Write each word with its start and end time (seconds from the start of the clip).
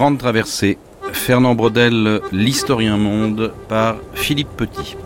Grande 0.00 0.16
traversée. 0.16 0.78
Fernand 1.12 1.54
Brodel, 1.54 2.22
L'historien 2.32 2.96
monde, 2.96 3.52
par 3.68 3.96
Philippe 4.14 4.48
Petit. 4.56 4.96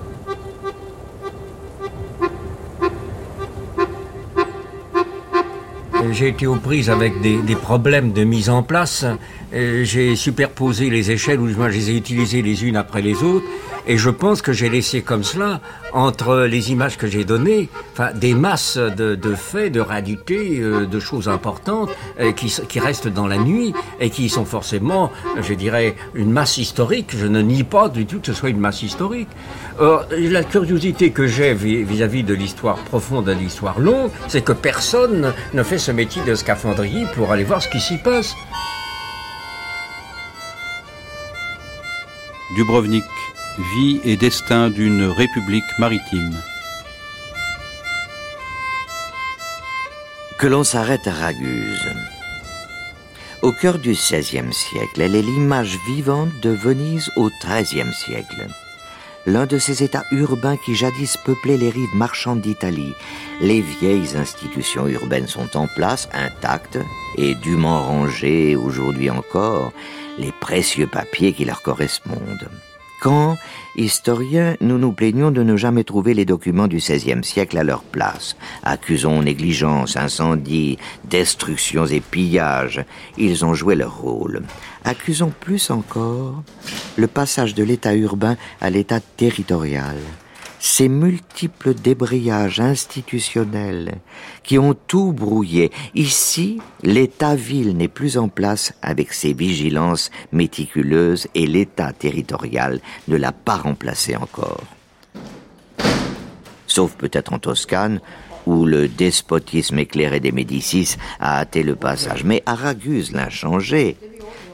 J'ai 6.12 6.28
été 6.28 6.46
aux 6.46 6.54
prises 6.54 6.90
avec 6.90 7.20
des, 7.22 7.38
des 7.38 7.56
problèmes 7.56 8.12
de 8.12 8.22
mise 8.22 8.48
en 8.48 8.62
place. 8.62 9.04
Euh, 9.52 9.82
J'ai 9.82 10.14
superposé 10.14 10.90
les 10.90 11.10
échelles, 11.10 11.40
ou 11.40 11.48
je 11.48 11.60
les 11.60 11.90
ai 11.90 11.96
utilisées 11.96 12.42
les 12.42 12.64
unes 12.64 12.76
après 12.76 13.02
les 13.02 13.20
autres. 13.24 13.46
Et 13.86 13.98
je 13.98 14.08
pense 14.08 14.40
que 14.40 14.52
j'ai 14.52 14.70
laissé 14.70 15.02
comme 15.02 15.24
cela, 15.24 15.60
entre 15.92 16.44
les 16.44 16.72
images 16.72 16.96
que 16.96 17.06
j'ai 17.06 17.24
données, 17.24 17.68
enfin, 17.92 18.12
des 18.14 18.32
masses 18.34 18.78
de, 18.78 19.34
faits, 19.34 19.72
de 19.72 19.80
réalités, 19.80 20.58
euh, 20.60 20.86
de 20.86 21.00
choses 21.00 21.28
importantes 21.28 21.90
euh, 22.18 22.32
qui, 22.32 22.80
restent 22.80 23.08
dans 23.08 23.26
la 23.26 23.36
nuit 23.36 23.74
et 24.00 24.08
qui 24.10 24.28
sont 24.30 24.46
forcément, 24.46 25.12
je 25.40 25.52
dirais, 25.54 25.96
une 26.14 26.30
masse 26.32 26.56
historique. 26.56 27.14
Je 27.16 27.26
ne 27.26 27.42
nie 27.42 27.62
pas 27.62 27.88
du 27.90 28.06
tout 28.06 28.20
que 28.20 28.26
ce 28.26 28.32
soit 28.32 28.48
une 28.50 28.58
masse 28.58 28.82
historique. 28.82 29.28
Or, 29.78 30.06
la 30.10 30.44
curiosité 30.44 31.10
que 31.10 31.26
j'ai 31.26 31.52
vis- 31.52 31.82
vis-à-vis 31.84 32.22
de 32.22 32.32
l'histoire 32.34 32.76
profonde 32.76 33.28
et 33.28 33.34
de 33.34 33.40
l'histoire 33.40 33.78
longue, 33.78 34.10
c'est 34.28 34.42
que 34.42 34.52
personne 34.52 35.32
ne 35.52 35.62
fait 35.62 35.78
ce 35.78 35.90
métier 35.92 36.22
de 36.24 36.34
scaphandrier 36.34 37.06
pour 37.14 37.32
aller 37.32 37.44
voir 37.44 37.60
ce 37.62 37.68
qui 37.68 37.80
s'y 37.80 37.98
passe. 37.98 38.34
Dubrovnik, 42.56 43.04
vie 43.58 44.00
et 44.04 44.16
destin 44.16 44.68
d'une 44.68 45.04
république 45.04 45.64
maritime. 45.78 46.34
Que 50.38 50.48
l'on 50.48 50.64
s'arrête 50.64 51.06
à 51.06 51.12
Raguse. 51.12 51.92
Au 53.42 53.52
cœur 53.52 53.78
du 53.78 53.92
XVIe 53.92 54.52
siècle, 54.52 55.00
elle 55.00 55.14
est 55.14 55.22
l'image 55.22 55.78
vivante 55.86 56.30
de 56.42 56.50
Venise 56.50 57.10
au 57.16 57.30
XIIIe 57.40 57.92
siècle. 57.92 58.48
L'un 59.26 59.46
de 59.46 59.58
ces 59.58 59.82
États 59.82 60.04
urbains 60.10 60.56
qui 60.56 60.74
jadis 60.74 61.16
peuplaient 61.24 61.56
les 61.56 61.70
rives 61.70 61.94
marchandes 61.94 62.40
d'Italie. 62.40 62.92
Les 63.40 63.60
vieilles 63.60 64.16
institutions 64.16 64.86
urbaines 64.86 65.28
sont 65.28 65.56
en 65.56 65.66
place, 65.66 66.08
intactes, 66.12 66.78
et 67.16 67.34
dûment 67.36 67.82
rangées 67.82 68.56
aujourd'hui 68.56 69.10
encore, 69.10 69.72
les 70.18 70.32
précieux 70.32 70.88
papiers 70.88 71.32
qui 71.32 71.44
leur 71.44 71.62
correspondent. 71.62 72.50
Quand, 73.00 73.36
historiens, 73.76 74.56
nous 74.60 74.78
nous 74.78 74.92
plaignons 74.92 75.30
de 75.30 75.42
ne 75.42 75.56
jamais 75.56 75.84
trouver 75.84 76.14
les 76.14 76.24
documents 76.24 76.68
du 76.68 76.76
XVIe 76.76 77.22
siècle 77.22 77.58
à 77.58 77.64
leur 77.64 77.82
place, 77.82 78.36
accusons 78.62 79.22
négligence, 79.22 79.96
incendie, 79.96 80.78
destructions 81.04 81.86
et 81.86 82.00
pillages, 82.00 82.84
ils 83.18 83.44
ont 83.44 83.54
joué 83.54 83.74
leur 83.74 83.98
rôle. 83.98 84.42
Accusons 84.84 85.32
plus 85.38 85.70
encore 85.70 86.42
le 86.96 87.06
passage 87.06 87.54
de 87.54 87.64
l'état 87.64 87.94
urbain 87.94 88.36
à 88.60 88.70
l'état 88.70 89.00
territorial, 89.00 89.96
ces 90.66 90.88
multiples 90.88 91.74
débrayages 91.74 92.58
institutionnels 92.58 93.96
qui 94.42 94.58
ont 94.58 94.72
tout 94.72 95.12
brouillé. 95.12 95.70
Ici, 95.94 96.58
l'état-ville 96.82 97.76
n'est 97.76 97.86
plus 97.86 98.16
en 98.16 98.28
place 98.28 98.72
avec 98.80 99.12
ses 99.12 99.34
vigilances 99.34 100.10
méticuleuses 100.32 101.28
et 101.34 101.46
l'état 101.46 101.92
territorial 101.92 102.80
ne 103.08 103.16
l'a 103.16 103.32
pas 103.32 103.56
remplacé 103.56 104.16
encore. 104.16 104.62
Sauf 106.66 106.94
peut-être 106.96 107.34
en 107.34 107.38
Toscane, 107.38 108.00
où 108.46 108.64
le 108.64 108.88
despotisme 108.88 109.78
éclairé 109.78 110.18
des 110.18 110.32
Médicis 110.32 110.96
a 111.20 111.40
hâté 111.40 111.62
le 111.62 111.76
passage. 111.76 112.24
Mais 112.24 112.42
à 112.46 112.54
Raguse 112.54 113.12
l'a 113.12 113.28
changé. 113.28 113.98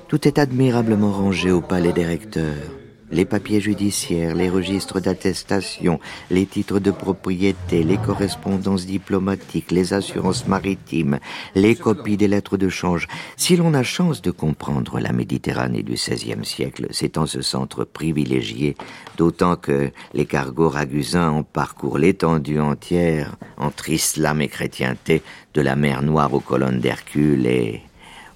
Tout 0.08 0.26
est 0.26 0.40
admirablement 0.40 1.12
rangé 1.12 1.52
au 1.52 1.60
palais 1.60 1.92
des 1.92 2.04
recteurs. 2.04 2.79
Les 3.12 3.24
papiers 3.24 3.60
judiciaires, 3.60 4.36
les 4.36 4.48
registres 4.48 5.00
d'attestation, 5.00 5.98
les 6.30 6.46
titres 6.46 6.78
de 6.78 6.92
propriété, 6.92 7.82
les 7.82 7.96
correspondances 7.96 8.86
diplomatiques, 8.86 9.72
les 9.72 9.94
assurances 9.94 10.46
maritimes, 10.46 11.18
les 11.56 11.74
copies 11.74 12.16
des 12.16 12.28
lettres 12.28 12.56
de 12.56 12.68
change. 12.68 13.08
Si 13.36 13.56
l'on 13.56 13.74
a 13.74 13.82
chance 13.82 14.22
de 14.22 14.30
comprendre 14.30 15.00
la 15.00 15.12
Méditerranée 15.12 15.82
du 15.82 15.94
XVIe 15.94 16.44
siècle, 16.44 16.86
c'est 16.90 17.18
en 17.18 17.26
ce 17.26 17.42
centre 17.42 17.82
privilégié, 17.84 18.76
d'autant 19.16 19.56
que 19.56 19.90
les 20.14 20.26
cargos 20.26 20.68
ragusins 20.68 21.30
en 21.30 21.42
parcourent 21.42 21.98
l'étendue 21.98 22.60
entière 22.60 23.34
entre 23.56 23.90
islam 23.90 24.40
et 24.40 24.48
chrétienté, 24.48 25.22
de 25.54 25.60
la 25.60 25.74
mer 25.74 26.02
Noire 26.02 26.32
aux 26.32 26.38
colonnes 26.38 26.78
d'Hercule 26.78 27.46
et 27.46 27.82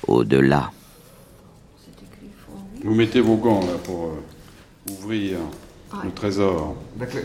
au-delà. 0.09 0.73
Vous 2.83 2.95
mettez 2.95 3.21
vos 3.21 3.37
gants 3.37 3.61
là 3.61 3.79
pour 3.83 4.07
euh, 4.07 4.34
ouvrir 4.91 5.39
le 6.05 6.11
trésor. 6.11 6.75
Dakle, 6.97 7.21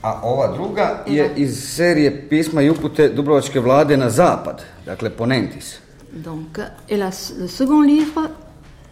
a 0.02 0.20
ova 0.22 0.52
druga 0.56 1.04
je 1.06 1.30
iz 1.36 1.64
serije 1.74 2.28
pisma 2.28 2.62
i 2.62 2.70
upute 2.70 3.08
Dubrovačke 3.08 3.60
vlade 3.60 3.96
na 3.96 4.10
zapad, 4.10 4.62
dakle, 4.86 5.10
Ponentis. 5.10 5.78
Donc, 6.12 6.58
et 6.88 6.96
la- 6.96 7.10
le 7.40 7.48
second 7.48 7.82
livre 7.86 8.28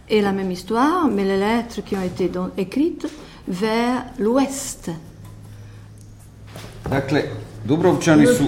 est 0.09 0.21
la 0.23 0.31
même 0.31 0.51
histoire, 0.51 1.07
mais 1.07 1.23
les 1.25 1.37
lettres 1.37 1.81
qui 1.83 1.95
ont 1.95 2.05
été 2.05 2.29
donc 2.29 2.49
écrites 2.57 3.05
vers 3.47 4.01
l'ouest. 4.19 4.89
Dakle, 6.89 7.21
Dubrovčani 7.65 8.25
Le 8.25 8.35
su 8.35 8.43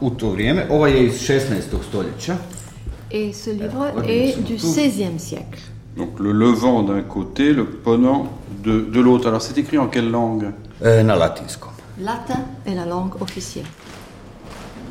u 0.00 0.10
to 0.10 0.30
vrijeme, 0.30 0.66
ova 0.70 0.88
je 0.88 1.06
iz 1.06 1.12
16. 1.20 1.82
stoljeća, 1.88 2.36
Et 3.12 3.32
ce 3.32 3.50
livre 3.50 3.86
est 4.06 4.40
du 4.42 4.54
XVIe 4.54 5.18
siècle. 5.18 5.60
Donc 5.96 6.20
le 6.20 6.32
levant 6.32 6.82
d'un 6.82 7.02
côté, 7.02 7.52
le 7.52 7.64
ponant 7.64 8.28
de, 8.64 8.80
de 8.80 9.00
l'autre. 9.00 9.28
Alors 9.28 9.42
c'est 9.42 9.58
écrit 9.58 9.78
en 9.78 9.88
quelle 9.88 10.10
langue? 10.10 10.52
E, 10.82 11.02
latinskom. 11.02 11.70
Latin 12.00 12.40
est 12.66 12.74
la 12.74 12.86
langue 12.86 13.20
officielle. 13.20 13.66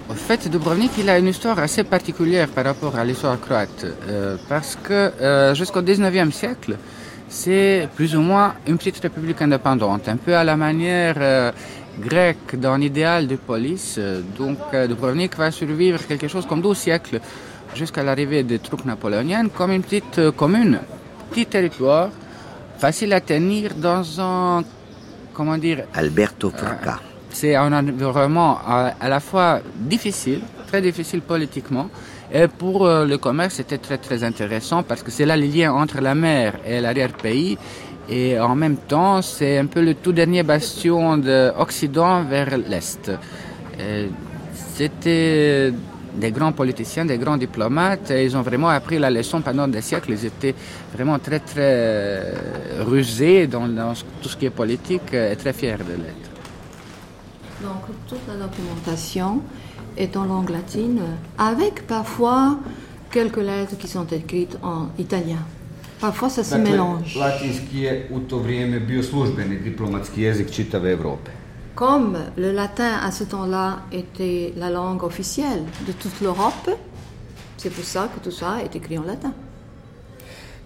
En 0.10 0.16
fait, 0.16 0.48
Dubrovnik, 0.50 0.92
il 0.98 1.10
a 1.10 1.18
une 1.20 1.28
histoire 1.28 1.60
assez 1.60 1.84
particulière 1.84 2.50
par 2.50 2.66
rapport 2.66 2.96
à 2.96 3.04
l'histoire 3.06 3.40
croate, 3.40 3.86
euh, 3.86 4.38
parce 4.50 4.76
que 4.76 4.94
euh, 5.22 5.54
jusqu'au 5.54 5.82
19e 5.82 6.32
siècle, 6.32 6.78
c'est 7.28 7.88
plus 7.96 8.16
ou 8.16 8.22
moins 8.22 8.56
une 8.68 8.78
petite 8.78 9.00
république 9.00 9.40
indépendante, 9.42 10.10
un 10.10 10.18
peu 10.18 10.36
à 10.36 10.44
la 10.44 10.58
manière 10.58 11.16
euh, 11.20 11.52
grecque 12.00 12.60
dans 12.60 12.76
l'idéal 12.76 13.28
de 13.28 13.36
police. 13.36 13.96
Euh, 14.00 14.22
Donc 14.38 14.58
euh, 14.74 14.88
Dubrovnik 14.88 15.38
va 15.38 15.52
survivre 15.52 16.06
quelque 16.08 16.28
chose 16.28 16.46
comme 16.48 16.62
12 16.62 16.78
siècles 16.78 17.22
jusqu'à 17.76 18.04
l'arrivée 18.04 18.44
des 18.44 18.60
troupes 18.60 18.86
napoléoniennes 18.86 19.50
comme 19.50 19.72
une 19.72 19.84
petite 19.84 20.20
euh, 20.20 20.32
commune, 20.32 20.80
petit 21.30 21.46
territoire, 21.46 22.10
facile 22.78 23.14
à 23.14 23.22
tenir 23.22 23.76
dans 23.76 24.04
un, 24.20 24.64
comment 25.34 25.58
dire, 25.58 25.84
Alberto 25.94 26.50
Furca. 26.50 27.00
c'est 27.32 27.56
un 27.56 27.72
environnement 27.74 28.58
à, 28.66 28.94
à 29.00 29.10
la 29.10 29.20
fois 29.20 29.62
difficile, 29.76 30.42
très 30.68 30.82
difficile 30.82 31.22
politiquement, 31.22 31.90
et 32.32 32.48
pour 32.48 32.86
euh, 32.86 33.06
le 33.06 33.18
commerce 33.18 33.56
c'était 33.56 33.78
très 33.80 33.98
très 33.98 34.24
intéressant 34.24 34.84
parce 34.84 35.02
que 35.04 35.12
c'est 35.12 35.26
là 35.26 35.36
le 35.36 35.46
lien 35.46 35.74
entre 35.74 36.00
la 36.02 36.16
mer 36.16 36.60
et 36.66 36.80
l'arrière-pays, 36.82 37.58
et 38.10 38.40
en 38.40 38.56
même 38.56 38.78
temps 38.78 39.22
c'est 39.22 39.58
un 39.58 39.68
peu 39.68 39.82
le 39.82 39.94
tout 39.96 40.12
dernier 40.12 40.44
bastion 40.44 41.18
de 41.18 41.52
Occident 41.58 42.24
vers 42.24 42.58
l'Est. 42.58 43.12
C'était 44.76 45.72
des 46.14 46.32
grands 46.32 46.52
politiciens, 46.52 47.06
des 47.06 47.18
grands 47.18 47.38
diplomates. 47.38 48.12
Et 48.12 48.26
ils 48.26 48.36
ont 48.36 48.42
vraiment 48.42 48.70
appris 48.70 49.00
la 49.00 49.10
leçon 49.10 49.42
pendant 49.42 49.68
des 49.68 49.82
siècles. 49.82 50.12
Ils 50.12 50.26
étaient 50.26 50.56
vraiment 50.94 51.20
très, 51.20 51.40
très 51.40 51.74
euh, 51.76 52.84
rusés 52.86 53.48
dans, 53.48 53.68
dans 53.68 53.94
tout 54.22 54.30
ce 54.30 54.38
qui 54.38 54.46
est 54.46 54.50
politique 54.50 55.14
et 55.14 55.36
très 55.36 55.54
fiers 55.54 55.78
de 55.78 55.94
l'être. 56.04 56.30
Donc 57.62 57.84
toute 58.08 58.22
la 58.28 58.36
documentation 58.36 59.42
est 59.98 60.16
en 60.16 60.26
langue 60.26 60.50
latine, 60.50 61.02
avec 61.38 61.86
parfois 61.86 62.58
quelques 63.12 63.38
lettres 63.38 63.78
qui 63.78 63.88
sont 63.88 64.06
écrites 64.06 64.58
en 64.64 64.88
italien. 64.98 65.40
Parfois 66.00 66.30
ça 66.30 66.44
se 66.44 66.56
Dakle, 66.56 66.72
mélange. 66.72 67.16
latinski 67.20 67.84
je 67.84 68.16
u 68.16 68.20
to 68.30 68.40
vrijeme 68.40 68.80
bio 68.80 69.04
službeni 69.04 69.60
diplomatski 69.60 70.22
jezik 70.22 70.52
čitave 70.52 70.92
Europe. 70.92 71.30
Comme 71.80 72.18
le 72.36 72.52
latin 72.52 73.00
à 73.02 73.10
ce 73.10 73.24
temps-là 73.24 73.84
était 73.94 74.52
la 74.58 74.70
langue 74.70 75.02
officielle 75.06 75.64
de 75.88 75.94
toute 75.94 76.20
l'Europe, 76.20 76.70
c'est 77.56 77.70
pour 77.70 77.86
ça 77.86 78.10
que 78.14 78.20
tout 78.22 78.36
ça 78.36 78.58
est 78.62 78.76
écrit 78.76 78.98
en 78.98 79.04
latin. 79.04 79.32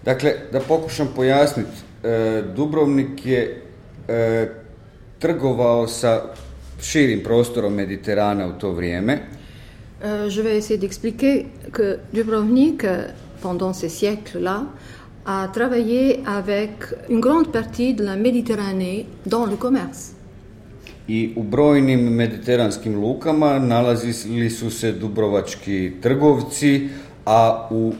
Dakle, 0.04 0.50
da 0.52 0.58
pokušam 0.60 1.12
pojasniti, 1.14 1.84
e, 2.02 2.42
Dubrovnik 2.56 3.22
je 3.26 3.62
e, 4.08 4.48
trgovao 5.18 5.86
sa 5.86 6.34
širim 6.82 7.22
prostorom 7.22 7.74
Mediterana 7.74 8.46
u 8.46 8.58
to 8.58 8.72
vrijeme. 8.72 9.18
Euh, 10.02 10.28
je 10.28 10.42
vais 10.42 10.58
essayer 10.58 10.78
d'expliquer 10.78 11.46
que 11.72 11.98
Dubrovnik, 12.12 12.86
pendant 13.40 13.72
ces 13.72 13.88
siècles-là, 13.88 14.66
a 15.26 15.46
travaillé 15.54 16.24
avec 16.26 16.72
une 17.08 17.20
grande 17.20 17.52
partie 17.52 17.94
de 17.94 18.02
la 18.02 18.16
Méditerranée 18.16 19.06
dans 19.26 19.46
le 19.46 19.54
commerce. 19.54 20.13
I 21.08 21.32
u 21.36 21.42
brojnim 21.42 22.00
mediteranskim 22.00 23.00
lukama 23.00 23.58
nalazili 23.58 24.50
su 24.50 24.70
se 24.70 24.92
dubrovački 24.92 25.92
trgovci, 26.02 26.88
a 27.26 27.68
u 27.70 27.92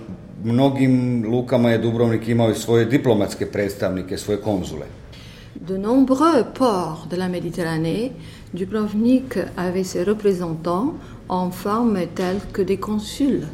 mnogim 0.45 1.25
lukama 1.29 1.71
je 1.71 1.79
Dubrovnik 1.79 2.29
imao 2.29 2.51
i 2.51 2.55
svoje 2.55 2.85
diplomatske 2.85 3.47
predstavnike, 3.47 4.19
svoje 4.19 4.41
konzule. 4.41 4.87
De 5.55 5.79
nombreux 5.79 6.45
ports 6.59 7.09
de 7.11 7.17
la 7.17 7.29
Méditerranée, 7.29 8.11
Dubrovnik 8.53 9.39
avait 9.57 9.85
ses 9.85 10.05
représentants 10.05 10.95
en 11.29 11.51
forme 11.51 12.07
telle 12.15 12.41
que 12.53 12.63
des 12.63 12.81
consuls. 12.81 13.47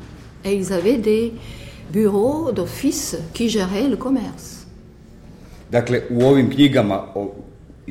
Et 0.44 0.54
ils 0.54 0.72
avaient 0.72 0.98
des 0.98 1.32
bureaux 1.92 2.52
d'office 2.52 3.16
qui 3.32 3.48
géraient 3.48 3.88
le 3.88 3.96
commerce. 3.96 4.66
Dakle, 5.70 6.00
u 6.10 6.24
ovim 6.24 6.50
knjigama, 6.50 7.04
o, 7.14 7.34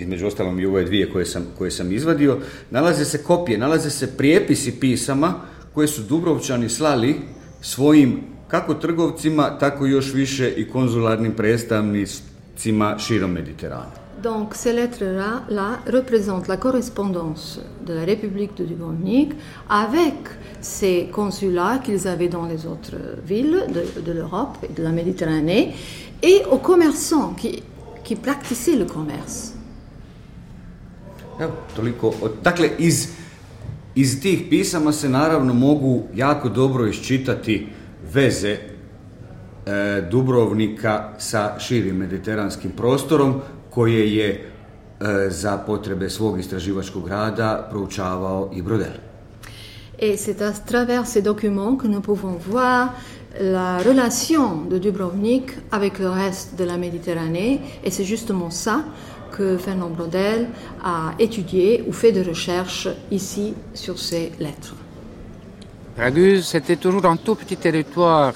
između 0.01 0.27
ostalom 0.27 0.59
i 0.59 0.65
ove 0.65 0.83
dvije 0.83 1.11
koje 1.11 1.25
sam, 1.25 1.45
koje 1.57 1.71
sam 1.71 1.91
izvadio, 1.91 2.37
nalaze 2.71 3.05
se 3.05 3.23
kopije, 3.23 3.57
nalaze 3.57 3.89
se 3.89 4.17
prijepisi 4.17 4.79
pisama 4.79 5.33
koje 5.73 5.87
su 5.87 6.01
Dubrovčani 6.01 6.69
slali 6.69 7.15
svojim 7.61 8.21
kako 8.47 8.73
trgovcima, 8.73 9.57
tako 9.59 9.85
još 9.85 10.13
više 10.13 10.53
i 10.57 10.69
konzularnim 10.69 11.31
predstavnicima 11.31 12.97
širom 12.97 13.31
Mediterana. 13.31 14.09
Donc 14.23 14.55
ces 14.55 14.73
lettres-là 14.73 15.45
là, 15.49 15.77
représentent 15.85 16.47
la 16.49 16.57
correspondance 16.57 17.59
de 17.87 17.93
la 17.93 18.03
République 18.05 18.57
de 18.57 18.65
Dubrovnik 18.65 19.33
avec 19.69 20.15
ces 20.61 21.07
consulats 21.11 21.79
qu'ils 21.85 22.05
avaient 22.07 22.27
dans 22.27 22.45
les 22.45 22.65
autres 22.65 22.97
villes 23.25 23.63
de, 23.69 24.01
de 24.01 24.11
l'Europe 24.11 24.57
et 24.63 24.73
de 24.73 24.83
la 24.83 24.91
Méditerranée 24.91 25.73
et 26.21 26.41
aux 26.51 26.57
commerçants 26.57 27.33
qui, 27.33 27.63
qui 28.03 28.15
pratiquaient 28.15 28.75
le 28.75 28.85
commerce. 28.85 29.53
Evo, 31.39 31.51
toliko. 31.75 32.13
se 34.91 35.09
naravno 35.09 35.53
jako 36.15 36.49
dobro 36.49 36.87
iščitati 36.87 37.67
veze 38.13 38.49
e, 38.49 38.59
Dubrovnika 40.11 41.13
sa 41.17 41.59
širim 41.59 41.95
mediteranskim 41.95 42.71
prostorom 42.71 43.41
koje 43.69 44.15
je 44.15 44.29
e, 44.29 45.29
za. 45.29 45.65
Et 50.01 50.17
c'est 50.17 50.41
à 50.41 50.53
travers 50.65 51.05
ces 51.05 51.21
documents 51.21 51.77
que 51.77 51.87
nous 51.87 52.01
pouvons 52.01 52.37
voir 52.51 52.89
la 53.39 53.77
relation 53.77 54.65
de 54.69 54.79
Dubrovnik 54.79 55.53
avec 55.71 55.99
le 55.99 56.09
reste 56.09 56.57
de 56.57 56.65
la 56.65 56.77
Méditerranée. 56.77 57.59
Et 57.83 57.91
c'est 57.91 58.05
justement 58.05 58.49
ça 58.49 58.83
que 59.39 59.57
Fernand 59.57 59.89
Brodel 59.89 60.49
a 60.83 61.13
étudié 61.17 61.85
ou 61.87 61.93
fait 61.93 62.11
des 62.11 62.23
recherches 62.23 62.89
ici 63.09 63.53
sur 63.73 63.97
ces 63.97 64.33
lettres. 64.37 64.75
Raguse, 65.97 66.45
c'était 66.45 66.75
toujours 66.75 67.05
un 67.05 67.15
tout 67.15 67.35
petit 67.35 67.55
territoire. 67.55 68.33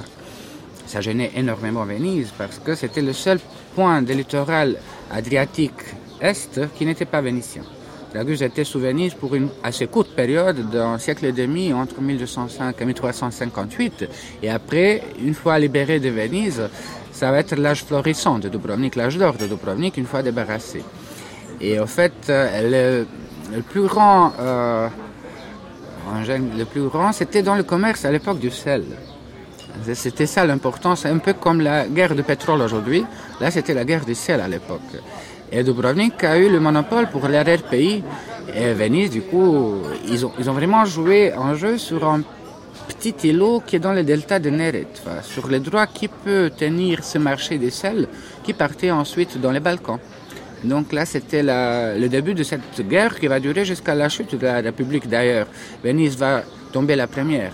Ça 0.87 1.01
gênait 1.01 1.31
énormément 1.35 1.83
Venise 1.83 2.29
parce 2.37 2.57
que 2.59 2.73
c'était 2.75 3.01
le 3.01 3.11
seul 3.11 3.39
point 3.75 4.01
de 4.01 4.13
littoral 4.13 4.77
adriatique 5.11 5.81
est 6.21 6.59
qui 6.77 6.85
n'était 6.85 7.11
pas 7.13 7.21
vénitien. 7.21 7.63
Raguse 8.15 8.43
était 8.43 8.63
sous 8.63 8.79
Venise 8.79 9.13
pour 9.15 9.35
une 9.35 9.49
assez 9.63 9.87
courte 9.87 10.11
période 10.15 10.69
d'un 10.69 10.97
siècle 10.99 11.25
et 11.25 11.31
demi, 11.31 11.73
entre 11.73 11.99
1205 11.99 12.79
et 12.79 12.85
1358. 12.85 14.05
Et 14.43 14.49
après, 14.49 15.01
une 15.19 15.33
fois 15.33 15.57
libéré 15.57 15.99
de 15.99 16.09
Venise, 16.09 16.61
ça 17.13 17.31
va 17.31 17.39
être 17.39 17.55
l'âge 17.55 17.83
florissant 17.85 18.39
de 18.39 18.49
Dubrovnik, 18.49 18.95
l'âge 18.95 19.17
d'or 19.17 19.35
de 19.35 19.45
Dubrovnik, 19.47 19.97
une 19.97 20.05
fois 20.05 20.21
débarrassé. 20.23 20.83
Et 21.61 21.79
au 21.79 21.85
fait, 21.85 22.13
euh, 22.29 23.05
le, 23.49 23.55
le 23.55 23.61
plus 23.61 23.87
grand 23.87 24.33
euh, 24.39 24.89
le 26.57 26.63
plus 26.65 26.87
grand, 26.89 27.11
c'était 27.11 27.41
dans 27.41 27.55
le 27.55 27.63
commerce 27.63 28.05
à 28.05 28.11
l'époque 28.11 28.39
du 28.39 28.51
sel. 28.51 28.83
C'était 29.93 30.27
ça 30.27 30.45
l'important, 30.45 30.95
c'est 30.95 31.09
un 31.09 31.17
peu 31.17 31.33
comme 31.33 31.61
la 31.61 31.87
guerre 31.87 32.15
de 32.15 32.21
pétrole 32.21 32.61
aujourd'hui. 32.61 33.05
Là, 33.41 33.49
c'était 33.49 33.73
la 33.73 33.85
guerre 33.85 34.05
du 34.05 34.13
sel 34.13 34.39
à 34.41 34.47
l'époque. 34.47 34.81
Et 35.51 35.63
Dubrovnik 35.63 36.23
a 36.23 36.37
eu 36.37 36.49
le 36.49 36.59
monopole 36.59 37.09
pour 37.09 37.27
l'arrière-pays. 37.27 38.03
Et 38.55 38.73
Venise, 38.73 39.09
du 39.09 39.21
coup, 39.21 39.75
ils 40.07 40.25
ont, 40.25 40.31
ils 40.37 40.49
ont 40.49 40.53
vraiment 40.53 40.85
joué 40.85 41.33
un 41.33 41.55
jeu 41.55 41.77
sur 41.77 42.07
un 42.07 42.21
petit 42.87 43.15
îlot 43.27 43.61
qui 43.65 43.75
est 43.77 43.79
dans 43.79 43.93
le 43.93 44.03
delta 44.03 44.39
de 44.39 44.49
Neret, 44.49 44.87
sur 45.23 45.47
les 45.47 45.59
droits 45.59 45.87
qui 45.87 46.07
peut 46.07 46.51
tenir 46.55 47.03
ce 47.03 47.17
marché 47.17 47.57
des 47.57 47.71
sels 47.71 48.07
qui 48.43 48.53
partait 48.53 48.91
ensuite 48.91 49.39
dans 49.39 49.51
les 49.51 49.59
Balkans. 49.59 49.99
Donc 50.63 50.93
là, 50.93 51.05
c'était 51.05 51.43
le 51.43 52.07
début 52.07 52.33
de 52.33 52.43
cette 52.43 52.87
guerre 52.87 53.19
qui 53.19 53.27
va 53.27 53.39
durer 53.39 53.65
jusqu'à 53.65 53.95
la 53.95 54.07
chute 54.07 54.35
de 54.35 54.45
la 54.45 54.61
République 54.61 55.09
d'ailleurs. 55.09 55.47
Venise 55.83 56.17
va 56.17 56.43
tomber 56.71 56.95
la 56.95 57.07
première. 57.07 57.51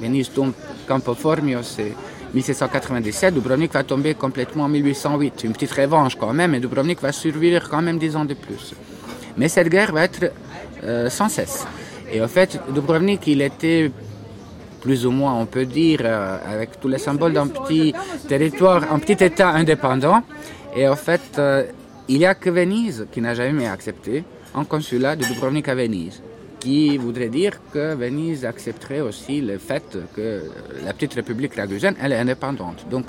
Venise 0.00 0.30
tombe 0.32 0.52
Campo 0.88 1.14
Formio, 1.14 1.62
c'est 1.62 1.92
1797. 2.32 3.34
Dubrovnik 3.34 3.72
va 3.72 3.84
tomber 3.84 4.14
complètement 4.14 4.64
en 4.64 4.68
1808. 4.68 5.44
Une 5.44 5.52
petite 5.52 5.72
revanche 5.72 6.16
quand 6.16 6.32
même, 6.32 6.54
et 6.54 6.60
Dubrovnik 6.60 7.00
va 7.02 7.12
survivre 7.12 7.68
quand 7.68 7.82
même 7.82 7.98
dix 7.98 8.16
ans 8.16 8.24
de 8.24 8.34
plus. 8.34 8.74
Mais 9.36 9.48
cette 9.48 9.68
guerre 9.68 9.92
va 9.92 10.04
être 10.04 10.32
euh, 10.84 11.10
sans 11.10 11.28
cesse. 11.28 11.66
Et 12.10 12.20
en 12.22 12.28
fait, 12.28 12.58
Dubrovnik, 12.72 13.26
il 13.26 13.42
était 13.42 13.90
plus 14.82 15.06
ou 15.06 15.12
moins, 15.12 15.34
on 15.34 15.46
peut 15.46 15.64
dire, 15.64 16.00
euh, 16.02 16.36
avec 16.44 16.80
tous 16.80 16.88
les 16.88 16.98
symboles 16.98 17.32
d'un 17.32 17.46
petit 17.46 17.94
territoire, 18.28 18.92
un 18.92 18.98
petit 18.98 19.24
État 19.24 19.50
indépendant. 19.50 20.22
Et 20.76 20.86
en 20.88 20.96
fait, 20.96 21.38
euh, 21.38 21.64
il 22.08 22.18
n'y 22.18 22.26
a 22.26 22.34
que 22.34 22.50
Venise 22.50 23.06
qui 23.12 23.20
n'a 23.20 23.34
jamais 23.34 23.68
accepté 23.68 24.24
un 24.54 24.64
consulat 24.64 25.14
de 25.16 25.24
Dubrovnik 25.24 25.68
à 25.68 25.74
Venise, 25.74 26.20
qui 26.58 26.98
voudrait 26.98 27.28
dire 27.28 27.60
que 27.72 27.94
Venise 27.94 28.44
accepterait 28.44 29.00
aussi 29.00 29.40
le 29.40 29.58
fait 29.58 29.96
que 30.14 30.42
la 30.84 30.92
petite 30.92 31.14
République 31.14 31.54
ragusaine, 31.54 31.94
elle 32.02 32.12
est 32.12 32.18
indépendante. 32.18 32.84
Donc, 32.90 33.06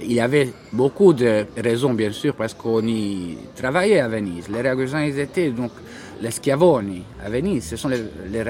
il 0.00 0.12
y 0.12 0.20
avait 0.20 0.52
beaucoup 0.72 1.12
de 1.12 1.46
raisons, 1.56 1.94
bien 1.94 2.12
sûr, 2.12 2.34
parce 2.34 2.54
qu'on 2.54 2.86
y 2.86 3.36
travaillait 3.56 3.98
à 3.98 4.06
Venise. 4.06 4.48
Les 4.48 4.62
Ragusins, 4.62 5.02
ils 5.02 5.18
étaient 5.18 5.50
donc 5.50 5.72
les 6.20 6.30
Schiavoni 6.30 7.02
à 7.24 7.28
Venise, 7.28 7.64
ce 7.64 7.76
sont 7.76 7.88
les, 7.88 8.02
les 8.30 8.42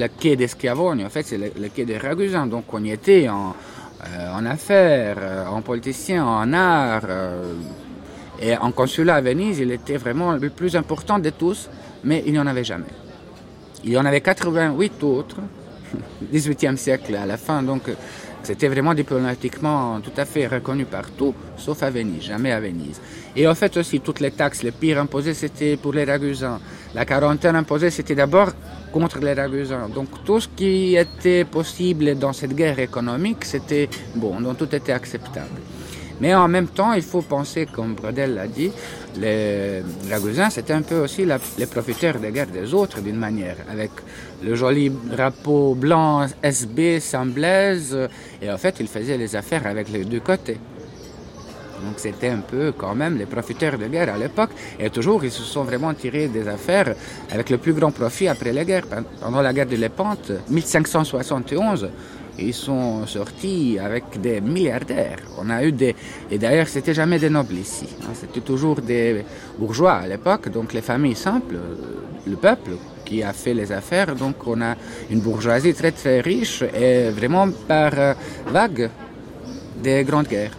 le 0.00 0.08
quai 0.08 0.36
des 0.36 0.48
Schiavoni, 0.48 1.04
en 1.04 1.10
fait, 1.10 1.24
c'est 1.24 1.38
le, 1.38 1.68
quai 1.68 1.84
des 1.84 1.98
Ragusins. 1.98 2.46
Donc, 2.46 2.64
on 2.72 2.82
y 2.82 2.90
était 2.90 3.28
en, 3.28 3.54
euh, 4.06 4.32
en 4.34 4.46
affaires, 4.46 5.16
euh, 5.20 5.46
en 5.46 5.62
politicien, 5.62 6.24
en 6.24 6.52
art. 6.52 7.02
euh, 7.08 7.54
et 8.42 8.56
en 8.56 8.72
consulat 8.72 9.16
à 9.16 9.20
Venise, 9.20 9.58
il 9.58 9.70
était 9.70 9.98
vraiment 9.98 10.32
le 10.32 10.48
plus 10.48 10.74
important 10.74 11.18
de 11.18 11.28
tous, 11.28 11.68
mais 12.04 12.22
il 12.26 12.32
n'y 12.32 12.38
en 12.38 12.46
avait 12.46 12.64
jamais. 12.64 12.94
Il 13.84 13.90
y 13.90 13.98
en 13.98 14.06
avait 14.06 14.22
88 14.22 15.02
autres, 15.02 15.36
18e 16.32 16.76
siècle 16.76 17.14
à 17.16 17.26
la 17.26 17.36
fin, 17.36 17.62
donc 17.62 17.82
c'était 18.42 18.68
vraiment 18.68 18.94
diplomatiquement 18.94 20.00
tout 20.00 20.12
à 20.16 20.24
fait 20.24 20.46
reconnu 20.46 20.86
partout, 20.86 21.34
sauf 21.58 21.82
à 21.82 21.90
Venise, 21.90 22.22
jamais 22.22 22.52
à 22.52 22.60
Venise. 22.60 22.98
Et 23.36 23.46
en 23.46 23.54
fait 23.54 23.76
aussi, 23.76 24.00
toutes 24.00 24.20
les 24.20 24.30
taxes 24.30 24.62
les 24.62 24.70
pires 24.70 24.98
imposées, 24.98 25.34
c'était 25.34 25.76
pour 25.76 25.92
les 25.92 26.04
Ragusins. 26.04 26.60
La 26.94 27.04
quarantaine 27.04 27.54
imposée, 27.56 27.90
c'était 27.90 28.16
d'abord 28.16 28.50
contre 28.92 29.20
les 29.20 29.32
Ragusins. 29.32 29.88
Donc 29.94 30.08
tout 30.24 30.40
ce 30.40 30.48
qui 30.48 30.96
était 30.96 31.44
possible 31.44 32.18
dans 32.18 32.32
cette 32.32 32.54
guerre 32.54 32.78
économique, 32.80 33.44
c'était 33.44 33.88
bon, 34.16 34.40
donc 34.40 34.58
tout 34.58 34.74
était 34.74 34.92
acceptable. 34.92 35.60
Mais 36.20 36.34
en 36.34 36.48
même 36.48 36.66
temps, 36.66 36.92
il 36.92 37.02
faut 37.02 37.22
penser, 37.22 37.66
comme 37.66 37.94
Brodel 37.94 38.34
l'a 38.34 38.46
dit, 38.46 38.70
les 39.18 39.82
Ragousins, 40.10 40.50
c'était 40.50 40.74
un 40.74 40.82
peu 40.82 40.98
aussi 41.00 41.24
les 41.58 41.66
profiteurs 41.66 42.18
des 42.18 42.30
guerres 42.30 42.48
des 42.48 42.74
autres 42.74 43.00
d'une 43.00 43.16
manière, 43.16 43.56
avec 43.70 43.90
le 44.42 44.54
joli 44.54 44.90
drapeau 44.90 45.74
blanc 45.74 46.26
SB 46.42 47.00
Saint-Blaise, 47.00 47.96
et 48.42 48.50
en 48.50 48.58
fait, 48.58 48.76
ils 48.80 48.88
faisaient 48.88 49.16
les 49.16 49.34
affaires 49.34 49.66
avec 49.66 49.88
les 49.88 50.04
deux 50.04 50.20
côtés. 50.20 50.58
Donc 51.84 51.94
c'était 51.96 52.28
un 52.28 52.40
peu 52.40 52.72
quand 52.76 52.94
même 52.94 53.16
les 53.16 53.26
profiteurs 53.26 53.78
de 53.78 53.86
guerre 53.86 54.14
à 54.14 54.18
l'époque. 54.18 54.50
Et 54.78 54.90
toujours, 54.90 55.24
ils 55.24 55.30
se 55.30 55.42
sont 55.42 55.64
vraiment 55.64 55.92
tirés 55.94 56.28
des 56.28 56.46
affaires 56.48 56.94
avec 57.30 57.50
le 57.50 57.58
plus 57.58 57.72
grand 57.72 57.90
profit 57.90 58.28
après 58.28 58.52
la 58.52 58.64
guerre. 58.64 58.84
Pendant 59.20 59.42
la 59.42 59.52
guerre 59.52 59.66
de 59.66 59.76
Lépante, 59.76 60.32
1571, 60.48 61.88
ils 62.38 62.54
sont 62.54 63.06
sortis 63.06 63.78
avec 63.78 64.20
des 64.20 64.40
milliardaires. 64.40 65.18
On 65.38 65.50
a 65.50 65.64
eu 65.64 65.72
des... 65.72 65.94
Et 66.30 66.38
d'ailleurs, 66.38 66.68
c'était 66.68 66.94
jamais 66.94 67.18
des 67.18 67.30
nobles 67.30 67.54
ici. 67.54 67.86
Hein. 68.02 68.12
C'était 68.14 68.40
toujours 68.40 68.80
des 68.80 69.24
bourgeois 69.58 69.94
à 69.94 70.06
l'époque, 70.06 70.48
donc 70.48 70.72
les 70.72 70.82
familles 70.82 71.16
simples, 71.16 71.56
le 72.26 72.36
peuple 72.36 72.72
qui 73.04 73.22
a 73.22 73.32
fait 73.32 73.54
les 73.54 73.72
affaires. 73.72 74.14
Donc 74.14 74.46
on 74.46 74.60
a 74.62 74.74
une 75.10 75.20
bourgeoisie 75.20 75.74
très 75.74 75.92
très 75.92 76.20
riche 76.20 76.62
et 76.62 77.10
vraiment 77.10 77.48
par 77.68 77.92
euh, 77.98 78.14
vague 78.46 78.90
des 79.82 80.04
grandes 80.04 80.28
guerres. 80.28 80.56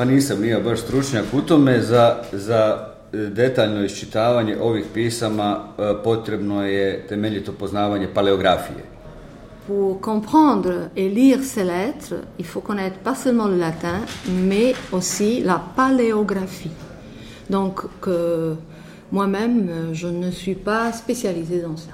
Pa 0.00 0.04
nisam 0.04 0.40
nije 0.40 0.60
baš 0.60 0.80
stručnjak 0.80 1.24
u 1.32 1.40
tome, 1.40 1.82
za, 1.82 2.16
za 2.32 2.88
e, 3.12 3.16
detaljno 3.16 3.84
iščitavanje 3.84 4.56
ovih 4.60 4.84
pisama 4.94 5.58
e, 5.78 5.82
potrebno 6.04 6.66
je 6.66 7.06
temeljito 7.08 7.52
poznavanje 7.52 8.08
paleografije. 8.14 8.84
Pour 9.66 10.00
comprendre 10.00 10.88
et 10.96 11.14
lire 11.14 11.42
ces 11.42 11.64
lettres, 11.64 12.14
il 12.38 12.46
faut 12.46 12.66
connaître 12.66 12.96
pas 13.04 13.14
seulement 13.22 13.48
le 13.50 13.58
latin, 13.58 14.00
mais 14.28 14.74
aussi 14.92 15.42
la 15.44 15.60
paléographie. 15.76 16.74
Donc, 17.50 17.80
que 18.00 18.56
moi-même, 19.10 19.68
je 19.92 20.08
ne 20.08 20.30
suis 20.30 20.54
pas 20.64 20.92
spécialisée 20.92 21.60
dans 21.60 21.76
ça. 21.76 21.92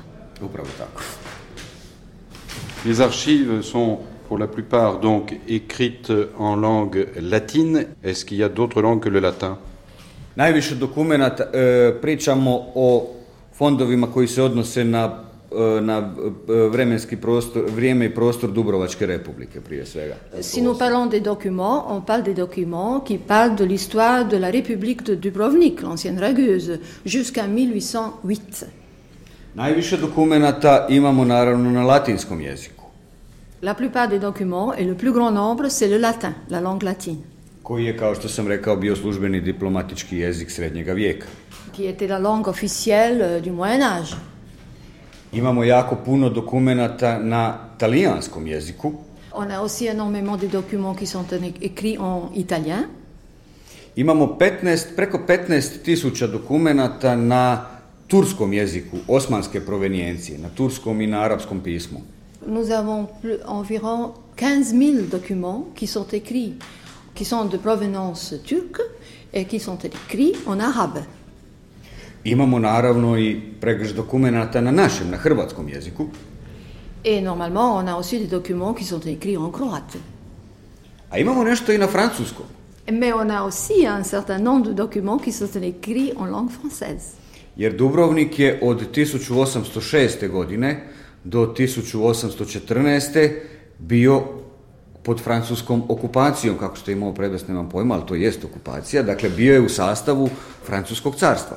Les 2.84 3.00
archives 3.00 3.62
sont 3.62 3.98
pour 4.28 4.38
la 4.38 4.47
plupart 4.47 5.00
donc 5.00 5.35
écrites 5.49 6.12
en 6.38 6.56
langue 6.56 7.09
latine. 7.21 7.87
Est-ce 8.02 8.25
qu'il 8.25 8.38
y 8.38 8.42
a 8.42 8.49
d'autres 8.49 8.83
langues 8.83 9.02
que 9.02 9.09
le 9.09 9.21
latin? 9.21 9.56
Najviše 10.37 10.75
dokumenata 10.75 11.45
e, 11.45 11.95
pričamo 12.00 12.66
o 12.75 13.06
fondovima 13.56 14.06
koji 14.12 14.28
se 14.28 14.42
odnose 14.42 14.85
na 14.85 15.25
e, 15.78 15.80
na 15.80 15.99
e, 15.99 16.68
vremenski 16.68 17.16
prostor, 17.16 17.64
vrijeme 17.75 18.04
i 18.04 18.14
prostor 18.14 18.50
Dubrovačke 18.50 19.06
republike 19.06 19.61
prije 19.61 19.87
svega. 19.87 20.14
Si 20.40 20.62
nous 20.62 20.78
parlons 20.78 21.11
des 21.11 21.23
documents, 21.23 21.85
on 21.88 22.00
parle 22.00 22.23
des 22.23 22.35
documents 22.35 23.04
qui 23.09 23.18
parlent 23.18 23.56
de 23.56 23.64
l'histoire 23.64 24.28
de 24.28 24.38
la 24.38 24.50
République 24.50 25.02
de 25.02 25.14
Dubrovnik, 25.14 25.83
l'ancienne 25.83 26.18
Ragueuse, 26.21 26.78
jusqu'à 27.04 27.47
1808. 27.47 28.66
Najviše 29.54 29.97
dokumenata 29.97 30.87
imamo 30.88 31.25
naravno 31.25 31.71
na 31.71 31.83
latinskom 31.83 32.40
jeziku. 32.40 32.75
La 33.62 33.75
plupart 33.75 34.08
des 34.08 34.18
documents, 34.18 34.75
et 34.75 34.84
le 34.84 34.94
plus 34.94 35.12
grand 35.12 35.30
nombre, 35.34 35.68
c'est 35.70 35.88
le 35.88 35.98
latin, 35.98 36.34
la 36.50 36.60
langue 36.60 36.84
latine, 36.84 37.16
koji 37.62 37.84
je, 37.84 37.96
kao 37.96 38.14
što 38.14 38.28
sam 38.28 38.48
rekao, 38.48 38.76
bio 38.76 38.96
službeni 38.96 39.40
diplomatički 39.40 40.18
jezik 40.18 40.50
srednjega 40.50 40.92
vijeka. 40.92 41.26
qui 41.76 41.82
était 41.94 42.08
la 42.08 42.18
langue 42.18 42.50
officielle 42.50 43.20
euh, 43.25 43.44
du 43.44 43.50
Moyen 43.52 43.82
Âge. 43.82 44.14
Imamo 45.32 45.64
jako 45.64 45.96
puno 46.04 46.28
dokumenata 46.28 47.18
na 47.18 47.58
talijanskom 47.78 48.46
jeziku, 48.46 48.92
On 49.34 49.50
a 49.50 49.60
aussi 49.60 49.84
énormément 49.86 50.40
de 50.40 50.46
documents 50.48 50.98
qui 50.98 51.06
sont 51.06 51.25
écrits 51.60 51.98
en 51.98 52.30
italien. 52.34 52.84
imamo 53.96 54.36
15, 54.38 54.86
preko 54.96 55.18
15 55.26 55.82
tisuća 55.84 56.26
dokumenata 56.26 57.16
na 57.16 57.66
turskom 58.06 58.52
jeziku, 58.52 58.96
osmanske 59.08 59.60
provenijencije, 59.60 60.38
na 60.38 60.48
turskom 60.48 61.00
i 61.00 61.06
na 61.06 61.20
arapskom 61.20 61.60
pismu. 61.60 61.98
Nous 62.46 62.70
avons 62.70 63.06
plus- 63.20 63.38
environ 63.46 64.12
15 64.36 64.72
000 64.72 65.06
documents 65.10 65.64
qui 65.74 65.86
sont 65.86 66.06
écrits, 66.12 66.54
qui 67.14 67.24
sont 67.24 67.44
de 67.48 67.56
provenance 67.56 68.34
turque 68.44 68.80
et 69.32 69.44
qui 69.46 69.58
sont 69.58 69.78
écrits 69.84 70.34
en 70.46 70.60
arabe. 70.60 71.02
Imamo 72.24 72.58
naravno 72.58 73.16
i 73.16 73.40
pregrš 73.60 73.92
dokumenata 73.92 74.60
na 74.60 74.70
našem, 74.70 75.10
na 75.10 75.16
hrvatskom 75.16 75.68
jeziku, 75.68 76.06
Et 77.04 77.20
normalement, 77.22 77.76
on 77.76 77.86
a 77.88 77.94
aussi 77.96 78.18
des 78.18 78.26
documents 78.26 78.74
qui 78.74 78.84
sont 78.84 79.00
écrits 79.06 79.36
en 79.36 79.50
croate. 79.52 79.98
a 81.10 81.18
imamo 81.18 81.44
nešto 81.44 81.72
i 81.72 81.78
na 81.78 81.86
francuskom. 81.86 82.46
Mais 82.92 83.12
on 83.14 83.30
a 83.30 83.42
aussi 83.42 83.86
un 83.86 84.04
certain 84.04 84.38
nombre 84.42 84.68
de 84.68 84.72
documents 84.74 85.18
qui 85.24 85.32
sont 85.32 85.62
écrits 85.62 86.12
en 86.16 86.26
langue 86.30 86.50
française. 86.50 87.02
Jer 87.56 87.72
Dubrovnik 87.76 88.38
je 88.38 88.58
od 88.62 88.82
1806. 88.96 90.28
godine 90.28 90.84
do 91.26 91.54
1814. 91.59 93.30
bio 93.78 94.23
pod 95.02 95.21
francuskom 95.21 95.83
okupacijom, 95.88 96.59
kako 96.59 96.76
ste 96.76 96.92
imao 96.92 97.14
prevest, 97.14 97.49
nemam 97.49 97.68
pojma, 97.68 97.95
ali 97.95 98.06
to 98.06 98.14
jest 98.14 98.45
okupacija, 98.45 99.02
dakle 99.02 99.30
bio 99.30 99.54
je 99.54 99.61
u 99.61 99.68
sastavu 99.68 100.28
francuskog 100.66 101.16
carstva. 101.16 101.56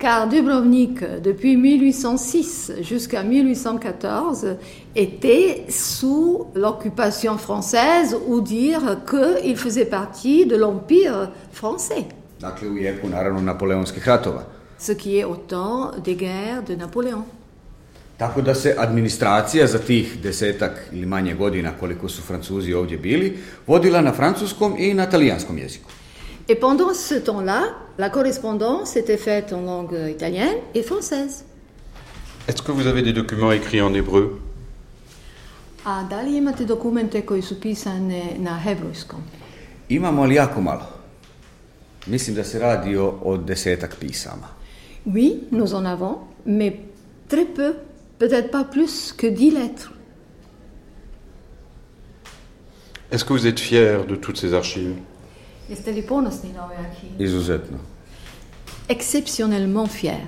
Car 0.00 0.28
Dubrovnik, 0.28 1.00
depuis 1.22 1.56
1806 1.56 2.72
jusqu'à 2.80 3.22
1814, 3.22 4.56
était 4.94 5.70
sous 5.70 6.46
l'occupation 6.54 7.38
française, 7.38 8.16
ou 8.26 8.40
dire 8.40 8.96
qu'il 9.10 9.56
faisait 9.56 9.90
partie 9.90 10.46
de 10.46 10.56
l'Empire 10.56 11.30
français, 11.52 12.04
Dakle, 12.40 12.66
u 12.66 12.78
jeku, 12.78 13.08
naravno, 13.08 13.40
napoleonskih 13.40 14.08
ratova. 14.08 14.42
ce 14.78 14.92
qui 14.92 15.16
est 15.18 15.24
au 15.24 15.36
temps 15.36 15.92
des 16.04 16.16
guerres 16.16 16.62
de 16.68 16.74
Napoléon. 16.74 17.24
Tako 18.18 18.42
da 18.42 18.54
se 18.54 18.74
administracija 18.78 19.66
za 19.66 19.78
tih 19.78 20.18
desetak 20.22 20.88
ili 20.92 21.06
manje 21.06 21.34
godina 21.34 21.72
koliko 21.80 22.08
su 22.08 22.22
Francuzi 22.22 22.74
ovdje 22.74 22.98
bili, 22.98 23.38
vodila 23.66 24.00
na 24.00 24.12
francuskom 24.12 24.76
i 24.78 24.94
na 24.94 25.06
talijanskom 25.06 25.58
jeziku. 25.58 25.90
Et 26.48 26.60
pendant 26.60 26.94
ce 26.94 27.20
temps-là, 27.20 27.60
la 27.98 28.10
correspondance 28.10 28.96
était 28.96 29.16
faite 29.16 29.52
en 29.54 29.64
langue 29.64 30.10
italienne 30.10 30.58
et 30.74 30.82
française. 30.82 31.44
Est-ce 32.46 32.62
que 32.62 32.72
vous 32.72 32.86
avez 32.86 33.02
des 33.02 33.14
documents 33.14 33.52
écrits 33.52 33.80
en 33.80 33.94
hébreu? 33.94 34.38
A 35.84 36.02
da 36.10 36.20
li 36.22 36.36
imate 36.36 36.64
dokumente 36.64 37.20
koji 37.22 37.42
su 37.42 37.60
pisane 37.60 38.22
na 38.38 38.58
hebrejskom? 38.58 39.20
Imamo 39.88 40.22
ali 40.22 40.34
jako 40.34 40.60
malo. 40.60 40.86
Mislim 42.06 42.36
da 42.36 42.44
se 42.44 42.58
radi 42.58 42.96
o, 42.96 43.18
o 43.22 43.36
desetak 43.36 43.96
pisama. 44.00 44.48
Oui, 45.06 45.32
nous 45.50 45.74
en 45.74 45.86
avons, 45.86 46.16
mais 46.46 46.72
très 47.28 47.46
peu, 47.56 47.74
peut-être 48.28 48.50
pas 48.50 48.64
plus 48.64 49.12
que 49.12 49.26
dix 49.26 49.50
lettres. 49.50 49.92
Est-ce 53.10 53.22
que 53.22 53.34
vous 53.34 53.46
êtes 53.46 53.60
fier 53.60 54.06
de 54.06 54.16
toutes 54.16 54.38
ces 54.38 54.54
archives? 54.54 54.94
Exceptionnellement 58.88 59.84
fier. 59.84 60.20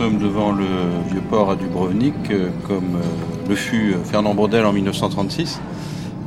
Sommes 0.00 0.18
devant 0.18 0.52
le 0.52 0.64
vieux 1.10 1.20
port 1.28 1.50
à 1.50 1.56
Dubrovnik, 1.56 2.14
comme 2.66 2.96
le 3.46 3.54
fut 3.54 3.94
Fernand 4.04 4.32
Brodel 4.34 4.64
en 4.64 4.72
1936. 4.72 5.60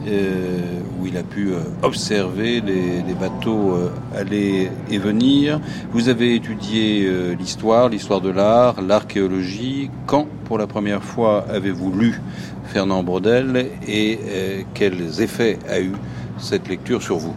Euh, 0.07 0.79
où 0.99 1.07
il 1.07 1.17
a 1.17 1.23
pu 1.23 1.53
euh, 1.53 1.61
observer 1.81 2.61
les, 2.61 3.01
bateaux 3.19 3.71
euh, 3.71 3.89
aller 4.15 4.69
et 4.91 4.97
venir. 4.99 5.59
Vous 5.91 6.09
avez 6.09 6.35
étudié 6.35 7.09
l'histoire, 7.39 7.89
l'histoire 7.89 8.21
de 8.21 8.29
l'art, 8.29 8.79
l'archéologie. 8.81 9.89
Quand, 10.05 10.27
pour 10.45 10.59
la 10.59 10.67
première 10.67 11.03
fois, 11.03 11.45
avez-vous 11.49 11.91
lu 11.93 12.21
Fernand 12.65 13.01
Brodel 13.01 13.69
et 13.87 14.19
quels 14.75 15.21
effets 15.21 15.57
a 15.67 15.79
eu 15.79 15.93
cette 16.37 16.67
lecture 16.67 17.01
sur 17.01 17.17
vous? 17.17 17.33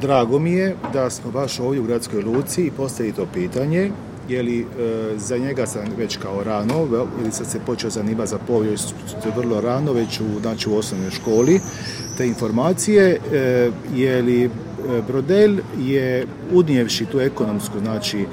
Drago 0.00 0.38
mi 0.38 0.52
je 0.56 0.74
da 0.92 1.10
smo 1.10 1.30
baš 1.30 1.60
ovdje 1.60 1.80
u 1.80 1.84
gradskoj 1.84 2.22
je 4.28 4.42
li 4.42 4.60
e, 4.60 4.64
za 5.16 5.38
njega 5.38 5.66
sam 5.66 5.84
već 5.98 6.16
kao 6.16 6.44
rano, 6.44 6.86
ili 7.22 7.32
sad 7.32 7.46
se 7.46 7.60
počeo 7.66 7.90
zanimati 7.90 8.30
za 8.30 8.38
povijest 8.38 8.94
vrlo 9.36 9.60
rano, 9.60 9.92
već 9.92 10.20
u, 10.20 10.40
znači, 10.40 10.70
u 10.70 10.76
osnovnoj 10.76 11.10
školi, 11.10 11.60
te 12.16 12.26
informacije, 12.26 13.20
e, 13.32 13.70
je 13.94 14.22
li 14.22 14.44
e, 14.44 14.48
Brodel 15.06 15.58
je 15.78 16.26
unijevši 16.52 17.06
tu 17.06 17.20
ekonomsku, 17.20 17.78
znači 17.78 18.26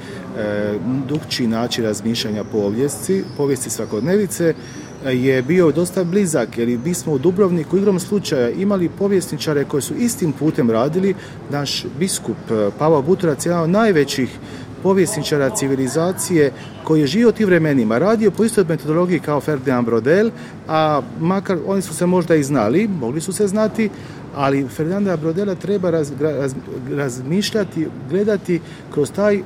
drugčiji 1.08 1.46
način 1.46 1.84
razmišljanja 1.84 2.44
povijesti, 2.44 3.24
povijesti 3.36 3.70
svakodnevice, 3.70 4.54
je 5.12 5.42
bio 5.42 5.72
dosta 5.72 6.04
blizak 6.04 6.58
jer 6.58 6.78
mi 6.84 6.94
smo 6.94 7.12
u 7.12 7.18
Dubrovniku 7.18 7.76
igrom 7.76 8.00
slučaja 8.00 8.50
imali 8.50 8.88
povjesničare 8.88 9.64
koji 9.64 9.82
su 9.82 9.94
istim 9.94 10.32
putem 10.32 10.70
radili. 10.70 11.14
Naš 11.50 11.84
biskup 11.98 12.36
Pavao 12.78 13.02
Butrac 13.02 13.46
je 13.46 13.50
jedan 13.50 13.62
od 13.62 13.70
najvećih 13.70 14.38
povjesničara 14.84 15.50
civilizacije 15.50 16.52
koji 16.84 17.00
je 17.00 17.06
živio 17.06 17.32
tim 17.32 17.46
vremenima, 17.46 17.98
radio 17.98 18.30
po 18.30 18.44
istoj 18.44 18.64
metodologiji 18.68 19.20
kao 19.20 19.40
Ferdinand 19.40 19.86
Brodel, 19.86 20.30
a 20.68 21.00
makar 21.20 21.58
oni 21.66 21.82
su 21.82 21.94
se 21.94 22.06
možda 22.06 22.34
i 22.34 22.44
znali, 22.44 22.88
mogli 22.88 23.20
su 23.20 23.32
se 23.32 23.46
znati, 23.46 23.88
ali 24.36 24.68
Ferdinanda 24.68 25.16
Brodela 25.16 25.54
treba 25.54 25.90
razmišljati, 26.90 27.86
gledati 28.10 28.60
kroz, 28.92 29.12
taj, 29.12 29.36
e, 29.36 29.42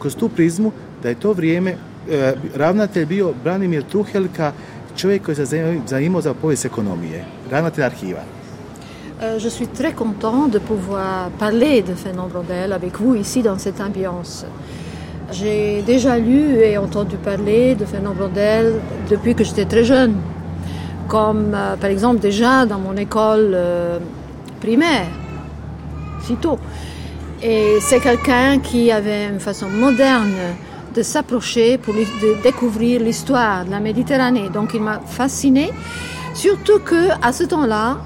kroz 0.00 0.16
tu 0.16 0.28
prizmu 0.28 0.72
da 1.02 1.08
je 1.08 1.20
to 1.20 1.32
vrijeme 1.32 1.70
e, 1.70 2.34
ravnatelj 2.54 3.06
bio 3.06 3.32
Branimir 3.44 3.82
Truhelka, 3.90 4.52
čovjek 4.96 5.22
koji 5.24 5.34
se 5.34 5.46
zanimao 5.86 6.20
za 6.20 6.34
povijest 6.34 6.64
ekonomije, 6.64 7.24
ravnatelj 7.50 7.84
arhiva. 7.84 8.43
Euh, 9.22 9.38
je 9.38 9.48
suis 9.48 9.68
très 9.68 9.92
content 9.92 10.48
de 10.48 10.58
pouvoir 10.58 11.30
parler 11.38 11.82
de 11.82 11.94
Fernand 11.94 12.26
Brodel 12.26 12.72
avec 12.72 12.98
vous 12.98 13.14
ici 13.14 13.42
dans 13.42 13.58
cette 13.58 13.80
ambiance. 13.80 14.44
J'ai 15.30 15.82
déjà 15.82 16.18
lu 16.18 16.56
et 16.58 16.76
entendu 16.78 17.16
parler 17.16 17.76
de 17.76 17.84
Fernand 17.84 18.12
Brodel 18.12 18.80
depuis 19.08 19.36
que 19.36 19.44
j'étais 19.44 19.66
très 19.66 19.84
jeune, 19.84 20.16
comme 21.06 21.52
euh, 21.54 21.76
par 21.76 21.90
exemple 21.90 22.18
déjà 22.18 22.66
dans 22.66 22.80
mon 22.80 22.96
école 22.96 23.52
euh, 23.54 23.98
primaire, 24.60 25.06
si 26.20 26.34
tôt. 26.34 26.58
Et 27.40 27.76
c'est 27.80 28.00
quelqu'un 28.00 28.58
qui 28.58 28.90
avait 28.90 29.26
une 29.26 29.40
façon 29.40 29.68
moderne 29.68 30.34
de 30.92 31.02
s'approcher 31.02 31.78
pour 31.78 31.94
découvrir 32.42 33.00
l'histoire 33.00 33.64
de 33.64 33.70
la 33.70 33.78
Méditerranée. 33.78 34.48
Donc 34.52 34.72
il 34.74 34.82
m'a 34.82 34.98
fasciné, 35.06 35.70
surtout 36.34 36.80
que 36.80 37.10
à 37.22 37.32
ce 37.32 37.44
temps-là, 37.44 37.98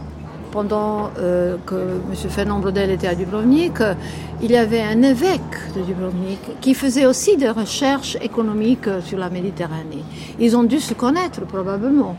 pendant 0.51 1.11
euh, 1.19 1.57
que 1.67 1.75
M. 1.75 2.31
Fernand 2.31 2.59
Brodel 2.59 2.91
était 2.91 3.07
à 3.07 3.15
Dubrovnik, 3.15 3.79
il 4.43 4.51
y 4.51 4.57
avait 4.57 4.83
un 4.83 5.03
évêque 5.03 5.75
de 5.77 5.83
Dubrovnik 5.83 6.61
qui 6.61 6.75
faisait 6.75 7.07
aussi 7.07 7.37
des 7.37 7.51
recherches 7.51 8.17
économiques 8.21 8.89
sur 9.03 9.19
la 9.19 9.31
Méditerranée. 9.31 10.05
Ils 10.39 10.57
ont 10.57 10.65
dû 10.65 10.81
se 10.81 10.95
connaître 10.95 11.41
probablement. 11.47 12.17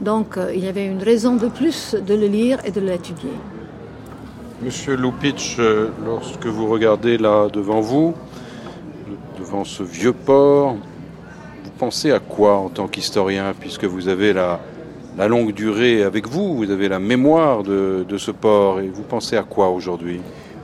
Donc 0.00 0.36
euh, 0.36 0.52
il 0.54 0.64
y 0.64 0.68
avait 0.68 0.86
une 0.86 1.02
raison 1.02 1.36
de 1.36 1.48
plus 1.48 1.94
de 1.94 2.14
le 2.14 2.26
lire 2.26 2.58
et 2.64 2.70
de 2.70 2.80
l'étudier. 2.80 3.32
Monsieur 4.62 4.96
Lupich, 4.96 5.56
euh, 5.58 5.88
lorsque 6.04 6.46
vous 6.46 6.66
regardez 6.66 7.18
là 7.18 7.48
devant 7.48 7.80
vous, 7.80 8.14
devant 9.38 9.64
ce 9.64 9.82
vieux 9.82 10.12
port, 10.12 10.76
vous 11.64 11.70
pensez 11.78 12.10
à 12.10 12.18
quoi 12.18 12.56
en 12.56 12.68
tant 12.68 12.88
qu'historien, 12.88 13.54
puisque 13.58 13.84
vous 13.84 14.08
avez 14.08 14.32
la, 14.32 14.60
la 15.18 15.26
longue 15.26 15.52
durée 15.52 16.04
avec 16.04 16.28
vous, 16.28 16.56
vous 16.56 16.70
avez 16.70 16.88
la 16.88 17.00
mémoire 17.00 17.64
de, 17.64 18.06
de 18.08 18.18
ce 18.18 18.30
port 18.30 18.80
et 18.80 18.88
vous 18.88 19.02
pensez 19.02 19.36
à 19.36 19.42
quoi 19.42 19.68
aujourd'hui? 19.68 20.20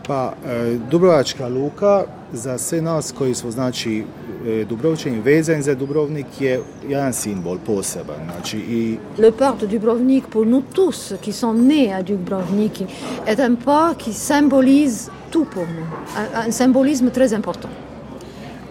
Pa, 0.06 0.34
e, 0.46 0.78
Dubrovačka 0.90 1.48
luka 1.48 2.04
za 2.32 2.58
sve 2.58 2.82
nas 2.82 3.12
koji 3.12 3.34
smo 3.34 3.50
znači 3.50 4.04
e, 4.46 4.64
Dubrovčani 4.64 5.20
vezani 5.20 5.62
za 5.62 5.74
Dubrovnik 5.74 6.26
je 6.40 6.60
jedan 6.88 7.12
simbol 7.12 7.58
poseban. 7.66 8.16
Znači, 8.32 8.58
i... 8.58 8.98
Le 9.18 9.32
port 9.32 9.60
de 9.60 9.66
Dubrovnik 9.66 10.24
pour 10.32 10.46
nous 10.46 10.62
tous 10.74 11.14
qui 11.24 11.32
sont 11.32 11.66
nés 11.68 11.92
à 11.92 12.02
Dubrovnik 12.02 12.82
est 13.26 13.40
un 13.40 13.56
port 13.56 13.96
qui 13.96 14.12
symbolise 14.12 15.10
tout 15.30 15.46
pour 15.54 15.64
nous. 15.64 15.86
Un, 16.16 16.48
un 16.48 16.52
symbolisme 16.52 17.10
très 17.10 17.34
important. 17.34 17.72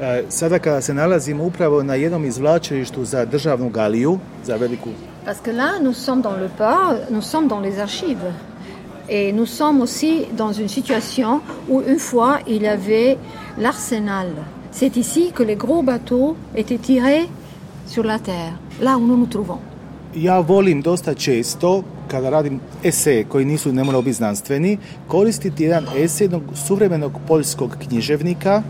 E, 0.02 0.24
sada 0.30 0.60
kada 0.60 0.82
se 0.82 0.94
nalazimo 0.94 1.44
upravo 1.44 1.84
na 1.84 1.96
jednom 1.96 2.26
izvlačilištu 2.26 3.06
za 3.06 3.26
državnu 3.26 3.70
galiju, 3.70 4.20
za 4.46 4.56
veliku 4.56 4.90
Parce 5.26 5.40
que 5.40 5.52
là, 5.52 5.80
nous 5.82 5.94
sommes 5.94 6.22
dans 6.22 6.36
le 6.36 6.48
port, 6.48 6.96
nous 7.10 7.22
sommes 7.22 7.48
dans 7.48 7.62
les 7.62 7.80
archives. 7.80 8.32
Et 9.08 9.32
nous 9.32 9.46
sommes 9.46 9.82
aussi 9.82 10.26
dans 10.36 10.52
une 10.52 10.68
situation 10.68 11.40
où 11.70 11.82
une 11.82 12.00
fois 12.00 12.40
il 12.48 12.64
y 12.64 12.68
avait 12.68 13.18
l'arsenal. 13.58 14.28
C'est 14.72 14.98
ici 14.98 15.32
que 15.34 15.44
les 15.44 15.56
gros 15.56 15.82
bateaux 15.82 16.36
étaient 16.56 16.78
tirés 16.78 17.30
sur 17.88 18.04
la 18.04 18.20
terre, 18.20 18.54
là 18.82 18.98
où 18.98 19.06
nous 19.06 19.18
nous 19.18 19.28
trouvons. 19.28 19.60
Ja 20.16 20.40
volim 20.40 20.82
dosta 20.82 21.14
često, 21.14 21.84
kada 22.08 22.30
radim 22.30 22.60
eseje 22.84 23.24
koji 23.24 23.46
nisu 23.46 23.74
ne 23.74 23.84
moraju 23.84 24.04
biti 24.04 24.18
znanstveni, 24.18 24.78
koristiti 25.08 25.64
jedan 25.64 25.86
esej 25.98 26.26
jednog 26.26 26.44
suvremenog 26.68 27.12
poljskog 27.28 27.78
književnika 27.88 28.64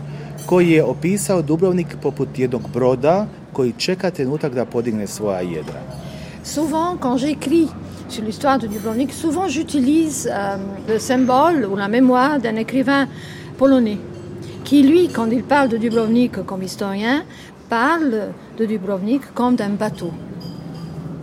koji 0.46 0.70
je 0.70 0.84
opisao 0.84 1.42
Dubrovnik 1.42 1.96
poput 2.02 2.38
jednog 2.38 2.62
broda 2.74 3.26
koji 3.52 3.72
čeka 3.78 4.10
trenutak 4.10 4.54
da 4.54 4.64
podigne 4.64 5.06
svoja 5.06 5.40
jedra. 5.40 6.03
Souvent, 6.44 6.96
quand 7.00 7.16
j'écris 7.16 7.68
sur 8.08 8.22
l'histoire 8.22 8.58
de 8.58 8.66
Dubrovnik, 8.66 9.14
souvent 9.14 9.48
j'utilise 9.48 10.30
euh, 10.30 10.56
le 10.86 10.98
symbole 10.98 11.64
ou 11.64 11.74
la 11.74 11.88
mémoire 11.88 12.38
d'un 12.38 12.56
écrivain 12.56 13.08
polonais 13.56 13.96
qui, 14.62 14.82
lui, 14.82 15.08
quand 15.08 15.30
il 15.30 15.42
parle 15.42 15.70
de 15.70 15.78
Dubrovnik 15.78 16.44
comme 16.44 16.62
historien, 16.62 17.24
parle 17.70 18.34
de 18.58 18.66
Dubrovnik 18.66 19.22
comme 19.34 19.56
d'un 19.56 19.70
bateau. 19.70 20.10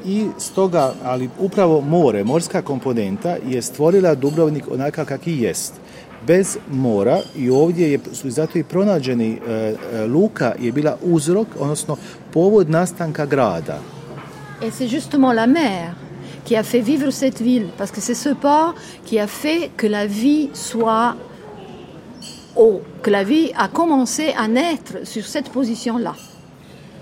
I 0.06 0.28
stoga, 0.38 0.94
ali 1.04 1.30
upravo 1.40 1.82
more, 1.82 2.24
morska 2.24 2.62
komponenta 2.62 3.38
je 3.48 3.62
stvorila 3.62 4.16
Dubrovnik 4.16 4.72
onakav 4.72 5.06
kaki 5.06 5.42
jest. 5.42 5.74
Bez 6.28 6.58
mora 6.72 7.20
i 7.36 7.50
ovdje 7.50 7.92
je, 7.92 8.00
su 8.14 8.30
zato 8.30 8.58
i 8.58 8.64
pronađeni 8.64 9.40
e, 9.48 9.52
e, 9.52 10.06
luka 10.08 10.54
je 10.60 10.72
bila 10.72 10.98
uzrok, 11.04 11.48
odnosno 11.60 11.98
povod 12.34 12.70
nastanka 12.70 13.26
grada. 13.26 13.80
Et 14.62 14.69
c'est 14.71 14.88
justement 14.88 15.34
la 15.34 15.47
mer 15.47 15.95
qui 16.45 16.56
a 16.56 16.63
fait 16.63 16.82
vivre 16.82 17.12
cette 17.12 17.41
ville, 17.41 17.67
parce 17.78 17.91
que 17.91 18.02
c'est 18.02 18.13
ce 18.13 18.30
port 18.30 18.76
qui 19.06 19.19
a 19.19 19.28
fait 19.28 19.71
que 19.76 19.88
la 19.88 20.06
vie 20.06 20.50
soit 20.54 21.15
haut, 22.56 22.82
que 23.02 23.10
la 23.10 23.24
vie 23.24 23.52
a 23.58 23.67
commencé 23.67 24.34
à 24.38 24.47
naître 24.47 25.06
sur 25.06 25.26
cette 25.26 25.50
position-là. 25.50 26.15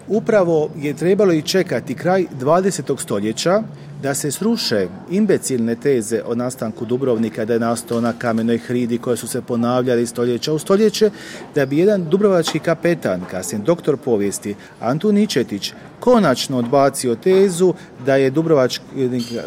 Upravo 0.09 0.69
je 0.83 0.93
trebalo 0.93 1.33
i 1.33 1.41
čekati 1.41 1.95
kraj 1.95 2.23
20. 2.41 2.97
stoljeća 2.97 3.63
da 4.01 4.13
se 4.13 4.31
sruše 4.31 4.87
imbecilne 5.09 5.75
teze 5.75 6.21
o 6.25 6.35
nastanku 6.35 6.85
Dubrovnika, 6.85 7.45
da 7.45 7.53
je 7.53 7.59
nastao 7.59 8.01
na 8.01 8.13
kamenoj 8.13 8.57
hridi 8.57 8.97
koje 8.97 9.17
su 9.17 9.27
se 9.27 9.41
ponavljali 9.41 10.07
stoljeća 10.07 10.53
u 10.53 10.59
stoljeće, 10.59 11.09
da 11.55 11.65
bi 11.65 11.77
jedan 11.77 12.03
dubrovački 12.09 12.59
kapetan, 12.59 13.21
kasnije 13.31 13.63
doktor 13.63 13.97
povijesti, 13.97 14.55
Antun 14.79 15.15
Ničetić, 15.15 15.73
konačno 15.99 16.57
odbacio 16.57 17.15
tezu 17.15 17.73
da 18.05 18.15
je 18.15 18.29
Dubrovačka 18.29 18.83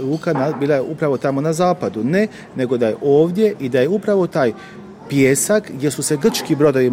luka 0.01 0.55
bila 0.61 0.83
upravo 0.83 1.17
tamo 1.17 1.41
na 1.41 1.53
zapadu. 1.53 2.05
Ne, 2.05 2.27
nego 2.57 2.77
da 2.77 2.89
je 2.89 2.97
ovdje 3.03 3.55
i 3.61 3.69
da 3.69 3.81
je 3.81 3.89
upravo 3.89 4.27
taj 4.27 4.53
pijesak 5.09 5.71
gdje 5.75 5.91
su 5.91 6.03
se 6.03 6.17
grčki 6.17 6.55
brodovi 6.55 6.91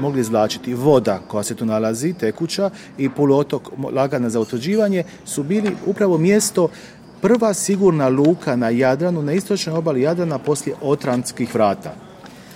mogli, 0.00 0.20
izvlačiti, 0.20 0.74
voda 0.74 1.20
koja 1.28 1.42
se 1.42 1.54
tu 1.54 1.66
nalazi, 1.66 2.12
tekuća 2.12 2.70
i 2.98 3.08
poluotok 3.08 3.70
lagana 3.92 4.30
za 4.30 4.40
utvrđivanje 4.40 5.04
su 5.24 5.42
bili 5.42 5.76
upravo 5.86 6.18
mjesto 6.18 6.68
prva 7.20 7.54
sigurna 7.54 8.08
luka 8.08 8.56
na 8.56 8.68
Jadranu, 8.68 9.22
na 9.22 9.32
istočnoj 9.32 9.76
obali 9.76 10.02
Jadrana 10.02 10.38
poslije 10.38 10.76
Otranskih 10.82 11.54
vrata. 11.54 12.11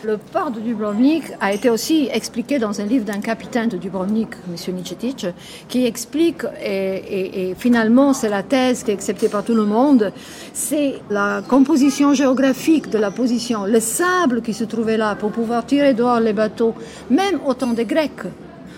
Le 0.06 0.18
port 0.18 0.52
de 0.52 0.60
Dubrovnik 0.60 1.32
a 1.40 1.52
été 1.52 1.68
aussi 1.68 2.08
expliqué 2.12 2.60
dans 2.60 2.80
un 2.80 2.84
livre 2.84 3.04
d'un 3.04 3.18
capitaine 3.18 3.68
de 3.68 3.76
Dubrovnik, 3.76 4.28
M. 4.48 4.74
Nicetic, 4.76 5.26
qui 5.66 5.84
explique, 5.84 6.44
et, 6.64 7.56
finalement 7.58 8.12
c'est 8.12 8.28
la 8.28 8.44
thèse 8.44 8.84
qui 8.84 8.92
est 8.92 8.94
acceptée 8.94 9.28
par 9.28 9.42
tout 9.42 9.54
le 9.54 9.64
monde, 9.64 10.12
c'est 10.52 11.00
la 11.10 11.42
composition 11.48 12.14
géographique 12.14 12.88
de 12.88 12.98
la 12.98 13.10
position, 13.10 13.64
le 13.64 13.80
sable 13.80 14.42
qui 14.42 14.54
se 14.54 14.62
trouvait 14.62 14.96
là 14.96 15.16
pour 15.16 15.32
pouvoir 15.32 15.66
tirer 15.66 15.92
dehors 15.92 16.20
les 16.20 16.32
bateaux, 16.32 16.74
même 17.10 17.40
au 17.44 17.54
temps 17.54 17.72
des 17.72 17.84
Grecs. 17.84 18.26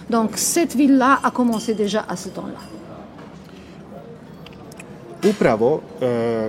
Donc 0.08 0.30
cette 0.36 0.74
ville-là 0.76 1.18
a 1.22 1.30
commencé 1.30 1.74
déjà 1.74 2.06
à 2.08 2.16
ce 2.16 2.30
temps-là. 2.30 2.62
Upravo, 5.28 5.82
euh, 6.02 6.48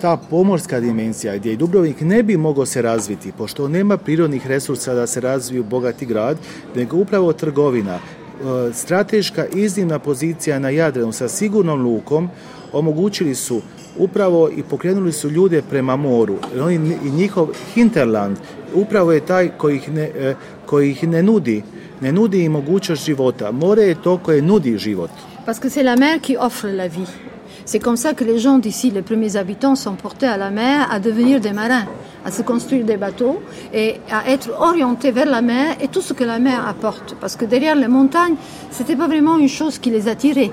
ta 0.00 0.16
pomorska 0.16 0.80
dimenzija 0.80 1.36
gdje 1.36 1.52
i 1.52 1.56
Dubrovnik 1.56 2.00
ne 2.00 2.22
bi 2.22 2.36
mogao 2.36 2.66
se 2.66 2.82
razviti, 2.82 3.32
pošto 3.38 3.68
nema 3.68 3.96
prirodnih 3.96 4.46
resursa 4.46 4.94
da 4.94 5.06
se 5.06 5.20
razviju 5.20 5.64
bogati 5.64 6.06
grad, 6.06 6.38
nego 6.76 6.96
upravo 6.96 7.32
trgovina, 7.32 7.94
e, 7.94 8.72
strateška 8.72 9.46
iznimna 9.46 9.98
pozicija 9.98 10.58
na 10.58 10.70
Jadranu 10.70 11.12
sa 11.12 11.28
sigurnom 11.28 11.82
lukom 11.82 12.28
omogućili 12.72 13.34
su 13.34 13.60
upravo 13.98 14.50
i 14.56 14.62
pokrenuli 14.62 15.12
su 15.12 15.30
ljude 15.30 15.62
prema 15.70 15.96
moru. 15.96 16.36
Oni, 16.60 16.96
I 17.04 17.10
njihov 17.10 17.48
hinterland 17.74 18.36
upravo 18.74 19.12
je 19.12 19.26
taj 19.26 19.50
koji 19.58 19.76
ih 19.76 19.92
ne, 19.92 20.02
e, 20.02 20.34
koji 20.66 20.90
ih 20.90 21.08
ne 21.08 21.22
nudi, 21.22 21.62
ne 22.00 22.12
nudi 22.12 22.44
im 22.44 22.52
mogućnost 22.52 23.04
života. 23.04 23.50
More 23.50 23.82
je 23.82 24.02
to 24.02 24.18
koje 24.18 24.42
nudi 24.42 24.78
život. 24.78 25.10
Parce 25.46 25.60
que 25.62 25.70
c'est 25.70 25.84
la 25.84 25.96
mer 25.96 26.20
qui 26.20 26.36
offre 26.38 26.72
la 26.72 26.86
vie. 26.86 27.29
C'est 27.70 27.78
comme 27.78 27.96
ça 27.96 28.14
que 28.14 28.24
les 28.24 28.40
gens 28.40 28.58
d'ici, 28.58 28.90
les 28.90 29.00
premiers 29.00 29.36
habitants, 29.36 29.76
sont 29.76 29.94
portés 29.94 30.26
à 30.26 30.36
la 30.36 30.50
mer 30.50 30.88
à 30.90 30.98
devenir 30.98 31.38
des 31.38 31.52
marins, 31.52 31.84
à 32.24 32.32
se 32.32 32.42
construire 32.42 32.84
des 32.84 32.96
bateaux 32.96 33.40
et 33.72 34.00
à 34.10 34.28
être 34.28 34.50
orientés 34.60 35.12
vers 35.12 35.30
la 35.30 35.40
mer 35.40 35.76
et 35.80 35.86
tout 35.86 36.00
ce 36.00 36.12
que 36.12 36.24
la 36.24 36.40
mer 36.40 36.66
apporte. 36.66 37.14
Parce 37.20 37.36
que 37.36 37.44
derrière 37.44 37.76
les 37.76 37.86
montagnes, 37.86 38.34
c'était 38.72 38.96
pas 38.96 39.06
vraiment 39.06 39.38
une 39.38 39.46
chose 39.48 39.78
qui 39.78 39.90
les 39.90 40.08
attirait. 40.08 40.50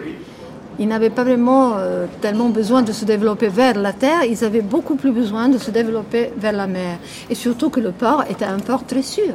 Ils 0.78 0.88
n'avaient 0.88 1.10
pas 1.10 1.24
vraiment 1.24 1.74
euh, 1.78 2.06
tellement 2.22 2.50
besoin 2.50 2.84
de 2.84 2.92
se 2.92 3.04
développer 3.04 3.48
vers 3.48 3.80
la 3.80 3.94
terre, 3.94 4.24
ils 4.24 4.46
avaient 4.46 4.62
beaucoup 4.62 4.96
plus 4.96 5.12
besoin 5.12 5.50
de 5.50 5.58
se 5.58 5.72
développer 5.72 6.32
vers 6.38 6.54
la 6.54 6.68
mer. 6.68 7.00
Et 7.32 7.34
surtout 7.34 7.72
que 7.72 7.80
le 7.80 7.94
port 7.94 8.26
était 8.30 8.46
un 8.46 8.60
port 8.60 8.86
très 8.86 9.02
sûr. 9.02 9.34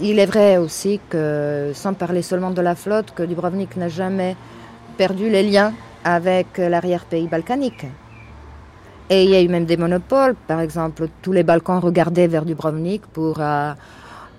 Il 0.00 0.18
est 0.18 0.24
vrai 0.24 0.56
aussi 0.56 0.98
que, 1.10 1.72
sans 1.74 1.92
parler 1.92 2.22
seulement 2.22 2.52
de 2.52 2.62
la 2.62 2.74
flotte, 2.74 3.12
que 3.14 3.22
Dubrovnik 3.22 3.76
n'a 3.76 3.88
jamais 3.90 4.34
perdu 4.96 5.28
les 5.28 5.42
liens 5.42 5.74
avec 6.06 6.58
l'arrière-pays 6.58 7.26
balkanique. 7.26 7.84
Et 9.10 9.24
il 9.24 9.30
y 9.30 9.34
a 9.34 9.42
eu 9.42 9.48
même 9.48 9.66
des 9.66 9.76
monopoles, 9.76 10.36
par 10.46 10.60
exemple, 10.60 11.08
tous 11.20 11.32
les 11.32 11.42
Balkans 11.42 11.80
regardaient 11.80 12.28
vers 12.28 12.44
Dubrovnik 12.44 13.02
pour 13.06 13.40
euh, 13.40 13.72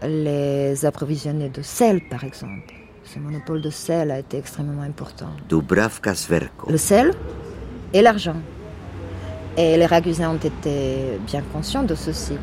les 0.03 0.85
approvisionner 0.85 1.49
de 1.49 1.61
sel, 1.61 2.01
par 2.09 2.23
exemple. 2.23 2.73
Ce 3.03 3.19
monopole 3.19 3.61
de 3.61 3.69
sel 3.69 4.11
a 4.11 4.19
été 4.19 4.37
extrêmement 4.37 4.81
important. 4.81 5.29
Dubravka 5.49 6.13
Le 6.69 6.77
sel 6.77 7.11
et 7.93 8.01
l'argent. 8.01 8.37
Et 9.57 9.75
les 9.75 9.85
Ragusiens 9.85 10.31
ont 10.31 10.35
été 10.53 11.19
bien 11.25 11.41
conscients 11.51 11.83
de 11.83 11.95
ceci. 11.95 12.33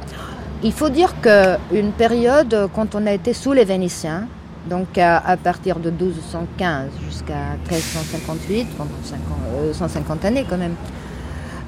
Il 0.62 0.72
faut 0.72 0.90
dire 0.90 1.14
qu'une 1.22 1.92
période, 1.92 2.68
quand 2.74 2.94
on 2.94 3.06
a 3.06 3.12
été 3.12 3.32
sous 3.32 3.52
les 3.52 3.64
Vénitiens, 3.64 4.28
donc 4.68 4.96
à, 4.98 5.36
partir 5.36 5.78
de 5.78 5.90
1215 5.90 6.90
jusqu'à 7.04 7.56
1358, 7.70 8.66
pendant 8.76 9.72
150 9.72 10.24
euh, 10.24 10.28
années 10.28 10.46
quand 10.48 10.56
même. 10.56 10.74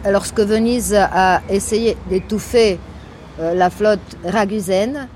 Lorsque 0.09 0.41
Venise 0.41 0.95
a 0.95 1.43
essayé 1.49 1.97
d'étouffer 2.09 2.79
euh, 3.41 3.55
la 3.55 3.71
flotte 3.71 4.17
ragusaine, 4.25 5.09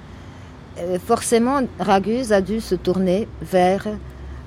euh, 0.78 0.98
forcément 0.98 1.60
Raguse 1.78 2.32
a 2.32 2.40
dû 2.40 2.60
se 2.60 2.74
tourner 2.74 3.28
vers 3.40 3.86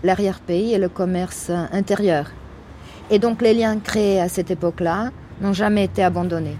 l'arrière-pays 0.04 0.74
et 0.74 0.78
le 0.78 0.90
commerce 0.90 1.50
intérieur. 1.72 2.32
Et 3.10 3.20
donc 3.20 3.42
les 3.42 3.54
liens 3.54 3.80
créés 3.80 4.20
à 4.20 4.30
cette 4.30 4.52
époque-là 4.52 5.12
n'ont 5.42 5.54
jamais 5.54 5.86
été 5.86 6.04
abandonnés. 6.04 6.58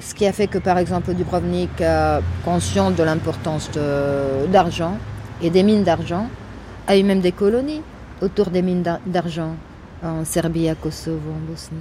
Ce 0.00 0.14
qui 0.14 0.26
a 0.26 0.32
fait 0.32 0.46
que 0.46 0.58
par 0.58 0.78
exemple 0.78 1.12
Dubrovnik, 1.12 1.82
conscient 2.44 2.90
de 2.90 3.02
l'importance 3.02 3.70
d'argent, 4.50 4.96
et 5.42 5.50
des 5.50 5.62
mines 5.62 5.84
d'argent, 5.84 6.28
a 6.86 6.96
eu 6.96 7.02
même 7.02 7.20
des 7.20 7.32
colonies 7.32 7.82
autour 8.20 8.50
des 8.50 8.62
mines 8.62 8.84
d'argent 9.06 9.54
en 10.02 10.24
Serbie, 10.24 10.68
à 10.68 10.74
Kosovo, 10.74 11.30
en 11.30 11.50
Bosnie. 11.50 11.78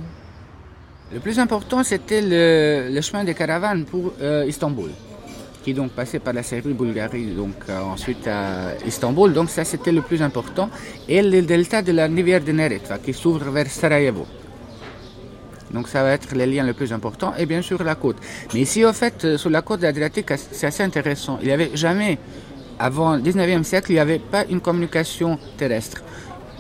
Le 1.12 1.20
plus 1.20 1.40
important, 1.40 1.84
c'était 1.84 2.22
le, 2.22 3.02
chemin 3.02 3.24
des 3.24 3.34
caravanes 3.34 3.86
pour 3.86 4.14
euh, 4.22 4.46
Istanbul, 4.48 4.92
qui 5.64 5.74
donc 5.74 5.92
passait 5.92 6.20
par 6.20 6.34
la 6.34 6.44
Serbie, 6.44 6.74
Bulgarie, 6.74 7.32
donc 7.36 7.56
euh, 7.68 7.82
ensuite 7.82 8.28
à 8.28 8.76
Istanbul. 8.86 9.34
Donc 9.34 9.50
ça, 9.50 9.66
c'était 9.66 9.92
le 9.92 10.02
plus 10.02 10.22
important. 10.22 10.70
Et 11.08 11.22
le 11.22 11.42
delta 11.42 11.82
de 11.82 11.92
la 11.94 12.06
rivière 12.06 12.44
de 12.44 12.52
Neretva, 12.52 13.00
qui 13.00 13.14
s'ouvre 13.14 13.50
vers 13.50 13.68
Sarajevo. 13.68 14.28
Donc 15.72 15.88
ça 15.88 16.04
va 16.04 16.12
être 16.12 16.36
les 16.36 16.46
liens 16.46 16.64
les 16.64 16.74
plus 16.74 16.94
importants. 16.94 17.34
Et 17.38 17.46
bien 17.46 17.62
sûr 17.62 17.82
la 17.84 17.96
côte. 17.96 18.18
Mais 18.54 18.62
ici, 18.62 18.86
au 18.86 18.94
fait, 18.94 19.26
euh, 19.26 19.38
sur 19.38 19.50
la 19.50 19.64
côte 19.64 19.84
adriatique, 19.84 20.32
c'est 20.52 20.68
assez 20.68 20.84
intéressant. 20.84 21.40
Il 21.42 21.48
n'y 21.48 21.54
avait 21.54 21.72
jamais 21.74 22.20
avant 22.80 23.16
le 23.16 23.22
19e 23.22 23.64
siècle, 23.64 23.92
il 23.92 23.96
n'y 23.96 24.00
avait 24.00 24.20
pas 24.20 24.46
une 24.50 24.62
communication 24.62 25.38
terrestre. 25.58 26.02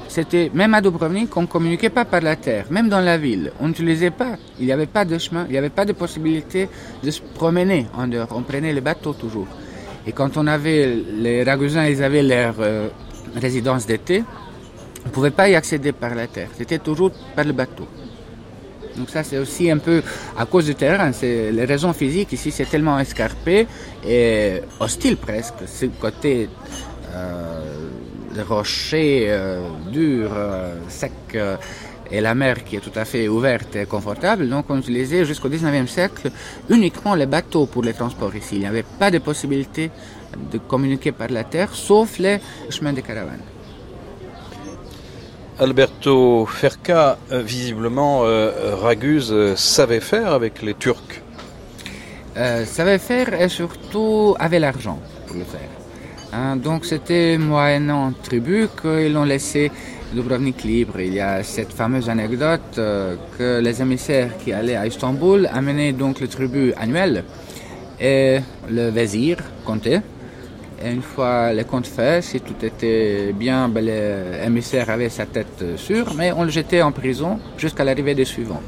C'était 0.09 0.49
même 0.53 0.73
à 0.73 0.81
Dubrovnik, 0.81 1.35
on 1.37 1.43
ne 1.43 1.47
communiquait 1.47 1.89
pas 1.91 2.03
par 2.03 2.21
la 2.21 2.35
terre, 2.35 2.65
même 2.71 2.89
dans 2.89 2.99
la 2.99 3.17
ville. 3.17 3.51
On 3.59 3.67
n'utilisait 3.67 4.09
pas, 4.09 4.37
il 4.59 4.65
n'y 4.65 4.71
avait 4.71 4.87
pas 4.87 5.05
de 5.05 5.17
chemin, 5.17 5.45
il 5.47 5.51
n'y 5.51 5.57
avait 5.57 5.69
pas 5.69 5.85
de 5.85 5.93
possibilité 5.93 6.67
de 7.03 7.11
se 7.11 7.21
promener 7.21 7.85
en 7.95 8.07
dehors. 8.07 8.27
On 8.31 8.41
prenait 8.41 8.73
les 8.73 8.81
bateaux 8.81 9.13
toujours. 9.13 9.47
Et 10.07 10.11
quand 10.11 10.35
on 10.37 10.47
avait 10.47 10.95
les 10.95 11.43
Ragusins, 11.43 11.85
ils 11.85 12.03
avaient 12.03 12.23
leur 12.23 12.55
euh, 12.59 12.89
résidence 13.35 13.85
d'été, 13.85 14.23
on 15.05 15.09
ne 15.09 15.13
pouvait 15.13 15.31
pas 15.31 15.47
y 15.47 15.55
accéder 15.55 15.91
par 15.91 16.15
la 16.15 16.25
terre. 16.25 16.49
C'était 16.57 16.79
toujours 16.79 17.11
par 17.35 17.45
le 17.45 17.53
bateau. 17.53 17.87
Donc 18.99 19.09
ça, 19.09 19.23
c'est 19.23 19.37
aussi 19.37 19.71
un 19.71 19.77
peu 19.77 20.03
à 20.37 20.45
cause 20.45 20.65
du 20.65 20.75
terrain. 20.75 21.13
C'est 21.13 21.51
les 21.53 21.65
raisons 21.65 21.93
physiques 21.93 22.33
ici, 22.33 22.51
c'est 22.51 22.69
tellement 22.69 22.99
escarpé 22.99 23.65
et 24.05 24.61
hostile 24.79 25.15
presque. 25.15 25.55
Ce 25.65 25.85
côté 25.85 26.49
euh, 27.15 27.89
rochers 28.41 29.27
euh, 29.29 29.61
euh, 29.95 30.75
euh, 31.35 31.57
et 32.11 32.21
la 32.21 32.35
mer 32.35 32.63
qui 32.63 32.75
est 32.75 32.79
tout 32.79 32.97
à 32.97 33.05
fait 33.05 33.27
ouverte 33.29 33.75
et 33.77 33.85
confortable. 33.85 34.49
Donc 34.49 34.65
on 34.69 34.79
utilisait 34.79 35.23
jusqu'au 35.23 35.49
19e 35.49 35.87
siècle 35.87 36.29
uniquement 36.69 37.15
les 37.15 37.25
bateaux 37.25 37.67
pour 37.67 37.83
les 37.83 37.93
transports 37.93 38.35
ici. 38.35 38.55
Il 38.55 38.59
n'y 38.59 38.67
avait 38.67 38.85
pas 38.99 39.11
de 39.11 39.19
possibilité 39.19 39.91
de 40.51 40.57
communiquer 40.57 41.13
par 41.13 41.29
la 41.29 41.45
terre, 41.45 41.73
sauf 41.73 42.19
les 42.19 42.39
chemins 42.69 42.93
de 42.93 43.01
caravanes. 43.01 43.58
Alberto 45.59 46.45
Ferca, 46.45 47.17
euh, 47.33 47.41
visiblement, 47.41 48.21
euh, 48.23 48.75
Raguse 48.75 49.29
euh, 49.33 49.57
savait 49.57 49.99
faire 49.99 50.31
avec 50.31 50.61
les 50.61 50.73
Turcs. 50.73 51.21
savait 52.65 52.97
faire 52.97 53.33
et 53.33 53.49
surtout 53.49 54.35
avait 54.39 54.59
l'argent 54.59 54.99
pour 55.27 55.35
le 55.35 55.43
faire. 55.43 55.69
Hein, 56.31 56.55
donc 56.55 56.85
c'était 56.85 57.37
moyennant 57.37 58.13
tribut 58.23 58.69
qu'ils 58.81 59.11
l'ont 59.11 59.25
laissé 59.25 59.69
Dubrovnik 60.13 60.63
libre. 60.63 61.01
Il 61.01 61.13
y 61.13 61.19
a 61.19 61.43
cette 61.43 61.73
fameuse 61.73 62.09
anecdote 62.09 62.79
que 63.37 63.59
les 63.59 63.81
émissaires 63.81 64.37
qui 64.37 64.53
allaient 64.53 64.77
à 64.77 64.87
Istanbul 64.87 65.49
amenaient 65.51 65.91
donc 65.91 66.21
le 66.21 66.29
tribut 66.29 66.73
annuel 66.77 67.25
et 67.99 68.39
le 68.69 68.89
vizir 68.91 69.37
comptait 69.65 70.01
et 70.83 70.91
une 70.91 71.01
fois 71.01 71.53
les 71.53 71.63
comptes 71.63 71.87
faits, 71.87 72.23
si 72.23 72.41
tout 72.41 72.55
était 72.63 73.33
bien, 73.33 73.67
ben, 73.69 73.83
l'émissaire 73.85 74.89
avait 74.89 75.09
sa 75.09 75.25
tête 75.25 75.63
sûre, 75.75 76.13
mais 76.15 76.31
on 76.31 76.43
le 76.43 76.49
jetait 76.49 76.81
en 76.81 76.91
prison 76.91 77.39
jusqu'à 77.57 77.83
l'arrivée 77.83 78.15
des 78.15 78.25
suivants. 78.25 78.61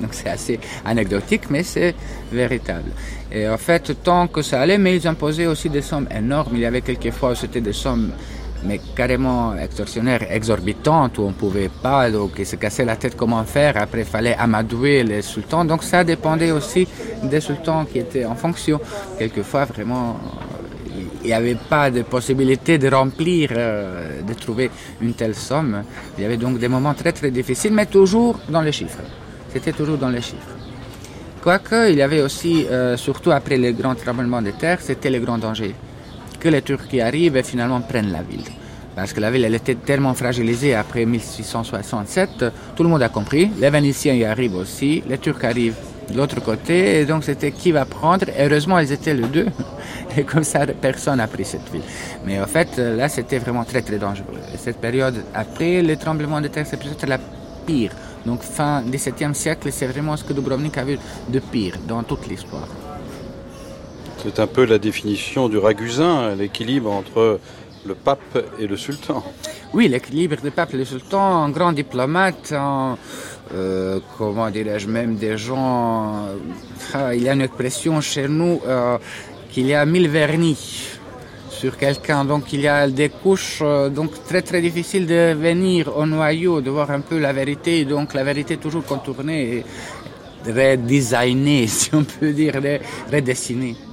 Donc 0.00 0.14
c'est 0.14 0.28
assez 0.28 0.60
anecdotique, 0.84 1.50
mais 1.50 1.62
c'est 1.62 1.94
véritable. 2.32 2.90
Et 3.32 3.48
en 3.48 3.58
fait, 3.58 4.02
tant 4.02 4.28
que 4.28 4.42
ça 4.42 4.60
allait, 4.60 4.78
mais 4.78 4.96
ils 4.96 5.06
imposaient 5.08 5.46
aussi 5.46 5.68
des 5.68 5.82
sommes 5.82 6.08
énormes. 6.16 6.52
Il 6.54 6.60
y 6.60 6.66
avait 6.66 6.82
quelques 6.82 7.10
fois 7.10 7.32
où 7.32 7.34
c'était 7.34 7.60
des 7.60 7.72
sommes 7.72 8.12
mais 8.64 8.80
carrément 8.96 9.56
extorsionnaires, 9.56 10.32
exorbitantes, 10.32 11.18
où 11.18 11.22
on 11.22 11.28
ne 11.28 11.32
pouvait 11.32 11.70
pas, 11.82 12.10
donc 12.10 12.32
ils 12.38 12.46
se 12.46 12.56
cassaient 12.56 12.84
la 12.84 12.96
tête 12.96 13.16
comment 13.16 13.44
faire. 13.44 13.76
Après, 13.76 14.00
il 14.00 14.04
fallait 14.04 14.34
amadouer 14.36 15.04
les 15.04 15.22
sultans. 15.22 15.64
Donc 15.64 15.84
ça 15.84 16.04
dépendait 16.04 16.50
aussi 16.50 16.88
des 17.22 17.40
sultans 17.40 17.84
qui 17.84 17.98
étaient 18.00 18.24
en 18.24 18.34
fonction. 18.34 18.80
Quelquefois, 19.18 19.64
vraiment, 19.64 20.16
il 21.22 21.26
n'y 21.28 21.32
avait 21.32 21.56
pas 21.56 21.90
de 21.90 22.02
possibilité 22.02 22.78
de 22.78 22.88
remplir, 22.88 23.50
euh, 23.52 24.22
de 24.22 24.34
trouver 24.34 24.70
une 25.00 25.14
telle 25.14 25.34
somme. 25.34 25.82
Il 26.16 26.22
y 26.22 26.24
avait 26.24 26.36
donc 26.36 26.58
des 26.58 26.68
moments 26.68 26.94
très 26.94 27.12
très 27.12 27.30
difficiles, 27.30 27.72
mais 27.72 27.86
toujours 27.86 28.38
dans 28.48 28.62
les 28.62 28.72
chiffres. 28.72 29.02
C'était 29.52 29.72
toujours 29.72 29.98
dans 29.98 30.10
les 30.10 30.20
chiffres. 30.20 30.54
Quoique, 31.42 31.90
il 31.90 31.96
y 31.96 32.02
avait 32.02 32.20
aussi, 32.20 32.66
euh, 32.70 32.96
surtout 32.96 33.30
après 33.30 33.56
les 33.56 33.72
grands 33.72 33.94
tremblements 33.94 34.42
de 34.42 34.50
terre, 34.50 34.78
c'était 34.80 35.10
le 35.10 35.20
grand 35.20 35.38
danger. 35.38 35.74
Que 36.40 36.48
les 36.48 36.62
Turcs 36.62 36.86
qui 36.88 37.00
arrivent 37.00 37.36
et 37.36 37.42
finalement 37.42 37.80
prennent 37.80 38.12
la 38.12 38.22
ville. 38.22 38.44
Parce 38.94 39.12
que 39.12 39.20
la 39.20 39.30
ville, 39.30 39.44
elle 39.44 39.54
était 39.54 39.76
tellement 39.76 40.14
fragilisée 40.14 40.74
après 40.74 41.06
1667, 41.06 42.44
tout 42.74 42.82
le 42.82 42.88
monde 42.88 43.02
a 43.02 43.08
compris. 43.08 43.50
Les 43.60 43.70
Vénitiens 43.70 44.14
y 44.14 44.24
arrivent 44.24 44.56
aussi, 44.56 45.02
les 45.08 45.18
Turcs 45.18 45.44
arrivent 45.44 45.76
de 46.10 46.16
l'autre 46.16 46.40
côté. 46.42 47.00
Et 47.00 47.04
donc 47.04 47.24
c'était 47.24 47.52
qui 47.52 47.72
va 47.72 47.84
prendre. 47.84 48.26
Heureusement, 48.38 48.78
ils 48.78 48.92
étaient 48.92 49.14
les 49.14 49.26
deux. 49.26 49.46
Et 50.16 50.24
comme 50.24 50.44
ça, 50.44 50.66
personne 50.66 51.18
n'a 51.18 51.26
pris 51.26 51.44
cette 51.44 51.70
ville. 51.70 51.82
Mais 52.24 52.40
en 52.40 52.46
fait, 52.46 52.76
là, 52.78 53.08
c'était 53.08 53.38
vraiment 53.38 53.64
très 53.64 53.82
très 53.82 53.98
dangereux. 53.98 54.40
Et 54.52 54.56
cette 54.56 54.78
période 54.78 55.16
après 55.34 55.82
le 55.82 55.96
tremblement 55.96 56.40
de 56.40 56.48
terre, 56.48 56.66
c'est 56.66 56.78
peut-être 56.78 57.06
la 57.06 57.18
pire. 57.66 57.92
Donc 58.26 58.42
fin 58.42 58.82
17e 58.82 59.34
siècle, 59.34 59.68
c'est 59.70 59.86
vraiment 59.86 60.16
ce 60.16 60.24
que 60.24 60.32
Dubrovnik 60.32 60.76
a 60.78 60.84
vu 60.84 60.98
de 61.28 61.38
pire 61.38 61.74
dans 61.86 62.02
toute 62.02 62.26
l'histoire. 62.26 62.68
C'est 64.22 64.40
un 64.40 64.48
peu 64.48 64.64
la 64.64 64.78
définition 64.78 65.48
du 65.48 65.58
ragusin, 65.58 66.34
l'équilibre 66.34 66.90
entre 66.90 67.38
le 67.86 67.94
pape 67.94 68.38
et 68.58 68.66
le 68.66 68.76
sultan. 68.76 69.22
Oui, 69.72 69.88
l'équilibre 69.88 70.36
du 70.42 70.50
pape 70.50 70.74
et 70.74 70.76
le 70.76 70.84
sultan, 70.84 71.44
un 71.44 71.50
grand 71.50 71.72
diplomate, 71.72 72.52
un, 72.52 72.96
euh, 73.54 74.00
comment 74.16 74.50
dirais-je, 74.50 74.88
même 74.88 75.16
des 75.16 75.38
gens. 75.38 76.26
Euh, 76.94 77.14
il 77.14 77.22
y 77.22 77.28
a 77.28 77.32
une 77.32 77.40
expression 77.40 78.00
chez 78.00 78.28
nous 78.28 78.60
euh, 78.66 78.98
qu'il 79.50 79.66
y 79.66 79.74
a 79.74 79.86
mille 79.86 80.08
vernis 80.08 80.90
sur 81.48 81.76
quelqu'un. 81.78 82.24
Donc 82.24 82.52
il 82.52 82.60
y 82.60 82.68
a 82.68 82.88
des 82.88 83.08
couches 83.08 83.62
donc 83.90 84.10
très 84.26 84.42
très 84.42 84.60
difficiles 84.60 85.06
de 85.06 85.32
venir 85.32 85.96
au 85.96 86.04
noyau, 86.04 86.60
de 86.60 86.70
voir 86.70 86.90
un 86.90 87.00
peu 87.00 87.18
la 87.18 87.32
vérité. 87.32 87.84
Donc 87.84 88.12
la 88.14 88.24
vérité 88.24 88.58
toujours 88.58 88.84
contournée 88.84 89.64
et 89.64 89.64
redesignée, 90.46 91.66
si 91.78 91.94
on 91.94 92.04
peut 92.04 92.32
dire, 92.32 92.60
redessinée. 93.10 93.87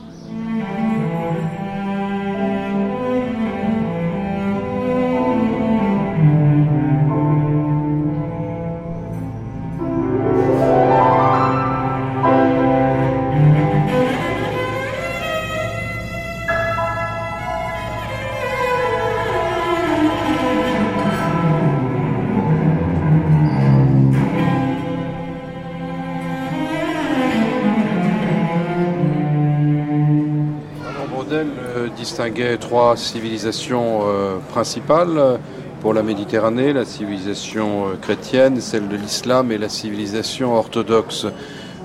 Trois 32.67 32.97
civilisations 32.97 34.01
euh, 34.01 34.37
principales 34.49 35.39
pour 35.81 35.93
la 35.93 36.01
Méditerranée, 36.01 36.73
la 36.73 36.85
civilisation 36.85 37.69
euh, 37.69 37.95
chrétienne, 38.01 38.59
celle 38.59 38.87
de 38.87 38.95
l'islam 38.95 39.51
et 39.51 39.59
la 39.59 39.69
civilisation 39.69 40.55
orthodoxe. 40.55 41.27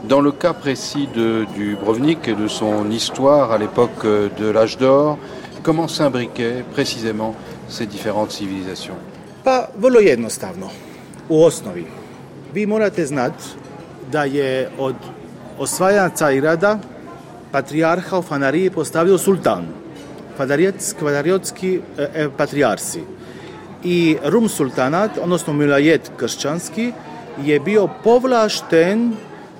Dans 0.08 0.22
le 0.22 0.32
cas 0.32 0.54
précis 0.54 1.06
de, 1.14 1.44
du 1.54 1.76
Brovnik 1.76 2.26
et 2.28 2.34
de 2.34 2.48
son 2.48 2.90
histoire 2.90 3.52
à 3.52 3.58
l'époque 3.58 4.04
euh, 4.04 4.28
de 4.38 4.48
l'âge 4.48 4.78
d'or, 4.78 5.18
comment 5.62 5.86
s'imbriquaient 5.86 6.64
précisément 6.72 7.34
ces 7.68 7.86
différentes 7.86 8.32
civilisations? 8.32 8.96
Pa 9.44 9.68
vrlo 9.76 10.00
jednostavno, 10.00 10.70
u 11.28 11.42
osnovi. 11.44 11.84
Vi 12.54 12.66
morate 12.66 13.06
znati 13.06 13.44
da 14.12 14.24
je 14.24 14.68
od 14.78 14.94
osvajanja 15.58 16.10
Cajrada 16.16 16.78
patrijarha 17.52 18.18
u 18.18 18.22
Fanariji 18.22 18.70
postavio 18.70 19.18
sultan. 19.18 19.79
Kvadariotski 20.98 21.80
e, 21.98 22.08
e, 22.14 22.28
patrijarsi. 22.36 23.00
I 23.84 24.16
Rum 24.24 24.48
sultanat, 24.48 25.10
odnosno 25.22 25.52
Milajet 25.52 26.10
kršćanski, 26.16 26.92
je 27.44 27.60
bio 27.60 27.88
povlašten, 28.04 29.12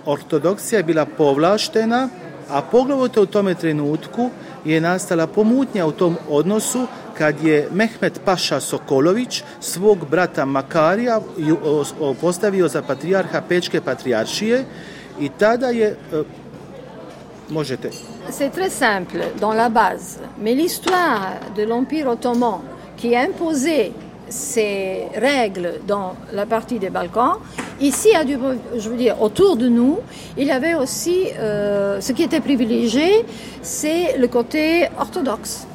ortodoksija 0.06 0.78
je 0.78 0.84
bila 0.84 1.04
povlaštena, 1.04 2.08
a 2.50 2.62
poglavito 2.62 3.22
u 3.22 3.26
tome 3.26 3.54
trenutku 3.54 4.30
je 4.64 4.80
nastala 4.80 5.26
pomutnja 5.26 5.86
u 5.86 5.92
tom 5.92 6.16
odnosu 6.28 6.86
kad 7.18 7.44
je 7.44 7.68
Mehmet 7.72 8.20
Paša 8.24 8.60
Sokolović 8.60 9.42
svog 9.60 10.06
brata 10.10 10.44
Makarija 10.44 11.20
postavio 12.20 12.68
za 12.68 12.82
patrijarha 12.82 13.42
Pečke 13.48 13.80
patrijaršije 13.80 14.64
i 15.20 15.28
tada 15.38 15.66
je 15.66 15.86
e, 15.86 16.22
C'est 18.32 18.50
très 18.50 18.70
simple 18.70 19.18
dans 19.40 19.52
la 19.52 19.68
base, 19.68 20.20
mais 20.40 20.54
l'histoire 20.54 21.32
de 21.56 21.64
l'Empire 21.64 22.06
ottoman 22.08 22.60
qui 22.96 23.16
imposait 23.16 23.92
ces 24.28 25.06
règles 25.16 25.80
dans 25.86 26.14
la 26.32 26.46
partie 26.46 26.78
des 26.78 26.90
Balkans, 26.90 27.38
ici, 27.80 28.10
je 28.78 28.88
veux 28.88 28.96
dire, 28.96 29.20
autour 29.20 29.56
de 29.56 29.68
nous, 29.68 29.98
il 30.38 30.46
y 30.46 30.52
avait 30.52 30.74
aussi 30.74 31.26
euh, 31.38 32.00
ce 32.00 32.12
qui 32.12 32.22
était 32.22 32.40
privilégié, 32.40 33.24
c'est 33.62 34.16
le 34.16 34.28
côté 34.28 34.86
orthodoxe. 34.98 35.66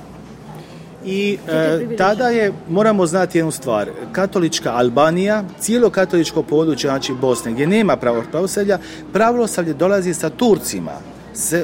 I 1.06 1.38
e, 1.48 1.96
tada 1.98 2.32
je, 2.32 2.52
moramo 2.70 3.06
znati 3.06 3.38
jednu 3.38 3.52
stvar, 3.52 3.90
katolička 4.12 4.72
Albanija, 4.74 5.44
cijelo 5.60 5.90
katoličko 5.90 6.44
područje, 6.44 6.90
znači 6.90 7.14
Bosne, 7.14 7.52
gdje 7.52 7.68
nema 7.68 7.98
pravoslavlja, 8.32 8.80
pravoslavlje 9.14 9.74
dolazi 9.74 10.14
sa 10.14 10.30
Turcima. 10.30 11.15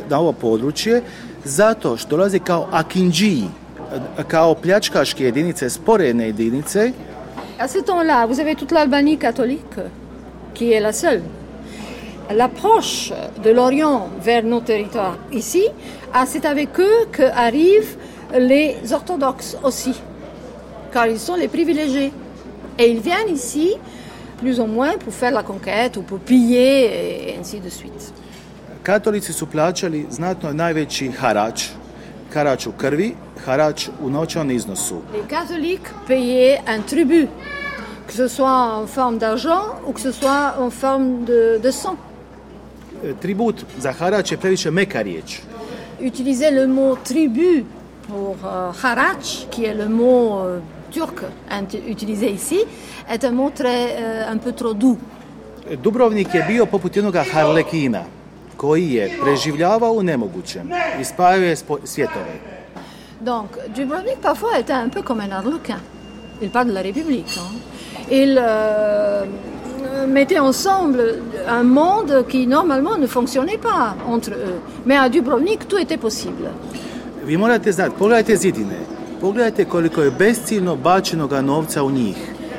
Na 0.10 0.20
ovo 0.20 0.32
područje 0.32 1.02
zato 1.44 1.98
što 1.98 2.10
dolazi 2.10 2.40
kao 2.40 2.68
akinji, 2.72 3.44
kao 4.28 4.56
pljačkaške 4.56 5.24
jedinice, 5.24 5.70
sporedne 5.70 6.26
jedinice. 6.26 6.92
À 7.60 7.68
ce 7.68 7.82
temps-là, 7.82 8.26
vous 8.26 8.40
avez 8.40 8.56
toute 8.56 8.74
l'Albanie 8.74 9.18
catholique, 9.18 9.78
qui 10.56 10.72
est 10.74 10.82
la 10.82 10.94
seule. 10.94 11.22
L'approche 12.32 13.14
de 13.44 13.52
l'Orient 13.52 14.10
vers 14.26 14.44
nos 14.44 14.62
territoires 14.62 15.18
ici, 15.32 15.64
ah, 16.14 16.26
c'est 16.26 16.46
avec 16.46 16.80
eux 16.80 17.06
qu'arrivent 17.12 17.96
les 18.34 18.78
orthodoxes 18.92 19.58
aussi, 19.64 19.94
car 20.92 21.06
ils 21.08 21.20
sont 21.20 21.36
les 21.36 21.48
privilégiés. 21.48 22.12
Et 22.80 22.90
ils 22.90 23.00
viennent 23.00 23.34
ici, 23.34 23.76
plus 24.38 24.60
ou 24.60 24.66
moins, 24.66 24.94
pour 24.98 25.14
faire 25.14 25.32
la 25.32 25.44
conquête 25.44 25.98
ou 25.98 26.02
pour 26.02 26.20
piller, 26.20 27.30
et 27.30 27.38
ainsi 27.40 27.60
de 27.60 27.70
suite. 27.70 28.14
Katolici 28.84 29.34
su 29.34 29.46
plaćali 29.48 30.06
znatno 30.10 30.54
najveći 30.54 31.12
harač, 31.12 31.64
harač 32.34 32.68
u 32.68 32.72
krvi, 32.72 33.14
harač 33.46 33.88
u 34.02 34.10
novčanom 34.10 34.52
iznosu. 34.52 35.02
Les 35.14 35.30
catholiques 35.30 35.92
payaient 36.08 36.60
un 36.78 36.84
tribut, 36.90 37.30
que 38.08 38.16
ce 38.16 38.28
soit 38.28 38.82
en 38.82 38.88
forme 38.88 39.18
d'argent 39.20 39.64
ou 39.86 39.94
que 39.94 40.02
ce 40.02 40.12
soit 40.12 40.54
en 40.60 40.72
forme 40.72 41.26
de, 41.26 41.60
de 41.64 41.72
sang. 41.72 41.98
E, 43.04 43.14
tribut 43.22 43.66
za 43.78 43.92
harač 43.92 44.32
je 44.32 44.38
previše 44.38 44.72
meka 44.72 45.02
riječ. 45.02 45.40
Utiliser 46.08 46.54
le 46.54 46.68
mot 46.68 46.98
tribut 47.04 47.66
pour 48.08 48.36
uh, 48.36 48.82
harač, 48.82 49.46
qui 49.52 49.66
est 49.66 49.78
le 49.78 49.90
mot 49.90 50.46
uh, 50.46 50.62
turc 50.92 51.24
utilisé 51.90 52.28
ici, 52.28 52.60
est 53.10 53.24
un 53.24 53.32
mot 53.32 53.52
très, 53.56 53.86
uh, 53.86 54.34
un 54.34 54.38
peu 54.38 54.52
trop 54.52 54.74
doux. 54.74 54.98
Dubrovnik 55.84 56.34
je 56.34 56.44
bio 56.48 56.66
poput 56.66 56.96
jednog 56.96 57.16
harlekina 57.34 58.04
koji 58.62 58.94
je 58.94 59.18
preživljavao 59.24 59.92
u 59.92 60.04
nemogućem 60.04 60.70
i 61.02 61.04
spajao 61.04 61.44
je 61.44 61.56
svjetove. 61.84 62.34
Donc, 63.26 63.48
Dubrovnik 63.76 64.18
parfois 64.22 64.54
était 64.60 64.86
un 64.86 64.90
peu 64.90 65.04
comme 65.08 65.24
un 65.28 65.32
arlequin. 65.32 65.80
Il 66.42 66.50
parle 66.50 66.68
de 66.68 66.74
la 66.74 66.82
République. 66.82 67.38
Hein. 67.38 67.52
Il 68.12 68.38
euh, 68.38 69.26
mettait 70.08 70.40
ensemble 70.40 71.02
un 71.48 71.64
monde 71.64 72.26
qui 72.32 72.48
normalement 72.48 72.98
ne 72.98 73.08
fonctionnait 73.08 73.62
pas 73.62 73.96
entre 74.08 74.32
eux. 74.32 74.60
Mais 74.86 74.98
à 74.98 75.10
Dubrovnik, 75.10 75.68
tout 75.68 75.80
était 75.80 76.00
possible. 76.00 76.50
Vi 77.26 77.38
morate 77.38 77.72
znati, 77.72 77.96
pogledajte 77.98 78.36
zidine, 78.36 78.80
pogledajte 79.22 79.66
koliko 79.66 80.02
je 80.02 80.12
besciljno 80.12 80.76
bačenoga 80.76 81.42
novca 81.42 81.84
u 81.84 81.92
njih. 81.92 82.18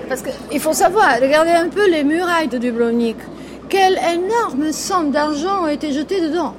Parce 0.08 0.24
que, 0.24 0.30
il 0.52 0.60
faut 0.60 0.78
savoir, 0.78 1.20
regardez 1.20 1.54
un 1.64 1.70
peu 1.70 1.90
les 1.90 2.04
murailles 2.04 2.50
de 2.50 2.58
Dubrovnik. 2.58 3.16
Quelle 3.72 3.98
énorme 4.18 4.70
somme 4.70 5.10
d'argent 5.10 5.64
a 5.64 5.72
été 5.72 5.92
jetée 5.92 6.20
dedans. 6.20 6.52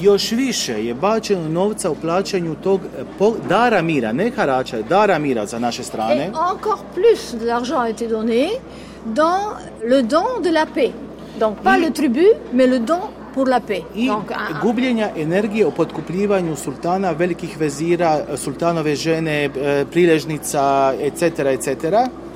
Još 0.00 0.30
više 0.32 0.84
je 0.84 0.94
bačeno 0.94 1.48
novca 1.48 1.90
u 1.90 1.94
plaćanju 1.94 2.54
tog 2.62 2.80
dara 3.48 3.82
mira, 3.82 4.12
ne 4.12 4.30
harača, 4.36 4.82
dara 4.82 5.18
mira 5.18 5.46
za 5.46 5.58
naše 5.58 5.82
strane. 5.82 6.26
Et 6.26 6.34
encore 6.34 6.82
plus 6.94 7.44
d'argent 7.44 7.78
a 7.80 7.88
été 7.88 8.08
donné 8.08 8.48
dans 9.04 9.40
le 9.84 10.02
don 10.02 10.42
de 10.42 10.50
la 10.50 10.66
paix. 10.74 10.90
Donc 11.40 11.54
pas 11.62 11.78
I, 11.78 11.80
le 11.80 11.92
tribut, 11.92 12.34
mais 12.52 12.66
le 12.70 12.78
don 12.78 13.00
pour 13.34 13.46
la 13.48 13.60
paix. 13.60 13.82
I 13.94 14.06
Donc, 14.06 14.30
un... 14.30 14.60
gubljenja 14.62 15.10
energije 15.16 15.66
o 15.66 15.70
potkupljivanju 15.70 16.56
sultana, 16.56 17.12
velikih 17.12 17.58
vezira, 17.60 18.20
sultanove 18.36 18.96
žene, 18.96 19.50
priležnica, 19.90 20.94
etc., 21.00 21.22
etc. 21.22 21.68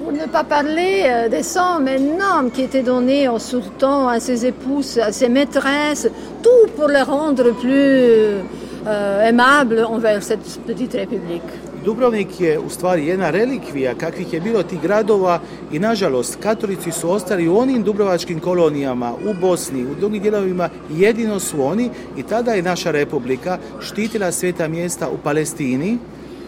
Pour 0.02 0.12
ne 0.12 0.26
pas 0.26 0.42
parler 0.42 1.04
euh, 1.04 1.28
des 1.28 1.44
sommes 1.44 1.86
énormes 1.86 2.50
qui 2.50 2.62
étaient 2.62 2.82
données 2.82 3.28
au 3.28 3.38
sultan, 3.38 4.08
à 4.08 4.18
ses 4.18 4.44
épouses, 4.46 4.98
à 4.98 5.12
ses 5.12 5.28
maîtresses, 5.28 6.08
tout 6.42 6.70
pour 6.76 6.88
les 6.88 7.02
rendre 7.02 7.52
plus 7.52 7.70
euh, 8.86 9.28
aimables 9.28 9.84
envers 9.84 10.20
cette 10.24 10.58
petite 10.66 10.94
république. 10.94 11.50
Dubrovnik 11.84 12.40
je 12.40 12.58
u 12.58 12.70
stvari 12.70 13.06
jedna 13.06 13.30
relikvija 13.30 13.94
kakvih 13.94 14.32
je 14.32 14.40
bilo 14.40 14.62
tih 14.62 14.80
gradova 14.80 15.40
i 15.72 15.78
nažalost 15.78 16.38
katolici 16.42 16.92
su 16.92 17.10
ostali 17.10 17.48
u 17.48 17.58
onim 17.58 17.82
dubrovačkim 17.82 18.40
kolonijama 18.40 19.12
u 19.12 19.34
Bosni, 19.40 19.84
u 19.84 19.94
drugim 19.94 20.22
dijelovima 20.22 20.68
jedino 20.90 21.40
su 21.40 21.64
oni 21.64 21.90
i 22.16 22.22
tada 22.22 22.52
je 22.52 22.62
naša 22.62 22.90
republika 22.90 23.58
štitila 23.80 24.32
sveta 24.32 24.68
mjesta 24.68 25.08
u 25.08 25.18
Palestini 25.24 25.98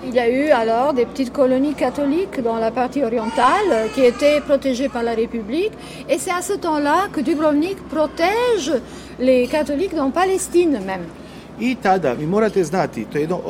Il 0.06 0.14
y 0.14 0.18
a 0.18 0.28
eu 0.28 0.50
alors 0.50 0.92
des 0.92 1.06
petites 1.06 1.32
colonies 1.32 1.74
catholiques 1.74 2.42
dans 2.42 2.56
la 2.56 2.70
partie 2.70 3.02
orientale 3.02 3.88
qui 3.94 4.04
étaient 4.04 4.40
protégées 4.40 4.88
par 4.88 5.02
la 5.02 5.14
République. 5.14 5.72
Et 6.08 6.18
c'est 6.18 6.30
à 6.30 6.42
ce 6.42 6.52
temps-là 6.52 7.08
que 7.12 7.20
Dubrovnik 7.20 7.78
protège 7.88 8.72
les 9.18 9.46
catholiques 9.46 9.94
dans 9.94 10.10
Palestine 10.10 10.80
même. 10.84 11.06
I 11.60 11.76
tada, 11.76 12.12
vi 12.12 12.26
morate 12.26 12.64
znati, 12.64 13.04
to 13.04 13.18
je 13.18 13.22
jedno, 13.22 13.40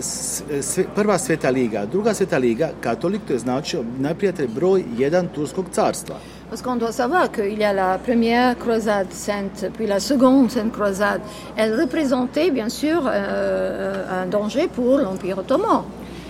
sve, 0.00 0.84
prva 0.94 1.18
sveta 1.18 1.50
liga, 1.50 1.86
druga 1.86 2.14
sveta 2.14 2.38
liga, 2.38 2.70
katolik, 2.80 3.20
to 3.26 3.32
je 3.32 3.38
znači 3.38 3.78
neprijatelj 4.00 4.48
broj 4.48 4.84
jedan 4.98 5.28
Turskog 5.28 5.64
carstva. 5.74 6.16
Parce 6.50 6.62
qu'on 6.62 6.78
doit 6.78 6.92
savoir 6.92 7.30
qu'il 7.30 7.58
y 7.58 7.64
a 7.64 7.72
la 7.72 7.98
première 7.98 8.58
croisade 8.58 9.12
sainte, 9.12 9.70
puis 9.76 9.86
la 9.86 10.00
seconde 10.00 10.50
sainte 10.50 10.72
croisade. 10.72 11.20
Elle 11.56 11.80
représentait 11.80 12.50
bien 12.50 12.68
sûr 12.68 13.02
euh, 13.06 13.93
un 14.24 14.30
danger 14.30 14.68
pour 14.76 14.98
l'Empire 14.98 15.38
ottoman. 15.38 15.82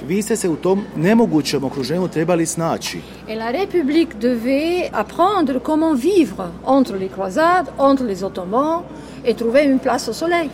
Vi 0.09 0.23
ste 0.23 0.37
se 0.37 0.49
u 0.49 0.57
tom 0.57 0.85
nemogućem 0.97 1.65
okruženju 1.65 2.09
trebali 2.09 2.47
snaći. 2.47 2.99
Et 3.29 3.39
la 3.39 3.51
République 3.51 4.15
devait 4.21 4.91
apprendre 4.93 5.61
comment 5.61 6.01
vivre 6.03 6.45
entre 6.67 6.99
les 6.99 7.11
croisades, 7.13 7.69
entre 7.79 8.07
les 8.07 8.23
Ottomans 8.23 8.83
et 9.25 9.37
trouver 9.37 9.65
une 9.65 9.79
place 9.79 10.09
au 10.11 10.15
soleil. 10.15 10.51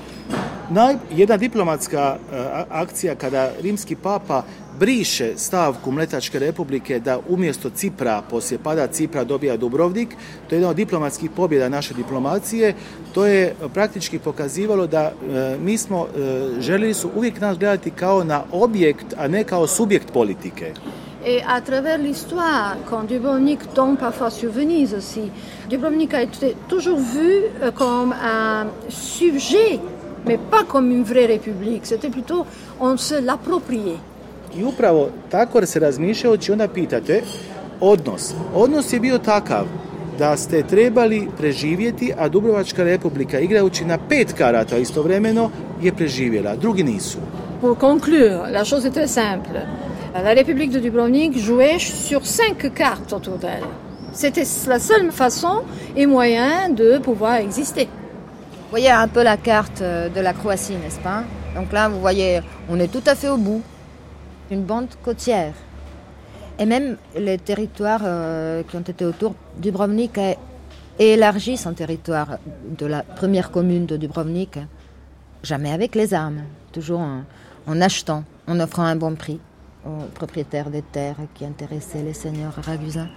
Naj, 0.70 0.94
jedna 1.10 1.36
diplomatska 1.36 2.16
uh, 2.16 2.36
akcija 2.68 3.14
kada 3.14 3.50
rimski 3.62 3.96
papa 3.96 4.42
briše 4.78 5.32
stavku 5.36 5.90
Mletačke 5.90 6.38
republike 6.38 7.00
da 7.00 7.18
umjesto 7.28 7.70
Cipra, 7.70 8.22
poslije 8.30 8.58
pada 8.58 8.86
Cipra 8.86 9.24
dobija 9.24 9.56
Dubrovnik, 9.56 10.08
to 10.48 10.54
je 10.54 10.56
jedna 10.56 10.68
od 10.68 10.76
diplomatskih 10.76 11.30
pobjeda 11.30 11.68
naše 11.68 11.94
diplomacije, 11.94 12.74
to 13.14 13.26
je 13.26 13.54
praktički 13.74 14.18
pokazivalo 14.18 14.86
da 14.86 15.00
e, 15.02 15.56
mi 15.60 15.78
smo, 15.78 16.06
e, 16.06 16.60
željeli 16.60 16.94
su 16.94 17.10
uvijek 17.16 17.40
nas 17.40 17.58
gledati 17.58 17.90
kao 17.90 18.24
na 18.24 18.42
objekt, 18.52 19.06
a 19.18 19.28
ne 19.28 19.44
kao 19.44 19.66
subjekt 19.66 20.12
politike. 20.12 20.72
Et 21.26 21.42
à 21.46 21.60
travers 21.60 22.00
l'histoire, 22.00 22.76
quand 22.90 23.08
Dubrovnik 23.08 23.60
tombe 23.74 23.98
parfois 23.98 24.30
sur 24.30 24.50
Venise 24.50 24.96
aussi, 24.96 25.30
Dubrovnik 25.70 26.14
a 26.14 26.22
été 26.22 26.54
toujours 26.68 26.98
vu 26.98 27.44
euh, 27.62 27.70
comme 27.72 28.14
un 28.22 28.66
sujet, 28.88 29.78
mais 30.26 30.38
pas 30.50 30.64
comme 30.64 30.90
une 30.90 31.04
vraie 31.04 31.26
république. 31.26 31.86
C'était 31.86 32.10
plutôt, 32.10 32.44
on 32.80 32.96
se 32.98 33.20
l'appropriait. 33.20 33.98
I 34.56 34.64
upravo 34.64 35.08
tako 35.30 35.66
se 35.66 35.80
razmišljajući 35.80 36.52
onda 36.52 36.68
pitate 36.68 37.22
odnos. 37.80 38.34
Odnos 38.54 38.92
je 38.92 39.00
bio 39.00 39.18
takav 39.18 39.66
da 40.18 40.36
ste 40.36 40.62
trebali 40.62 41.28
preživjeti, 41.38 42.12
a 42.18 42.28
Dubrovačka 42.28 42.84
republika 42.84 43.38
igrajući 43.38 43.84
na 43.84 43.98
pet 44.08 44.32
karata 44.32 44.76
istovremeno 44.76 45.50
je 45.82 45.92
preživjela, 45.92 46.56
drugi 46.56 46.82
nisu. 46.82 47.18
Pour 47.60 47.78
conclure, 47.78 48.52
la 48.52 48.64
chose 48.64 48.88
est 48.88 48.94
très 48.94 49.08
simple. 49.08 49.60
La 50.14 50.34
République 50.34 50.72
de 50.72 50.80
Dubrovnik 50.80 51.38
jouait 51.38 51.78
sur 51.78 52.20
cinq 52.26 52.74
cartes 52.74 53.12
autour 53.12 53.38
d'elle. 53.38 53.66
C'était 54.12 54.46
la 54.68 54.78
seule 54.78 55.12
façon 55.12 55.62
et 55.96 56.06
moyen 56.06 56.68
de 56.74 56.98
pouvoir 56.98 57.36
exister. 57.36 57.88
Vous 58.70 58.76
voyez 58.76 58.92
un 58.92 59.08
peu 59.08 59.24
la 59.24 59.36
carte 59.36 59.82
de 59.82 60.20
la 60.20 60.32
Croatie, 60.32 60.76
n'est-ce 60.76 61.00
pas? 61.00 61.24
Donc 61.56 61.72
là, 61.72 61.88
vous 61.88 61.98
voyez, 61.98 62.40
on 62.68 62.78
est 62.78 62.86
tout 62.86 63.02
à 63.04 63.16
fait 63.16 63.28
au 63.28 63.36
bout. 63.36 63.62
Une 64.48 64.62
bande 64.62 64.86
côtière. 65.02 65.54
Et 66.56 66.66
même 66.66 66.96
les 67.16 67.36
territoires 67.36 68.02
euh, 68.04 68.62
qui 68.62 68.76
ont 68.76 68.82
été 68.82 69.04
autour, 69.04 69.34
Dubrovnik 69.58 70.16
a 70.18 70.36
élargi 71.00 71.56
son 71.56 71.72
territoire 71.72 72.38
de 72.78 72.86
la 72.86 73.02
première 73.02 73.50
commune 73.50 73.86
de 73.86 73.96
Dubrovnik, 73.96 74.60
jamais 75.42 75.72
avec 75.72 75.96
les 75.96 76.14
armes, 76.14 76.42
toujours 76.70 77.00
en, 77.00 77.22
en 77.66 77.80
achetant, 77.80 78.22
en 78.46 78.60
offrant 78.60 78.84
un 78.84 78.94
bon 78.94 79.16
prix 79.16 79.40
aux 79.84 80.04
propriétaires 80.14 80.70
des 80.70 80.82
terres 80.82 81.16
qui 81.34 81.44
intéressaient 81.44 82.04
les 82.04 82.14
seigneurs 82.14 82.54
ragusins 82.64 83.08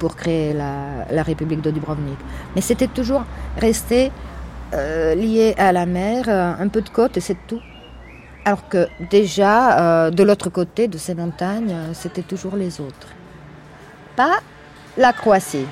pour 0.00 0.16
créer 0.16 0.52
la, 0.52 1.06
la 1.08 1.22
République 1.22 1.60
de 1.60 1.70
Dubrovnik. 1.70 2.18
Mais 2.56 2.62
c'était 2.62 2.88
toujours 2.88 3.22
resté 3.58 4.10
euh, 4.74 5.14
lié 5.14 5.54
à 5.58 5.72
la 5.72 5.86
mer, 5.86 6.24
euh, 6.28 6.52
un 6.58 6.68
peu 6.68 6.82
de 6.82 6.88
côte 6.88 7.16
et 7.16 7.20
c'est 7.20 7.36
tout. 7.46 7.60
Alors 8.44 8.68
que 8.68 8.86
déjà, 9.10 10.06
euh, 10.06 10.10
de 10.10 10.22
l'autre 10.22 10.50
côté 10.50 10.88
de 10.88 10.98
ces 10.98 11.14
montagnes, 11.14 11.72
euh, 11.72 11.94
c'était 11.94 12.22
toujours 12.22 12.56
les 12.56 12.80
autres. 12.80 13.08
Pas 14.14 14.40
la 14.96 15.12
Croatie. 15.12 15.66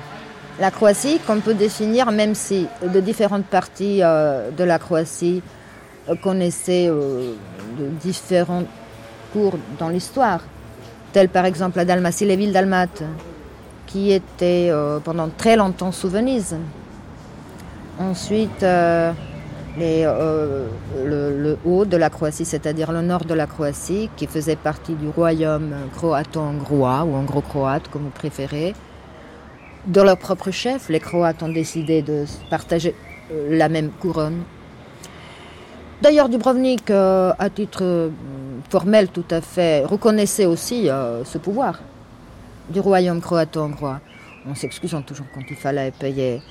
La 0.59 0.71
Croatie 0.71 1.19
qu'on 1.25 1.39
peut 1.39 1.53
définir, 1.53 2.11
même 2.11 2.35
si 2.35 2.67
de 2.81 2.99
différentes 2.99 3.45
parties 3.45 3.99
de 3.99 4.63
la 4.63 4.79
Croatie 4.79 5.41
connaissaient 6.23 6.87
de 6.87 7.87
différents 8.01 8.63
cours 9.33 9.57
dans 9.79 9.89
l'histoire, 9.89 10.39
telles 11.11 11.27
par 11.27 11.43
exemple 11.45 11.75
la 11.77 11.83
Dalmatie, 11.83 12.23
les 12.23 12.37
villes 12.37 12.53
dalmates, 12.53 13.03
qui 13.85 14.13
étaient 14.13 14.71
pendant 15.03 15.27
très 15.27 15.57
longtemps 15.57 15.91
sous 15.91 16.07
Venise. 16.07 16.55
Ensuite, 17.99 18.61
euh, 18.63 19.13
euh, 19.79 20.67
le, 21.05 21.57
haut 21.65 21.85
de 21.85 21.95
la 21.95 22.09
Croatie, 22.09 22.43
c'est-à-dire 22.43 22.91
le 22.91 23.01
nord 23.01 23.23
de 23.23 23.33
la 23.33 23.47
Croatie, 23.47 24.09
qui 24.17 24.27
faisait 24.27 24.57
partie 24.57 24.95
du 24.95 25.07
royaume 25.07 25.73
croato-hongrois 25.95 27.05
ou 27.05 27.15
hongro-croate, 27.15 27.87
comme 27.89 28.03
vous 28.03 28.09
préférez. 28.09 28.73
De 29.87 30.01
leur 30.01 30.17
propre 30.17 30.51
chef, 30.51 30.89
les 30.89 30.99
Croates 30.99 31.41
ont 31.41 31.49
décidé 31.49 32.01
de 32.01 32.25
partager 32.49 32.93
euh, 33.31 33.57
la 33.57 33.69
même 33.69 33.91
couronne. 33.91 34.43
D'ailleurs, 36.01 36.27
Dubrovnik, 36.27 36.91
à 36.91 37.49
titre 37.49 38.11
formel 38.69 39.07
tout 39.07 39.23
à 39.31 39.39
fait, 39.39 39.85
reconnaissait 39.85 40.45
aussi 40.45 40.89
ce 41.23 41.37
pouvoir 41.37 41.79
du 42.69 42.81
royaume 42.81 43.21
croato-hongrois. 43.21 44.01
On 44.45 44.53
s'excusant 44.55 45.01
toujours 45.01 45.25
quand 45.33 45.41
il 45.49 45.55
fallait 45.55 45.91
payer, 45.91 46.41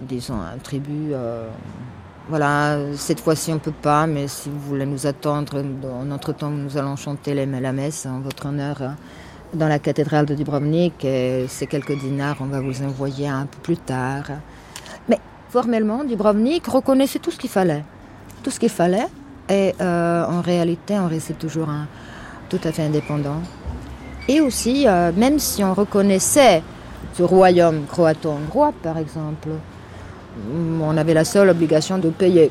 disons, 0.00 0.40
un 0.40 0.58
tribut. 0.58 1.12
Euh, 1.12 1.48
voilà, 2.28 2.78
cette 2.94 3.20
fois-ci 3.20 3.52
on 3.52 3.58
peut 3.58 3.72
pas, 3.72 4.06
mais 4.06 4.28
si 4.28 4.48
vous 4.50 4.60
voulez 4.60 4.86
nous 4.86 5.06
attendre, 5.06 5.64
en 5.84 6.10
entre-temps 6.10 6.50
nous 6.50 6.76
allons 6.76 6.96
chanter 6.96 7.34
la 7.34 7.72
messe 7.72 8.06
en 8.06 8.20
votre 8.20 8.46
honneur 8.46 8.80
hein, 8.82 8.96
dans 9.52 9.66
la 9.66 9.78
cathédrale 9.78 10.26
de 10.26 10.34
Dubrovnik. 10.34 11.04
Et 11.04 11.46
ces 11.48 11.66
quelques 11.66 11.98
dinars, 11.98 12.36
on 12.40 12.46
va 12.46 12.60
vous 12.60 12.82
envoyer 12.82 13.28
un 13.28 13.46
peu 13.46 13.58
plus 13.62 13.78
tard. 13.78 14.24
Mais 15.08 15.18
formellement, 15.48 16.04
Dubrovnik 16.04 16.66
reconnaissait 16.66 17.18
tout 17.18 17.30
ce 17.32 17.38
qu'il 17.38 17.50
fallait. 17.50 17.84
Tout 18.44 18.50
ce 18.50 18.60
qu'il 18.60 18.68
fallait. 18.68 19.08
Et 19.48 19.74
euh, 19.80 20.24
en 20.24 20.40
réalité, 20.40 20.96
on 20.98 21.08
restait 21.08 21.34
toujours 21.34 21.68
tout 22.48 22.60
à 22.62 22.70
fait 22.70 22.82
indépendant. 22.82 23.42
Et 24.28 24.40
aussi, 24.40 24.86
euh, 24.86 25.10
même 25.16 25.40
si 25.40 25.64
on 25.64 25.74
reconnaissait 25.74 26.62
ce 27.14 27.22
royaume 27.24 27.86
croato-hongrois, 27.86 28.72
par 28.82 28.98
exemple, 28.98 29.48
on 30.82 30.96
avait 30.96 31.14
la 31.14 31.24
seule 31.24 31.48
obligation 31.48 31.98
de 31.98 32.10
payer 32.10 32.50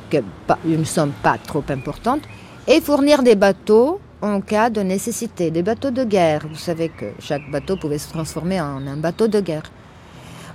une 0.66 0.86
somme 0.86 1.12
pas 1.24 1.38
trop 1.38 1.64
importante 1.70 2.22
et 2.68 2.82
fournir 2.82 3.24
des 3.24 3.36
bateaux 3.36 4.00
en 4.22 4.42
cas 4.42 4.70
de 4.70 4.82
nécessité, 4.82 5.50
des 5.50 5.64
bateaux 5.64 5.92
de 5.92 6.04
guerre. 6.04 6.42
Vous 6.50 6.58
savez 6.58 6.90
que 6.90 7.06
chaque 7.20 7.50
bateau 7.50 7.78
pouvait 7.78 7.98
se 7.98 8.10
transformer 8.10 8.60
en 8.60 8.86
un 8.86 8.98
bateau 8.98 9.28
de 9.28 9.40
guerre. 9.40 9.64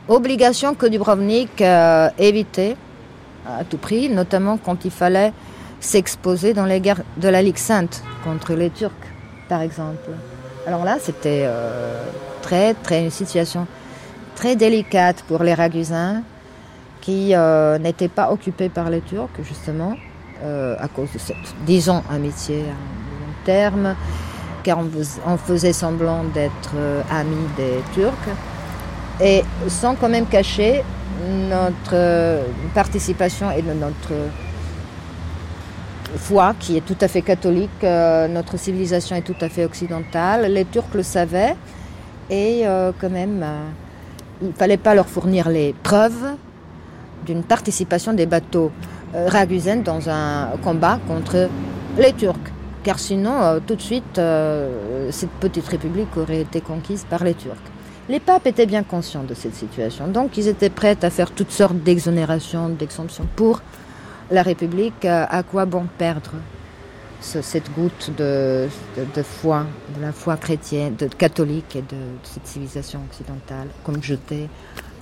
Obligation 0.08 0.74
que 0.74 0.86
Dubrovnik 0.86 1.62
euh, 1.62 2.10
évitait 2.18 2.76
à 3.46 3.64
tout 3.64 3.78
prix, 3.78 4.10
notamment 4.10 4.58
quand 4.58 4.84
il 4.84 4.90
fallait 4.90 5.32
s'exposer 5.80 6.52
dans 6.52 6.66
les 6.66 6.80
guerres 6.80 7.02
de 7.16 7.28
la 7.28 7.40
Ligue 7.40 7.56
Sainte 7.56 8.02
contre 8.22 8.52
les 8.52 8.70
Turcs, 8.70 8.92
par 9.48 9.62
exemple. 9.62 10.10
Alors 10.66 10.84
là, 10.84 10.98
c'était 11.00 11.44
euh, 11.46 12.02
une 12.90 13.10
situation 13.10 13.66
très 14.34 14.56
délicate 14.56 15.22
pour 15.26 15.42
les 15.42 15.54
Ragusins 15.54 16.22
qui 17.04 17.34
euh, 17.34 17.78
n'étaient 17.78 18.08
pas 18.08 18.30
occupés 18.32 18.68
par 18.68 18.88
les 18.88 19.00
Turcs, 19.02 19.28
justement, 19.42 19.94
euh, 20.42 20.74
à 20.78 20.88
cause 20.88 21.12
de 21.12 21.18
cette, 21.18 21.36
disons, 21.66 22.02
amitié 22.10 22.60
à 22.60 22.66
long 22.66 23.34
terme, 23.44 23.94
car 24.62 24.78
on, 24.78 25.36
faisait 25.36 25.74
semblant 25.74 26.24
d'être 26.24 26.72
euh, 26.76 27.02
amis 27.10 27.46
des 27.56 27.82
Turcs, 27.92 28.30
et 29.20 29.44
sans 29.68 29.94
quand 29.94 30.08
même 30.08 30.26
cacher 30.26 30.82
notre 31.50 32.40
participation 32.74 33.50
et 33.50 33.62
notre 33.62 34.14
foi 36.16 36.54
qui 36.58 36.76
est 36.76 36.80
tout 36.80 36.96
à 37.00 37.08
fait 37.08 37.22
catholique, 37.22 37.70
euh, 37.82 38.28
notre 38.28 38.56
civilisation 38.56 39.16
est 39.16 39.22
tout 39.22 39.36
à 39.40 39.48
fait 39.48 39.64
occidentale, 39.64 40.52
les 40.52 40.64
Turcs 40.64 40.94
le 40.94 41.02
savaient, 41.02 41.54
et 42.30 42.66
euh, 42.66 42.92
quand 42.98 43.10
même, 43.10 43.42
euh, 43.42 43.68
il 44.42 44.48
ne 44.48 44.52
fallait 44.52 44.76
pas 44.76 44.94
leur 44.94 45.06
fournir 45.06 45.48
les 45.48 45.74
preuves 45.82 46.36
d'une 47.24 47.42
participation 47.42 48.12
des 48.12 48.26
bateaux 48.26 48.70
euh, 49.14 49.28
dans 49.84 50.08
un 50.10 50.48
combat 50.62 50.98
contre 51.06 51.48
les 51.98 52.12
Turcs. 52.12 52.50
car 52.82 52.98
sinon, 52.98 53.40
euh, 53.42 53.60
tout 53.66 53.76
de 53.76 53.80
suite, 53.80 54.18
euh, 54.18 55.08
cette 55.10 55.30
petite 55.40 55.66
république 55.68 56.16
aurait 56.16 56.40
été 56.40 56.60
conquise 56.60 57.06
par 57.08 57.24
les 57.24 57.34
Turcs. 57.34 57.68
Les 58.08 58.20
papes 58.20 58.46
étaient 58.46 58.66
bien 58.66 58.82
conscients 58.82 59.22
de 59.22 59.32
cette 59.34 59.54
situation, 59.54 60.08
donc 60.08 60.36
ils 60.36 60.48
étaient 60.48 60.68
prêts 60.68 60.98
à 61.02 61.10
faire 61.10 61.30
toutes 61.30 61.52
sortes 61.52 61.76
d'exonérations, 61.76 62.68
d'exemptions 62.68 63.26
pour 63.36 63.62
la 64.30 64.42
République. 64.42 65.06
À 65.06 65.42
quoi 65.42 65.64
bon 65.64 65.86
perdre 65.96 66.32
cette 67.22 67.72
goutte 67.72 68.10
de, 68.18 68.68
foi, 69.22 69.64
de 69.96 70.02
la 70.02 70.12
foi 70.12 70.36
chrétienne, 70.36 70.96
de 70.96 71.06
catholique 71.06 71.76
et 71.76 71.82
de, 71.82 71.96
cette 72.24 72.46
civilisation 72.46 73.00
occidentale 73.08 73.68
comme 73.84 74.02
jetée 74.02 74.50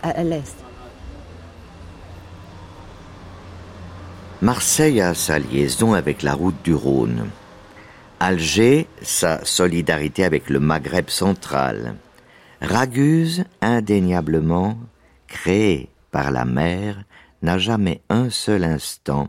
à 0.05 0.23
l'Est? 0.23 0.55
Marseille 4.43 5.01
a 5.01 5.15
sa 5.15 5.39
liaison 5.39 5.95
avec 5.95 6.23
la 6.23 6.35
route 6.35 6.61
du 6.65 6.75
Rhône. 6.75 7.31
Alger, 8.19 8.89
sa 9.01 9.45
solidarité 9.45 10.25
avec 10.25 10.51
le 10.51 10.59
Maghreb 10.59 11.11
central. 11.11 11.95
Raguse, 12.61 13.45
indéniablement, 13.61 14.77
créée 15.29 15.91
par 16.11 16.33
la 16.33 16.45
mer, 16.45 17.05
n'a 17.43 17.57
jamais 17.57 18.01
un 18.09 18.31
seul 18.31 18.65
instant 18.65 19.29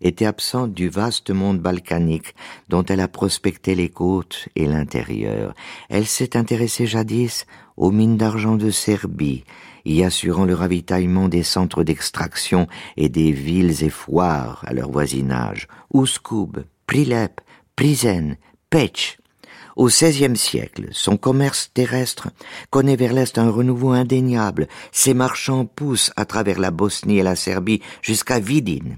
été 0.00 0.26
absente 0.26 0.72
du 0.72 0.88
vaste 0.88 1.30
monde 1.30 1.58
balkanique 1.58 2.34
dont 2.68 2.84
elle 2.84 3.00
a 3.00 3.08
prospecté 3.08 3.74
les 3.74 3.88
côtes 3.88 4.48
et 4.54 4.66
l'intérieur. 4.66 5.54
Elle 5.88 6.06
s'est 6.06 6.36
intéressée 6.36 6.86
jadis 6.86 7.46
aux 7.76 7.90
mines 7.90 8.18
d'argent 8.18 8.54
de 8.54 8.70
Serbie, 8.70 9.44
y 9.84 10.02
assurant 10.02 10.44
le 10.44 10.54
ravitaillement 10.54 11.28
des 11.28 11.42
centres 11.42 11.84
d'extraction 11.84 12.66
et 12.96 13.08
des 13.08 13.32
villes 13.32 13.84
et 13.84 13.90
foires 13.90 14.64
à 14.66 14.72
leur 14.72 14.90
voisinage, 14.90 15.68
Ouskoub, 15.92 16.64
Prilep, 16.86 17.40
Prizen, 17.76 18.36
Pech. 18.70 19.18
Au 19.76 19.86
XVIe 19.86 20.36
siècle, 20.36 20.88
son 20.92 21.16
commerce 21.16 21.70
terrestre 21.74 22.28
connaît 22.70 22.96
vers 22.96 23.12
l'est 23.12 23.38
un 23.38 23.50
renouveau 23.50 23.90
indéniable. 23.90 24.68
Ses 24.92 25.14
marchands 25.14 25.66
poussent 25.66 26.12
à 26.16 26.24
travers 26.24 26.60
la 26.60 26.70
Bosnie 26.70 27.18
et 27.18 27.24
la 27.24 27.34
Serbie 27.34 27.82
jusqu'à 28.00 28.38
Vidin. 28.38 28.96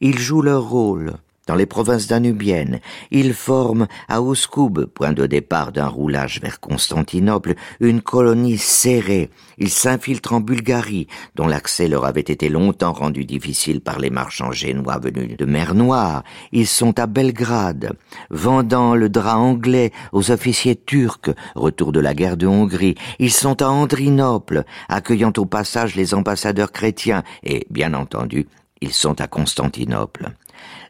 Ils 0.00 0.18
jouent 0.18 0.42
leur 0.42 0.68
rôle 0.68 1.14
dans 1.46 1.54
les 1.54 1.66
provinces 1.66 2.06
danubiennes. 2.06 2.80
Ils 3.10 3.34
forment 3.34 3.86
à 4.08 4.20
Ouskoub, 4.20 4.86
point 4.86 5.12
de 5.12 5.26
départ 5.26 5.72
d'un 5.72 5.86
roulage 5.86 6.40
vers 6.40 6.60
Constantinople, 6.60 7.54
une 7.80 8.02
colonie 8.02 8.58
serrée. 8.58 9.30
Ils 9.58 9.70
s'infiltrent 9.70 10.34
en 10.34 10.40
Bulgarie, 10.40 11.06
dont 11.34 11.46
l'accès 11.46 11.88
leur 11.88 12.04
avait 12.04 12.20
été 12.20 12.48
longtemps 12.48 12.92
rendu 12.92 13.24
difficile 13.24 13.80
par 13.80 13.98
les 13.98 14.10
marchands 14.10 14.52
génois 14.52 14.98
venus 14.98 15.36
de 15.36 15.44
mer 15.44 15.74
Noire. 15.74 16.24
Ils 16.52 16.66
sont 16.66 16.98
à 16.98 17.06
Belgrade, 17.06 17.92
vendant 18.30 18.94
le 18.94 19.08
drap 19.08 19.36
anglais 19.36 19.92
aux 20.12 20.30
officiers 20.30 20.76
turcs, 20.76 21.30
retour 21.54 21.92
de 21.92 22.00
la 22.00 22.14
guerre 22.14 22.36
de 22.36 22.46
Hongrie. 22.46 22.96
Ils 23.18 23.32
sont 23.32 23.62
à 23.62 23.68
Andrinople, 23.68 24.64
accueillant 24.88 25.32
au 25.36 25.46
passage 25.46 25.94
les 25.94 26.14
ambassadeurs 26.14 26.72
chrétiens, 26.72 27.22
et, 27.42 27.66
bien 27.70 27.94
entendu, 27.94 28.46
ils 28.80 28.92
sont 28.92 29.20
à 29.20 29.26
Constantinople. 29.26 30.32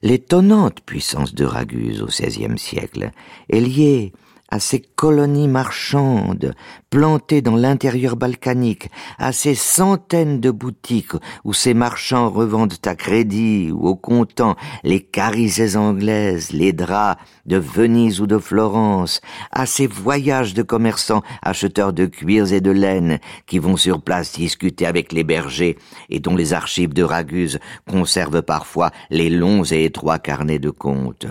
L'étonnante 0.03 0.80
puissance 0.80 1.34
de 1.34 1.44
Raguse 1.44 2.03
au 2.03 2.07
XVIe 2.07 2.59
siècle 2.59 3.11
est 3.49 3.61
liée 3.61 4.12
à 4.57 4.59
ces 4.59 4.80
colonies 4.80 5.48
marchandes 5.48 6.54
plantées 6.88 7.42
dans 7.42 7.57
l'intérieur 7.57 8.16
balkanique, 8.16 8.88
à 9.18 9.32
ces 9.32 9.54
centaines 9.54 10.40
de 10.40 10.50
boutiques 10.50 11.12
où 11.44 11.52
ces 11.52 11.74
marchands 11.74 12.30
revendent 12.30 12.72
à 12.86 12.94
crédit 12.94 13.70
ou 13.70 13.86
au 13.86 13.96
comptant 13.96 14.57
les 14.82 15.00
carisées 15.00 15.76
anglaises, 15.76 16.52
les 16.52 16.72
draps 16.72 17.20
de 17.44 17.59
Venise 17.59 18.22
ou 18.22 18.26
de 18.26 18.38
Florence, 18.38 19.20
à 19.52 19.66
ces 19.66 19.86
voyages 19.86 20.54
de 20.54 20.62
commerçants 20.62 21.22
acheteurs 21.42 21.92
de 21.92 22.07
cuirs 22.07 22.54
et 22.54 22.62
de 22.62 22.70
laine 22.70 23.18
qui 23.44 23.59
vont 23.59 23.76
sur 23.76 24.00
place 24.00 24.32
discuter 24.32 24.86
avec 24.86 25.12
les 25.12 25.22
bergers 25.22 25.76
et 26.09 26.18
dont 26.18 26.34
les 26.34 26.54
archives 26.54 26.94
de 26.94 27.02
Raguse 27.02 27.59
conservent 27.86 28.40
parfois 28.40 28.90
les 29.11 29.28
longs 29.28 29.64
et 29.70 29.84
étroits 29.84 30.18
carnets 30.18 30.59
de 30.59 30.70
comptes 30.70 31.26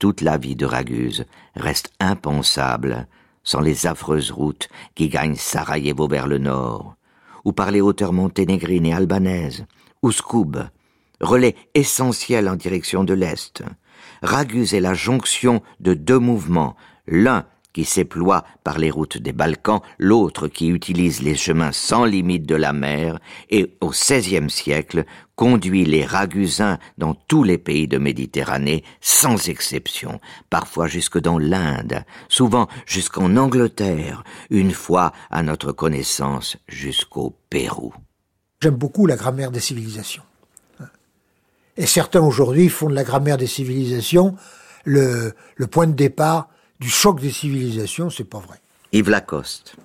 toute 0.00 0.22
la 0.22 0.38
vie 0.38 0.56
de 0.56 0.66
Raguse 0.66 1.26
reste 1.54 1.92
impensable 2.00 3.06
sans 3.44 3.60
les 3.60 3.86
affreuses 3.86 4.32
routes 4.32 4.68
qui 4.96 5.08
gagnent 5.08 5.36
Sarajevo 5.36 6.08
vers 6.08 6.26
le 6.26 6.38
nord, 6.38 6.96
ou 7.44 7.52
par 7.52 7.70
les 7.70 7.80
hauteurs 7.80 8.12
monténégrines 8.12 8.86
et 8.86 8.94
albanaises, 8.94 9.66
ou 10.02 10.10
Scoub, 10.10 10.56
relais 11.20 11.54
essentiel 11.74 12.48
en 12.48 12.56
direction 12.56 13.04
de 13.04 13.14
l'Est. 13.14 13.62
Raguse 14.22 14.74
est 14.74 14.80
la 14.80 14.94
jonction 14.94 15.62
de 15.80 15.94
deux 15.94 16.18
mouvements, 16.18 16.76
l'un 17.06 17.46
qui 17.72 17.84
s'éploie 17.84 18.44
par 18.64 18.78
les 18.78 18.90
routes 18.90 19.18
des 19.18 19.32
Balkans, 19.32 19.80
l'autre 19.98 20.48
qui 20.48 20.68
utilise 20.68 21.22
les 21.22 21.36
chemins 21.36 21.72
sans 21.72 22.04
limite 22.04 22.46
de 22.46 22.54
la 22.54 22.72
mer, 22.72 23.18
et 23.50 23.76
au 23.80 23.90
XVIe 23.90 24.50
siècle 24.50 25.04
conduit 25.36 25.84
les 25.84 26.04
Ragusins 26.04 26.78
dans 26.98 27.14
tous 27.14 27.44
les 27.44 27.58
pays 27.58 27.88
de 27.88 27.98
Méditerranée, 27.98 28.84
sans 29.00 29.48
exception, 29.48 30.20
parfois 30.50 30.86
jusque 30.86 31.18
dans 31.18 31.38
l'Inde, 31.38 32.04
souvent 32.28 32.68
jusqu'en 32.86 33.36
Angleterre, 33.36 34.22
une 34.50 34.72
fois, 34.72 35.12
à 35.30 35.42
notre 35.42 35.72
connaissance, 35.72 36.58
jusqu'au 36.68 37.36
Pérou. 37.48 37.94
J'aime 38.60 38.74
beaucoup 38.74 39.06
la 39.06 39.16
grammaire 39.16 39.50
des 39.50 39.60
civilisations. 39.60 40.22
Et 41.78 41.86
certains 41.86 42.20
aujourd'hui 42.20 42.68
font 42.68 42.90
de 42.90 42.94
la 42.94 43.04
grammaire 43.04 43.38
des 43.38 43.46
civilisations 43.46 44.36
le, 44.84 45.32
le 45.56 45.66
point 45.66 45.86
de 45.86 45.92
départ 45.92 46.48
du 46.80 46.88
choc 46.88 47.20
des 47.20 47.30
civilisations, 47.30 48.10
c'est 48.10 48.24
pas 48.24 48.38
vrai. 48.38 48.60
Yves 48.92 49.10
Lacoste. 49.10 49.76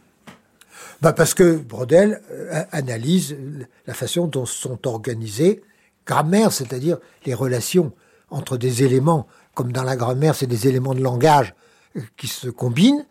Bah 1.02 1.14
parce 1.14 1.34
que 1.34 1.58
Brodel 1.58 2.22
euh, 2.32 2.64
analyse 2.72 3.38
la 3.86 3.94
façon 3.94 4.28
dont 4.28 4.46
sont 4.46 4.88
organisées 4.88 5.62
grammaire, 6.06 6.52
c'est-à-dire 6.52 6.98
les 7.26 7.34
relations 7.34 7.92
entre 8.30 8.58
des 8.58 8.84
éléments, 8.84 9.28
comme 9.54 9.72
dans 9.72 9.84
la 9.84 9.96
grammaire, 9.96 10.36
c'est 10.36 10.48
des 10.48 10.68
éléments 10.68 10.94
de 10.94 11.02
langage 11.02 11.54
euh, 11.98 12.02
qui 12.18 12.28
se 12.28 12.50
combinent. 12.50 13.06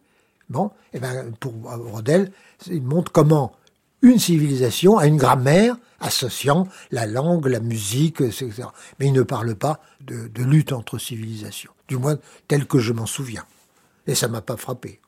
Bon, 0.48 0.70
et 0.92 1.00
ben 1.00 1.32
pour 1.40 1.52
Brodel, 1.52 2.30
il 2.66 2.82
montre 2.82 3.12
comment 3.12 3.52
une 4.02 4.18
civilisation 4.18 4.98
a 4.98 5.06
une 5.06 5.16
grammaire 5.16 5.76
associant 6.00 6.68
la 6.90 7.06
langue, 7.06 7.46
la 7.46 7.60
musique, 7.60 8.20
etc. 8.20 8.64
Mais 8.98 9.06
il 9.06 9.12
ne 9.14 9.22
parle 9.22 9.54
pas 9.54 9.80
de, 10.02 10.28
de 10.28 10.42
lutte 10.42 10.72
entre 10.72 10.98
civilisations, 10.98 11.72
du 11.88 11.96
moins 11.96 12.18
tel 12.46 12.66
que 12.66 12.78
je 12.78 12.92
m'en 12.92 13.06
souviens. 13.06 13.44
Et 14.06 14.14
ça 14.14 14.28
m'a 14.28 14.40
pas 14.40 14.56
frappé. 14.56 15.00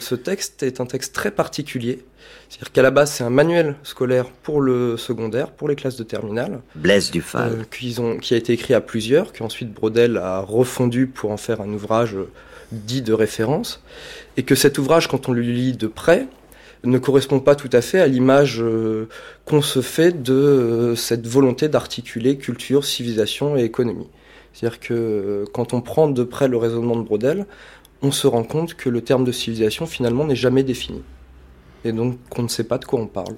Ce 0.00 0.14
texte 0.14 0.62
est 0.62 0.80
un 0.80 0.86
texte 0.86 1.14
très 1.14 1.30
particulier. 1.30 2.04
C'est-à-dire 2.48 2.72
qu'à 2.72 2.82
la 2.82 2.90
base, 2.90 3.12
c'est 3.12 3.24
un 3.24 3.30
manuel 3.30 3.76
scolaire 3.82 4.26
pour 4.26 4.60
le 4.60 4.96
secondaire, 4.96 5.50
pour 5.50 5.68
les 5.68 5.76
classes 5.76 5.96
de 5.96 6.04
terminale. 6.04 6.60
Blaise 6.74 7.10
Dufal. 7.10 7.52
Euh, 7.52 8.00
ont, 8.00 8.18
qui 8.18 8.34
a 8.34 8.36
été 8.36 8.52
écrit 8.52 8.74
à 8.74 8.80
plusieurs, 8.80 9.32
qu'ensuite 9.32 9.72
Brodel 9.72 10.16
a 10.16 10.40
refondu 10.40 11.06
pour 11.06 11.30
en 11.30 11.36
faire 11.36 11.60
un 11.60 11.72
ouvrage 11.72 12.16
dit 12.72 13.02
de 13.02 13.12
référence. 13.12 13.82
Et 14.36 14.42
que 14.42 14.54
cet 14.54 14.78
ouvrage, 14.78 15.08
quand 15.08 15.28
on 15.28 15.32
le 15.32 15.40
lit 15.40 15.72
de 15.72 15.86
près, 15.86 16.26
ne 16.84 16.98
correspond 16.98 17.40
pas 17.40 17.54
tout 17.54 17.70
à 17.72 17.80
fait 17.80 18.00
à 18.00 18.06
l'image 18.06 18.62
euh, 18.62 19.08
qu'on 19.44 19.62
se 19.62 19.80
fait 19.80 20.22
de 20.22 20.32
euh, 20.32 20.94
cette 20.94 21.26
volonté 21.26 21.68
d'articuler 21.68 22.36
culture, 22.38 22.84
civilisation 22.84 23.56
et 23.56 23.64
économie. 23.64 24.08
C'est-à-dire 24.52 24.80
que 24.80 24.94
euh, 24.94 25.44
quand 25.52 25.74
on 25.74 25.80
prend 25.80 26.08
de 26.08 26.22
près 26.22 26.48
le 26.48 26.56
raisonnement 26.56 26.96
de 26.96 27.02
Brodel, 27.02 27.46
on 28.02 28.12
se 28.12 28.26
rend 28.26 28.44
compte 28.44 28.74
que 28.74 28.88
le 28.88 29.02
terme 29.02 29.24
de 29.24 29.32
civilisation 29.32 29.86
finalement 29.86 30.24
n'est 30.24 30.36
jamais 30.36 30.62
défini. 30.62 31.02
Et 31.84 31.92
donc 31.92 32.18
qu'on 32.28 32.42
ne 32.42 32.48
sait 32.48 32.64
pas 32.64 32.78
de 32.78 32.84
quoi 32.84 33.00
on 33.00 33.06
parle. 33.06 33.36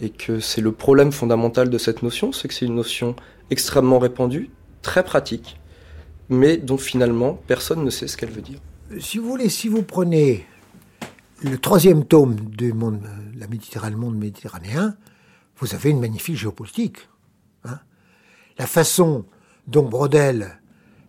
Et 0.00 0.10
que 0.10 0.40
c'est 0.40 0.60
le 0.60 0.72
problème 0.72 1.12
fondamental 1.12 1.70
de 1.70 1.78
cette 1.78 2.02
notion, 2.02 2.32
c'est 2.32 2.48
que 2.48 2.54
c'est 2.54 2.66
une 2.66 2.74
notion 2.74 3.14
extrêmement 3.50 3.98
répandue, 3.98 4.50
très 4.82 5.04
pratique, 5.04 5.58
mais 6.28 6.56
dont 6.56 6.78
finalement 6.78 7.38
personne 7.46 7.84
ne 7.84 7.90
sait 7.90 8.08
ce 8.08 8.16
qu'elle 8.16 8.30
veut 8.30 8.42
dire. 8.42 8.58
Si 9.00 9.18
vous 9.18 9.28
voulez, 9.28 9.48
si 9.48 9.68
vous 9.68 9.82
prenez 9.82 10.46
le 11.42 11.58
troisième 11.58 12.04
tome 12.04 12.36
du 12.36 12.72
monde, 12.72 13.00
la 13.36 13.46
Méditerranée, 13.46 13.96
monde 13.96 14.16
méditerranéen, 14.16 14.96
vous 15.58 15.74
avez 15.74 15.90
une 15.90 16.00
magnifique 16.00 16.36
géopolitique. 16.36 17.08
Hein. 17.64 17.78
la 18.58 18.66
façon 18.66 19.24
dont 19.66 19.84
Brodel 19.84 20.58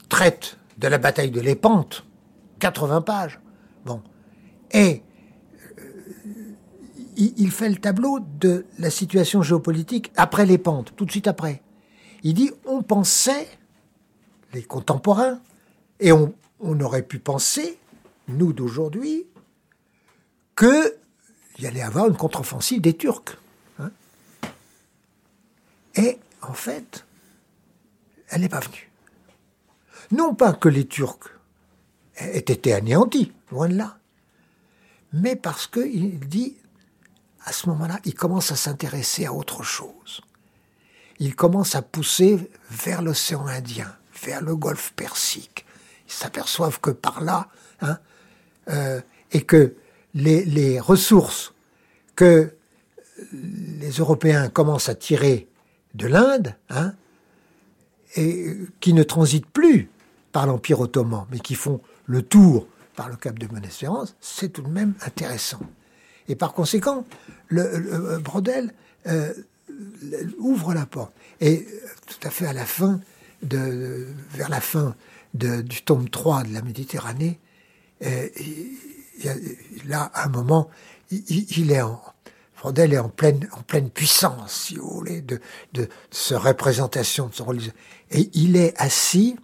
traite 0.08 0.58
de 0.78 0.88
la 0.88 0.98
bataille 0.98 1.32
de 1.32 1.42
Lépante, 1.42 2.05
80 2.60 3.02
pages. 3.02 3.40
Bon. 3.86 4.02
Et 4.72 5.02
euh, 5.80 6.54
il, 7.18 7.52
fait 7.52 7.70
le 7.70 7.78
tableau 7.78 8.20
de 8.20 8.66
la 8.80 8.90
situation 8.90 9.42
géopolitique 9.42 10.12
après 10.16 10.46
les 10.46 10.58
pentes, 10.58 10.94
tout 10.96 11.06
de 11.06 11.12
suite 11.12 11.28
après. 11.28 11.62
Il 12.24 12.34
dit 12.34 12.52
on 12.66 12.82
pensait, 12.82 13.48
les 14.54 14.64
contemporains, 14.64 15.40
et 16.00 16.12
on, 16.12 16.34
aurait 16.60 17.04
pu 17.04 17.20
penser, 17.20 17.78
nous 18.28 18.52
d'aujourd'hui, 18.52 19.28
qu'il 20.58 20.92
y 21.60 21.68
allait 21.68 21.82
avoir 21.82 22.08
une 22.08 22.18
contre-offensive 22.18 22.82
des 22.82 22.94
Turcs. 22.94 23.38
Hein. 23.80 23.92
et 25.96 26.18
en 26.42 26.54
fait, 26.54 27.06
elle 28.30 28.42
n'est 28.42 28.50
pas 28.50 28.60
venue. 28.60 28.90
Non 30.12 30.34
pas 30.34 30.54
que 30.54 30.70
les 30.70 30.86
Turcs 30.86 31.35
ait 32.18 32.38
été 32.38 32.74
anéanti, 32.74 33.32
loin 33.52 33.68
de 33.68 33.76
là. 33.76 33.98
Mais 35.14 35.36
parce 35.36 35.68
qu'il 35.68 36.20
dit, 36.20 36.58
à 37.46 37.52
ce 37.52 37.70
moment-là, 37.70 38.00
il 38.06 38.14
commence 38.14 38.52
à 38.52 38.56
s'intéresser 38.56 39.26
à 39.26 39.34
autre 39.34 39.64
chose. 39.64 40.22
Il 41.20 41.36
commence 41.36 41.76
à 41.76 41.82
pousser 41.82 42.50
vers 42.70 43.02
l'océan 43.02 43.48
Indien, 43.48 43.96
vers 44.24 44.42
le 44.42 44.56
golfe 44.56 44.94
Persique. 44.96 45.66
Ils 46.08 46.14
s'aperçoivent 46.14 46.80
que 46.82 46.92
par 46.92 47.22
là, 47.22 47.48
hein, 47.82 47.98
euh, 48.70 49.00
et 49.32 49.42
que 49.42 49.76
les, 50.14 50.44
les 50.46 50.80
ressources 50.80 51.54
que 52.16 52.54
les 53.32 53.92
Européens 53.92 54.50
commencent 54.50 54.90
à 54.90 54.96
tirer 54.96 55.48
de 55.94 56.08
l'Inde, 56.08 56.56
hein, 56.70 56.94
et 58.16 58.58
qui 58.80 58.94
ne 58.94 59.04
transitent 59.04 59.46
plus 59.46 59.90
par 60.32 60.48
l'Empire 60.48 60.80
ottoman, 60.80 61.26
mais 61.32 61.40
qui 61.40 61.56
font 61.56 61.82
le 62.06 62.22
tour 62.22 62.68
par 62.96 63.10
le 63.10 63.16
cap 63.16 63.38
de 63.38 63.48
Bonne-Espérance, 63.48 64.16
c'est 64.22 64.54
tout 64.54 64.62
de 64.62 64.70
même 64.70 64.94
intéressant. 65.06 65.60
Et 66.28 66.36
par 66.36 66.54
conséquent, 66.54 67.06
le, 67.48 68.18
Brodel 68.20 68.74
euh, 69.08 69.34
ouvre 70.40 70.74
la 70.74 70.86
porte. 70.86 71.14
Et 71.42 71.68
euh, 71.68 71.88
tout 72.08 72.28
à 72.28 72.30
fait 72.30 72.48
à 72.48 72.54
la 72.54 72.66
fin, 72.66 73.00
de, 73.44 74.08
vers 74.32 74.50
la 74.50 74.62
fin 74.62 74.96
du 75.34 75.82
tome 75.84 76.10
3 76.10 76.44
de 76.44 76.54
la 76.54 76.62
Méditerranée, 76.62 77.40
euh, 78.04 78.28
il, 78.38 79.94
a 79.94 80.12
un 80.16 80.30
moment, 80.30 80.70
il, 81.12 81.72
est 81.72 81.82
en, 81.82 82.02
Brodel 82.58 82.94
est 82.94 82.98
en 82.98 83.10
pleine, 83.10 83.48
en 83.52 83.62
pleine 83.62 83.90
puissance, 83.90 84.68
si 84.68 84.76
vous 84.76 84.90
voulez, 84.90 85.22
de, 85.22 85.40
de, 85.74 85.90
sa 86.10 86.40
représentation 86.40 87.28
de 87.28 87.34
son 87.34 87.46
religion. 87.46 87.74
Et 88.12 88.30
il 88.34 88.56
est 88.56 88.74
assis 88.82 89.36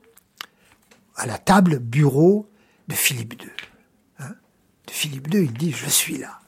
à 1.15 1.25
la 1.25 1.37
table 1.37 1.79
bureau 1.79 2.47
de 2.91 2.95
Philippe 2.95 3.41
II. 3.41 3.49
Hein. 4.19 4.35
de 4.85 4.91
Philippe 4.91 5.33
II, 5.33 5.45
il 5.45 5.53
dit 5.53 5.71
Je 5.71 5.89
suis 5.89 6.17
là. 6.17 6.39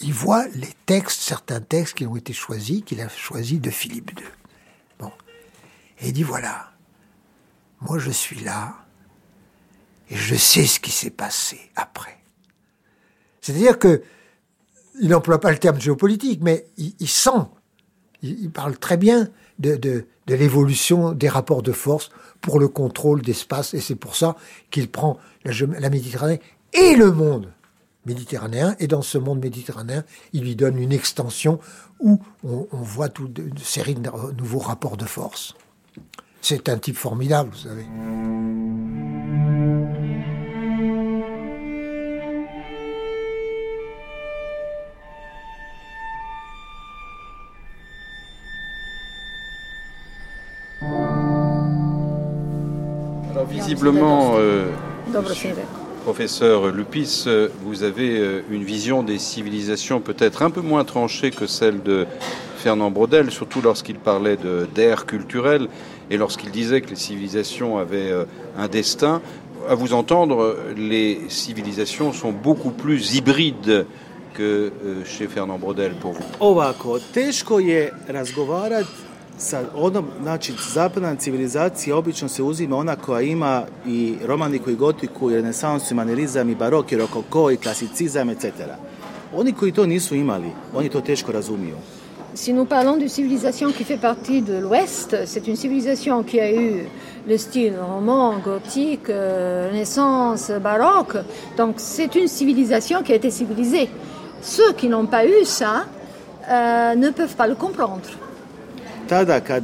Il 0.00 0.12
voit 0.12 0.46
les 0.54 0.72
textes, 0.86 1.20
certains 1.20 1.60
textes 1.60 1.94
qui 1.94 2.06
ont 2.06 2.16
été 2.16 2.32
choisis, 2.32 2.82
qu'il 2.84 3.00
a 3.00 3.08
choisis 3.08 3.60
de 3.60 3.70
Philippe 3.70 4.12
II. 4.18 4.26
Bon. 4.98 5.12
Et 6.00 6.08
il 6.08 6.12
dit 6.12 6.22
Voilà, 6.22 6.72
moi 7.80 7.98
je 7.98 8.10
suis 8.10 8.40
là, 8.40 8.76
et 10.08 10.16
je 10.16 10.36
sais 10.36 10.66
ce 10.66 10.78
qui 10.78 10.92
s'est 10.92 11.10
passé 11.10 11.58
après. 11.74 12.18
C'est-à-dire 13.40 13.78
que 13.78 14.02
il 15.00 15.08
n'emploie 15.08 15.40
pas 15.40 15.50
le 15.50 15.58
terme 15.58 15.80
géopolitique, 15.80 16.40
mais 16.40 16.68
il, 16.76 17.08
sent, 17.08 17.30
il, 18.22 18.48
parle 18.52 18.78
très 18.78 18.96
bien 18.96 19.28
de, 19.58 19.74
de 19.74 20.06
l'évolution 20.28 21.10
des 21.10 21.28
rapports 21.28 21.62
de 21.62 21.72
force 21.72 22.10
pour 22.44 22.60
le 22.60 22.68
contrôle 22.68 23.22
d'espace, 23.22 23.72
et 23.72 23.80
c'est 23.80 23.94
pour 23.94 24.16
ça 24.16 24.36
qu'il 24.70 24.90
prend 24.90 25.18
la, 25.46 25.88
Méditerranée 25.88 26.42
et 26.74 26.94
le 26.94 27.10
monde 27.10 27.50
méditerranéen, 28.04 28.76
et 28.78 28.86
dans 28.86 29.00
ce 29.00 29.16
monde 29.16 29.40
méditerranéen, 29.40 30.04
il 30.34 30.42
lui 30.42 30.54
donne 30.54 30.76
une 30.76 30.92
extension 30.92 31.58
où 32.00 32.20
on, 32.42 32.66
voit 32.70 33.08
toute 33.08 33.38
une 33.38 33.56
série 33.56 33.94
de 33.94 34.10
nouveaux 34.36 34.58
rapports 34.58 34.98
de 34.98 35.06
force. 35.06 35.54
C'est 36.42 36.68
un 36.68 36.76
type 36.76 36.98
formidable, 36.98 37.48
vous 37.50 37.66
savez. 37.66 39.03
Visiblement, 53.64 54.34
euh, 54.36 54.66
professeur 56.02 56.66
Lupis, 56.70 57.24
euh, 57.26 57.48
vous 57.62 57.82
avez 57.82 58.18
euh, 58.18 58.42
une 58.50 58.62
vision 58.62 59.02
des 59.02 59.18
civilisations 59.18 60.00
peut-être 60.00 60.42
un 60.42 60.50
peu 60.50 60.60
moins 60.60 60.84
tranchée 60.84 61.30
que 61.30 61.46
celle 61.46 61.82
de 61.82 62.06
Fernand 62.58 62.90
Brodel, 62.90 63.30
surtout 63.30 63.62
lorsqu'il 63.62 63.98
parlait 63.98 64.36
d'air 64.74 65.06
culturel 65.06 65.68
et 66.10 66.18
lorsqu'il 66.18 66.50
disait 66.50 66.82
que 66.82 66.90
les 66.90 66.96
civilisations 66.96 67.78
avaient 67.78 68.12
un 68.56 68.68
destin. 68.68 69.20
À 69.68 69.74
vous 69.74 69.92
entendre, 69.92 70.56
les 70.76 71.20
civilisations 71.28 72.12
sont 72.12 72.32
beaucoup 72.32 72.70
plus 72.70 73.16
hybrides 73.16 73.86
que 74.32 74.72
chez 75.04 75.26
Fernand 75.26 75.58
Brodel 75.58 75.92
pour 76.00 76.12
vous. 76.12 76.24
Sa 79.36 79.62
etc. 88.30 88.52
Si 92.34 92.52
nous 92.52 92.64
parlons 92.64 92.96
d'une 92.96 93.08
civilisation 93.08 93.72
qui 93.72 93.84
fait 93.84 93.96
partie 93.96 94.40
de 94.40 94.58
l'Ouest, 94.58 95.16
c'est 95.24 95.46
une 95.48 95.56
civilisation 95.56 96.22
qui 96.22 96.40
a 96.40 96.52
eu 96.52 96.84
le 97.26 97.36
style 97.36 97.74
roman, 97.80 98.38
gothique, 98.38 99.08
euh, 99.08 99.68
Renaissance, 99.70 100.52
baroque. 100.62 101.16
Donc 101.56 101.74
c'est 101.78 102.14
une 102.14 102.28
civilisation 102.28 103.02
qui 103.02 103.12
a 103.12 103.16
été 103.16 103.30
civilisée. 103.30 103.88
Ceux 104.42 104.72
qui 104.74 104.88
n'ont 104.88 105.06
pas 105.06 105.26
eu 105.26 105.44
ça 105.44 105.86
euh, 106.48 106.94
ne 106.94 107.10
peuvent 107.10 107.34
pas 107.34 107.46
le 107.46 107.54
comprendre. 107.54 108.02
Tada 109.08 109.40
kad 109.40 109.62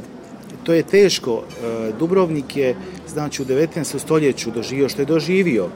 to 0.63 0.73
je 0.73 0.83
teško, 0.83 1.41
e, 1.41 1.91
Dubrovnik 1.99 2.55
je 2.55 2.75
znači 3.07 3.41
u 3.41 3.45
19. 3.45 3.99
stoljeću 3.99 4.51
doživio 4.51 4.89
što 4.89 5.01
je 5.01 5.05
doživio. 5.05 5.67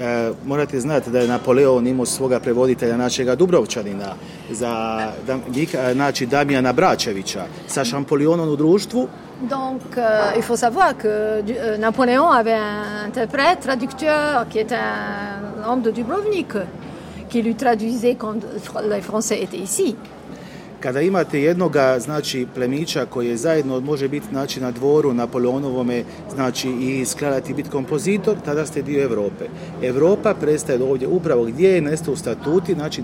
E, 0.00 0.30
morate 0.44 0.80
znati 0.80 1.10
da 1.10 1.18
je 1.18 1.28
Napoleon 1.28 1.86
imao 1.86 2.06
svoga 2.06 2.40
prevoditelja 2.40 2.96
našega 2.96 3.34
Dubrovčanina, 3.34 4.14
za, 4.50 4.98
znači 5.92 6.26
Damijana 6.26 6.72
Bračevića, 6.72 7.44
sa 7.68 7.84
Šampolionom 7.84 8.48
u 8.48 8.56
društvu. 8.56 9.08
Donc, 9.50 9.82
euh, 9.96 10.36
il 10.36 10.42
faut 10.42 10.56
savoir 10.56 10.96
que 10.96 11.08
euh, 11.08 11.76
Napoléon 11.78 12.30
avait 12.30 12.54
un 12.54 13.08
interprète, 13.08 13.60
traducteur, 13.60 14.46
qui 14.48 14.60
était 14.60 14.76
un 14.76 15.68
homme 15.68 15.82
de 15.82 15.90
Dubrovnik, 15.90 16.52
qui 17.28 17.42
lui 17.42 17.56
traduisait 17.56 18.14
quand 18.14 18.36
les 18.88 19.00
Français 19.00 19.42
étaient 19.42 19.58
ici. 19.58 19.96
Kada 20.82 21.00
imate 21.00 21.40
jednoga 21.42 21.98
Europe. 29.02 29.44
Europa 29.82 30.34
prestaje 30.34 30.82
ovdje 30.82 31.08
upravo 31.08 31.44
gdje 31.44 31.68
je 31.68 31.80
statuti, 32.16 32.74
znači 32.74 33.02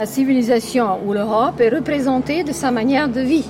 la 0.00 0.06
civilisation 0.06 0.98
ou 1.06 1.12
l'Europe 1.12 1.64
est 1.64 1.72
représentée 1.72 2.42
de 2.42 2.52
sa 2.52 2.70
manière 2.70 3.08
de 3.08 3.20
vie. 3.20 3.44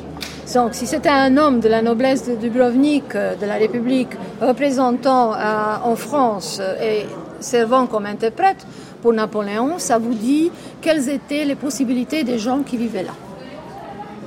Donc, 0.54 0.74
si 0.74 0.86
c'était 0.86 1.08
un 1.08 1.36
homme 1.38 1.60
de 1.60 1.68
la 1.68 1.82
noblesse 1.82 2.26
de 2.26 2.36
Dubrovnik, 2.36 3.14
de 3.14 3.46
la 3.46 3.54
République, 3.54 4.10
représentant 4.40 5.32
euh, 5.32 5.90
en 5.92 5.96
France 5.96 6.60
et 6.82 7.06
servant 7.40 7.86
comme 7.86 8.04
interprète, 8.04 8.66
pour 9.04 9.12
Napoléon, 9.12 9.78
ça 9.78 9.98
vous 9.98 10.14
dit 10.14 10.50
quelles 10.80 11.10
étaient 11.10 11.44
les 11.44 11.56
possibilités 11.56 12.24
des 12.24 12.38
gens 12.38 12.60
qui 12.68 12.78
vivaient 12.78 13.08
là. 13.10 13.16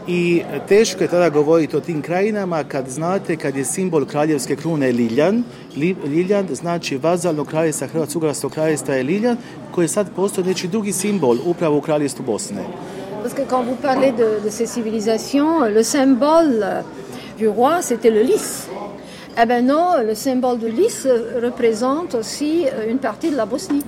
I 0.08 0.44
teško 0.68 1.04
je 1.04 1.10
tada 1.10 1.30
govoriti 1.30 1.76
o 1.76 1.80
tim 1.80 2.02
krajinama 2.02 2.64
kad 2.64 2.90
znate 2.90 3.36
kad 3.36 3.56
je 3.56 3.66
simbol 3.66 4.06
kraljevske 4.06 4.56
krune 4.56 4.92
Liljan. 4.92 5.44
Liljan 6.06 6.48
znači 6.52 6.98
vazalno 6.98 7.46
kraljevstva 7.46 7.88
Hrvatsko-Ugarskog 7.88 8.54
kraljevstva 8.54 8.96
je 8.96 9.04
Liljan 9.04 9.38
koji 9.72 9.88
sad 9.88 10.08
postoji 10.16 10.48
neki 10.48 10.68
drugi 10.68 10.92
simbol 10.92 11.38
upravo 11.46 11.78
u 11.78 11.82
kraljevstvu 11.82 12.24
Bosne. 12.26 12.64
Parce 13.24 13.36
que 13.36 13.46
quand 13.50 13.66
vous 13.66 13.82
parlez 13.82 14.12
de, 14.12 14.30
de 14.46 14.50
ces 14.50 14.68
civilisations, 14.74 15.74
le 15.76 15.84
symbole 15.84 16.84
du 17.40 17.48
roi 17.50 17.82
c'était 17.82 18.14
le 18.14 18.22
lys. 18.22 18.68
Eh 19.42 19.46
ben 19.46 19.66
non, 19.66 20.08
le 20.08 20.16
symbole 20.16 20.60
de 20.60 20.68
lys 20.68 21.08
représente 21.44 22.16
aussi 22.16 22.66
une 22.90 23.00
partie 23.00 23.32
de 23.32 23.36
la 23.36 23.46
Bosnie 23.46 23.84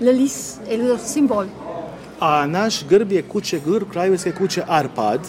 le 0.00 0.12
lis 0.12 0.58
et 0.70 0.76
le 0.76 0.96
symbole. 0.98 1.48
A 2.20 2.46
naš 2.46 2.84
grb 2.88 3.12
je 3.12 3.22
kuće 3.22 3.60
grb 3.66 3.90
kraljevske 3.92 4.32
kuće 4.32 4.62
Arpad, 4.68 5.20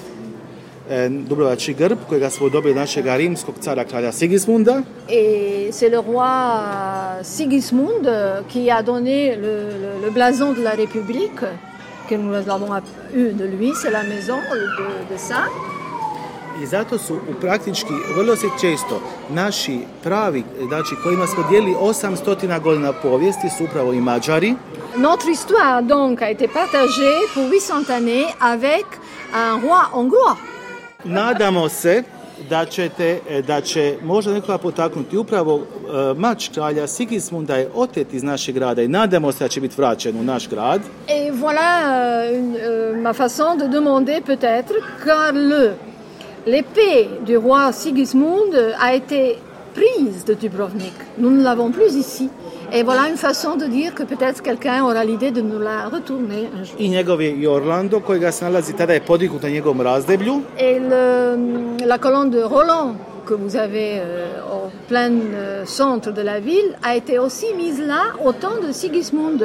e, 0.89 1.09
Dubrovački 1.09 1.73
grb 1.73 1.97
kojega 2.09 2.29
smo 2.29 2.49
dobili 2.49 2.75
našega 2.75 3.15
rimskog 3.15 3.55
cara 3.59 3.83
kralja 3.83 4.11
Sigismunda. 4.11 4.81
Et 5.09 5.71
c'est 5.71 5.89
le 5.89 5.99
roi 5.99 7.23
Sigismund 7.23 8.07
qui 8.53 8.71
a 8.71 8.81
donné 8.81 9.35
le, 9.35 9.69
le, 9.81 10.05
le 10.05 10.11
blason 10.11 10.53
de 10.53 10.63
la 10.63 10.71
République 10.71 11.43
que 12.09 12.15
nous 12.15 12.33
avons 12.33 12.69
eu 13.13 13.33
de 13.33 13.45
lui, 13.45 13.71
c'est 13.75 13.91
la 13.91 14.03
maison 14.03 14.37
de, 14.37 15.13
de 15.13 15.17
ça. 15.17 15.41
I 16.63 16.65
zato 16.65 16.97
su 16.97 17.15
u 17.15 17.33
praktički 17.41 17.93
vrlo 18.15 18.35
se 18.35 18.47
često 18.61 19.01
naši 19.29 19.79
pravi, 20.03 20.43
znači 20.67 20.95
kojima 21.03 21.27
smo 21.27 21.43
dijelili 21.49 21.75
800 21.81 22.61
godina 22.61 22.93
povijesti 22.93 23.49
su 23.57 23.63
upravo 23.63 23.93
i 23.93 24.01
Mađari. 24.01 24.55
Notre 24.95 25.29
histoire 25.29 25.81
donc 25.81 26.21
a 26.21 26.31
été 26.31 26.47
partagée 26.47 27.17
pour 27.33 27.43
800 27.43 27.91
années 27.91 28.25
avec 28.39 28.85
un 29.33 29.61
roi 29.61 29.83
hongrois. 29.93 30.37
Nadamo 31.03 31.69
se 31.69 32.03
da 32.49 32.65
ćete, 32.65 33.19
da 33.47 33.61
će 33.61 33.97
možda 34.03 34.33
nekoga 34.33 34.57
potaknuti 34.57 35.17
upravo 35.17 35.59
e, 35.59 35.63
mač 36.19 36.49
kralja 36.49 36.87
Sigismunda 36.87 37.55
je 37.55 37.69
otet 37.75 38.13
iz 38.13 38.23
našeg 38.23 38.55
grada 38.55 38.81
i 38.81 38.87
nadamo 38.87 39.31
se 39.31 39.43
da 39.43 39.47
će 39.47 39.61
biti 39.61 39.75
vraćen 39.77 40.19
u 40.19 40.23
naš 40.23 40.49
grad. 40.49 40.81
Et 41.07 41.33
voilà 41.33 41.71
euh, 41.83 43.01
ma 43.01 43.13
façon 43.13 43.57
de 43.57 43.67
demander 43.67 44.21
peut-être 44.21 44.73
car 45.05 45.33
le 45.33 45.86
l'épée 46.47 47.09
du 47.25 47.37
roi 47.37 47.71
Sigismund 47.71 48.53
a 48.79 48.95
été 48.95 49.37
prise 49.73 50.25
de 50.25 50.33
Dubrovnik. 50.33 50.93
Nous 51.17 51.29
ne 51.29 51.43
l'avons 51.43 51.71
plus 51.71 51.93
ici. 51.95 52.29
Et 52.73 52.83
voilà 52.83 53.07
une 53.09 53.17
façon 53.17 53.55
de 53.55 53.65
dire 53.65 53.93
que 53.93 54.03
peut-être 54.03 54.41
quelqu'un 54.41 54.83
aura 54.83 55.03
l'idée 55.05 55.31
de 55.31 55.41
nous 55.41 55.59
la 55.59 55.87
retourner 55.87 56.49
un 56.59 56.63
jour. 56.63 56.75
I 56.79 56.89
njegov 56.89 57.21
je 57.21 57.31
i 57.41 57.47
Orlando 57.47 57.99
kojega 57.99 58.31
se 58.31 58.43
nalazi 58.43 58.73
tada 58.73 58.93
je 58.93 58.99
podignut 59.01 59.43
na 59.43 59.49
njegovom 59.49 59.81
razdeblju. 59.81 60.41
Et 60.59 60.79
le, 60.79 61.85
la 61.85 61.97
colonne 61.97 62.29
de 62.29 62.41
Roland 62.43 62.95
que 63.25 63.33
vous 63.33 63.55
avez 63.55 63.99
euh, 63.99 64.41
au 64.51 64.69
plein 64.87 65.11
euh, 65.11 65.65
centre 65.65 66.11
de 66.11 66.21
la 66.21 66.39
ville 66.39 66.75
a 66.83 66.95
été 66.95 67.19
aussi 67.19 67.53
mise 67.55 67.79
là 67.79 68.13
au 68.25 68.33
temps 68.33 68.59
de 68.67 68.71
Sigismund. 68.73 69.43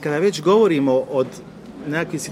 Kada 0.00 0.18
već 0.18 0.42
govorimo 0.42 1.04
od 1.12 1.26
nekakvih 1.88 2.30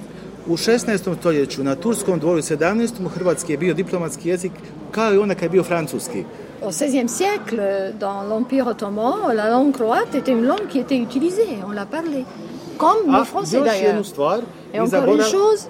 u 0.49 0.57
16. 0.57 1.17
stoljeću 1.19 1.65
na 1.65 1.75
Turskom 1.75 2.19
dvoru, 2.19 2.39
u 2.39 2.43
17. 2.43 3.09
hrvatski 3.09 3.53
je 3.53 3.59
bio 3.59 3.75
diplomatski 3.75 4.29
jezik 4.29 4.53
kao 4.91 5.15
i 5.15 5.19
onda 5.19 5.35
kad 5.35 5.43
je 5.43 5.49
bio 5.49 5.65
francuski. 5.65 6.25
Au 6.63 6.71
XVIe 6.71 7.09
siècle, 7.09 7.93
dans 8.01 8.23
l'Empire 8.29 8.67
ottoman, 8.69 9.37
la 9.37 9.49
langue 9.51 9.75
croate 9.75 10.15
était 10.15 10.33
une 10.33 10.47
langue 10.47 10.69
qui 10.73 10.79
était 10.79 11.03
utilisée, 11.09 11.63
on 11.67 11.75
la 11.75 11.87
parlait. 11.87 12.25
Comme 12.79 13.15
A 13.15 13.19
le 13.19 13.25
français 13.25 13.57
jednu 13.57 13.67
d'ailleurs. 13.67 14.07
stvar, 14.07 14.41
Et 14.75 14.81
encore 14.81 15.15
une 15.15 15.23
chose, 15.23 15.67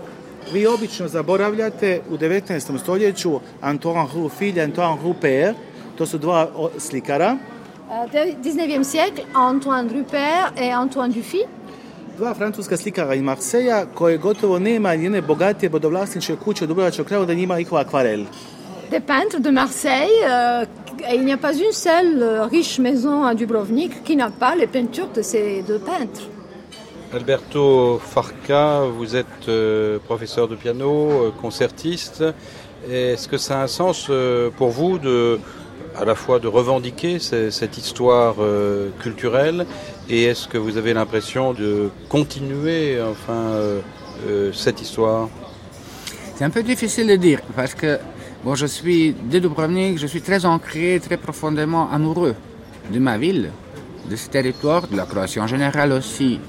vi 0.53 0.66
obično 0.66 1.09
zaboravljate 1.09 2.01
u 2.11 2.16
19. 2.16 2.79
stoljeću 2.79 3.41
Antoine 3.62 4.09
i 4.41 4.61
Antoine 4.61 5.03
Rupert, 5.03 5.57
to 5.99 6.07
su 6.07 6.18
dva 6.18 6.49
o, 6.57 6.70
slikara, 6.79 7.39
au 7.91 8.07
19e 8.09 8.85
siècle, 8.85 9.24
Antoine 9.35 9.89
Rupert 9.89 10.53
et 10.57 10.74
Antoine 10.74 11.12
Dufy, 11.12 11.45
dva 12.16 12.34
francuska 12.34 12.76
slikara 12.76 13.14
iz 13.14 13.22
Marseja 13.22 13.86
koje 13.94 14.18
gotovo 14.18 14.58
nema 14.58 14.92
jedne 14.92 15.22
bogatije 15.22 15.70
bodovlasničke 15.70 16.36
kuće 16.44 16.64
u 16.64 16.66
Dubrovačkog 16.66 17.06
kraja 17.06 17.24
da 17.24 17.34
njima 17.34 17.58
njihova 17.58 17.80
akvarel. 17.80 18.24
des 18.90 19.02
peintres 19.06 19.42
de 19.42 19.50
Marseille. 19.52 20.22
euh, 20.24 20.66
et 21.10 21.14
il 21.14 21.24
n'y 21.24 21.32
a 21.32 21.36
pas 21.36 21.52
une 21.54 21.72
seule 21.72 22.22
euh, 22.22 22.48
riche 22.50 22.78
maison 22.82 23.24
à 23.24 23.34
Dubrovnik 23.34 23.92
qui 24.04 24.16
n'a 24.16 24.30
pas 24.40 24.54
les 24.56 24.66
peintures 24.68 25.08
de 25.16 25.22
ces 25.22 25.62
deux 25.68 25.78
peintres. 25.80 26.20
Alberto 27.12 27.98
Farca, 27.98 28.82
vous 28.98 29.16
êtes 29.16 29.48
euh, 29.48 29.98
professeur 30.06 30.48
de 30.48 30.54
piano, 30.56 30.90
euh, 31.10 31.30
concertiste. 31.42 32.24
Est-ce 32.90 33.26
que 33.28 33.38
ça 33.38 33.58
a 33.60 33.64
un 33.64 33.66
sens 33.68 34.06
euh, 34.10 34.50
pour 34.56 34.68
vous 34.70 34.98
de, 34.98 35.38
à 35.96 36.04
la 36.04 36.14
fois 36.14 36.38
de 36.38 36.46
revendiquer 36.48 37.18
ce- 37.18 37.50
cette 37.50 37.76
histoire 37.78 38.36
euh, 38.38 38.90
culturelle 39.00 39.66
et 40.09 40.24
est-ce 40.24 40.46
que 40.46 40.59
vous 40.59 40.76
avez 40.76 40.94
l'impression 40.94 41.52
de 41.52 41.90
continuer 42.09 43.00
enfin 43.00 43.32
euh, 43.32 43.80
euh, 44.28 44.52
cette 44.52 44.80
histoire? 44.80 45.28
C'est 46.34 46.44
un 46.44 46.50
peu 46.50 46.62
difficile 46.62 47.09
de 47.09 47.16
dire 47.16 47.40
parce 47.54 47.74
que 47.74 47.98
bon, 48.44 48.54
je 48.54 48.66
suis 48.66 49.14
de 49.14 49.38
Dubrovnik, 49.38 49.98
je 49.98 50.07
suis 50.07 50.20
très 50.20 50.44
ancré, 50.44 51.00
très 51.02 51.16
profondément 51.16 51.90
amoureux 51.90 52.34
de 52.90 52.98
ma 52.98 53.18
ville, 53.18 53.50
de 54.09 54.16
ce 54.16 54.28
territoire, 54.28 54.86
de 54.86 54.96
la 54.96 55.07
Croatie 55.07 55.40
en 55.40 55.46
général 55.46 55.92
aussi. 55.92 56.40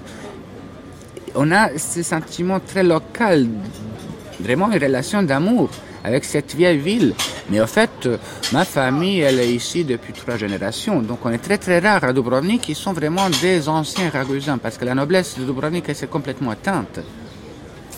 On 1.36 1.52
a 1.52 1.78
ce 1.78 2.04
sentiment 2.04 2.60
très 2.60 2.84
local, 2.84 3.48
vraiment 4.40 4.72
une 4.72 4.82
relation 4.82 5.24
d'amour 5.24 5.70
avec 6.08 6.24
cette 6.24 6.56
vieille 6.56 6.78
ville. 6.78 7.14
Mais 7.50 7.60
en 7.60 7.68
fait, 7.68 7.90
euh, 8.06 8.18
ma 8.54 8.64
famille, 8.64 9.20
elle 9.20 9.40
est 9.40 9.54
ici 9.54 9.84
depuis 9.84 10.14
trois 10.14 10.38
générations. 10.38 11.02
Donc 11.02 11.20
on 11.26 11.30
est 11.30 11.38
très 11.38 11.58
très 11.58 11.80
rare 11.80 12.04
à 12.06 12.14
Dubrovnik 12.14 12.62
qui 12.62 12.76
sont 12.76 12.94
vraiment 12.94 13.30
des 13.42 13.68
anciens 13.68 14.10
Ragusins 14.10 14.58
parce 14.58 14.78
que 14.78 14.86
la 14.86 14.96
noblesse 14.96 15.38
de 15.38 15.44
Dubrovnik, 15.44 15.84
elle 15.90 15.96
s'est 15.96 16.08
complètement 16.08 16.54
éteinte. 16.54 17.00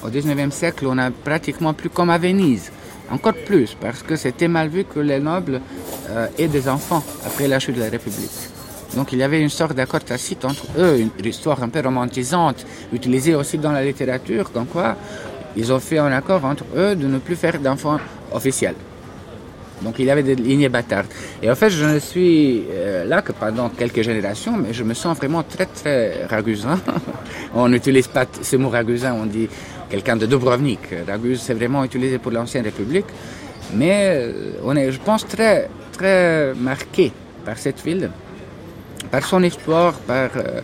Au 0.03 0.09
19e 0.09 0.49
siècle, 0.49 0.85
on 0.87 0.97
a 0.97 1.11
pratiquement 1.11 1.73
plus 1.73 1.89
comme 1.89 2.09
à 2.09 2.17
Venise. 2.17 2.71
Encore 3.11 3.33
plus, 3.33 3.75
parce 3.79 4.01
que 4.01 4.15
c'était 4.15 4.47
mal 4.47 4.69
vu 4.69 4.85
que 4.85 4.99
les 4.99 5.19
nobles 5.19 5.61
euh, 6.09 6.27
aient 6.37 6.47
des 6.47 6.67
enfants 6.67 7.03
après 7.25 7.47
la 7.47 7.59
chute 7.59 7.75
de 7.75 7.81
la 7.81 7.89
République. 7.89 8.39
Donc 8.95 9.13
il 9.13 9.19
y 9.19 9.23
avait 9.23 9.41
une 9.41 9.49
sorte 9.49 9.73
d'accord 9.73 10.03
tacite 10.03 10.45
entre 10.45 10.65
eux, 10.77 10.99
une 10.99 11.25
histoire 11.25 11.61
un 11.61 11.69
peu 11.69 11.79
romantisante, 11.79 12.65
utilisée 12.91 13.35
aussi 13.35 13.59
dans 13.59 13.71
la 13.71 13.83
littérature, 13.83 14.51
comme 14.51 14.65
quoi 14.65 14.95
ils 15.59 15.71
ont 15.73 15.79
fait 15.79 15.97
un 15.97 16.11
accord 16.11 16.43
entre 16.45 16.63
eux 16.75 16.95
de 16.95 17.07
ne 17.07 17.19
plus 17.19 17.35
faire 17.35 17.59
d'enfants 17.59 17.99
officiels. 18.31 18.75
Donc 19.81 19.95
il 19.99 20.05
y 20.05 20.11
avait 20.11 20.23
des 20.23 20.35
lignées 20.35 20.69
bâtardes. 20.69 21.07
Et 21.41 21.49
en 21.49 21.55
fait, 21.55 21.69
je 21.69 21.85
ne 21.85 21.99
suis 21.99 22.63
euh, 22.71 23.05
là 23.05 23.21
que 23.21 23.31
pendant 23.31 23.69
quelques 23.69 24.01
générations, 24.01 24.55
mais 24.57 24.73
je 24.73 24.83
me 24.83 24.93
sens 24.93 25.17
vraiment 25.17 25.43
très 25.43 25.65
très 25.65 26.25
ragusin. 26.25 26.79
on 27.53 27.67
n'utilise 27.69 28.07
pas 28.07 28.25
ce 28.41 28.55
mot 28.57 28.69
ragusin, 28.69 29.13
on 29.13 29.25
dit 29.25 29.47
quelqu'un 29.89 30.17
de 30.17 30.25
Dubrovnik. 30.25 30.79
Raguse, 31.07 31.41
c'est 31.41 31.53
vraiment 31.53 31.83
utilisé 31.83 32.17
pour 32.17 32.31
l'ancienne 32.31 32.65
République. 32.65 33.05
Mais 33.73 34.11
euh, 34.13 34.51
on 34.63 34.75
est, 34.75 34.91
je 34.91 34.99
pense, 34.99 35.25
très 35.27 35.69
très 35.93 36.53
marqué 36.55 37.11
par 37.45 37.57
cette 37.57 37.81
ville, 37.83 38.09
par 39.11 39.25
son 39.25 39.43
histoire, 39.43 39.93
par 39.93 40.29
euh, 40.35 40.61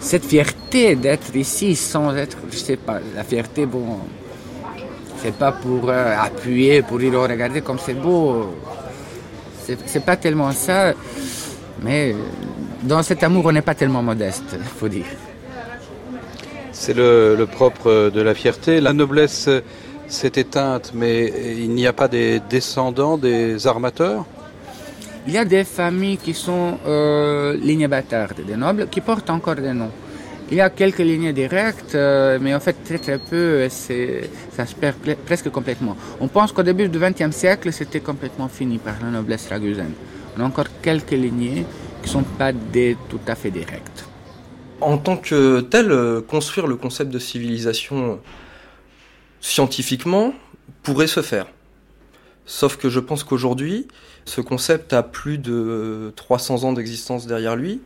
cette 0.00 0.24
fierté 0.24 0.96
d'être 0.96 1.34
ici 1.34 1.76
sans 1.76 2.14
être, 2.16 2.38
je 2.50 2.56
sais 2.56 2.76
pas, 2.76 2.98
la 3.14 3.24
fierté, 3.24 3.66
bon, 3.66 3.98
c'est 5.22 5.34
pas 5.34 5.52
pour 5.52 5.88
euh, 5.88 6.14
appuyer, 6.18 6.82
pour 6.82 6.98
dire 6.98 7.12
oh, 7.16 7.22
regardez 7.22 7.60
comme 7.60 7.78
c'est 7.78 7.94
beau. 7.94 8.54
C'est 9.86 10.04
pas 10.04 10.16
tellement 10.16 10.50
ça, 10.50 10.94
mais 11.82 12.16
dans 12.82 13.02
cet 13.04 13.22
amour, 13.22 13.46
on 13.46 13.52
n'est 13.52 13.62
pas 13.62 13.74
tellement 13.74 14.02
modeste, 14.02 14.56
faut 14.78 14.88
dire. 14.88 15.04
C'est 16.72 16.94
le, 16.94 17.36
le 17.36 17.46
propre 17.46 18.10
de 18.10 18.20
la 18.20 18.34
fierté. 18.34 18.80
La 18.80 18.92
noblesse 18.92 19.48
s'est 20.08 20.32
éteinte, 20.34 20.90
mais 20.92 21.32
il 21.56 21.70
n'y 21.70 21.86
a 21.86 21.92
pas 21.92 22.08
des 22.08 22.40
descendants 22.50 23.16
des 23.16 23.66
armateurs? 23.66 24.24
Il 25.26 25.34
y 25.34 25.38
a 25.38 25.44
des 25.44 25.64
familles 25.64 26.16
qui 26.16 26.34
sont 26.34 26.78
euh, 26.86 27.56
lignées 27.56 27.86
bâtardes, 27.86 28.40
des 28.44 28.56
nobles, 28.56 28.88
qui 28.90 29.00
portent 29.00 29.30
encore 29.30 29.54
des 29.56 29.72
noms. 29.72 29.92
Il 30.50 30.56
y 30.56 30.60
a 30.60 30.68
quelques 30.68 30.98
lignées 30.98 31.32
directes, 31.32 31.94
euh, 31.94 32.38
mais 32.40 32.52
en 32.54 32.60
fait 32.60 32.76
très 32.84 32.98
très 32.98 33.18
peu, 33.18 33.62
et 33.62 33.68
c'est- 33.68 34.28
ça 34.52 34.66
se 34.66 34.74
perd 34.74 34.96
presque 35.24 35.48
complètement. 35.50 35.96
On 36.20 36.26
pense 36.26 36.50
qu'au 36.52 36.64
début 36.64 36.88
du 36.88 36.98
XXe 36.98 37.30
siècle, 37.34 37.72
c'était 37.72 38.00
complètement 38.00 38.48
fini 38.48 38.78
par 38.78 38.94
la 39.00 39.10
noblesse 39.10 39.46
ragusaine. 39.48 39.92
On 40.36 40.40
a 40.40 40.44
encore 40.44 40.66
quelques 40.82 41.12
lignées 41.12 41.64
qui 42.02 42.08
ne 42.08 42.12
sont 42.12 42.22
pas 42.24 42.52
des 42.52 42.96
tout 43.08 43.20
à 43.28 43.36
fait 43.36 43.50
directes. 43.52 44.06
En 44.80 44.98
tant 44.98 45.16
que 45.18 45.60
tel, 45.60 45.92
euh, 45.92 46.20
construire 46.20 46.66
le 46.66 46.76
concept 46.76 47.10
de 47.12 47.18
civilisation 47.20 48.12
euh, 48.12 48.14
scientifiquement 49.40 50.32
pourrait 50.82 51.06
se 51.06 51.22
faire. 51.22 51.46
Sauf 52.46 52.76
que 52.76 52.88
je 52.88 52.98
pense 52.98 53.22
qu'aujourd'hui, 53.22 53.86
ce 54.24 54.40
concept 54.40 54.92
a 54.92 55.02
plus 55.04 55.38
de 55.38 56.12
300 56.16 56.64
ans 56.64 56.72
d'existence 56.72 57.26
derrière 57.26 57.54
lui 57.54 57.80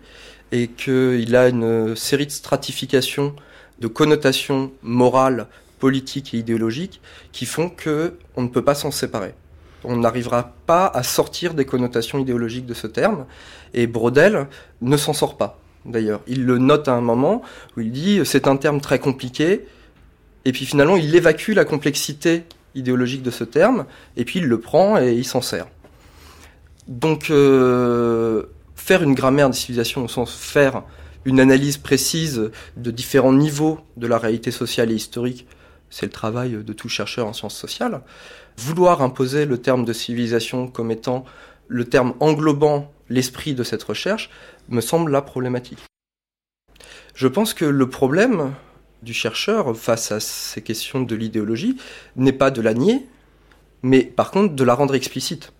et 0.55 0.69
qu'il 0.69 1.35
a 1.35 1.49
une 1.49 1.97
série 1.97 2.27
de 2.27 2.31
stratifications, 2.31 3.35
de 3.81 3.89
connotations 3.89 4.71
morales, 4.83 5.49
politiques 5.81 6.33
et 6.33 6.39
idéologiques 6.39 7.01
qui 7.33 7.45
font 7.45 7.69
que 7.69 8.15
on 8.37 8.43
ne 8.43 8.49
peut 8.49 8.63
pas 8.63 8.77
s'en 8.77 8.93
séparer. 8.93 9.35
On 9.83 9.97
n'arrivera 9.97 10.55
pas 10.67 10.87
à 10.87 11.03
sortir 11.03 11.55
des 11.55 11.65
connotations 11.65 12.21
idéologiques 12.21 12.67
de 12.67 12.73
ce 12.73 12.87
terme 12.87 13.27
et 13.75 13.89
Brodel 13.89 14.47
ne 14.81 14.97
s'en 14.97 15.13
sort 15.13 15.37
pas. 15.37 15.59
D'ailleurs, 15.87 16.21
il 16.29 16.47
le 16.47 16.59
note 16.59 16.87
à 16.87 16.93
un 16.93 17.01
moment 17.01 17.43
où 17.77 17.81
il 17.81 17.91
dit 17.91 18.21
c'est 18.25 18.47
un 18.47 18.57
terme 18.57 18.81
très 18.81 19.01
compliqué 19.01 19.67
et 20.45 20.53
puis 20.53 20.67
finalement 20.67 20.97
il 20.97 21.17
évacue 21.17 21.51
la 21.51 21.65
complexité 21.65 22.45
idéologique 22.77 23.25
de 23.25 23.33
ce 23.33 23.43
terme 23.43 23.87
et 24.17 24.25
puis 24.25 24.39
il 24.39 24.47
le 24.47 24.61
prend 24.61 25.03
et 25.03 25.15
il 25.15 25.25
s'en 25.25 25.43
sert. 25.43 25.67
Donc 26.87 27.31
euh, 27.31 28.45
faire 28.85 29.03
une 29.03 29.15
grammaire 29.15 29.49
des 29.49 29.57
civilisations 29.57 30.05
au 30.05 30.09
sens 30.09 30.37
faire 30.37 30.83
une 31.25 31.41
analyse 31.41 31.79
précise 31.79 32.51
de 32.77 32.91
différents 32.91 33.33
niveaux 33.33 33.81
de 33.97 34.07
la 34.07 34.19
réalité 34.19 34.51
sociale 34.51 34.93
et 34.93 34.95
historique, 34.95 35.47
c'est 35.89 36.05
le 36.05 36.13
travail 36.13 36.63
de 36.63 36.73
tout 36.75 36.91
chercheur 36.91 37.27
en 37.27 37.33
sciences 37.33 37.57
sociales. 37.57 38.03
Vouloir 38.59 39.01
imposer 39.01 39.47
le 39.47 39.57
terme 39.57 39.87
de 39.87 39.95
civilisation 39.95 40.69
comme 40.69 40.91
étant 40.91 41.25
le 41.67 41.87
terme 41.87 42.13
englobant 42.21 42.93
l'esprit 43.09 43.55
de 43.55 43.63
cette 43.63 43.83
recherche 43.83 44.29
me 44.69 44.83
semble 44.83 45.11
là 45.11 45.23
problématique. 45.23 45.79
Je 47.15 47.29
pense 47.29 47.55
que 47.55 47.65
le 47.65 47.89
problème 47.89 48.53
du 49.03 49.15
chercheur 49.15 49.75
face 49.75 50.13
à 50.13 50.21
ces 50.21 50.61
questions 50.61 51.01
de 51.01 51.15
l'idéologie 51.15 51.79
n'est 52.17 52.33
pas 52.35 52.51
de 52.51 52.61
la 52.61 52.75
nier, 52.75 53.07
mais 53.83 54.03
par 54.03 54.31
contre 54.31 54.55
de 54.55 54.65
la 54.65 54.75
rendre 54.75 54.95
explicite. 54.95 55.55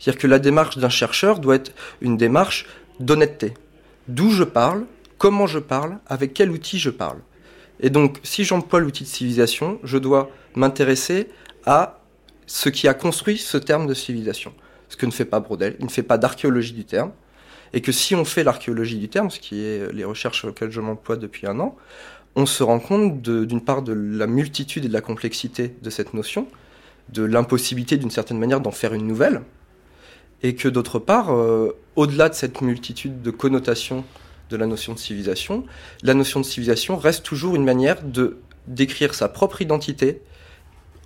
C'est-à-dire 0.00 0.20
que 0.20 0.26
la 0.26 0.38
démarche 0.38 0.78
d'un 0.78 0.88
chercheur 0.88 1.38
doit 1.38 1.56
être 1.56 1.72
une 2.00 2.16
démarche 2.16 2.66
d'honnêteté. 2.98 3.54
D'où 4.08 4.30
je 4.30 4.44
parle, 4.44 4.86
comment 5.18 5.46
je 5.46 5.58
parle, 5.58 5.98
avec 6.06 6.32
quel 6.34 6.50
outil 6.50 6.78
je 6.78 6.90
parle. 6.90 7.18
Et 7.80 7.90
donc, 7.90 8.18
si 8.22 8.44
j'emploie 8.44 8.80
l'outil 8.80 9.04
de 9.04 9.08
civilisation, 9.08 9.78
je 9.84 9.98
dois 9.98 10.30
m'intéresser 10.56 11.28
à 11.66 12.00
ce 12.46 12.68
qui 12.68 12.88
a 12.88 12.94
construit 12.94 13.38
ce 13.38 13.58
terme 13.58 13.86
de 13.86 13.94
civilisation. 13.94 14.52
Ce 14.88 14.96
que 14.96 15.06
ne 15.06 15.12
fait 15.12 15.24
pas 15.24 15.38
Brodel, 15.38 15.76
il 15.78 15.84
ne 15.84 15.90
fait 15.90 16.02
pas 16.02 16.18
d'archéologie 16.18 16.72
du 16.72 16.84
terme, 16.84 17.12
et 17.72 17.80
que 17.80 17.92
si 17.92 18.14
on 18.14 18.24
fait 18.24 18.42
l'archéologie 18.42 18.98
du 18.98 19.08
terme, 19.08 19.30
ce 19.30 19.38
qui 19.38 19.62
est 19.62 19.92
les 19.92 20.04
recherches 20.04 20.44
auxquelles 20.44 20.72
je 20.72 20.80
m'emploie 20.80 21.16
depuis 21.16 21.46
un 21.46 21.60
an, 21.60 21.76
on 22.34 22.46
se 22.46 22.62
rend 22.62 22.80
compte 22.80 23.22
d'une 23.22 23.60
part 23.60 23.82
de 23.82 23.92
la 23.92 24.26
multitude 24.26 24.84
et 24.84 24.88
de 24.88 24.92
la 24.92 25.00
complexité 25.00 25.76
de 25.80 25.90
cette 25.90 26.14
notion, 26.14 26.48
de 27.10 27.22
l'impossibilité 27.22 27.96
d'une 27.96 28.10
certaine 28.10 28.38
manière 28.38 28.60
d'en 28.60 28.70
faire 28.70 28.94
une 28.94 29.06
nouvelle, 29.06 29.42
et 30.42 30.54
que 30.54 30.68
d'autre 30.68 30.98
part, 30.98 31.34
euh, 31.34 31.76
au-delà 31.96 32.28
de 32.28 32.34
cette 32.34 32.60
multitude 32.60 33.22
de 33.22 33.30
connotations 33.30 34.04
de 34.50 34.56
la 34.56 34.66
notion 34.66 34.94
de 34.94 34.98
civilisation, 34.98 35.64
la 36.02 36.14
notion 36.14 36.40
de 36.40 36.44
civilisation 36.44 36.96
reste 36.96 37.24
toujours 37.24 37.54
une 37.54 37.64
manière 37.64 38.02
de 38.02 38.38
décrire 38.66 39.14
sa 39.14 39.28
propre 39.28 39.62
identité 39.62 40.22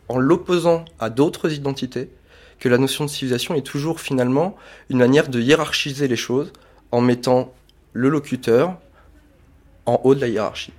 en 0.09 0.19
l'opposant 0.19 0.85
à 0.99 1.11
d'autres 1.11 1.53
identités, 1.53 2.11
que 2.59 2.69
la 2.69 2.79
notion 2.79 3.05
de 3.05 3.11
civilisation 3.11 3.55
est 3.55 3.67
toujours 3.67 4.01
finalement 4.01 4.57
une 4.89 4.99
manière 4.99 5.29
de 5.29 5.41
hiérarchiser 5.41 6.09
les 6.09 6.17
choses 6.17 6.53
en 6.93 7.01
mettant 7.01 7.53
le 7.93 8.09
locuteur 8.09 8.79
en 9.87 10.01
haut 10.05 10.15
de 10.15 10.21
la 10.21 10.29
hiérarchie. 10.29 10.73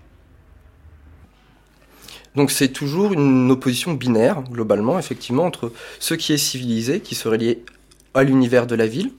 Donc 2.36 2.51
c'est 2.51 2.70
toujours 2.70 3.14
une 3.14 3.49
opposition 3.49 3.93
binaire, 3.93 4.41
globalement, 4.43 4.99
effectivement, 4.99 5.45
entre 5.45 5.72
ce 5.99 6.14
qui 6.14 6.34
est 6.34 6.38
civilisé, 6.38 6.99
qui 6.99 7.16
serait 7.16 7.38
lié 7.38 7.64
à 8.16 8.24
l'univers 8.24 8.66
de 8.66 8.76
la 8.76 8.88
ville, 8.88 9.11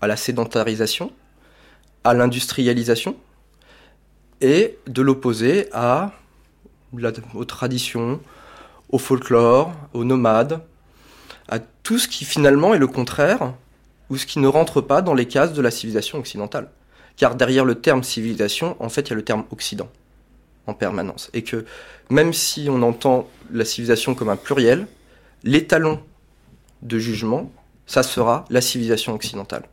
à 0.00 0.06
la 0.06 0.16
sédentarisation, 0.16 1.12
à 2.04 2.14
l'industrialisation, 2.14 3.16
et 4.40 4.78
de 4.86 5.02
l'opposer 5.02 5.68
à 5.72 6.12
aux 7.34 7.44
traditions, 7.44 8.20
au 8.88 8.98
folklore, 8.98 9.72
aux 9.92 10.04
nomades, 10.04 10.60
à 11.48 11.58
tout 11.58 11.98
ce 11.98 12.08
qui 12.08 12.24
finalement 12.24 12.74
est 12.74 12.78
le 12.78 12.86
contraire 12.86 13.54
ou 14.08 14.16
ce 14.16 14.26
qui 14.26 14.40
ne 14.40 14.48
rentre 14.48 14.80
pas 14.80 15.02
dans 15.02 15.14
les 15.14 15.26
cases 15.26 15.52
de 15.52 15.62
la 15.62 15.70
civilisation 15.70 16.18
occidentale. 16.18 16.70
Car 17.16 17.36
derrière 17.36 17.64
le 17.64 17.76
terme 17.76 18.02
civilisation, 18.02 18.76
en 18.80 18.88
fait, 18.88 19.02
il 19.02 19.10
y 19.10 19.12
a 19.12 19.16
le 19.16 19.24
terme 19.24 19.44
occident 19.52 19.88
en 20.66 20.74
permanence. 20.74 21.30
Et 21.32 21.42
que 21.42 21.64
même 22.08 22.32
si 22.32 22.68
on 22.68 22.82
entend 22.82 23.28
la 23.52 23.64
civilisation 23.64 24.14
comme 24.14 24.30
un 24.30 24.36
pluriel, 24.36 24.86
l'étalon 25.44 26.00
de 26.82 26.98
jugement, 26.98 27.52
ça 27.90 28.04
sera 28.04 28.44
la 28.50 28.60
civilisation 28.60 29.14
occidentale. 29.14 29.64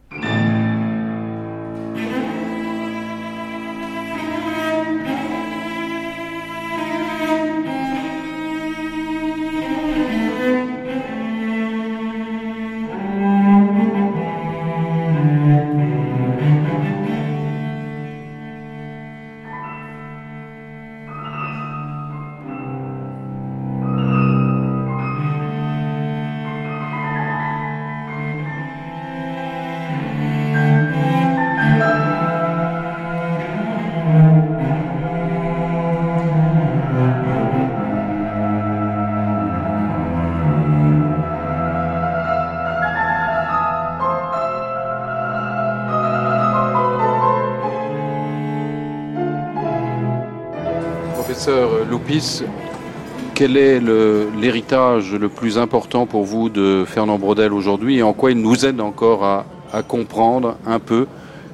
Quel 53.34 53.56
est 53.56 53.80
l'héritage 53.80 55.14
le, 55.14 55.30
plus 55.30 55.58
important 55.58 56.06
pour 56.08 56.24
vous 56.24 56.50
de 56.50 56.86
Fernand 56.88 57.20
Brodel 57.20 57.54
aujourd'hui 57.54 57.98
et 57.98 58.04
en 58.04 58.14
quoi 58.14 58.32
il 58.32 58.42
nous 58.42 58.66
aide 58.66 58.82
encore 58.82 59.24
à, 59.24 59.46
comprendre 59.88 60.58
un 60.66 60.80
peu 60.80 61.06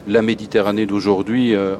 la 0.07 0.21
Méditerranée 0.21 0.85
d'aujourd'hui 0.85 1.55
euh... 1.55 1.75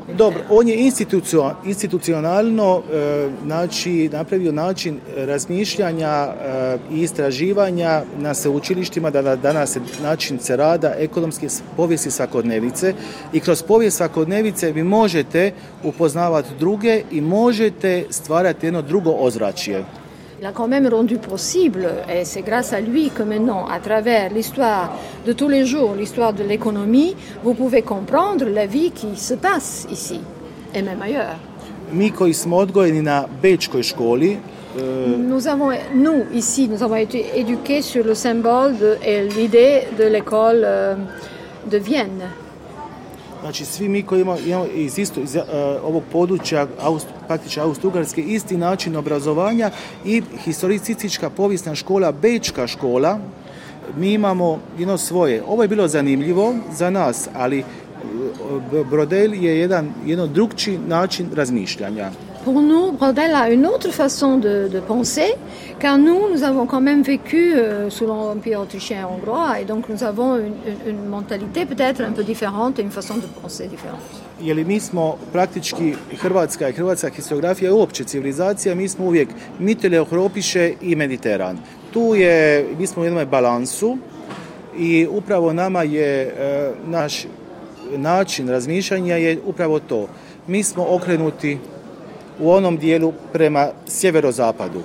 i 6.91 7.01
istraživanja 7.01 8.01
na 8.19 8.33
sveučilištima 8.33 9.09
da 9.09 9.35
danas 9.35 9.77
način 10.03 10.39
se 10.39 10.55
rada 10.55 10.93
ekonomske 10.97 11.47
povijesti 11.77 12.11
svakodnevice 12.11 12.93
i 13.33 13.39
kroz 13.39 13.63
povijest 13.63 13.97
svakodnevice 13.97 14.71
vi 14.71 14.83
možete 14.83 15.51
upoznavati 15.83 16.49
druge 16.59 17.01
i 17.11 17.21
možete 17.21 18.05
stvarati 18.09 18.65
jedno 18.65 18.81
drugo 18.81 19.11
ozračje. 19.11 19.83
Il 20.41 20.47
a 20.47 20.51
quand 20.51 20.67
même 20.67 20.89
rendu 20.89 21.17
possible, 21.29 21.87
et 22.09 22.25
c'est 22.25 22.41
grâce 22.41 22.73
à 22.73 22.81
lui 22.81 23.09
que 23.17 23.23
maintenant, 23.23 23.65
à 23.69 23.79
travers 23.79 24.33
l'histoire 24.33 24.89
de 25.25 25.33
tous 25.33 25.47
les 25.49 25.65
jours, 25.65 25.95
l'histoire 25.95 26.33
de 26.33 26.43
l'économie, 26.43 27.15
vous 27.43 27.53
pouvez 27.53 27.81
comprendre 27.81 28.45
la 28.49 28.65
vie 28.65 28.91
qui 28.91 29.15
se 29.15 29.35
passe 29.35 29.87
ici, 29.91 30.19
et 30.75 30.81
même 30.81 31.01
ailleurs. 31.01 31.37
Mi 31.91 32.11
koji 32.11 32.33
smo 32.33 32.57
odgojeni 32.57 33.01
na 33.01 33.25
Bečkoj 33.41 33.83
školi, 33.83 34.37
nous, 35.17 35.47
avons, 35.47 35.71
nous, 35.93 36.25
ici, 36.33 36.67
nous 36.67 36.81
avons 36.83 36.95
été 36.95 37.25
éduqués 37.35 37.81
sur 37.81 38.03
le 38.03 38.15
symbole 38.15 38.77
de, 38.77 38.97
et 39.05 39.27
l'idée 39.27 39.83
de 39.97 40.05
l'école 40.05 40.63
euh, 40.63 40.95
de 41.71 41.77
Vienne. 41.77 42.29
Znači 43.41 43.65
svi 43.65 43.89
mi 43.89 44.03
koji 44.03 44.21
imamo, 44.21 44.37
imamo 44.45 44.65
iz, 44.75 44.97
isto, 44.97 45.21
iz 45.21 45.35
uh, 45.35 45.43
ovog 45.83 46.03
područja 46.11 46.67
Aust, 46.81 47.07
praktično 47.27 47.63
Austro-Ugarske 47.63 48.21
isti 48.21 48.57
način 48.57 48.95
obrazovanja 48.95 49.71
i 50.05 50.21
historicistička 50.43 51.29
povijesna 51.29 51.75
škola, 51.75 52.11
Bečka 52.11 52.67
škola, 52.67 53.19
mi 53.97 54.13
imamo 54.13 54.59
jedno 54.79 54.97
svoje. 54.97 55.43
Ovo 55.47 55.61
je 55.61 55.67
bilo 55.67 55.87
zanimljivo 55.87 56.55
za 56.71 56.89
nas, 56.89 57.29
ali 57.35 57.59
uh, 57.59 58.87
Brodel 58.89 59.33
je 59.33 59.59
jedan 59.59 59.93
jedno 60.05 60.27
drugčiji 60.27 60.79
način 60.87 61.29
razmišljanja. 61.35 62.11
Pour 62.43 62.61
nous, 62.61 62.91
Brodel 62.91 63.33
a 63.35 63.49
une 63.49 63.65
autre 63.65 63.89
façon 63.91 64.37
de, 64.37 64.67
de 64.67 64.79
penser, 64.81 65.35
car 65.79 65.97
nous, 65.97 66.29
nous 66.33 66.43
avons 66.43 66.65
quand 66.65 66.81
même 66.81 67.01
vécu 67.01 67.53
euh, 67.53 67.89
sous 67.89 68.05
l'Empire 68.05 68.59
autrichien 68.59 69.07
hongrois, 69.07 69.61
et 69.61 69.65
donc 69.65 69.87
nous 69.87 70.03
avons 70.03 70.35
une, 70.35 70.55
une, 70.67 70.89
une 70.89 71.05
mentalité 71.05 71.65
peut-être 71.65 72.01
un 72.01 72.11
peu 72.11 72.23
différente 72.23 72.79
et 72.79 72.81
une 72.81 72.91
façon 72.91 73.15
de 73.15 73.27
penser 73.41 73.67
différente. 73.67 74.01
Jer 74.41 74.65
mi 74.65 74.79
smo 74.79 75.17
praktički 75.31 75.95
Hrvatska 76.21 76.69
i 76.69 76.73
hrvatska 76.73 77.09
historiografija 77.09 77.69
je 77.69 77.73
uopće 77.73 78.03
civilizacija, 78.03 78.75
mi 78.75 78.89
smo 78.89 79.05
uvijek 79.05 79.29
Mitele, 79.59 79.97
Europiše 79.97 80.73
i 80.81 80.95
Mediteran. 80.95 81.57
Tu 81.93 82.15
je, 82.15 82.65
mi 82.79 82.87
smo 82.87 83.01
u 83.01 83.05
jednom 83.05 83.27
balansu 83.29 83.97
i 84.77 85.07
upravo 85.11 85.53
nama 85.53 85.83
je 85.83 86.21
e, 86.21 86.71
naš 86.87 87.25
način 87.97 88.49
razmišljanja 88.49 89.15
je 89.15 89.39
upravo 89.45 89.79
to. 89.79 90.07
Mi 90.47 90.63
smo 90.63 90.85
okrenuti 90.89 91.57
u 92.39 92.49
onom 92.49 92.77
dijelu 92.77 93.13
prema 93.33 93.67
sjeverozapadu. 93.87 94.81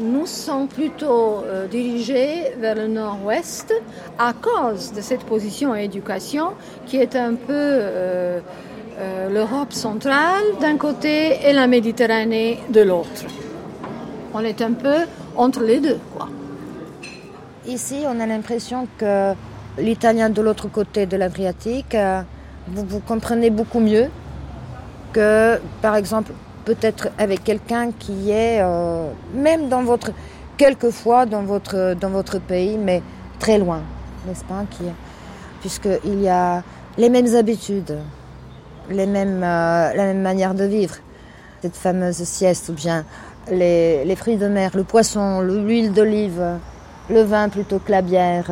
Nous 0.00 0.26
sommes 0.26 0.68
plutôt 0.68 1.42
euh, 1.44 1.66
dirigés 1.70 2.52
vers 2.60 2.76
le 2.76 2.86
nord-ouest 2.86 3.72
à 4.18 4.32
cause 4.32 4.92
de 4.92 5.00
cette 5.00 5.24
position 5.24 5.74
éducation 5.74 6.52
qui 6.86 6.98
est 6.98 7.16
un 7.16 7.34
peu 7.34 7.52
euh, 7.52 8.40
euh, 9.00 9.28
l'Europe 9.28 9.72
centrale 9.72 10.44
d'un 10.60 10.76
côté 10.76 11.38
et 11.44 11.52
la 11.52 11.66
Méditerranée 11.66 12.58
de 12.68 12.82
l'autre. 12.82 13.24
On 14.34 14.40
est 14.40 14.62
un 14.62 14.72
peu 14.72 15.06
entre 15.36 15.62
les 15.62 15.80
deux. 15.80 15.98
Quoi. 16.16 16.28
Ici, 17.66 17.96
on 18.06 18.20
a 18.20 18.26
l'impression 18.26 18.86
que 18.98 19.32
l'italien 19.78 20.30
de 20.30 20.42
l'autre 20.42 20.68
côté 20.68 21.06
de 21.06 21.16
l'Adriatique, 21.16 21.94
euh, 21.94 22.22
vous, 22.68 22.84
vous 22.86 23.00
comprenez 23.00 23.50
beaucoup 23.50 23.80
mieux 23.80 24.06
que, 25.12 25.58
par 25.82 25.96
exemple, 25.96 26.32
peut-être 26.68 27.08
avec 27.16 27.44
quelqu'un 27.44 27.92
qui 27.98 28.30
est, 28.30 28.60
euh, 28.60 29.10
même 29.32 29.70
dans 29.70 29.82
votre, 29.82 30.12
quelquefois 30.58 31.24
dans 31.24 31.40
votre, 31.40 31.94
dans 31.94 32.10
votre 32.10 32.38
pays, 32.38 32.76
mais 32.76 33.00
très 33.38 33.56
loin, 33.56 33.80
n'est-ce 34.26 34.44
pas 34.44 34.64
qui, 34.70 34.84
Puisqu'il 35.60 36.20
y 36.20 36.28
a 36.28 36.62
les 36.98 37.08
mêmes 37.08 37.34
habitudes, 37.34 37.96
les 38.90 39.06
mêmes, 39.06 39.42
euh, 39.42 39.94
la 39.94 40.04
même 40.10 40.20
manière 40.20 40.52
de 40.52 40.64
vivre. 40.64 40.96
Cette 41.62 41.74
fameuse 41.74 42.22
sieste, 42.24 42.68
ou 42.68 42.74
bien 42.74 43.06
les, 43.50 44.04
les 44.04 44.16
fruits 44.16 44.36
de 44.36 44.46
mer, 44.46 44.72
le 44.74 44.84
poisson, 44.84 45.40
l'huile 45.40 45.94
d'olive, 45.94 46.58
le 47.08 47.22
vin 47.22 47.48
plutôt 47.48 47.78
que 47.78 47.90
la 47.90 48.02
bière. 48.02 48.50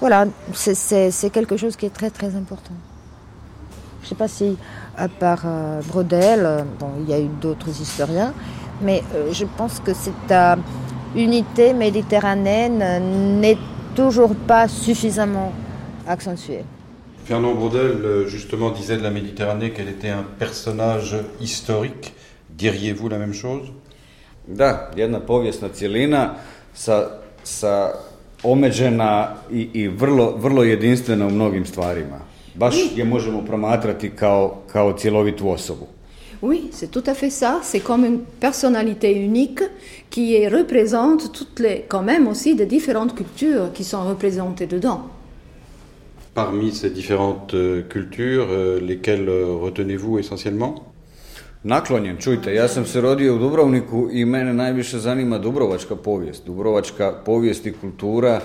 Voilà, 0.00 0.24
c'est 0.54 1.30
quelque 1.30 1.58
chose 1.58 1.76
qui 1.76 1.84
est 1.84 1.94
très 1.94 2.08
très 2.08 2.34
important. 2.34 2.72
Je 4.00 4.06
ne 4.06 4.08
sais 4.08 4.14
pas 4.14 4.28
si 4.28 4.56
à 4.96 5.08
part 5.08 5.42
euh, 5.44 5.80
Brodel, 5.88 6.40
euh, 6.44 6.62
bon, 6.78 6.90
il 7.00 7.10
y 7.10 7.14
a 7.14 7.20
eu 7.20 7.28
d'autres 7.40 7.68
historiens, 7.68 8.32
mais 8.82 9.02
euh, 9.14 9.32
je 9.32 9.44
pense 9.56 9.80
que 9.80 9.92
c'est 9.94 10.32
à 10.32 10.56
unité 11.16 11.72
méditerranéenne 11.72 13.40
n'est 13.40 13.58
toujours 13.94 14.34
pas 14.34 14.68
suffisamment 14.68 15.52
accentuée. 16.06 16.64
Fernand 17.24 17.54
Braudel, 17.54 18.04
euh, 18.04 18.26
justement, 18.26 18.70
disait 18.70 18.96
de 18.96 19.02
la 19.02 19.10
Méditerranée 19.10 19.70
qu'elle 19.70 19.88
était 19.88 20.08
un 20.08 20.24
personnage 20.38 21.16
historique. 21.40 22.14
Diriez-vous 22.48 23.08
la 23.08 23.18
même 23.18 23.34
chose? 23.34 23.70
Da, 24.46 24.90
jedna 24.96 25.20
povijesna 25.20 25.68
cjelina 25.68 26.34
sa, 26.74 27.20
sa 27.44 27.92
omeđena 28.42 29.36
i, 29.52 29.68
i 29.74 29.88
vrlo, 29.88 30.36
vrlo 30.36 30.62
jedinstvena 30.62 31.26
u 31.26 31.30
mnogim 31.30 31.66
stvarima. 31.66 32.18
Baš 32.60 32.76
je 32.96 33.04
možemo 33.04 33.42
promatrati 33.44 34.10
kao, 34.10 34.56
kao 34.72 34.92
cjelovitu 34.98 35.50
osobu. 35.50 35.86
Oui, 36.42 36.60
c'est 36.72 36.90
tout 36.90 37.04
à 37.10 37.14
fait 37.14 37.32
ça. 37.40 37.50
C'est 37.62 37.82
comme 37.86 38.06
une 38.06 38.18
personnalité 38.40 39.08
unique 39.12 39.60
qui 40.10 40.24
est- 40.34 40.48
représente 40.48 41.20
toutes 41.38 41.60
les, 41.60 41.76
quand 41.88 42.04
même 42.04 42.28
aussi 42.30 42.54
des 42.54 42.66
différentes 42.66 43.14
cultures 43.14 43.66
qui 43.76 43.84
sont 43.84 44.04
représentées 44.08 44.66
dedans. 44.66 45.00
Parmi 46.34 46.72
ces 46.72 46.90
différentes 46.94 47.54
euh, 47.54 47.82
cultures, 47.88 48.46
euh, 48.50 48.80
lesquelles 48.88 49.28
euh, 49.28 49.56
retenez-vous 49.64 50.18
essentiellement? 50.18 50.74
Naklonjen, 51.62 52.16
čujte, 52.16 52.54
ja 52.54 52.68
sam 52.68 52.86
se 52.86 53.00
rodio 53.00 53.34
u 53.34 53.38
Dubrovniku 53.38 54.08
i 54.12 54.24
mene 54.24 54.52
najviše 54.54 54.98
zanima 54.98 55.38
dubrovačka 55.38 55.96
povijest. 55.96 56.46
Dubrovačka 56.46 57.12
povijest 57.26 57.66
i 57.66 57.72
kultura 57.72 58.40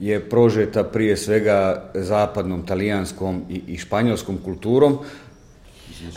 je 0.00 0.20
prožeta 0.20 0.84
prije 0.84 1.16
svega 1.16 1.82
zapadnom, 1.94 2.66
talijanskom 2.66 3.42
i, 3.50 3.62
i 3.66 3.78
španjolskom 3.78 4.38
kulturom. 4.44 4.98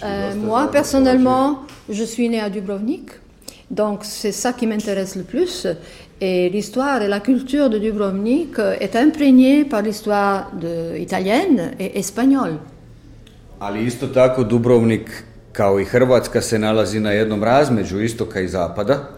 Euh, 0.04 0.36
moi, 0.36 0.68
personnellement, 0.72 1.56
je 1.90 2.06
suis 2.06 2.30
née 2.30 2.40
à 2.42 2.50
Dubrovnik, 2.50 3.12
donc 3.70 4.00
c'est 4.04 4.32
ça 4.32 4.54
qui 4.54 4.68
m'intéresse 4.68 5.16
le 5.18 5.24
plus. 5.24 5.68
Et 6.22 6.50
l'histoire 6.50 7.02
et 7.02 7.10
la 7.10 7.20
culture 7.20 7.70
de 7.70 7.78
Dubrovnik 7.80 8.58
est 8.80 8.96
imprégnée 8.96 9.66
par 9.66 9.82
l'histoire 9.82 10.52
de- 10.62 10.98
italienne 10.98 11.72
et 11.80 12.00
espagnole. 12.00 12.58
Ali 13.60 13.86
isto 13.86 14.08
tako 14.08 14.44
Dubrovnik, 14.44 15.24
kao 15.52 15.80
i 15.80 15.86
Hrvatska, 15.86 16.42
se 16.42 16.60
nalazi 16.60 17.00
na 17.00 17.12
jednom 17.12 17.44
razmeđu 17.44 18.02
istoka 18.02 18.40
i 18.42 18.48
zapada. 18.48 19.10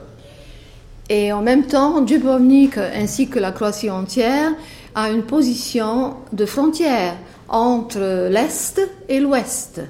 Et 1.10 1.32
en 1.32 1.42
même 1.42 1.68
temps, 1.68 2.02
Dubrovnik, 2.02 2.78
ainsi 2.78 3.28
que 3.28 3.40
la 3.40 3.52
Croatie 3.52 3.92
entière, 3.92 4.52
a 4.96 5.10
une 5.10 5.24
position 5.24 6.16
de 6.34 6.46
frontière 6.46 7.16
entre 7.48 8.30
l'Est 8.30 8.82
et 9.08 9.20
l'Ouest. 9.20 9.82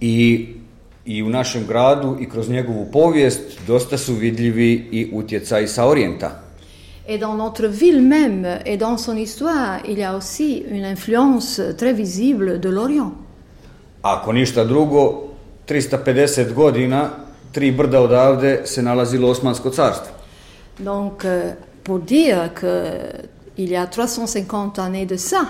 I, 0.00 0.48
I 1.04 1.22
u 1.22 1.28
našem 1.28 1.66
gradu 1.66 2.16
i 2.20 2.28
kroz 2.28 2.48
njegovu 2.48 2.86
povijest 2.92 3.40
dosta 3.66 3.98
su 3.98 4.14
vidljivi 4.14 4.72
i 4.92 5.10
utjecaji 5.12 5.68
sa 5.68 5.84
orijenta. 5.84 6.42
Et 7.08 7.20
dans 7.20 7.36
notre 7.36 7.68
ville 7.68 8.02
même 8.02 8.44
et 8.64 8.76
dans 8.76 8.98
son 8.98 9.16
histoire, 9.16 9.78
il 9.88 9.98
y 9.98 10.04
a 10.04 10.16
aussi 10.16 10.64
une 10.70 10.84
influence 10.84 11.60
très 11.78 11.92
visible 11.92 12.58
de 12.58 12.68
l'Orient. 12.68 13.12
Ako 14.02 14.32
ništa 14.32 14.64
drugo, 14.64 15.28
350 15.66 16.52
godina, 16.54 17.25
tri 17.56 17.70
brda 17.72 18.00
odavde 18.00 18.60
se 18.64 18.82
nalazilo 18.82 19.28
Osmansko 19.28 19.70
carstvo. 19.70 20.12
Donc, 20.78 21.24
euh, 21.24 21.54
pour 21.82 22.00
dire 22.00 22.50
qu'il 22.60 23.70
y 23.70 23.76
a 23.76 23.86
350 23.86 24.78
années 24.78 25.06
de 25.06 25.16
ça, 25.16 25.40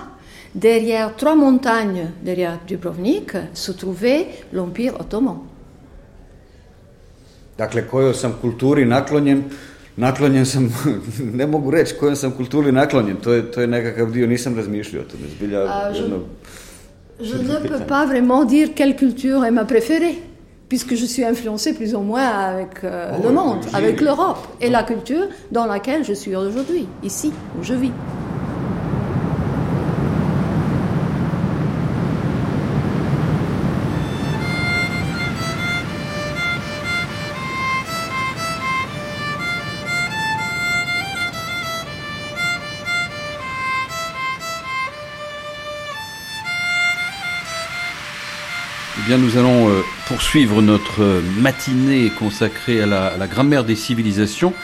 derrière 0.55 1.17
trois 1.17 1.35
montagnes, 1.35 2.11
derrière 2.23 2.61
Dubrovnik, 2.69 3.33
se 3.55 3.73
trouvait 3.73 4.27
l'Empire 4.53 4.95
ottoman. 5.01 5.37
Dakle, 7.59 7.83
kojoj 7.89 8.15
sam 8.15 8.37
kulturi 8.41 8.85
naklonjen, 8.87 9.43
naklonjen 9.97 10.47
sam, 10.47 10.71
ne 11.41 11.47
mogu 11.47 11.71
reći 11.71 11.95
kojoj 11.95 12.17
sam 12.17 12.33
kulturi 12.33 12.73
naklonjen, 12.73 13.17
to 13.17 13.33
je, 13.33 13.51
to 13.51 13.61
je 13.61 13.67
nekakav 13.67 14.11
dio, 14.13 14.27
nisam 14.27 14.57
razmišljao 14.57 15.03
o 15.03 15.11
tome, 15.11 15.29
zbilja 15.37 15.61
je-. 15.61 16.21
Je 17.21 17.35
ne 17.43 17.61
peux 17.69 17.87
pas 17.89 18.07
vraiment 18.07 18.45
dire 18.45 18.69
quelle 18.77 18.97
culture 18.97 19.45
est 19.47 19.55
ma 19.55 19.65
préférée, 19.65 20.15
puisque 20.69 20.95
je 20.95 21.05
suis 21.05 21.25
influencée 21.25 21.75
plus 21.75 21.95
ou 21.95 22.01
moins 22.01 22.27
avec 22.27 22.85
euh, 22.85 23.17
le 23.23 23.31
monde, 23.31 23.65
avec 23.73 24.01
l'Europe 24.01 24.39
et 24.61 24.69
la 24.69 24.83
culture 24.83 25.29
dans 25.53 25.67
laquelle 25.67 26.05
je 26.05 26.13
suis 26.13 26.35
aujourd'hui, 26.35 26.87
ici 27.03 27.33
où 27.59 27.63
je 27.63 27.75
vis. 27.75 27.93
Eh 48.99 49.09
bien, 49.09 49.19
nous 49.19 49.37
allons 49.37 49.69
euh, 49.69 49.83
poursuivre 50.07 50.63
notre 50.63 51.23
matinée 51.41 52.11
consacrée 52.11 52.81
à 52.81 52.87
la 52.87 53.27
grammaire 53.27 53.65
des 53.65 53.77
civilisations 53.77 54.55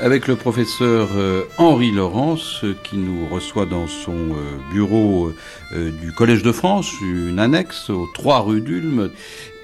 avec 0.00 0.26
le 0.26 0.36
professeur 0.36 1.10
euh, 1.16 1.42
Henri 1.58 1.90
Laurence 1.90 2.60
euh, 2.64 2.74
qui 2.82 2.96
nous 2.96 3.26
reçoit 3.26 3.66
dans 3.66 3.86
son 3.86 4.12
euh, 4.12 4.72
bureau 4.72 5.32
du 5.74 6.12
Collège 6.12 6.42
de 6.42 6.52
France, 6.52 6.92
une 7.00 7.38
annexe 7.38 7.88
aux 7.88 8.06
3 8.12 8.40
rue 8.40 8.60
d'Ulm. 8.60 9.08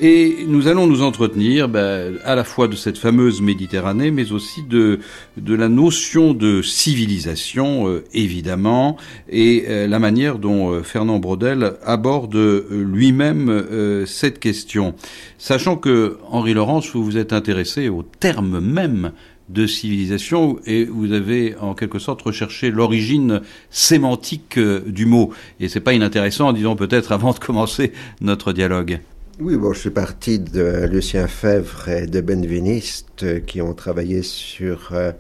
Et 0.01 0.47
nous 0.49 0.67
allons 0.67 0.87
nous 0.87 1.03
entretenir 1.03 1.69
ben, 1.69 2.17
à 2.25 2.35
la 2.35 2.45
fois 2.45 2.67
de 2.67 2.77
cette 2.77 2.97
fameuse 2.97 3.43
Méditerranée, 3.43 4.11
mais 4.11 4.33
aussi 4.33 4.63
de, 4.63 5.01
de 5.37 5.55
la 5.55 5.69
notion 5.69 6.33
de 6.33 6.63
civilisation, 6.63 8.01
évidemment, 8.15 8.97
et 9.29 9.67
la 9.87 9.99
manière 9.99 10.39
dont 10.39 10.83
Fernand 10.83 11.19
Braudel 11.19 11.75
aborde 11.85 12.65
lui-même 12.71 14.07
cette 14.07 14.39
question. 14.39 14.95
Sachant 15.37 15.77
que, 15.77 16.17
Henri 16.31 16.55
Laurence, 16.55 16.89
vous 16.95 17.05
vous 17.05 17.19
êtes 17.19 17.35
intéressé 17.35 17.91
au 17.91 18.03
terme 18.03 18.61
même 18.61 19.13
de 19.49 19.67
civilisation 19.67 20.59
et 20.67 20.85
vous 20.85 21.13
avez 21.13 21.57
en 21.57 21.75
quelque 21.75 21.99
sorte 21.99 22.23
recherché 22.23 22.71
l'origine 22.71 23.41
sémantique 23.71 24.59
euh, 24.59 24.81
du 24.87 25.07
mot. 25.07 25.33
Et 25.61 25.69
c'est 25.69 25.81
pas 25.81 25.95
inintéressant, 25.95 26.53
disons 26.53 26.77
peut-être 26.77 27.13
avant 27.19 27.33
de 27.33 27.39
commencer 27.39 27.93
notre 28.21 28.53
dialogue. 28.53 29.01
Oui, 29.41 29.57
bon, 29.57 29.73
je 29.73 29.79
suis 29.79 29.91
parti 29.91 30.41
de 30.41 30.87
Lucien 30.91 31.29
Fèvre 31.29 31.89
et 31.89 32.07
de 32.07 32.21
Benveniste 32.21 33.23
euh, 33.23 33.41
qui 33.41 33.63
ont 33.63 33.73
travaillé 33.73 34.23
sur 34.23 34.91
euh, 34.93 35.13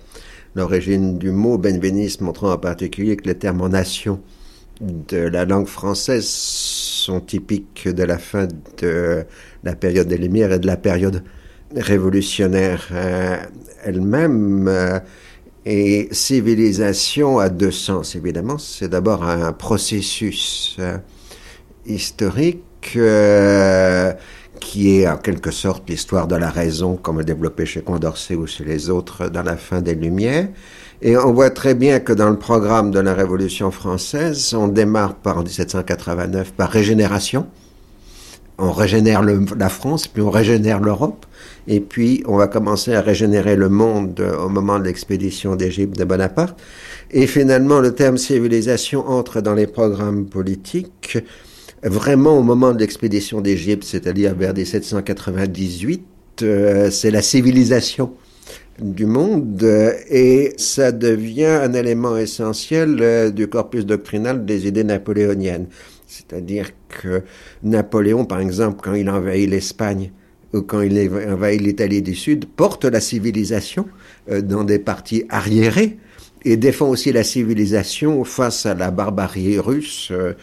l'origine 0.55 1.19
du 1.19 1.31
mot. 1.31 1.57
Benveniste 1.57 2.21
montrant 2.21 2.53
en 2.53 2.59
particulier 2.59 3.17
que 3.17 3.29
les 3.29 3.37
termes 3.37 3.61
en 3.61 3.69
nation 3.71 4.21
de 4.81 5.19
la 5.19 5.45
langue 5.45 5.67
française 5.67 6.29
sont 6.29 7.21
typiques 7.21 7.89
de 7.89 8.03
la 8.03 8.19
fin 8.19 8.47
de 8.81 9.25
la 9.65 9.75
période 9.75 10.09
des 10.09 10.19
Lumières 10.19 10.53
et 10.53 10.59
de 10.59 10.67
la 10.67 10.77
période 10.77 11.23
révolutionnaire 11.77 12.89
euh, 12.93 13.37
elle-même. 13.85 14.69
euh, 14.69 14.99
et 15.71 16.09
civilisation 16.13 17.39
a 17.39 17.51
deux 17.51 17.73
sens, 17.73 18.17
évidemment. 18.17 18.57
C'est 18.57 18.89
d'abord 18.89 19.23
un 19.23 19.53
processus 19.53 20.77
euh, 20.79 20.97
historique 21.85 22.63
qui 24.61 24.99
est 24.99 25.09
en 25.09 25.19
quelque 25.19 25.51
sorte 25.51 25.89
l'histoire 25.91 26.27
de 26.27 26.37
la 26.37 26.49
raison, 26.49 26.97
comme 26.97 27.23
développé 27.23 27.67
chez 27.67 27.83
Condorcet 27.83 28.35
ou 28.35 28.47
chez 28.47 28.65
les 28.65 28.89
autres 28.89 29.29
dans 29.29 29.43
la 29.43 29.57
fin 29.57 29.83
des 29.83 29.95
Lumières. 29.95 30.49
Et 31.01 31.17
on 31.17 31.33
voit 31.33 31.51
très 31.51 31.75
bien 31.75 32.01
que 32.01 32.13
dans 32.13 32.31
le 32.31 32.39
programme 32.39 32.91
de 32.91 32.99
la 32.99 33.15
Révolution 33.15 33.71
française, 33.71 34.55
on 34.55 34.69
démarre 34.69 35.15
par 35.15 35.39
en 35.39 35.43
1789 35.43 36.53
par 36.53 36.71
régénération. 36.71 37.47
On 38.59 38.73
régénère 38.73 39.23
la 39.23 39.69
France, 39.69 40.09
puis 40.09 40.23
on 40.23 40.31
régénère 40.31 40.81
l'Europe, 40.81 41.25
et 41.69 41.81
puis 41.81 42.25
on 42.27 42.37
va 42.37 42.49
commencer 42.49 42.95
à 42.95 43.01
régénérer 43.01 43.55
le 43.55 43.69
monde 43.69 44.21
au 44.21 44.49
moment 44.49 44.79
de 44.81 44.85
l'expédition 44.85 45.55
d'Égypte 45.55 45.97
de 45.97 46.05
Bonaparte. 46.05 46.59
Et 47.13 47.27
finalement, 47.27 47.79
le 47.79 47.95
terme 47.95 48.19
civilisation 48.19 49.07
entre 49.07 49.41
dans 49.41 49.55
les 49.55 49.67
programmes 49.69 50.27
politiques 50.27 51.19
vraiment 51.83 52.39
au 52.39 52.43
moment 52.43 52.73
de 52.73 52.79
l'expédition 52.79 53.41
d'Égypte, 53.41 53.85
c'est-à-dire 53.85 54.35
vers 54.35 54.55
1798, 54.55 56.05
euh, 56.43 56.91
c'est 56.91 57.11
la 57.11 57.23
civilisation 57.23 58.13
du 58.81 59.07
monde 59.07 59.61
euh, 59.63 59.93
et 60.09 60.53
ça 60.57 60.93
devient 60.93 61.45
un 61.45 61.73
élément 61.73 62.17
essentiel 62.17 62.99
euh, 63.01 63.31
du 63.31 63.49
corpus 63.49 63.85
doctrinal 63.85 64.45
des 64.45 64.67
idées 64.67 64.85
napoléoniennes. 64.85 65.67
C'est-à-dire 66.07 66.71
que 66.89 67.23
Napoléon, 67.63 68.25
par 68.25 68.41
exemple, 68.41 68.81
quand 68.83 68.95
il 68.95 69.11
envahit 69.11 69.51
l'Espagne 69.51 70.11
quand 70.53 70.81
il 70.81 71.11
envahit 71.29 71.61
l'Italie 71.61 72.03
du 72.03 72.15
Sud, 72.15 72.47
porte 72.47 72.85
la 72.85 73.01
civilisation 73.01 73.87
euh, 74.31 74.41
dans 74.41 74.65
des 74.65 74.79
parties 74.79 75.25
arriérées 75.29 75.99
et 76.45 76.57
défend 76.57 76.89
aussi 76.89 77.13
la 77.13 77.25
civilisation 77.25 78.25
face 78.25 78.67
à 78.67 78.75
la 78.75 78.91
barbarie 78.91 79.59
russe 79.59 80.09
euh, 80.13 80.35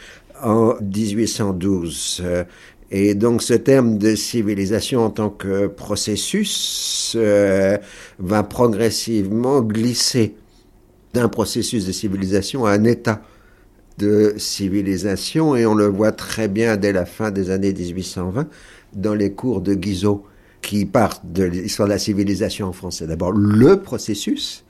en 0.43 0.76
1812. 0.82 2.22
Euh, 2.24 2.43
Et 2.91 3.16
donc 3.16 3.41
ce 3.41 3.53
terme 3.53 3.97
de 3.97 4.16
civilisation 4.16 5.03
en 5.06 5.10
tant 5.10 5.30
que 5.30 5.68
processus 5.68 7.16
euh, 7.18 7.78
va 8.20 8.43
progressivement 8.43 9.62
glisser 9.62 10.36
d'un 11.14 11.30
processus 11.30 11.86
de 11.88 11.91
civilisation 11.91 12.66
à 12.66 12.72
un 12.72 12.84
état 12.84 13.22
de 13.97 14.36
civilisation 14.38 15.56
et 15.56 15.66
on 15.66 15.74
le 15.74 15.88
voit 15.88 16.12
très 16.12 16.47
bien 16.47 16.78
dès 16.78 16.91
la 16.91 17.06
fin 17.06 17.32
des 17.32 17.49
années 17.49 17.74
1820 17.74 18.47
dans 18.96 19.14
les 19.14 19.32
cours 19.34 19.62
de 19.62 19.74
Guizot 19.74 20.26
qui 20.62 20.86
partent 20.86 21.32
de 21.32 21.43
l'histoire 21.43 21.88
de 21.88 21.93
la 21.93 22.00
civilisation 22.00 22.68
en 22.68 22.74
France. 22.74 22.98
C'est 23.00 23.08
d'abord 23.08 23.32
le 23.32 23.82
processus, 23.82 24.66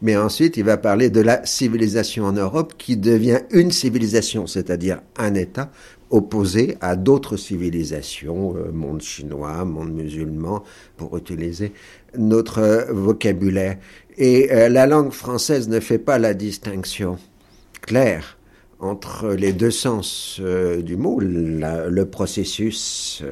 mais 0.00 0.16
ensuite 0.16 0.56
il 0.56 0.64
va 0.64 0.78
parler 0.78 1.10
de 1.10 1.20
la 1.20 1.44
civilisation 1.44 2.24
en 2.24 2.32
Europe 2.32 2.74
qui 2.78 2.96
devient 2.96 3.40
une 3.50 3.70
civilisation, 3.70 4.46
c'est-à-dire 4.46 5.00
un 5.18 5.34
État 5.34 5.70
opposé 6.10 6.76
à 6.80 6.96
d'autres 6.96 7.36
civilisations, 7.36 8.56
euh, 8.56 8.70
monde 8.70 9.02
chinois, 9.02 9.64
monde 9.64 9.92
musulman, 9.92 10.62
pour 10.96 11.16
utiliser 11.16 11.72
notre 12.16 12.58
euh, 12.58 12.92
vocabulaire. 12.92 13.78
Et 14.16 14.52
euh, 14.52 14.68
la 14.68 14.86
langue 14.86 15.12
française 15.12 15.68
ne 15.68 15.80
fait 15.80 15.98
pas 15.98 16.18
la 16.18 16.32
distinction 16.34 17.18
claire 17.82 18.38
entre 18.84 19.30
les 19.30 19.52
deux 19.52 19.70
sens 19.70 20.40
du 20.40 20.96
mot, 20.96 21.18
le 21.20 22.04
processus 22.04 23.22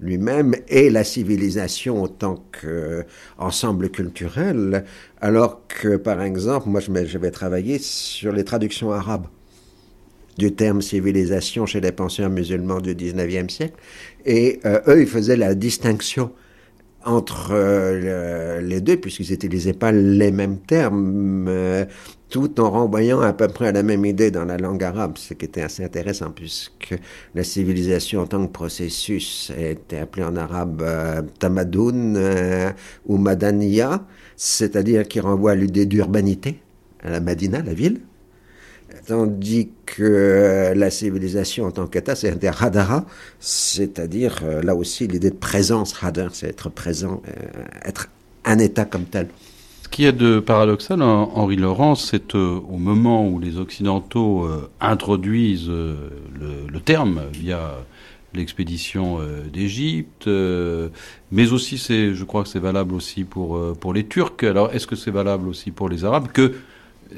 lui-même 0.00 0.54
et 0.68 0.90
la 0.90 1.04
civilisation 1.04 2.02
en 2.04 2.08
tant 2.08 2.42
qu'ensemble 2.60 3.90
culturel, 3.90 4.84
alors 5.20 5.62
que 5.66 5.96
par 5.96 6.22
exemple, 6.22 6.68
moi 6.68 6.80
je 6.80 7.18
vais 7.18 7.30
travailler 7.30 7.78
sur 7.78 8.32
les 8.32 8.44
traductions 8.44 8.92
arabes 8.92 9.26
du 10.38 10.52
terme 10.52 10.80
civilisation 10.80 11.66
chez 11.66 11.80
les 11.80 11.92
penseurs 11.92 12.30
musulmans 12.30 12.80
du 12.80 12.94
19e 12.94 13.50
siècle. 13.50 13.74
Et 14.24 14.60
euh, 14.64 14.80
eux, 14.86 15.02
ils 15.02 15.08
faisaient 15.08 15.36
la 15.36 15.54
distinction 15.54 16.30
entre 17.08 17.48
euh, 17.52 18.60
les 18.60 18.80
deux, 18.80 18.96
puisqu'ils 18.98 19.30
n'utilisaient 19.30 19.72
pas 19.72 19.92
les 19.92 20.30
mêmes 20.30 20.58
termes, 20.58 21.46
euh, 21.48 21.84
tout 22.28 22.60
en 22.60 22.70
renvoyant 22.70 23.20
à 23.20 23.32
peu 23.32 23.48
près 23.48 23.68
à 23.68 23.72
la 23.72 23.82
même 23.82 24.04
idée 24.04 24.30
dans 24.30 24.44
la 24.44 24.58
langue 24.58 24.84
arabe, 24.84 25.16
ce 25.16 25.32
qui 25.34 25.46
était 25.46 25.62
assez 25.62 25.82
intéressant, 25.82 26.30
puisque 26.30 26.94
la 27.34 27.42
civilisation 27.42 28.20
en 28.20 28.26
tant 28.26 28.46
que 28.46 28.52
processus 28.52 29.50
était 29.58 29.98
appelée 29.98 30.24
en 30.24 30.36
arabe 30.36 30.84
tamadoun 31.38 32.18
ou 33.06 33.16
madaniya, 33.16 34.04
c'est-à-dire 34.36 35.08
qui 35.08 35.20
renvoie 35.20 35.52
à 35.52 35.54
l'idée 35.54 35.86
d'urbanité, 35.86 36.60
à 37.02 37.08
la 37.10 37.20
Madina, 37.20 37.62
la 37.62 37.72
ville, 37.72 38.02
tandis 39.06 39.70
que 39.86 40.72
la 40.74 40.90
civilisation 40.90 41.66
en 41.66 41.70
tant 41.70 41.86
qu'État, 41.86 42.14
c'est 42.14 42.44
un 42.44 42.50
radara, 42.50 43.04
c'est-à-dire 43.40 44.40
euh, 44.42 44.62
là 44.62 44.74
aussi 44.74 45.06
l'idée 45.06 45.30
de 45.30 45.36
présence, 45.36 45.92
radar, 45.92 46.30
c'est 46.34 46.48
être 46.48 46.68
présent, 46.68 47.22
euh, 47.28 47.64
être 47.84 48.08
un 48.44 48.58
État 48.58 48.84
comme 48.84 49.04
tel. 49.04 49.28
Ce 49.82 49.88
qui 49.88 50.04
est 50.04 50.12
de 50.12 50.38
paradoxal, 50.38 51.02
Henri 51.02 51.56
Laurent, 51.56 51.94
c'est 51.94 52.34
euh, 52.34 52.60
au 52.68 52.76
moment 52.76 53.26
où 53.26 53.38
les 53.38 53.58
Occidentaux 53.58 54.46
introduisent 54.80 55.68
le, 55.70 56.80
terme 56.84 57.22
via 57.32 57.74
l'expédition 58.34 59.18
d'Égypte, 59.52 60.28
mais 61.32 61.52
aussi, 61.52 61.78
c'est, 61.78 62.14
je 62.14 62.24
crois 62.24 62.42
que 62.42 62.48
c'est 62.48 62.58
valable 62.58 62.94
aussi 62.94 63.24
pour, 63.24 63.60
pour 63.78 63.92
les 63.92 64.06
Turcs. 64.06 64.42
Alors, 64.42 64.72
est-ce 64.74 64.86
que 64.86 64.96
c'est 64.96 65.10
valable 65.10 65.48
aussi 65.48 65.70
pour 65.70 65.88
les 65.88 66.04
Arabes 66.04 66.28
que 66.32 66.54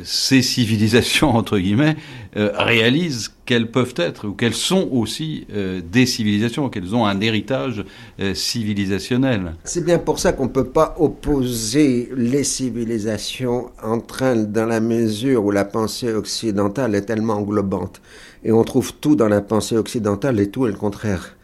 ces 0.04 0.42
civilisations, 0.42 1.30
entre 1.30 1.58
guillemets, 1.58 1.96
euh, 2.36 2.50
réalisent 2.54 3.32
qu'elles 3.44 3.70
peuvent 3.70 3.94
être, 3.96 4.28
ou 4.28 4.32
qu'elles 4.32 4.54
sont 4.54 4.88
aussi 4.92 5.46
euh, 5.52 5.80
des 5.80 6.06
civilisations, 6.06 6.68
qu'elles 6.68 6.94
ont 6.94 7.06
un 7.06 7.20
héritage 7.20 7.84
euh, 8.20 8.34
civilisationnel. 8.34 9.54
C'est 9.64 9.84
bien 9.84 9.98
pour 9.98 10.18
ça 10.18 10.32
qu'on 10.32 10.44
ne 10.44 10.50
peut 10.50 10.68
pas 10.68 10.94
opposer 10.98 12.08
les 12.16 12.44
civilisations 12.44 13.70
entre 13.82 14.22
elles 14.22 14.52
dans 14.52 14.66
la 14.66 14.80
mesure 14.80 15.44
où 15.44 15.50
la 15.50 15.64
pensée 15.64 16.12
occidentale 16.12 16.94
est 16.94 17.02
tellement 17.02 17.34
englobante. 17.34 18.00
Et 18.44 18.52
on 18.52 18.64
trouve 18.64 18.94
tout 18.94 19.16
dans 19.16 19.28
la 19.28 19.40
pensée 19.40 19.76
occidentale 19.76 20.40
et 20.40 20.50
tout 20.50 20.66
est 20.66 20.70
le 20.70 20.76
contraire 20.76 21.36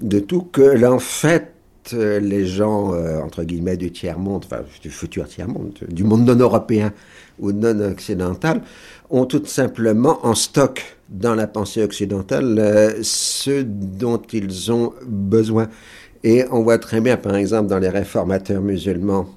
de 0.00 0.20
tout, 0.20 0.42
que 0.42 0.86
en 0.86 1.00
fait, 1.00 1.52
les 1.92 2.46
gens, 2.46 2.92
entre 3.24 3.44
guillemets, 3.44 3.76
du 3.78 3.90
tiers-monde, 3.90 4.44
enfin 4.44 4.62
du 4.82 4.90
futur 4.90 5.26
tiers-monde, 5.26 5.72
du 5.88 6.04
monde 6.04 6.24
non-européen, 6.26 6.92
ou 7.38 7.52
non 7.52 7.80
occidentales 7.80 8.62
ont 9.10 9.26
tout 9.26 9.44
simplement 9.46 10.24
en 10.24 10.34
stock 10.34 10.98
dans 11.08 11.34
la 11.34 11.46
pensée 11.46 11.82
occidentale 11.82 12.58
euh, 12.58 13.02
ce 13.02 13.62
dont 13.62 14.20
ils 14.32 14.70
ont 14.70 14.92
besoin. 15.06 15.68
Et 16.24 16.44
on 16.50 16.62
voit 16.62 16.78
très 16.78 17.00
bien, 17.00 17.16
par 17.16 17.36
exemple, 17.36 17.68
dans 17.68 17.78
les 17.78 17.88
réformateurs 17.88 18.60
musulmans 18.60 19.28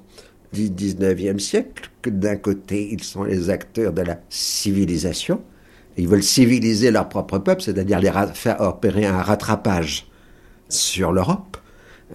du 0.52 0.68
19e 0.68 1.38
siècle, 1.38 1.90
que 2.02 2.10
d'un 2.10 2.36
côté, 2.36 2.88
ils 2.92 3.02
sont 3.02 3.24
les 3.24 3.48
acteurs 3.48 3.92
de 3.92 4.02
la 4.02 4.20
civilisation, 4.28 5.40
ils 5.96 6.08
veulent 6.08 6.22
civiliser 6.22 6.90
leur 6.90 7.08
propre 7.08 7.38
peuple, 7.38 7.62
c'est-à-dire 7.62 8.00
les 8.00 8.10
faire 8.34 8.60
opérer 8.60 9.06
un 9.06 9.22
rattrapage 9.22 10.08
sur 10.68 11.12
l'Europe. 11.12 11.56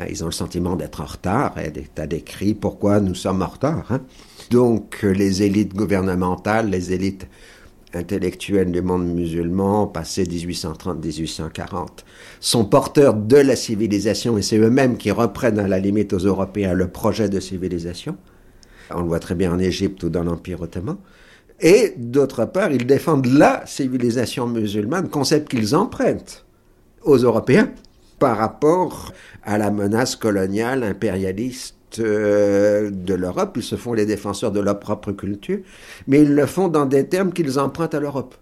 Ils 0.09 0.23
ont 0.23 0.27
le 0.27 0.31
sentiment 0.31 0.75
d'être 0.75 1.01
en 1.01 1.05
retard, 1.05 1.57
et 1.57 1.71
tu 1.71 2.01
as 2.01 2.07
décrit 2.07 2.53
pourquoi 2.53 2.99
nous 2.99 3.15
sommes 3.15 3.41
en 3.41 3.47
retard. 3.47 3.85
Hein? 3.91 4.01
Donc 4.49 5.01
les 5.03 5.43
élites 5.43 5.75
gouvernementales, 5.75 6.69
les 6.69 6.93
élites 6.93 7.27
intellectuelles 7.93 8.71
du 8.71 8.81
monde 8.81 9.07
musulman, 9.07 9.87
passé 9.87 10.23
1830-1840, 10.23 11.87
sont 12.39 12.65
porteurs 12.65 13.13
de 13.13 13.37
la 13.37 13.55
civilisation 13.55 14.37
et 14.37 14.41
c'est 14.41 14.57
eux-mêmes 14.57 14.97
qui 14.97 15.11
reprennent 15.11 15.59
à 15.59 15.67
la 15.67 15.79
limite 15.79 16.13
aux 16.13 16.19
Européens 16.19 16.73
le 16.73 16.87
projet 16.87 17.29
de 17.29 17.39
civilisation. 17.39 18.17
On 18.93 19.01
le 19.01 19.07
voit 19.07 19.19
très 19.19 19.35
bien 19.35 19.53
en 19.53 19.59
Égypte 19.59 20.03
ou 20.03 20.09
dans 20.09 20.23
l'Empire 20.23 20.61
ottoman. 20.61 20.97
Et 21.59 21.93
d'autre 21.97 22.45
part, 22.45 22.71
ils 22.71 22.85
défendent 22.85 23.25
la 23.25 23.65
civilisation 23.65 24.47
musulmane, 24.47 25.09
concept 25.09 25.49
qu'ils 25.49 25.75
empruntent 25.75 26.45
aux 27.01 27.17
Européens 27.17 27.71
par 28.19 28.37
rapport 28.37 29.11
à 29.43 29.57
la 29.57 29.71
menace 29.71 30.15
coloniale, 30.15 30.83
impérialiste 30.83 31.75
euh, 31.75 31.76
de 31.97 33.13
l'Europe, 33.13 33.53
ils 33.57 33.63
se 33.63 33.75
font 33.75 33.93
les 33.93 34.05
défenseurs 34.05 34.51
de 34.51 34.59
leur 34.59 34.79
propre 34.79 35.11
culture, 35.11 35.59
mais 36.07 36.21
ils 36.21 36.33
le 36.33 36.45
font 36.45 36.67
dans 36.67 36.85
des 36.85 37.07
termes 37.07 37.33
qu'ils 37.33 37.59
empruntent 37.59 37.95
à 37.95 37.99
l'Europe. 37.99 38.35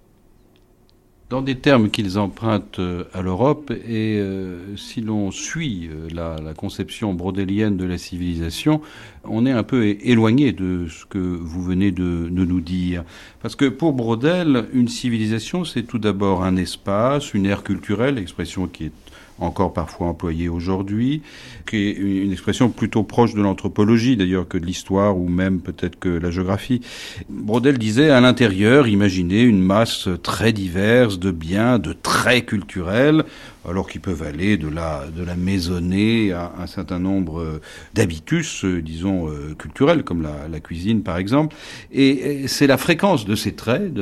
Dans 1.32 1.42
des 1.42 1.56
termes 1.56 1.90
qu'ils 1.90 2.20
empruntent 2.20 2.78
euh, 2.78 3.06
à 3.12 3.24
l'Europe, 3.24 3.72
et 3.72 4.20
euh, 4.20 4.76
si 4.78 5.02
l'on 5.02 5.32
suit 5.32 5.90
la, 6.14 6.38
conception 6.56 7.16
brodélienne 7.16 7.78
de 7.78 7.86
la 7.86 7.98
civilisation, 7.98 8.80
on 9.24 9.48
est 9.48 9.52
un 9.52 9.64
peu 9.64 9.86
éloigné 10.04 10.52
de 10.52 10.86
ce 10.88 11.04
que 11.06 11.18
vous 11.18 11.64
venez 11.64 11.92
de, 11.92 12.30
de 12.30 12.46
nous 12.46 12.62
dire. 12.62 13.04
Parce 13.42 13.56
que 13.56 13.66
pour 13.66 13.94
Brodel, 13.94 14.68
une 14.72 14.88
civilisation, 14.88 15.66
c'est 15.66 15.82
tout 15.82 15.98
d'abord 15.98 16.44
un 16.44 16.58
espace, 16.58 17.34
une 17.34 17.48
ère 17.48 17.64
culturelle, 17.64 18.20
expression 18.20 18.68
qui 18.68 18.86
est 18.86 18.92
encore 19.40 19.74
parfois 19.74 20.08
employée 20.08 20.50
aujourd'hui, 20.50 21.22
qui 21.68 21.78
est 21.78 21.92
une 21.92 22.32
expression 22.32 22.70
plutôt 22.70 23.04
proche 23.04 23.34
de 23.34 23.42
l'anthropologie 23.42 24.16
d'ailleurs 24.16 24.48
que 24.48 24.58
de 24.58 24.66
l'histoire 24.66 25.18
ou 25.18 25.28
même 25.28 25.60
peut-être 25.60 26.00
que 26.00 26.10
la 26.10 26.32
géographie. 26.32 26.82
Brodel 27.30 27.78
disait 27.78 28.10
à 28.10 28.22
l'intérieur, 28.22 28.88
imaginez 28.88 29.42
une 29.42 29.62
masse 29.62 30.08
très 30.24 30.54
diverse 30.54 31.20
de 31.20 31.32
biens, 31.32 31.80
de 31.80 31.94
traits 31.94 32.46
culturels, 32.46 33.24
alors 33.68 33.90
qu'ils 33.90 34.02
peuvent 34.02 34.24
aller 34.24 34.58
de 34.58 34.68
la, 34.68 35.06
de 35.16 35.24
la 35.24 35.36
maisonnée 35.36 36.32
à 36.32 36.54
un 36.60 36.68
certain 36.68 37.00
nombre 37.00 37.60
d'habitus, 37.94 38.64
euh, 38.64 38.82
disons, 38.82 39.28
euh, 39.28 39.56
culturels, 39.58 40.04
comme 40.04 40.22
la, 40.22 40.60
cuisine 40.60 41.04
par 41.04 41.18
exemple. 41.18 41.56
Et, 41.92 42.48
c'est 42.48 42.68
la 42.68 42.78
fréquence 42.78 43.26
de 43.26 43.36
ces 43.36 43.54
traits 43.54 43.94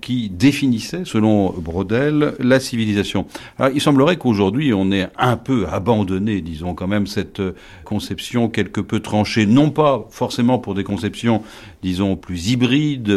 qui 0.00 0.30
définissait, 0.30 1.02
selon 1.04 1.50
Brodel, 1.50 2.34
la 2.38 2.58
civilisation. 2.58 3.26
Alors, 3.58 3.72
il 3.74 3.80
semblerait 3.80 4.16
qu'aujourd'hui, 4.16 4.69
on 4.72 4.90
ait 4.92 5.08
un 5.18 5.36
peu 5.36 5.66
abandonné, 5.68 6.40
disons 6.40 6.74
quand 6.74 6.88
même, 6.88 7.06
cette 7.06 7.42
conception 7.84 8.48
quelque 8.48 8.80
peu 8.80 9.00
tranchée, 9.00 9.46
non 9.46 9.70
pas 9.70 10.06
forcément 10.10 10.58
pour 10.58 10.74
des 10.74 10.84
conceptions, 10.84 11.42
disons, 11.82 12.16
plus 12.16 12.50
hybrides, 12.50 13.12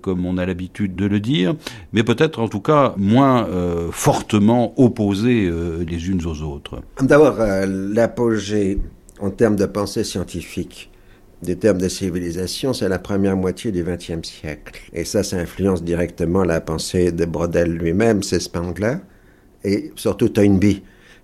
comme 0.00 0.26
on 0.26 0.38
a 0.38 0.46
l'habitude 0.46 0.94
de 0.94 1.06
le 1.06 1.20
dire, 1.20 1.54
mais 1.92 2.02
peut-être 2.02 2.40
en 2.40 2.48
tout 2.48 2.60
cas 2.60 2.94
moins 2.96 3.46
fortement 3.90 4.74
opposées 4.76 5.46
euh, 5.46 5.84
les 5.88 6.08
unes 6.08 6.24
aux 6.26 6.42
autres. 6.42 6.80
D'abord, 7.00 7.40
euh, 7.40 7.66
l'apogée 7.66 8.78
en 9.20 9.30
termes 9.30 9.56
de 9.56 9.66
pensée 9.66 10.04
scientifique 10.04 10.90
des 11.42 11.56
termes 11.56 11.78
de 11.78 11.88
civilisation, 11.88 12.72
c'est 12.72 12.88
la 12.88 13.00
première 13.00 13.36
moitié 13.36 13.72
du 13.72 13.82
XXe 13.82 14.22
siècle. 14.22 14.80
Et 14.92 15.04
ça, 15.04 15.24
ça 15.24 15.38
influence 15.38 15.82
directement 15.82 16.44
la 16.44 16.60
pensée 16.60 17.10
de 17.10 17.24
Brodel 17.24 17.72
lui-même, 17.72 18.22
c'est 18.22 18.38
Spengler, 18.38 18.96
et 19.64 19.92
surtout 19.96 20.28
Toynbee. 20.28 20.82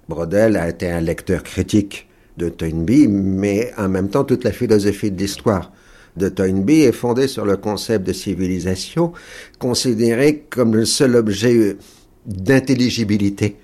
Brodel 0.09 0.57
a 0.57 0.69
été 0.69 0.91
un 0.91 1.01
lecteur 1.01 1.43
critique 1.43 2.09
de 2.37 2.49
Toynbee, 2.49 3.09
mais 3.09 3.73
en 3.77 3.89
même 3.89 4.09
temps, 4.09 4.25
toute 4.25 4.45
la 4.45 4.53
philosophie 4.53 5.11
de 5.11 5.19
l'histoire 5.19 5.73
de 6.17 6.29
Toynbee 6.29 6.83
est 6.83 6.93
fondée 6.93 7.29
sur 7.29 7.45
le 7.45 7.57
concept 7.57 8.07
de 8.07 8.13
civilisation, 8.13 9.13
considéré 9.59 10.45
comme 10.51 10.75
le 10.75 10.85
seul 10.85 11.17
objet 11.17 11.77
d'intelligibilité 12.27 13.57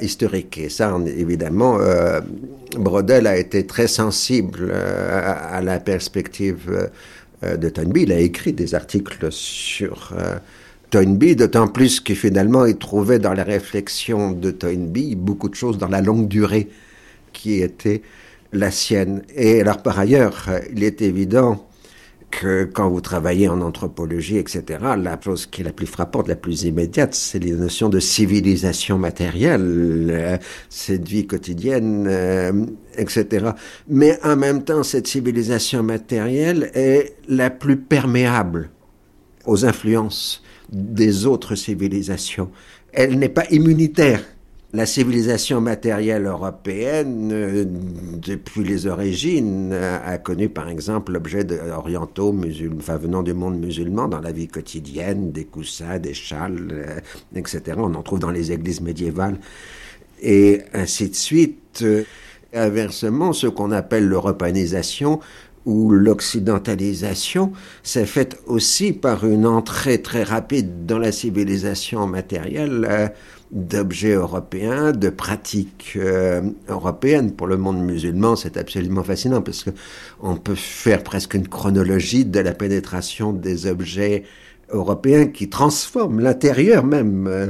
historique. 0.00 0.58
Et 0.58 0.68
ça, 0.68 0.96
évidemment, 1.06 1.78
euh, 1.80 2.20
Brodel 2.76 3.26
a 3.26 3.36
été 3.36 3.66
très 3.66 3.86
sensible 3.86 4.68
euh, 4.70 5.34
à, 5.50 5.60
la 5.60 5.78
perspective 5.78 6.88
euh, 7.44 7.56
de 7.56 7.68
Toynbee. 7.68 8.02
Il 8.02 8.12
a 8.12 8.18
écrit 8.18 8.52
des 8.52 8.74
articles 8.74 9.28
sur 9.30 10.12
Toynbee, 10.90 11.36
d'autant 11.36 11.68
plus 11.68 12.00
que 12.00 12.14
finalement, 12.14 12.66
il 12.66 12.76
trouvait 12.76 13.18
dans 13.18 13.32
la 13.32 13.44
réflexion 13.44 14.32
de 14.32 14.50
Toynbee 14.50 15.14
beaucoup 15.14 15.48
de 15.48 15.54
choses 15.54 15.78
dans 15.78 15.88
la 15.88 16.00
longue 16.00 16.28
durée 16.28 16.68
qui 17.32 17.60
étaient 17.60 18.02
la 18.52 18.70
sienne. 18.70 19.22
Et 19.34 19.60
alors, 19.60 19.82
par 19.82 19.98
ailleurs, 19.98 20.50
il 20.74 20.82
est 20.82 21.00
évident 21.00 21.66
que 22.30 22.64
quand 22.64 22.88
vous 22.88 23.00
travaillez 23.00 23.48
en 23.48 23.60
anthropologie, 23.60 24.36
etc., 24.36 24.78
la 24.96 25.18
chose 25.20 25.46
qui 25.46 25.62
est 25.62 25.64
la 25.64 25.72
plus 25.72 25.86
frappante, 25.86 26.28
la 26.28 26.36
plus 26.36 26.62
immédiate, 26.62 27.14
c'est 27.14 27.38
les 27.38 27.52
notions 27.52 27.88
de 27.88 27.98
civilisation 27.98 28.98
matérielle, 28.98 30.08
euh, 30.10 30.36
cette 30.68 31.08
vie 31.08 31.26
quotidienne, 31.26 32.06
euh, 32.08 32.66
etc. 32.96 33.50
Mais 33.88 34.18
en 34.22 34.36
même 34.36 34.62
temps, 34.62 34.82
cette 34.82 35.08
civilisation 35.08 35.82
matérielle 35.82 36.70
est 36.74 37.14
la 37.28 37.50
plus 37.50 37.76
perméable 37.76 38.70
aux 39.46 39.64
influences 39.64 40.42
des 40.70 41.26
autres 41.26 41.54
civilisations. 41.54 42.50
Elle 42.92 43.18
n'est 43.18 43.28
pas 43.28 43.46
immunitaire 43.50 44.22
la 44.72 44.86
civilisation 44.86 45.60
matérielle 45.60 46.26
européenne, 46.26 47.30
euh, 47.32 47.64
depuis 47.66 48.62
les 48.62 48.86
origines, 48.86 49.72
a 49.72 50.16
connu 50.18 50.48
par 50.48 50.68
exemple 50.68 51.12
l'objet 51.12 51.44
orientaux 51.72 52.32
venant 52.32 53.22
du 53.22 53.34
monde 53.34 53.58
musulman 53.58 54.06
dans 54.06 54.20
la 54.20 54.30
vie 54.30 54.46
quotidienne, 54.46 55.32
des 55.32 55.44
coussins, 55.44 55.98
des 55.98 56.14
châles, 56.14 56.68
euh, 56.70 57.00
etc. 57.34 57.62
On 57.78 57.94
en 57.94 58.02
trouve 58.02 58.20
dans 58.20 58.30
les 58.30 58.52
églises 58.52 58.80
médiévales 58.80 59.38
et 60.22 60.60
ainsi 60.72 61.08
de 61.08 61.16
suite. 61.16 61.84
Inversement, 62.52 63.32
ce 63.32 63.46
qu'on 63.46 63.70
appelle 63.70 64.08
l'européanisation 64.08 65.20
ou 65.66 65.90
l'occidentalisation 65.90 67.52
s'est 67.82 68.06
faite 68.06 68.40
aussi 68.46 68.92
par 68.92 69.26
une 69.26 69.46
entrée 69.46 70.00
très 70.00 70.22
rapide 70.22 70.86
dans 70.86 70.98
la 70.98 71.12
civilisation 71.12 72.06
matérielle 72.06 72.86
euh, 72.88 73.08
d'objets 73.50 74.14
européens, 74.14 74.92
de 74.92 75.10
pratiques 75.10 75.94
euh, 75.96 76.40
européennes. 76.68 77.32
Pour 77.32 77.46
le 77.46 77.56
monde 77.56 77.82
musulman, 77.82 78.36
c'est 78.36 78.56
absolument 78.56 79.02
fascinant 79.02 79.42
parce 79.42 79.64
que 79.64 79.70
on 80.20 80.36
peut 80.36 80.54
faire 80.54 81.02
presque 81.02 81.34
une 81.34 81.48
chronologie 81.48 82.24
de 82.24 82.40
la 82.40 82.52
pénétration 82.52 83.32
des 83.32 83.66
objets 83.66 84.24
européens 84.70 85.26
qui 85.26 85.48
transforment 85.48 86.20
l'intérieur 86.20 86.84
même 86.84 87.26
euh, 87.26 87.46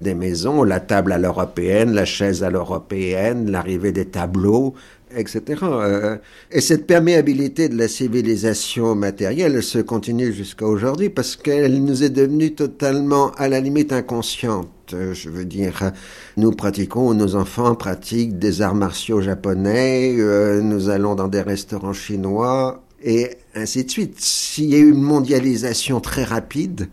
des 0.00 0.14
maisons, 0.14 0.64
la 0.64 0.80
table 0.80 1.12
à 1.12 1.18
l'européenne, 1.18 1.92
la 1.92 2.04
chaise 2.04 2.42
à 2.42 2.50
l'européenne, 2.50 3.50
l'arrivée 3.50 3.92
des 3.92 4.06
tableaux, 4.06 4.74
etc. 5.16 5.42
Euh, 5.62 6.16
et 6.50 6.60
cette 6.60 6.86
perméabilité 6.86 7.68
de 7.68 7.76
la 7.76 7.88
civilisation 7.88 8.94
matérielle 8.94 9.62
se 9.62 9.78
continue 9.78 10.32
jusqu'à 10.32 10.66
aujourd'hui 10.66 11.08
parce 11.08 11.36
qu'elle 11.36 11.82
nous 11.82 12.02
est 12.04 12.10
devenue 12.10 12.54
totalement, 12.54 13.32
à 13.32 13.48
la 13.48 13.60
limite, 13.60 13.92
inconsciente. 13.92 14.68
Je 14.90 15.30
veux 15.30 15.44
dire, 15.44 15.92
nous 16.36 16.52
pratiquons, 16.52 17.14
nos 17.14 17.34
enfants 17.34 17.74
pratiquent 17.74 18.38
des 18.38 18.60
arts 18.60 18.74
martiaux 18.74 19.22
japonais, 19.22 20.14
euh, 20.18 20.60
nous 20.60 20.90
allons 20.90 21.14
dans 21.14 21.28
des 21.28 21.40
restaurants 21.40 21.94
chinois, 21.94 22.82
et 23.02 23.30
ainsi 23.54 23.84
de 23.84 23.90
suite. 23.90 24.20
S'il 24.20 24.66
y 24.66 24.74
a 24.74 24.78
une 24.78 25.00
mondialisation 25.00 26.00
très 26.00 26.24
rapide, 26.24 26.88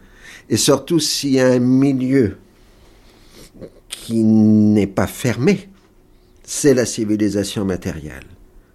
et 0.50 0.58
surtout 0.58 1.00
s'il 1.00 1.32
y 1.32 1.40
a 1.40 1.48
un 1.48 1.60
milieu 1.60 2.38
qui 3.90 4.24
n'est 4.24 4.88
pas 4.88 5.08
fermé, 5.08 5.69
c'est 6.52 6.74
la 6.74 6.88
civilisation 6.88 7.64
matérielle. 7.64 8.26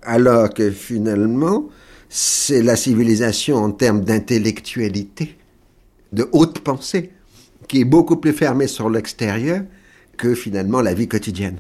Alors 0.02 0.54
que 0.54 0.70
finalement, 0.70 1.68
c'est 2.08 2.62
la 2.62 2.76
civilisation 2.76 3.56
en 3.56 3.72
termes 3.72 4.04
d'intellectualité, 4.04 5.36
de 6.12 6.28
haute 6.30 6.60
pensée, 6.60 7.10
qui 7.66 7.80
est 7.80 7.84
beaucoup 7.84 8.16
plus 8.16 8.32
fermée 8.32 8.68
sur 8.68 8.88
l'extérieur 8.88 9.62
que 10.16 10.36
finalement 10.36 10.82
la 10.82 10.94
vie 10.94 11.08
quotidienne. 11.08 11.56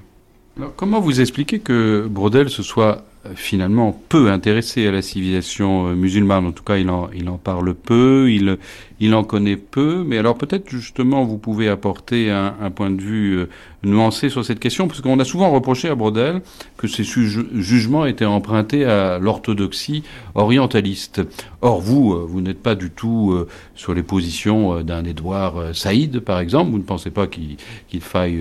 comment 0.76 1.00
vous 1.00 1.20
expliquez 1.20 1.58
que 1.58 2.06
Brodel 2.08 2.48
se 2.48 2.62
soit 2.62 3.04
finalement 3.34 4.00
peu 4.08 4.30
intéressé 4.30 4.86
à 4.86 4.92
la 4.92 5.02
civilisation 5.02 5.88
euh, 5.88 5.94
musulmane? 5.96 6.46
En 6.46 6.52
tout 6.52 6.62
cas, 6.62 6.76
il 6.76 6.90
en, 6.90 7.10
il 7.12 7.28
en 7.28 7.38
parle 7.38 7.74
peu, 7.74 8.30
il, 8.30 8.58
il 9.00 9.14
en 9.14 9.24
connaît 9.24 9.56
peu. 9.56 10.04
Mais 10.06 10.18
alors 10.18 10.36
peut-être 10.36 10.68
justement, 10.68 11.24
vous 11.24 11.38
pouvez 11.38 11.68
apporter 11.68 12.30
un, 12.30 12.70
point 12.74 12.90
de 12.90 13.00
vue 13.00 13.38
euh, 13.38 13.48
nuancé 13.82 14.28
sur 14.28 14.44
cette 14.44 14.60
question, 14.60 14.88
parce 14.88 15.00
qu'on 15.00 15.18
a 15.18 15.24
souvent 15.24 15.50
reproché 15.50 15.88
à 15.88 15.94
Brodel 15.94 16.40
que 16.76 16.88
ses 16.88 17.04
jugements 17.04 18.06
étaient 18.06 18.24
empruntés 18.24 18.84
à 18.84 19.18
l'orthodoxie 19.18 20.02
orientaliste. 20.34 21.22
Or, 21.60 21.80
vous, 21.80 22.12
euh, 22.12 22.24
vous 22.26 22.40
n'êtes 22.40 22.62
pas 22.62 22.74
du 22.74 22.90
tout 22.90 23.36
sur 23.74 23.94
les 23.94 24.02
positions 24.02 24.82
d'un 24.82 25.04
Édouard 25.04 25.74
Saïd, 25.74 26.20
par 26.20 26.40
exemple. 26.40 26.70
Vous 26.70 26.78
ne 26.78 26.82
pensez 26.82 27.10
pas 27.10 27.26
qu'il 27.26 27.56
qu'il 27.88 28.00
faille 28.00 28.40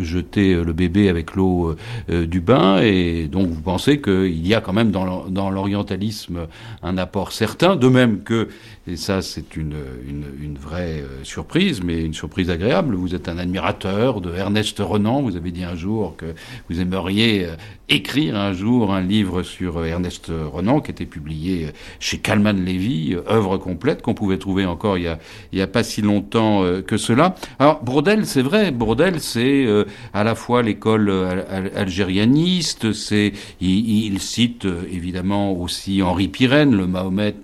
jeter 0.00 0.54
le 0.54 0.72
bébé 0.72 1.08
avec 1.08 1.34
l'eau 1.34 1.74
du 2.08 2.40
bain, 2.40 2.80
et 2.82 3.28
donc 3.28 3.48
vous 3.48 3.60
pensez 3.60 3.98
que 3.98 4.26
il 4.26 4.46
y 4.46 4.54
a 4.54 4.60
quand 4.60 4.72
même 4.72 4.90
dans 4.90 5.50
l'orientalisme 5.50 6.46
un 6.82 6.98
apport 6.98 7.32
certain, 7.32 7.76
de 7.76 7.88
même 7.88 8.22
que, 8.22 8.48
et 8.86 8.96
ça 8.96 9.22
c'est 9.22 9.56
une, 9.56 9.76
une, 10.08 10.56
vraie 10.56 11.02
euh, 11.02 11.24
surprise, 11.24 11.82
mais 11.82 12.02
une 12.02 12.14
surprise 12.14 12.50
agréable, 12.50 12.94
vous 12.94 13.14
êtes 13.14 13.28
un 13.28 13.38
admirateur 13.38 14.20
de 14.20 14.34
Ernest 14.34 14.78
Renan, 14.80 15.22
vous 15.22 15.36
avez 15.36 15.50
dit 15.50 15.64
un 15.64 15.76
jour 15.76 16.16
que 16.16 16.34
vous 16.68 16.80
aimeriez 16.80 17.46
euh, 17.46 17.54
écrire 17.94 18.36
un 18.36 18.52
jour 18.52 18.92
un 18.92 19.00
livre 19.00 19.42
sur 19.42 19.78
euh, 19.78 19.84
Ernest 19.84 20.30
Renan 20.30 20.80
qui 20.80 20.90
était 20.90 21.06
publié 21.06 21.68
chez 22.00 22.18
Kalman 22.18 22.64
Levy, 22.64 23.16
œuvre 23.28 23.56
complète 23.58 24.02
qu'on 24.02 24.14
pouvait 24.14 24.38
trouver 24.38 24.66
encore 24.66 24.98
il 24.98 25.16
y 25.52 25.60
a, 25.60 25.66
pas 25.66 25.82
si 25.82 26.02
longtemps 26.02 26.64
que 26.86 26.96
cela. 26.96 27.34
Alors 27.58 27.82
Brodel, 27.82 28.26
c'est 28.26 28.42
vrai, 28.42 28.70
Brodel 28.70 29.20
c'est 29.20 29.66
à 30.12 30.24
la 30.24 30.34
fois 30.34 30.62
l'école 30.62 31.10
algérianiste, 31.74 32.92
c'est 32.92 33.32
il 33.60 34.20
cite 34.20 34.64
euh, 34.64 34.82
évidemment 34.90 35.52
aussi 35.52 36.02
Henri 36.02 36.28
Pirenne, 36.28 36.74
le 36.76 36.86
Mahomet 36.86 37.34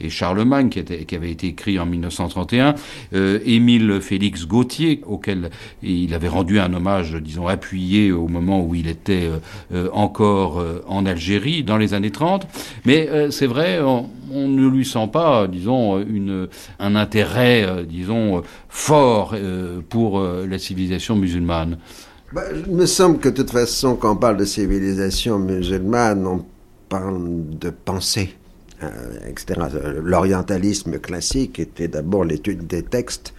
et, 0.00 0.10
Charlemagne, 0.10 0.68
qui, 0.68 1.14
avait 1.14 1.30
été 1.30 1.48
écrit 1.48 1.78
en 1.78 1.86
1931, 1.86 2.74
euh, 3.14 3.40
Émile 3.44 4.00
Félix 4.00 4.46
Gauthier, 4.46 5.00
auquel 5.06 5.50
il 5.82 6.14
avait 6.14 6.28
rendu 6.28 6.60
un 6.60 6.72
hommage, 6.72 7.14
disons, 7.14 7.46
appuyé 7.46 8.12
au 8.12 8.28
moment 8.28 8.62
où 8.62 8.74
il 8.74 8.88
était 8.88 9.28
euh, 9.72 9.85
encore 9.92 10.62
en 10.86 11.06
Algérie, 11.06 11.64
dans 11.64 11.76
les 11.76 11.94
années 11.94 12.10
30. 12.10 12.46
Mais 12.84 13.08
c'est 13.30 13.46
vrai, 13.46 13.80
on, 13.80 14.08
ne 14.32 14.68
lui 14.68 14.84
sent 14.84 15.08
pas, 15.12 15.46
disons, 15.46 15.98
une, 16.00 16.48
un 16.78 16.96
intérêt, 16.96 17.84
disons, 17.88 18.42
fort 18.68 19.34
pour 19.88 20.20
la 20.20 20.58
civilisation 20.58 21.16
musulmane. 21.16 21.78
Bah, 22.32 22.42
il 22.66 22.74
me 22.74 22.86
semble 22.86 23.18
que 23.18 23.28
de 23.28 23.36
toute 23.36 23.50
façon, 23.50 23.96
quand 23.96 24.12
on 24.12 24.16
parle 24.16 24.36
de 24.36 24.44
civilisation 24.44 25.38
musulmane, 25.38 26.26
on 26.26 26.44
parle 26.88 27.18
de 27.58 27.70
pensée, 27.70 28.34
euh. 28.82 30.00
L'orientalisme 30.02 30.98
classique 30.98 31.58
était 31.58 31.88
d'abord 31.88 32.24
l'étude 32.24 32.66
des 32.66 32.82
textes 32.82 33.32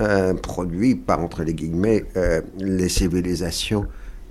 euh, 0.00 0.34
produits 0.34 0.94
par, 0.94 1.20
entre 1.20 1.42
les 1.42 1.54
guillemets, 1.54 2.04
euh, 2.16 2.40
les 2.58 2.88
civilisations 2.88 3.86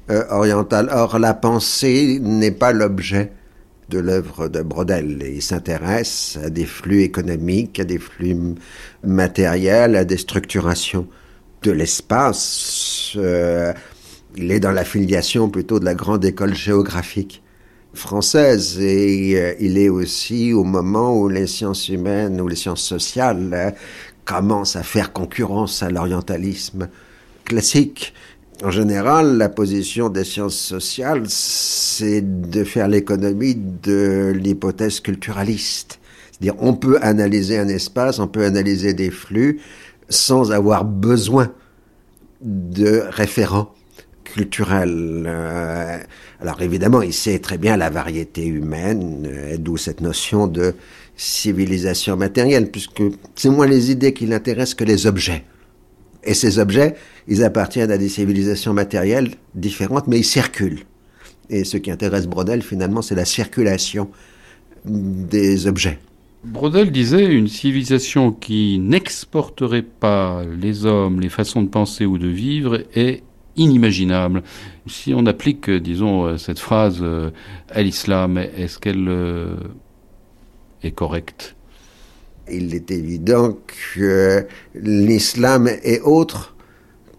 orientales. 0.10 0.90
Or, 0.92 1.20
la 1.20 1.34
pensée 1.34 2.20
n'est 2.22 2.52
pas 2.52 2.72
l'objet 2.72 3.32
de 3.90 4.00
l'œuvre 4.00 4.48
de 4.48 4.62
Brodel. 4.62 5.24
Il 5.26 5.42
s'intéresse 5.42 6.38
à 6.44 6.50
des 6.50 6.66
flux 6.66 7.02
économiques, 7.02 7.80
à 7.80 7.86
des 7.86 8.00
flux 8.00 8.36
matériels, 9.04 9.96
à 9.96 10.06
des 10.06 10.18
structurations 10.18 11.08
de 11.64 11.72
l'espace, 11.72 13.18
il 14.38 14.52
est 14.52 14.60
dans 14.60 14.72
la 14.72 14.84
filiation 14.84 15.50
plutôt 15.50 15.80
de 15.80 15.86
la 15.86 15.96
grande 15.96 16.24
école 16.24 16.54
géographique 16.54 17.42
française 17.94 18.80
et 18.80 19.34
euh, 19.36 19.56
il 19.60 19.80
est 19.80 19.90
aussi 19.90 20.54
au 20.54 20.64
moment 20.64 21.18
où 21.18 21.28
les 21.28 21.48
sciences 21.48 21.90
humaines 21.90 22.40
ou 22.40 22.48
les 22.48 22.56
sciences 22.56 22.84
sociales 22.84 23.50
euh, 23.54 23.72
commencent 24.26 24.76
à 24.76 24.84
faire 24.84 25.12
concurrence 25.12 25.82
à 25.82 25.90
l'orientalisme 25.90 26.90
classique. 27.46 28.14
En 28.64 28.72
général, 28.72 29.38
la 29.38 29.50
position 29.50 30.10
des 30.10 30.24
sciences 30.24 30.58
sociales, 30.58 31.24
c'est 31.28 32.22
de 32.22 32.64
faire 32.64 32.88
l'économie 32.88 33.56
de 33.56 34.34
l'hypothèse 34.36 35.00
culturaliste. 35.00 36.00
C'est-à-dire, 36.32 36.56
on 36.60 36.74
peut 36.74 36.98
analyser 37.04 37.60
un 37.60 37.68
espace, 37.68 38.18
on 38.18 38.28
peut 38.28 38.46
analyser 38.46 38.96
des 38.96 39.12
flux 39.12 39.60
sans 40.10 40.52
avoir 40.52 40.86
besoin 40.86 41.52
de 42.42 43.04
référents 43.10 43.74
culturel. 44.24 45.24
Euh, 45.28 46.00
alors 46.42 46.62
évidemment, 46.62 47.04
il 47.04 47.14
sait 47.14 47.38
très 47.40 47.60
bien 47.60 47.78
la 47.78 47.92
variété 47.92 48.46
humaine, 48.46 49.58
d'où 49.60 49.78
cette 49.78 50.02
notion 50.02 50.48
de 50.48 50.74
civilisation 51.16 52.18
matérielle, 52.18 52.72
puisque 52.72 53.04
c'est 53.36 53.50
moins 53.50 53.68
les 53.68 53.92
idées 53.92 54.14
qui 54.14 54.26
l'intéressent 54.26 54.76
que 54.76 54.84
les 54.84 55.06
objets. 55.06 55.44
Et 56.28 56.34
ces 56.34 56.60
objets, 56.60 56.96
ils 57.30 57.44
appartiennent 57.44 57.90
à 57.90 57.98
des 57.98 58.10
civilisations 58.10 58.74
matérielles 58.74 59.32
différentes, 59.56 60.08
mais 60.08 60.20
ils 60.20 60.26
circulent. 60.26 60.82
Et 61.50 61.64
ce 61.64 61.78
qui 61.78 61.90
intéresse 61.90 62.28
Brodel, 62.28 62.62
finalement, 62.62 63.02
c'est 63.02 63.16
la 63.16 63.24
circulation 63.24 64.10
des 64.86 65.68
objets. 65.68 66.00
Brodel 66.44 66.92
disait 66.92 67.26
une 67.26 67.48
civilisation 67.48 68.34
qui 68.34 68.78
n'exporterait 68.78 69.84
pas 69.84 70.44
les 70.60 70.86
hommes, 70.86 71.22
les 71.22 71.30
façons 71.30 71.62
de 71.62 71.70
penser 71.70 72.06
ou 72.06 72.18
de 72.18 72.28
vivre 72.28 72.84
est 72.94 73.24
inimaginable. 73.56 74.44
Si 74.86 75.14
on 75.14 75.26
applique, 75.26 75.70
disons, 75.70 76.38
cette 76.38 76.60
phrase 76.60 77.00
euh, 77.02 77.32
à 77.72 77.82
l'islam, 77.82 78.38
est-ce 78.38 78.78
qu'elle 78.78 79.08
euh, 79.08 79.56
est 80.84 80.92
correcte? 80.92 81.57
Il 82.52 82.74
est 82.74 82.92
évident 82.92 83.58
que 83.96 84.46
l'islam 84.76 85.68
est 85.68 86.02
autre 86.02 86.56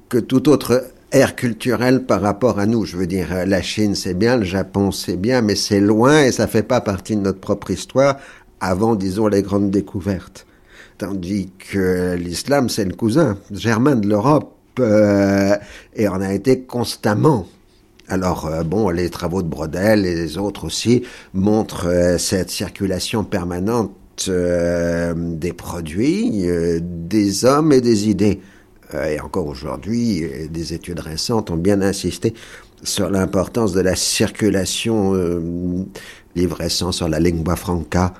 que 0.08 0.18
tout 0.18 0.48
autre 0.48 0.84
ère 1.12 1.36
culturelle 1.36 2.04
par 2.04 2.22
rapport 2.22 2.58
à 2.58 2.66
nous. 2.66 2.84
Je 2.84 2.96
veux 2.96 3.06
dire, 3.06 3.46
la 3.46 3.62
Chine 3.62 3.94
c'est 3.94 4.14
bien, 4.14 4.36
le 4.36 4.44
Japon 4.44 4.90
c'est 4.90 5.16
bien, 5.16 5.42
mais 5.42 5.54
c'est 5.54 5.80
loin 5.80 6.22
et 6.24 6.32
ça 6.32 6.46
fait 6.46 6.62
pas 6.62 6.80
partie 6.80 7.16
de 7.16 7.20
notre 7.22 7.40
propre 7.40 7.70
histoire 7.70 8.16
avant, 8.60 8.96
disons, 8.96 9.26
les 9.28 9.42
grandes 9.42 9.70
découvertes. 9.70 10.46
Tandis 10.96 11.50
que 11.58 12.14
l'islam 12.14 12.68
c'est 12.68 12.84
le 12.84 12.94
cousin 12.94 13.38
germain 13.52 13.96
de 13.96 14.08
l'Europe 14.08 14.54
euh, 14.80 15.56
et 15.94 16.08
on 16.08 16.20
a 16.20 16.32
été 16.32 16.62
constamment. 16.62 17.46
Alors 18.08 18.46
euh, 18.46 18.62
bon, 18.62 18.88
les 18.88 19.10
travaux 19.10 19.42
de 19.42 19.48
Brodel 19.48 20.06
et 20.06 20.14
les 20.14 20.38
autres 20.38 20.64
aussi 20.64 21.04
montrent 21.34 21.88
euh, 21.88 22.18
cette 22.18 22.50
circulation 22.50 23.22
permanente 23.22 23.92
des 24.26 25.52
produits, 25.52 26.46
des 26.80 27.44
hommes 27.44 27.72
et 27.72 27.80
des 27.80 28.08
idées. 28.08 28.40
et 28.92 29.20
encore 29.20 29.46
aujourd'hui, 29.46 30.24
des 30.50 30.74
études 30.74 31.00
récentes 31.00 31.50
ont 31.50 31.56
bien 31.56 31.80
insisté 31.82 32.34
sur 32.82 33.10
l'importance 33.10 33.72
de 33.72 33.80
la 33.80 33.94
circulation, 33.96 35.14
livre 36.34 36.56
récent 36.56 36.92
sur 36.92 37.08
la 37.08 37.20
lingua 37.20 37.56
franca, 37.56 38.14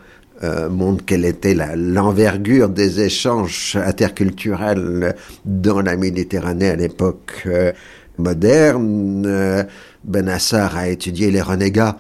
euh, 0.45 0.69
montre 0.69 1.05
quelle 1.05 1.25
était 1.25 1.57
l'envergure 1.75 2.69
des 2.69 3.01
échanges 3.01 3.77
interculturels 3.85 5.17
dans 5.45 5.81
la 5.81 5.97
Méditerranée 5.97 6.69
à 6.69 6.77
l'époque 6.77 7.43
euh, 7.47 7.73
moderne. 8.19 9.25
Euh, 9.27 9.65
Benassar 10.05 10.77
a 10.77 10.89
étudié 10.89 11.33
les 11.33 11.43
renégats 11.43 11.99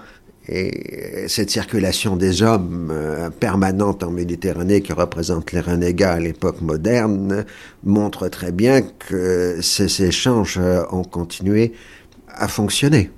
et 0.48 1.28
cette 1.28 1.50
circulation 1.50 2.16
des 2.16 2.42
hommes 2.42 2.92
permanente 3.38 4.02
en 4.02 4.10
Méditerranée 4.10 4.80
qui 4.80 4.92
représente 4.92 5.52
les 5.52 5.60
renégats 5.60 6.14
à 6.14 6.18
l'époque 6.18 6.62
moderne 6.62 7.44
montre 7.84 8.28
très 8.28 8.50
bien 8.50 8.80
que 8.80 9.58
ces 9.60 10.02
échanges 10.02 10.58
ont 10.90 11.04
continué 11.04 11.72
à 12.28 12.48
fonctionner. 12.48 13.10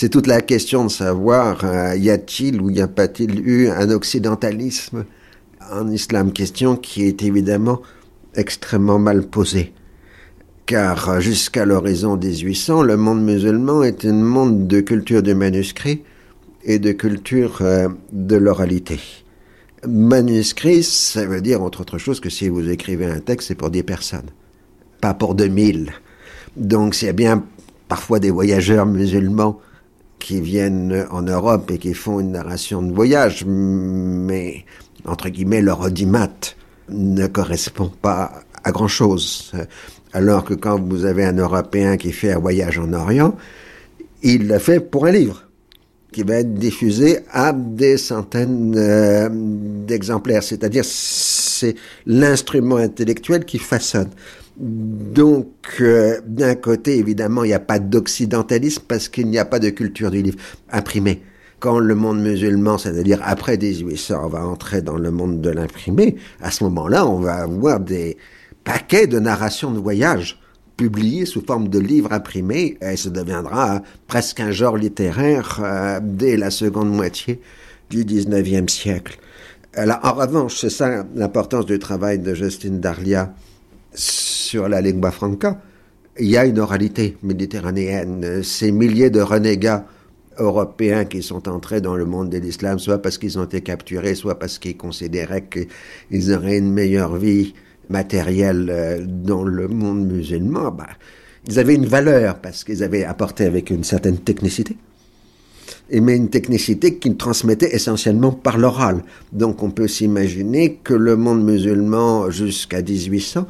C'est 0.00 0.10
toute 0.10 0.28
la 0.28 0.40
question 0.42 0.84
de 0.84 0.90
savoir, 0.90 1.64
euh, 1.64 1.96
y 1.96 2.08
a-t-il 2.08 2.60
ou 2.60 2.70
y 2.70 2.80
a 2.80 2.86
pas-il 2.86 3.40
eu 3.40 3.68
un 3.68 3.90
occidentalisme 3.90 5.04
en 5.72 5.90
islam? 5.90 6.32
Question 6.32 6.76
qui 6.76 7.02
est 7.02 7.24
évidemment 7.24 7.82
extrêmement 8.36 9.00
mal 9.00 9.26
posée. 9.26 9.72
Car 10.66 11.08
euh, 11.08 11.18
jusqu'à 11.18 11.64
l'horizon 11.64 12.16
1800, 12.16 12.82
le 12.82 12.96
monde 12.96 13.24
musulman 13.24 13.82
est 13.82 14.04
un 14.04 14.12
monde 14.12 14.68
de 14.68 14.80
culture 14.80 15.20
du 15.20 15.34
manuscrit 15.34 16.04
et 16.68 16.78
de 16.78 16.92
culture 16.92 17.58
euh, 17.62 17.88
de 18.12 18.36
l'oralité. 18.36 19.00
Manuscrit, 19.86 20.82
ça 20.82 21.24
veut 21.24 21.40
dire, 21.40 21.62
entre 21.62 21.80
autres 21.80 21.98
choses, 21.98 22.20
que 22.20 22.28
si 22.28 22.48
vous 22.48 22.68
écrivez 22.68 23.06
un 23.06 23.20
texte, 23.20 23.48
c'est 23.48 23.54
pour 23.54 23.70
10 23.70 23.82
personnes, 23.84 24.30
pas 25.00 25.14
pour 25.14 25.34
2000. 25.34 25.92
Donc 26.56 26.94
c'est 26.94 27.14
bien 27.14 27.44
parfois 27.88 28.20
des 28.20 28.30
voyageurs 28.30 28.84
musulmans 28.84 29.60
qui 30.18 30.40
viennent 30.42 31.06
en 31.10 31.22
Europe 31.22 31.70
et 31.70 31.78
qui 31.78 31.94
font 31.94 32.20
une 32.20 32.32
narration 32.32 32.82
de 32.82 32.92
voyage, 32.92 33.44
mais 33.46 34.66
entre 35.06 35.30
guillemets 35.30 35.62
leur 35.62 35.80
audimat 35.80 36.28
ne 36.90 37.26
correspond 37.28 37.90
pas 38.02 38.42
à 38.62 38.72
grand 38.72 38.88
chose. 38.88 39.52
Alors 40.12 40.44
que 40.44 40.54
quand 40.54 40.82
vous 40.82 41.06
avez 41.06 41.24
un 41.24 41.36
Européen 41.36 41.96
qui 41.96 42.12
fait 42.12 42.32
un 42.32 42.38
voyage 42.38 42.78
en 42.78 42.92
Orient, 42.92 43.36
il 44.22 44.48
le 44.48 44.58
fait 44.58 44.80
pour 44.80 45.06
un 45.06 45.12
livre 45.12 45.47
qui 46.12 46.22
va 46.22 46.36
être 46.36 46.54
diffusé 46.54 47.20
à 47.30 47.52
des 47.52 47.98
centaines 47.98 48.74
euh, 48.76 49.28
d'exemplaires. 49.30 50.42
C'est-à-dire, 50.42 50.84
c'est 50.84 51.74
l'instrument 52.06 52.76
intellectuel 52.76 53.44
qui 53.44 53.58
façonne. 53.58 54.10
Donc, 54.56 55.48
euh, 55.80 56.20
d'un 56.26 56.54
côté, 56.54 56.98
évidemment, 56.98 57.44
il 57.44 57.48
n'y 57.48 57.54
a 57.54 57.60
pas 57.60 57.78
d'occidentalisme 57.78 58.82
parce 58.88 59.08
qu'il 59.08 59.28
n'y 59.28 59.38
a 59.38 59.44
pas 59.44 59.58
de 59.58 59.70
culture 59.70 60.10
du 60.10 60.22
livre 60.22 60.38
imprimé. 60.72 61.22
Quand 61.60 61.78
le 61.78 61.94
monde 61.94 62.20
musulman, 62.20 62.78
c'est-à-dire 62.78 63.20
après 63.22 63.56
1800, 63.56 64.28
va 64.28 64.46
entrer 64.46 64.80
dans 64.80 64.96
le 64.96 65.10
monde 65.10 65.40
de 65.40 65.50
l'imprimé, 65.50 66.16
à 66.40 66.50
ce 66.50 66.64
moment-là, 66.64 67.06
on 67.06 67.20
va 67.20 67.34
avoir 67.34 67.80
des 67.80 68.16
paquets 68.64 69.06
de 69.06 69.18
narrations 69.18 69.70
de 69.72 69.78
voyage 69.78 70.40
publiés 70.78 71.26
sous 71.26 71.42
forme 71.44 71.68
de 71.68 71.78
livres 71.78 72.12
imprimés, 72.12 72.78
et 72.80 72.96
ça 72.96 73.10
deviendra 73.10 73.82
presque 74.06 74.40
un 74.40 74.52
genre 74.52 74.78
littéraire 74.78 75.60
euh, 75.62 76.00
dès 76.02 76.38
la 76.38 76.50
seconde 76.50 76.90
moitié 76.90 77.40
du 77.90 78.04
19e 78.04 78.70
siècle. 78.70 79.18
Alors, 79.74 79.98
en 80.02 80.12
revanche, 80.14 80.56
c'est 80.56 80.70
ça 80.70 81.04
l'importance 81.14 81.66
du 81.66 81.78
travail 81.78 82.20
de 82.20 82.32
Justine 82.32 82.80
Darlia 82.80 83.34
sur 83.92 84.68
la 84.68 84.80
lingua 84.80 85.10
franca, 85.10 85.60
il 86.18 86.28
y 86.28 86.36
a 86.36 86.46
une 86.46 86.58
oralité 86.58 87.16
méditerranéenne. 87.22 88.42
Ces 88.42 88.72
milliers 88.72 89.10
de 89.10 89.20
renégats 89.20 89.86
européens 90.38 91.04
qui 91.04 91.22
sont 91.22 91.48
entrés 91.48 91.80
dans 91.80 91.96
le 91.96 92.04
monde 92.04 92.30
de 92.30 92.38
l'islam, 92.38 92.78
soit 92.78 93.02
parce 93.02 93.18
qu'ils 93.18 93.38
ont 93.38 93.44
été 93.44 93.60
capturés, 93.60 94.14
soit 94.14 94.38
parce 94.38 94.58
qu'ils 94.58 94.76
considéraient 94.76 95.48
qu'ils 95.48 96.32
auraient 96.32 96.58
une 96.58 96.72
meilleure 96.72 97.16
vie 97.16 97.54
matérielle 97.90 98.68
euh, 98.70 99.04
dans 99.06 99.44
le 99.44 99.68
monde 99.68 100.06
musulman, 100.06 100.70
bah, 100.70 100.86
ils 101.46 101.58
avaient 101.58 101.74
une 101.74 101.86
valeur 101.86 102.38
parce 102.38 102.64
qu'ils 102.64 102.82
avaient 102.82 103.04
apporté 103.04 103.44
avec 103.44 103.70
une 103.70 103.84
certaine 103.84 104.18
technicité. 104.18 104.76
Mais 105.90 106.16
une 106.16 106.28
technicité 106.28 106.96
qu'ils 106.98 107.16
transmettaient 107.16 107.74
essentiellement 107.74 108.32
par 108.32 108.58
l'oral. 108.58 109.02
Donc 109.32 109.62
on 109.62 109.70
peut 109.70 109.88
s'imaginer 109.88 110.74
que 110.84 110.92
le 110.92 111.16
monde 111.16 111.42
musulman 111.42 112.30
jusqu'à 112.30 112.82
1800 112.82 113.46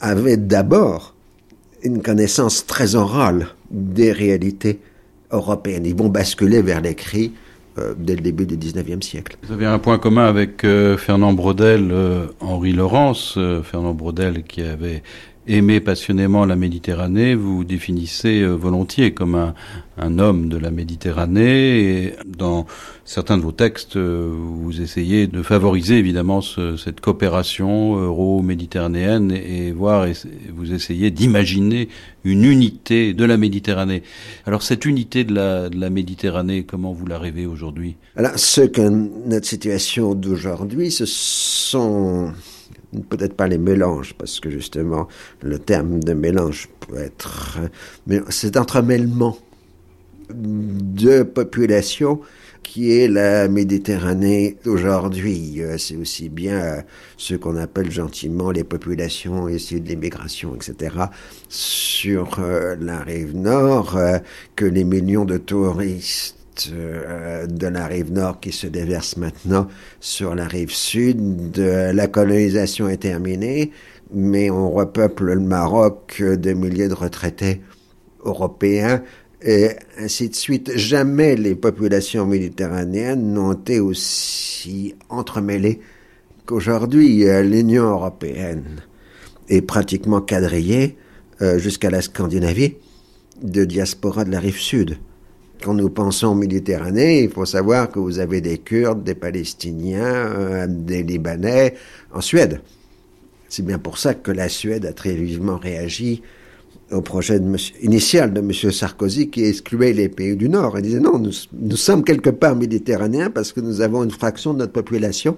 avait 0.00 0.36
d'abord 0.36 1.14
une 1.82 2.02
connaissance 2.02 2.66
très 2.66 2.96
orale 2.96 3.48
des 3.70 4.10
réalités 4.10 4.80
européennes. 5.30 5.86
Ils 5.86 5.94
vont 5.94 6.08
basculer 6.08 6.62
vers 6.62 6.80
l'écrit 6.80 7.32
euh, 7.78 7.94
dès 7.96 8.14
le 8.14 8.22
début 8.22 8.46
du 8.46 8.56
XIXe 8.56 9.06
siècle. 9.06 9.36
Vous 9.42 9.52
avez 9.52 9.66
un 9.66 9.78
point 9.78 9.98
commun 9.98 10.26
avec 10.26 10.64
euh, 10.64 10.96
Fernand 10.96 11.32
Brodel, 11.32 11.90
euh, 11.92 12.26
Henri 12.40 12.72
Laurence, 12.72 13.38
Fernand 13.64 13.94
Brodel 13.94 14.44
qui 14.44 14.62
avait 14.62 15.02
aimé 15.48 15.80
passionnément 15.80 16.44
la 16.44 16.56
Méditerranée, 16.56 17.34
vous 17.34 17.64
définissez 17.64 18.40
euh, 18.40 18.54
volontiers 18.54 19.12
comme 19.12 19.34
un, 19.34 19.54
un, 19.98 20.18
homme 20.18 20.48
de 20.48 20.56
la 20.56 20.70
Méditerranée. 20.70 21.78
Et 21.78 22.14
dans 22.26 22.66
certains 23.04 23.38
de 23.38 23.42
vos 23.42 23.52
textes, 23.52 23.96
euh, 23.96 24.32
vous 24.34 24.80
essayez 24.80 25.26
de 25.26 25.42
favoriser 25.42 25.96
évidemment 25.96 26.40
ce, 26.40 26.76
cette 26.76 27.00
coopération 27.00 27.96
euro-méditerranéenne 27.96 29.30
et, 29.32 29.72
voir, 29.72 30.06
vous 30.54 30.72
essayez 30.72 31.10
d'imaginer 31.10 31.88
une 32.24 32.44
unité 32.44 33.14
de 33.14 33.24
la 33.24 33.36
Méditerranée. 33.36 34.02
Alors 34.46 34.62
cette 34.62 34.84
unité 34.84 35.24
de 35.24 35.34
la, 35.34 35.68
de 35.68 35.78
la 35.78 35.90
Méditerranée, 35.90 36.64
comment 36.64 36.92
vous 36.92 37.06
la 37.06 37.18
rêvez 37.18 37.46
aujourd'hui? 37.46 37.96
Alors 38.16 38.32
ce 38.36 38.62
que 38.62 38.82
notre 39.26 39.46
situation 39.46 40.14
d'aujourd'hui, 40.14 40.90
ce 40.90 41.06
sont 41.06 42.32
peut-être 43.02 43.34
pas 43.34 43.48
les 43.48 43.58
mélanges, 43.58 44.14
parce 44.18 44.40
que 44.40 44.50
justement, 44.50 45.08
le 45.42 45.58
terme 45.58 46.02
de 46.02 46.12
mélange 46.12 46.68
peut 46.80 46.98
être... 46.98 47.58
Mais 48.06 48.20
cet 48.28 48.56
entremêlement 48.56 49.38
de 50.30 51.22
populations 51.22 52.20
qui 52.66 52.98
est 52.98 53.06
la 53.06 53.46
Méditerranée 53.48 54.56
d'aujourd'hui. 54.64 55.62
Euh, 55.62 55.78
c'est 55.78 55.96
aussi 55.96 56.28
bien 56.28 56.60
euh, 56.60 56.80
ce 57.16 57.34
qu'on 57.36 57.56
appelle 57.56 57.92
gentiment 57.92 58.50
les 58.50 58.64
populations 58.64 59.48
issues 59.48 59.80
de 59.80 59.88
l'immigration, 59.88 60.54
etc., 60.56 60.96
sur 61.48 62.40
euh, 62.40 62.74
la 62.80 63.00
rive 63.00 63.36
nord, 63.36 63.96
que 64.56 64.64
les 64.64 64.84
millions 64.84 65.24
de 65.24 65.38
touristes 65.38 66.35
euh, 66.72 67.46
de 67.46 67.66
la 67.66 67.86
rive 67.86 68.12
nord 68.12 68.40
qui 68.40 68.52
se 68.52 68.66
déverse 68.66 69.16
maintenant 69.16 69.68
sur 70.00 70.34
la 70.34 70.46
rive 70.46 70.70
sud. 70.72 71.56
la 71.56 72.06
colonisation 72.06 72.88
est 72.88 72.98
terminée, 72.98 73.72
mais 74.12 74.50
on 74.50 74.70
repeuple 74.70 75.32
le 75.32 75.40
Maroc 75.40 76.22
de 76.22 76.52
milliers 76.52 76.88
de 76.88 76.94
retraités 76.94 77.60
européens 78.24 79.02
et 79.42 79.70
ainsi 79.98 80.28
de 80.28 80.34
suite. 80.34 80.72
Jamais 80.76 81.36
les 81.36 81.54
populations 81.54 82.26
méditerranéennes 82.26 83.32
n'ont 83.32 83.52
été 83.52 83.80
aussi 83.80 84.94
entremêlées 85.08 85.80
qu'aujourd'hui. 86.46 87.24
L'Union 87.42 87.84
européenne 87.84 88.82
est 89.48 89.62
pratiquement 89.62 90.20
quadrillé 90.20 90.96
euh, 91.42 91.58
jusqu'à 91.58 91.90
la 91.90 92.02
Scandinavie 92.02 92.76
de 93.42 93.64
diaspora 93.64 94.24
de 94.24 94.30
la 94.30 94.40
rive 94.40 94.58
sud. 94.58 94.98
Quand 95.62 95.74
nous 95.74 95.88
pensons 95.90 96.34
Méditerranée, 96.34 97.22
il 97.24 97.30
faut 97.30 97.46
savoir 97.46 97.90
que 97.90 97.98
vous 97.98 98.18
avez 98.18 98.40
des 98.40 98.58
Kurdes, 98.58 99.02
des 99.02 99.14
Palestiniens, 99.14 100.04
euh, 100.04 100.66
des 100.68 101.02
Libanais 101.02 101.74
en 102.12 102.20
Suède. 102.20 102.60
C'est 103.48 103.64
bien 103.64 103.78
pour 103.78 103.98
ça 103.98 104.14
que 104.14 104.30
la 104.30 104.48
Suède 104.48 104.86
a 104.86 104.92
très 104.92 105.14
vivement 105.14 105.56
réagi 105.56 106.22
au 106.92 107.00
projet 107.00 107.40
initial 107.82 108.32
de 108.32 108.40
M. 108.40 108.52
Sarkozy 108.52 109.28
qui 109.28 109.44
excluait 109.44 109.92
les 109.92 110.08
pays 110.08 110.36
du 110.36 110.48
Nord. 110.48 110.78
Il 110.78 110.82
disait 110.82 111.00
non, 111.00 111.18
nous, 111.18 111.32
nous, 111.52 111.76
sommes 111.76 112.04
quelque 112.04 112.30
part 112.30 112.54
méditerranéens 112.54 113.30
parce 113.30 113.52
que 113.52 113.60
nous 113.60 113.80
avons 113.80 114.04
une 114.04 114.10
fraction 114.10 114.52
de 114.52 114.58
notre 114.58 114.72
population 114.72 115.36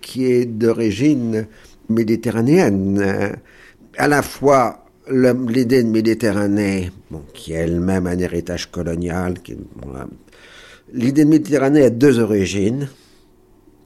qui 0.00 0.24
est 0.24 0.46
d'origine 0.46 1.46
méditerranéenne. 1.88 2.98
Euh, 3.02 3.32
à 3.98 4.08
la 4.08 4.22
fois 4.22 4.85
l'idée 5.08 5.82
de 5.82 5.88
Méditerranée, 5.88 6.90
qui 7.34 7.52
est 7.52 7.56
elle-même 7.56 8.06
un 8.06 8.18
héritage 8.18 8.70
colonial, 8.70 9.34
l'idée 10.92 11.24
de 11.24 11.30
Méditerranée 11.30 11.82
a 11.82 11.90
deux 11.90 12.18
origines 12.18 12.88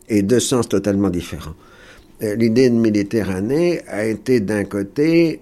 et 0.09 0.23
deux 0.23 0.41
sens 0.41 0.69
totalement 0.69 1.11
différents. 1.11 1.55
Euh, 2.23 2.35
l'idée 2.35 2.69
de 2.69 2.75
Méditerranée 2.75 3.81
a 3.89 4.05
été 4.05 4.41
d'un 4.41 4.65
côté 4.65 5.41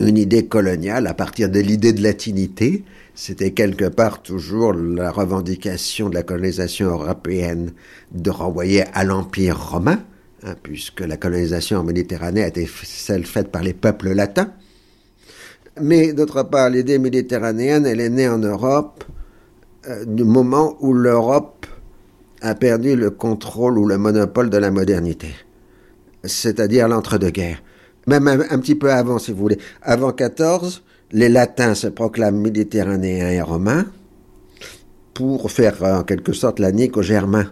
une 0.00 0.18
idée 0.18 0.46
coloniale 0.46 1.06
à 1.06 1.14
partir 1.14 1.48
de 1.48 1.60
l'idée 1.60 1.92
de 1.92 2.02
latinité. 2.02 2.82
C'était 3.14 3.52
quelque 3.52 3.84
part 3.84 4.22
toujours 4.22 4.72
la 4.72 5.12
revendication 5.12 6.08
de 6.08 6.14
la 6.14 6.24
colonisation 6.24 6.88
européenne 6.88 7.72
de 8.12 8.30
renvoyer 8.30 8.84
à 8.92 9.04
l'Empire 9.04 9.70
romain, 9.70 10.00
hein, 10.42 10.56
puisque 10.64 11.00
la 11.00 11.16
colonisation 11.16 11.78
en 11.78 11.84
Méditerranée 11.84 12.42
a 12.42 12.48
été 12.48 12.68
celle 12.82 13.24
faite 13.24 13.48
par 13.52 13.62
les 13.62 13.74
peuples 13.74 14.12
latins. 14.12 14.52
Mais 15.80 16.12
d'autre 16.12 16.42
part, 16.44 16.70
l'idée 16.70 16.98
méditerranéenne, 16.98 17.86
elle 17.86 18.00
est 18.00 18.10
née 18.10 18.28
en 18.28 18.38
Europe 18.38 19.04
euh, 19.88 20.04
du 20.04 20.24
moment 20.24 20.76
où 20.80 20.92
l'Europe 20.92 21.66
a 22.40 22.54
perdu 22.54 22.94
le 22.94 23.10
contrôle 23.10 23.78
ou 23.78 23.86
le 23.86 23.98
monopole 23.98 24.50
de 24.50 24.58
la 24.58 24.70
modernité, 24.70 25.28
c'est-à-dire 26.24 26.88
l'entre-deux-guerres 26.88 27.62
même 28.06 28.28
un, 28.28 28.58
petit 28.58 28.74
peu 28.74 28.90
avant, 28.90 29.18
si 29.18 29.32
vous 29.32 29.38
voulez. 29.38 29.58
Avant 29.82 30.12
14, 30.12 30.82
les 31.12 31.28
latins 31.28 31.74
se 31.74 31.86
proclament 31.86 32.40
méditerranéens 32.40 33.30
et 33.30 33.40
romains 33.40 33.86
pour 35.14 35.50
faire 35.50 35.82
en 35.82 36.02
quelque 36.02 36.32
sorte 36.32 36.58
la 36.58 36.72
nique 36.72 36.96
aux 36.96 37.02
Germains. 37.02 37.50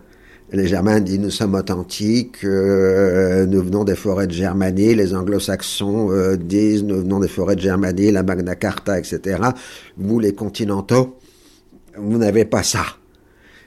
Les 0.53 0.69
Germains 0.69 1.01
disent 1.01 1.19
nous 1.19 1.31
sommes 1.31 1.55
authentiques, 1.55 2.45
euh, 2.45 3.47
nous 3.47 3.63
venons 3.63 3.85
des 3.85 3.95
forêts 3.95 4.27
de 4.27 4.33
Germanie. 4.33 4.95
Les 4.95 5.15
Anglo-Saxons 5.15 6.11
euh, 6.11 6.37
disent 6.37 6.85
nous 6.85 6.99
venons 6.99 7.21
des 7.21 7.29
forêts 7.29 7.57
de 7.57 7.61
Germanie, 7.61 8.11
la 8.11 8.23
Magna 8.23 8.55
Carta, 8.55 8.99
etc. 8.99 9.39
Vous 9.97 10.21
les 10.21 10.35
continentaux, 10.35 11.19
vous 11.97 12.19
n'avez 12.19 12.45
pas 12.45 12.63
ça. 12.63 12.85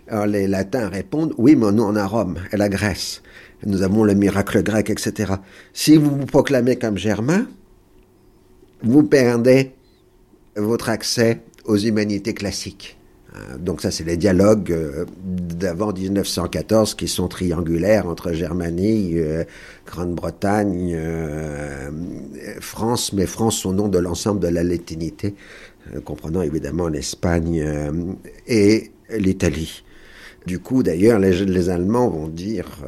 Alors 0.08 0.28
les 0.28 0.48
Latins 0.48 0.90
répondent 0.90 1.34
oui, 1.38 1.56
mais 1.56 1.72
nous 1.72 1.84
on 1.84 1.96
a 1.96 2.06
Rome 2.06 2.36
et 2.54 2.58
la 2.58 2.70
Grèce 2.70 3.24
nous 3.66 3.82
avons 3.82 4.04
le 4.04 4.14
miracle 4.14 4.64
grec, 4.64 4.90
etc. 4.90 5.34
Si 5.74 5.98
vous 5.98 6.16
vous 6.16 6.26
proclamez 6.26 6.76
comme 6.78 6.98
germain, 6.98 7.48
vous 8.84 9.04
perdez 9.04 9.72
votre 10.56 10.90
accès 10.90 11.42
aux 11.66 11.78
humanités 11.78 12.34
classiques. 12.34 12.98
Euh, 13.36 13.58
donc 13.58 13.82
ça, 13.82 13.92
c'est 13.92 14.04
les 14.04 14.18
dialogues 14.18 14.72
euh, 14.72 15.06
d'avant 15.24 15.92
1914 15.92 16.96
qui 16.96 17.08
sont 17.08 17.28
triangulaires 17.28 18.08
entre 18.08 18.34
Germanie, 18.34 19.14
euh, 19.16 19.44
Grande-Bretagne, 19.86 20.98
France, 22.60 23.14
mais 23.14 23.26
France 23.26 23.66
au 23.66 23.74
nom 23.74 23.88
de 23.88 24.00
l'ensemble 24.00 24.40
de 24.40 24.48
la 24.48 24.64
latinité, 24.64 25.36
comprenant 26.04 26.42
évidemment 26.42 26.88
l'Espagne 26.88 27.64
et 28.48 28.92
l'Italie. 29.12 29.84
Du 30.48 30.60
coup, 30.60 30.82
d'ailleurs, 30.82 31.20
les, 31.20 31.70
Allemands 31.70 32.10
vont 32.10 32.28
dire 32.28 32.84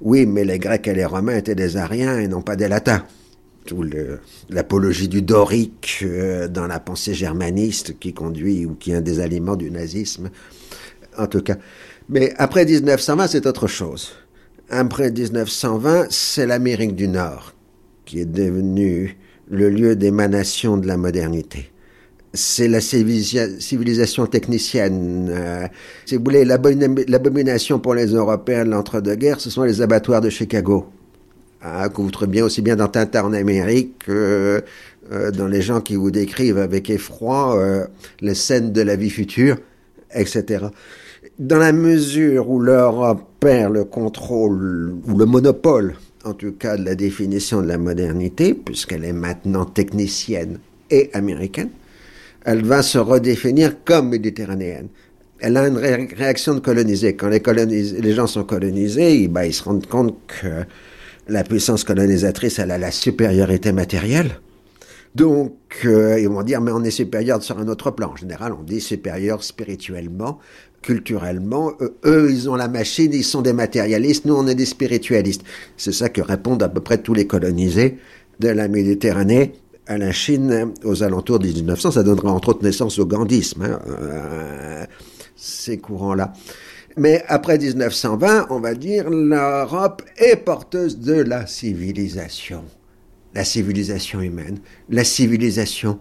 oui, 0.00 0.24
mais 0.24 0.44
les 0.44 0.58
Grecs 0.58 0.88
et 0.88 0.94
les 0.94 1.04
Romains 1.04 1.36
étaient 1.36 1.54
des 1.54 1.76
Ariens 1.76 2.18
et 2.18 2.26
non 2.26 2.40
pas 2.40 2.56
des 2.56 2.68
Latins. 2.68 3.04
Tout 3.70 3.84
l'apologie 4.48 5.06
du 5.06 5.22
dorique 5.22 6.00
euh, 6.02 6.48
dans 6.48 6.66
la 6.66 6.80
pensée 6.80 7.14
germaniste 7.14 8.00
qui 8.00 8.12
conduit 8.12 8.66
ou 8.66 8.74
qui 8.74 8.90
est 8.90 8.96
un 8.96 9.00
des 9.00 9.20
aliments 9.20 9.54
du 9.54 9.70
nazisme, 9.70 10.28
en 11.16 11.28
tout 11.28 11.40
cas. 11.40 11.54
Mais 12.08 12.34
après 12.36 12.64
1920, 12.64 13.28
c'est 13.28 13.46
autre 13.46 13.68
chose. 13.68 14.10
Après 14.70 15.12
1920, 15.12 16.08
c'est 16.10 16.48
l'Amérique 16.48 16.96
du 16.96 17.06
Nord 17.06 17.54
qui 18.06 18.18
est 18.18 18.24
devenue 18.24 19.16
le 19.48 19.70
lieu 19.70 19.94
d'émanation 19.94 20.76
de 20.76 20.88
la 20.88 20.96
modernité 20.96 21.70
c'est 22.32 22.68
la 22.68 22.80
civilisation 22.80 24.26
technicienne. 24.26 25.28
Euh, 25.30 25.66
si 26.06 26.16
vous 26.16 26.22
voulez, 26.22 26.44
l'abomination 26.44 27.80
pour 27.80 27.94
les 27.94 28.06
Européens 28.06 28.64
de 28.64 28.70
l'entre-deux-guerres, 28.70 29.40
ce 29.40 29.50
sont 29.50 29.64
les 29.64 29.82
abattoirs 29.82 30.20
de 30.20 30.30
Chicago. 30.30 30.86
Ah, 31.62 31.90
que 31.90 32.00
vous 32.00 32.10
trouvez 32.10 32.30
bien 32.30 32.44
aussi 32.44 32.62
bien 32.62 32.76
dans 32.76 32.88
Tintin 32.88 33.24
en 33.24 33.32
Amérique 33.34 34.06
que 34.06 34.62
euh, 35.12 35.30
dans 35.30 35.46
les 35.46 35.60
gens 35.60 35.82
qui 35.82 35.94
vous 35.94 36.10
décrivent 36.10 36.56
avec 36.56 36.88
effroi 36.88 37.58
euh, 37.58 37.86
les 38.22 38.34
scènes 38.34 38.72
de 38.72 38.80
la 38.80 38.96
vie 38.96 39.10
future, 39.10 39.58
etc. 40.14 40.66
Dans 41.38 41.58
la 41.58 41.72
mesure 41.72 42.48
où 42.48 42.60
l'Europe 42.60 43.28
perd 43.40 43.74
le 43.74 43.84
contrôle 43.84 44.94
ou 45.06 45.18
le 45.18 45.26
monopole, 45.26 45.96
en 46.24 46.32
tout 46.32 46.52
cas 46.52 46.78
de 46.78 46.84
la 46.84 46.94
définition 46.94 47.60
de 47.60 47.66
la 47.66 47.76
modernité, 47.76 48.54
puisqu'elle 48.54 49.04
est 49.04 49.12
maintenant 49.12 49.66
technicienne 49.66 50.60
et 50.90 51.10
américaine, 51.12 51.70
elle 52.44 52.64
va 52.64 52.82
se 52.82 52.98
redéfinir 52.98 53.84
comme 53.84 54.08
méditerranéenne. 54.08 54.88
Elle 55.40 55.58
a 55.58 55.66
une 55.66 55.76
réaction 55.76 56.54
de 56.54 56.60
coloniser. 56.60 57.16
Quand 57.16 57.28
les, 57.28 57.40
les 57.66 58.12
gens 58.12 58.26
sont 58.26 58.44
colonisés, 58.44 59.28
bah, 59.28 59.46
ils 59.46 59.54
se 59.54 59.62
rendent 59.62 59.86
compte 59.86 60.16
que 60.26 60.64
la 61.30 61.44
puissance 61.44 61.84
colonisatrice, 61.84 62.58
elle 62.58 62.70
a 62.70 62.78
la 62.78 62.90
supériorité 62.90 63.72
matérielle. 63.72 64.40
Donc, 65.14 65.54
euh, 65.84 66.20
ils 66.20 66.28
vont 66.28 66.42
dire, 66.42 66.60
mais 66.60 66.70
on 66.72 66.84
est 66.84 66.90
supérieur 66.90 67.42
sur 67.42 67.58
un 67.58 67.68
autre 67.68 67.90
plan. 67.90 68.10
En 68.12 68.16
général, 68.16 68.52
on 68.52 68.62
dit 68.62 68.80
supérieur 68.80 69.42
spirituellement, 69.42 70.38
culturellement. 70.82 71.72
Euh, 71.80 71.94
eux, 72.04 72.30
ils 72.30 72.48
ont 72.48 72.54
la 72.54 72.68
machine, 72.68 73.12
ils 73.12 73.24
sont 73.24 73.42
des 73.42 73.52
matérialistes, 73.52 74.24
nous, 74.24 74.34
on 74.34 74.46
est 74.46 74.54
des 74.54 74.66
spiritualistes. 74.66 75.42
C'est 75.76 75.92
ça 75.92 76.08
que 76.08 76.20
répondent 76.20 76.62
à 76.62 76.68
peu 76.68 76.80
près 76.80 76.98
tous 76.98 77.14
les 77.14 77.26
colonisés 77.26 77.98
de 78.38 78.48
la 78.48 78.68
Méditerranée 78.68 79.54
à 79.86 79.98
la 79.98 80.12
Chine 80.12 80.72
aux 80.84 81.02
alentours 81.02 81.40
de 81.40 81.48
1900. 81.48 81.92
Ça 81.92 82.02
donnera 82.02 82.30
entre 82.30 82.50
autres 82.50 82.62
naissance 82.62 82.98
au 82.98 83.06
gandhisme, 83.06 83.62
hein, 83.62 83.80
euh, 83.88 84.84
ces 85.34 85.78
courants-là. 85.78 86.32
Mais 86.96 87.22
après 87.28 87.58
1920, 87.58 88.46
on 88.50 88.60
va 88.60 88.74
dire, 88.74 89.08
l'Europe 89.08 90.02
est 90.16 90.36
porteuse 90.36 90.98
de 90.98 91.14
la 91.14 91.46
civilisation. 91.46 92.64
La 93.34 93.44
civilisation 93.44 94.20
humaine, 94.20 94.58
la 94.88 95.04
civilisation 95.04 96.00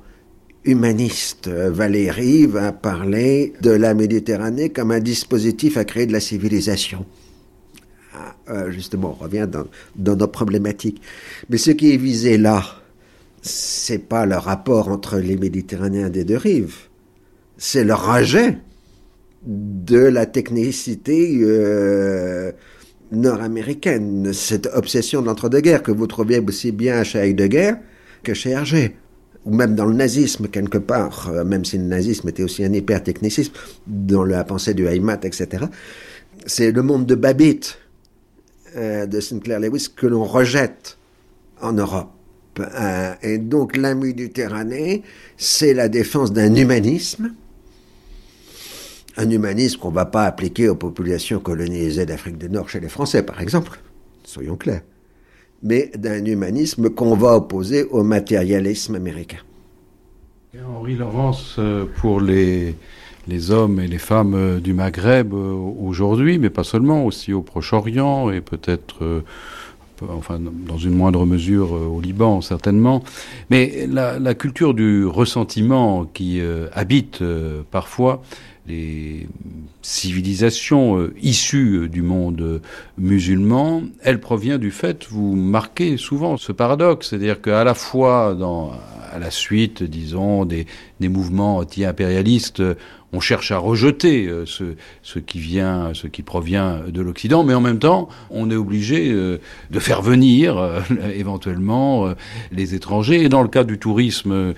humaniste. 0.65 1.47
Valérie 1.47 2.45
va 2.45 2.71
parler 2.71 3.53
de 3.61 3.71
la 3.71 3.93
Méditerranée 3.93 4.69
comme 4.69 4.91
un 4.91 4.99
dispositif 4.99 5.77
à 5.77 5.85
créer 5.85 6.05
de 6.05 6.13
la 6.13 6.19
civilisation. 6.19 7.05
Ah, 8.13 8.35
euh, 8.49 8.71
justement, 8.71 9.15
on 9.19 9.23
revient 9.23 9.47
dans, 9.95 10.15
nos 10.15 10.27
problématiques. 10.27 11.01
Mais 11.49 11.57
ce 11.57 11.71
qui 11.71 11.93
est 11.93 11.97
visé 11.97 12.37
là, 12.37 12.63
c'est 13.41 14.09
pas 14.09 14.25
le 14.25 14.35
rapport 14.35 14.89
entre 14.89 15.17
les 15.17 15.37
Méditerranéens 15.37 16.09
des 16.09 16.25
deux 16.25 16.37
rives, 16.37 16.75
c'est 17.57 17.83
le 17.83 17.93
rejet 17.93 18.57
de 19.45 19.99
la 19.99 20.25
technicité 20.25 21.39
euh, 21.41 22.51
nord-américaine, 23.11 24.33
cette 24.33 24.67
obsession 24.73 25.21
de 25.21 25.27
l'entre-deux-guerres 25.27 25.83
que 25.83 25.91
vous 25.91 26.07
trouviez 26.07 26.39
aussi 26.39 26.71
bien 26.71 27.03
chez 27.03 27.19
Heidegger 27.19 27.73
que 28.23 28.33
chez 28.33 28.51
Hergé, 28.51 28.97
ou 29.45 29.55
même 29.55 29.75
dans 29.75 29.85
le 29.85 29.95
nazisme 29.95 30.47
quelque 30.49 30.77
part, 30.77 31.29
euh, 31.29 31.45
même 31.45 31.63
si 31.63 31.77
le 31.77 31.85
nazisme 31.85 32.27
était 32.27 32.43
aussi 32.43 32.65
un 32.65 32.73
hyper-technicisme, 32.73 33.53
dans 33.87 34.25
la 34.25 34.43
pensée 34.43 34.73
du 34.73 34.85
Heimat, 34.87 35.19
etc. 35.23 35.65
C'est 36.45 36.71
le 36.71 36.81
monde 36.81 37.05
de 37.05 37.15
Babbitt, 37.15 37.77
euh, 38.75 39.05
de 39.05 39.19
Sinclair 39.21 39.61
Lewis, 39.61 39.87
que 39.95 40.05
l'on 40.05 40.25
rejette 40.25 40.97
en 41.61 41.73
Europe. 41.73 42.09
Et 43.23 43.37
donc 43.37 43.77
la 43.77 43.95
Méditerranée, 43.95 45.03
c'est 45.37 45.73
la 45.73 45.87
défense 45.87 46.33
d'un 46.33 46.53
humanisme, 46.55 47.33
un 49.19 49.29
humanisme 49.29 49.79
qu'on 49.79 49.89
ne 49.89 49.95
va 49.95 50.05
pas 50.05 50.23
appliquer 50.23 50.69
aux 50.69 50.75
populations 50.75 51.39
colonisées 51.39 52.05
d'Afrique 52.05 52.37
du 52.37 52.49
Nord 52.49 52.69
chez 52.69 52.79
les 52.79 52.87
Français, 52.87 53.21
par 53.21 53.41
exemple, 53.41 53.79
soyons 54.23 54.55
clairs, 54.55 54.81
mais 55.61 55.91
d'un 55.97 56.23
humanisme 56.23 56.89
qu'on 56.89 57.15
va 57.15 57.35
opposer 57.35 57.83
au 57.83 58.03
matérialisme 58.03 58.95
américain. 58.95 59.39
Henri 60.75 60.95
Laurence, 60.95 61.57
euh, 61.59 61.85
pour 61.97 62.21
les, 62.21 62.75
hommes 63.51 63.79
et 63.81 63.87
les 63.87 63.99
femmes 63.99 64.33
euh, 64.35 64.59
du 64.59 64.73
Maghreb 64.73 65.33
aujourd'hui, 65.33 66.39
mais 66.39 66.49
pas 66.49 66.63
seulement, 66.63 67.05
aussi 67.05 67.33
au 67.33 67.41
Proche-Orient 67.41 68.31
et 68.31 68.41
peut-être 68.41 69.23
enfin 70.07 70.39
dans 70.39 70.77
une 70.77 70.93
moindre 70.93 71.25
mesure 71.25 71.73
au 71.73 71.99
Liban 71.99 72.39
certainement, 72.39 73.03
mais 73.49 73.85
la, 73.85 74.33
culture 74.33 74.73
du 74.73 75.05
ressentiment 75.05 76.05
qui 76.05 76.41
habite 76.71 77.21
parfois 77.69 78.21
les 78.69 79.27
civilisations 79.81 81.09
issues 81.21 81.89
du 81.89 82.01
monde 82.01 82.61
musulman, 82.97 83.83
elle 84.01 84.19
provient 84.19 84.57
du 84.57 84.71
fait, 84.71 85.07
vous 85.09 85.35
marquez 85.35 85.97
souvent 85.97 86.37
ce 86.37 86.51
paradoxe, 86.51 87.09
c'est-à-dire 87.09 87.41
qu'à 87.41 87.63
la 87.63 87.73
fois 87.73 88.35
dans, 88.35 88.71
à 89.11 89.19
la 89.19 89.31
suite, 89.31 89.83
disons, 89.83 90.45
des, 90.45 90.65
des 90.99 91.09
mouvements 91.09 91.57
anti-impérialistes, 91.57 92.63
on 93.11 93.19
cherche 93.19 93.51
à 93.51 93.57
rejeter 93.57 94.27
euh, 94.27 94.45
ce, 94.45 95.19
qui 95.19 95.39
vient, 95.39 95.91
ce 95.93 96.07
qui 96.07 96.21
provient 96.21 96.81
de 96.87 97.01
l'Occident, 97.01 97.43
mais 97.43 97.53
en 97.53 97.61
même 97.61 97.79
temps, 97.79 98.09
on 98.29 98.51
est 98.51 98.55
obligé 98.55 99.11
euh, 99.11 99.39
de 99.71 99.79
faire 99.79 100.01
venir 100.01 100.57
euh, 100.57 100.81
éventuellement 101.15 102.13
les 102.51 102.75
étrangers. 102.75 103.23
Et 103.23 103.29
dans 103.29 103.41
le 103.41 103.47
cas 103.47 103.63
du 103.63 103.79
tourisme, 103.79 104.53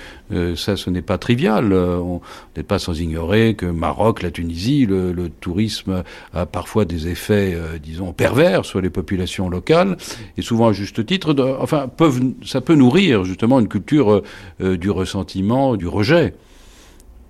ça, 0.56 0.78
ce 0.78 0.90
n'est 0.90 1.02
pas 1.02 1.18
trivial. 1.18 1.73
on 1.73 2.22
n'est 2.56 2.64
pas 2.64 2.80
sans 2.80 2.99
ignorer 2.99 3.56
que 3.56 3.65
Maroc, 3.65 4.22
la 4.22 4.32
Tunisie, 4.32 4.86
le, 4.86 5.11
le 5.11 5.30
tourisme 5.30 6.03
a 6.34 6.45
parfois 6.45 6.86
des 6.86 7.07
effets, 7.07 7.57
disons, 7.82 8.14
pervers 8.14 8.65
sur 8.65 8.82
les 8.82 8.90
populations 8.90 9.49
locales, 9.49 9.98
et 10.38 10.41
souvent 10.41 10.69
à 10.69 10.73
juste 10.73 11.06
titre. 11.06 11.36
Enfin, 11.60 11.88
peuvent, 11.88 12.22
ça 12.45 12.61
peut 12.61 12.76
nourrir 12.76 13.23
justement 13.23 13.60
une 13.60 13.68
culture 13.68 14.22
du 14.60 14.90
ressentiment, 14.90 15.76
du 15.76 15.88
rejet. 15.88 16.34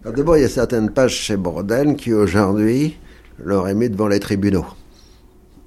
D'abord, 0.03 0.35
il 0.35 0.41
y 0.41 0.45
a 0.45 0.49
certaines 0.49 0.89
pages 0.89 1.13
chez 1.13 1.37
Bordel 1.37 1.95
qui 1.95 2.11
aujourd'hui 2.11 2.97
l'auraient 3.37 3.75
mis 3.75 3.87
devant 3.87 4.07
les 4.07 4.19
tribunaux. 4.19 4.65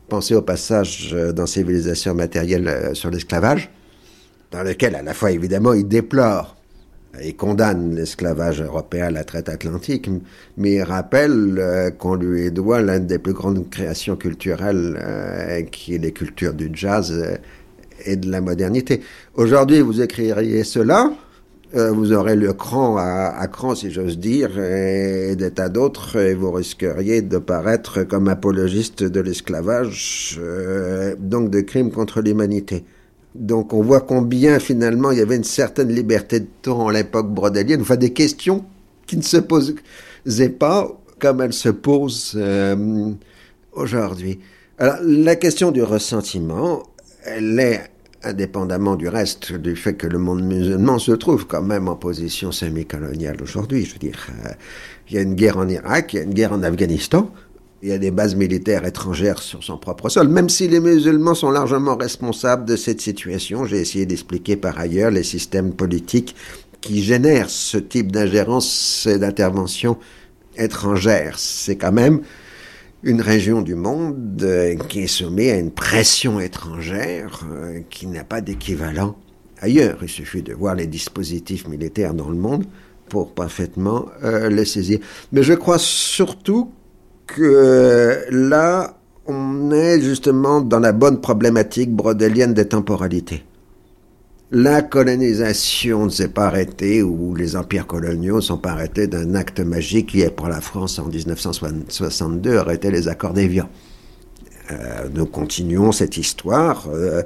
Pensez 0.09 0.35
au 0.35 0.43
passage 0.43 1.11
euh, 1.15 1.32
dans 1.32 1.47
Civilisation 1.47 2.15
matérielle 2.15 2.66
euh, 2.66 2.94
sur 2.94 3.11
l'esclavage, 3.11 3.70
dans 4.51 4.65
lequel, 4.65 4.97
à 4.97 5.02
la 5.02 5.15
fois, 5.15 5.31
évidemment, 5.31 5.73
il 5.73 5.86
déplore 5.86 6.56
et 7.20 7.35
condamne 7.35 7.94
l'esclavage 7.94 8.61
européen 8.61 9.06
à 9.06 9.11
la 9.12 9.23
traite 9.23 9.48
atlantique, 9.48 10.11
mais 10.56 10.73
il 10.73 10.82
rappelle 10.82 11.56
euh, 11.56 11.90
qu'on 11.93 12.16
lui 12.16 12.51
doit 12.51 12.82
l'une 12.82 13.06
des 13.06 13.20
plus 13.20 13.35
grandes 13.35 13.70
créations 13.70 14.16
culturelles, 14.16 15.69
qui 15.70 15.94
est 15.94 15.98
les 15.98 16.12
cultures 16.12 16.55
du 16.55 16.70
jazz 16.73 17.39
et 18.05 18.16
de 18.16 18.28
la 18.28 18.40
modernité. 18.40 19.01
Aujourd'hui, 19.36 19.81
vous 19.81 20.02
écririez 20.02 20.65
cela, 20.65 21.12
euh, 21.77 21.91
vous 21.91 22.13
aurez 22.13 22.37
le 22.37 22.53
cran 22.53 22.97
à, 22.97 23.47
cran, 23.49 23.75
si 23.75 23.91
j'ose 23.91 24.19
dire, 24.19 24.59
et 24.61 25.35
des 25.35 25.51
tas 25.51 25.69
d'autres, 25.69 26.17
et 26.17 26.35
vous 26.35 26.53
risqueriez 26.53 27.21
de 27.21 27.39
paraître 27.39 28.05
comme 28.05 28.29
apologiste 28.29 29.03
de 29.03 29.21
l'esclavage, 29.21 30.39
euh, 30.41 31.17
donc 31.19 31.51
de 31.51 31.61
crimes 31.61 31.91
contre 31.91 32.21
l'humanité. 32.21 32.85
Donc 33.35 33.73
on 33.73 33.83
voit 33.83 34.01
combien 34.01 34.61
finalement 34.61 35.11
il 35.11 35.19
y 35.19 35.21
avait 35.21 35.35
une 35.37 35.43
certaine 35.43 35.89
liberté 35.89 36.41
de 36.41 36.47
ton 36.63 36.87
à 36.87 36.93
l'époque 36.93 37.35
brodélienne, 37.35 37.81
enfin 37.81 37.97
des 37.97 38.13
questions 38.13 38.65
qui 39.07 39.17
ne 39.17 39.23
se 39.23 39.39
posaient 39.39 40.49
pas 40.51 40.89
comme 41.19 41.41
elles 41.41 41.53
se 41.53 41.71
posent 41.71 42.35
euh, 42.37 43.11
aujourd'hui. 43.73 44.39
Alors 44.79 44.97
la 45.03 45.35
question 45.35 45.73
du 45.73 45.83
ressentiment, 45.83 46.85
elle 47.25 47.59
est 47.59 47.81
indépendamment 48.25 48.97
du 48.97 49.09
reste, 49.09 49.53
du 49.53 49.77
fait 49.77 49.95
que 49.95 50.07
le 50.07 50.19
monde 50.19 50.43
musulman 50.43 50.99
se 50.99 51.13
trouve 51.13 51.47
quand 51.47 51.63
même 51.63 51.89
en 51.89 51.97
position 51.97 52.53
semi-coloniale 52.53 53.37
aujourd'hui. 53.43 53.85
Je 53.85 53.93
veux 53.93 53.99
dire, 53.99 54.27
euh, 54.45 54.51
il 55.09 55.17
y 55.17 55.19
a 55.19 55.23
une 55.23 55.35
guerre 55.35 55.59
en 55.59 55.69
Irak, 55.69 56.13
il 56.13 56.17
y 56.17 56.21
a 56.21 56.23
une 56.23 56.35
guerre 56.35 56.53
en 56.53 56.63
Afghanistan, 56.63 57.31
il 57.83 57.91
y 57.91 57.93
a 57.93 57.99
des 57.99 58.11
bases 58.11 58.35
militaires 58.35 58.87
étrangères 58.87 59.41
sur 59.41 59.63
son 59.63 59.77
propre 59.77 60.09
sol, 60.09 60.29
même 60.29 60.49
si 60.49 60.69
les 60.69 60.81
musulmans 60.81 61.35
sont 61.35 61.51
largement 61.51 61.97
responsables 61.97 62.65
de 62.65 62.77
cette 62.77 63.01
situation. 63.01 63.67
J'ai 63.67 63.81
essayé 63.81 64.07
d'expliquer 64.07 64.57
par 64.57 64.79
ailleurs 64.79 65.11
les 65.11 65.23
systèmes 65.23 65.73
politiques 65.73 66.35
qui 66.81 67.03
génèrent 67.03 67.51
ce 67.51 67.79
type 67.79 68.11
d'ingérence 68.11 69.07
et 69.07 69.19
d'intervention 69.19 69.99
étrangère. 70.57 71.39
C'est 71.39 71.77
quand 71.77 71.93
même 71.93 72.21
une 73.05 73.21
région 73.21 73.61
du 73.61 73.75
monde 73.75 74.43
euh, 74.43 74.77
qui 74.89 75.01
est 75.01 75.07
soumise 75.07 75.53
à 75.53 75.57
une 75.57 75.71
pression 75.71 76.41
étrangère 76.41 77.47
euh, 77.53 77.81
qui 77.91 78.07
n'a 78.07 78.25
pas 78.25 78.41
d'équivalent 78.41 79.15
ailleurs. 79.61 79.99
Il 80.03 80.09
suffit 80.09 80.43
de 80.43 80.55
voir 80.55 80.75
les 80.75 80.87
dispositifs 80.87 81.69
militaires 81.69 82.15
dans 82.15 82.31
le 82.31 82.37
monde 82.37 82.65
pour 83.11 83.33
parfaitement 83.35 84.07
euh, 84.25 84.49
les 84.49 84.65
saisir. 84.65 84.99
Mais 85.33 85.43
je 85.43 85.53
crois 85.53 85.79
surtout 85.79 86.71
que 87.27 88.25
là, 88.31 88.97
on 89.27 89.71
est 89.71 90.01
justement 90.01 90.63
dans 90.63 90.81
la 90.81 90.93
bonne 90.93 91.21
problématique 91.21 91.91
brodélienne 91.93 92.55
des 92.55 92.67
temporalités 92.67 93.45
la 94.55 94.83
colonisation 94.83 96.05
ne 96.05 96.11
s'est 96.11 96.29
pas 96.29 96.47
arrêtée 96.47 97.03
ou 97.03 97.35
les 97.35 97.57
empires 97.57 97.89
coloniaux 97.89 98.37
ne 98.37 98.41
sont 98.41 98.57
pas 98.57 98.71
arrêtés 98.71 99.09
d'un 99.09 99.35
acte 99.35 99.59
magique 99.59 100.11
qui 100.11 100.21
est 100.21 100.31
pour 100.31 100.47
la 100.47 100.61
France 100.61 101.01
en 101.01 101.07
1962 101.07 102.59
arrêté 102.59 102.93
les 102.93 103.09
accords 103.09 103.33
d'Évian. 103.33 103.69
Euh, 104.71 105.09
nous 105.13 105.27
continuons 105.27 105.91
cette 105.91 106.17
histoire 106.17 106.87
euh, 106.89 107.23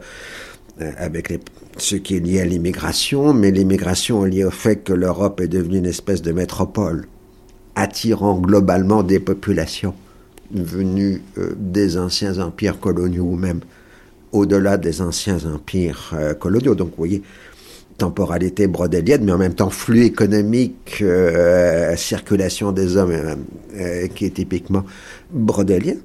avec 0.96 1.38
ce 1.76 1.96
qui 1.96 2.16
est 2.16 2.20
lié 2.20 2.40
à 2.40 2.46
l'immigration, 2.46 3.34
mais 3.34 3.50
l'immigration 3.50 4.24
est 4.24 4.30
liée 4.30 4.44
au 4.44 4.50
fait 4.50 4.76
que 4.76 4.94
l'Europe 4.94 5.42
est 5.42 5.48
devenue 5.48 5.78
une 5.78 5.86
espèce 5.86 6.22
de 6.22 6.32
métropole, 6.32 7.08
attirant 7.74 8.38
globalement 8.38 9.02
des 9.02 9.20
populations 9.20 9.94
venues 10.50 11.20
euh, 11.36 11.54
des 11.58 11.98
anciens 11.98 12.38
empires 12.38 12.80
coloniaux 12.80 13.24
ou 13.24 13.36
même 13.36 13.60
au-delà 14.32 14.76
des 14.76 15.00
anciens 15.00 15.38
empires 15.46 16.12
euh, 16.14 16.34
coloniaux. 16.34 16.74
Donc, 16.74 16.90
vous 16.90 16.96
voyez, 16.96 17.22
temporalité 17.98 18.68
brodélienne, 18.68 19.24
mais 19.24 19.32
en 19.32 19.38
même 19.38 19.54
temps 19.54 19.70
flux 19.70 20.04
économique, 20.04 20.98
euh, 21.02 21.96
circulation 21.96 22.72
des 22.72 22.96
hommes, 22.96 23.12
euh, 23.76 24.06
qui 24.08 24.26
est 24.26 24.34
typiquement 24.34 24.84
brodélien. 25.30 25.96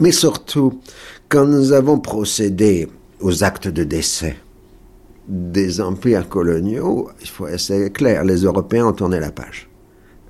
Mais 0.00 0.10
surtout, 0.10 0.80
quand 1.28 1.46
nous 1.46 1.72
avons 1.72 2.00
procédé 2.00 2.88
aux 3.20 3.44
actes 3.44 3.68
de 3.68 3.84
décès 3.84 4.36
des 5.28 5.80
empires 5.80 6.28
coloniaux, 6.28 7.08
il 7.20 7.28
faut 7.28 7.46
être 7.46 7.88
clair, 7.92 8.24
les 8.24 8.42
Européens 8.42 8.86
ont 8.86 8.92
tourné 8.92 9.20
la 9.20 9.30
page. 9.30 9.68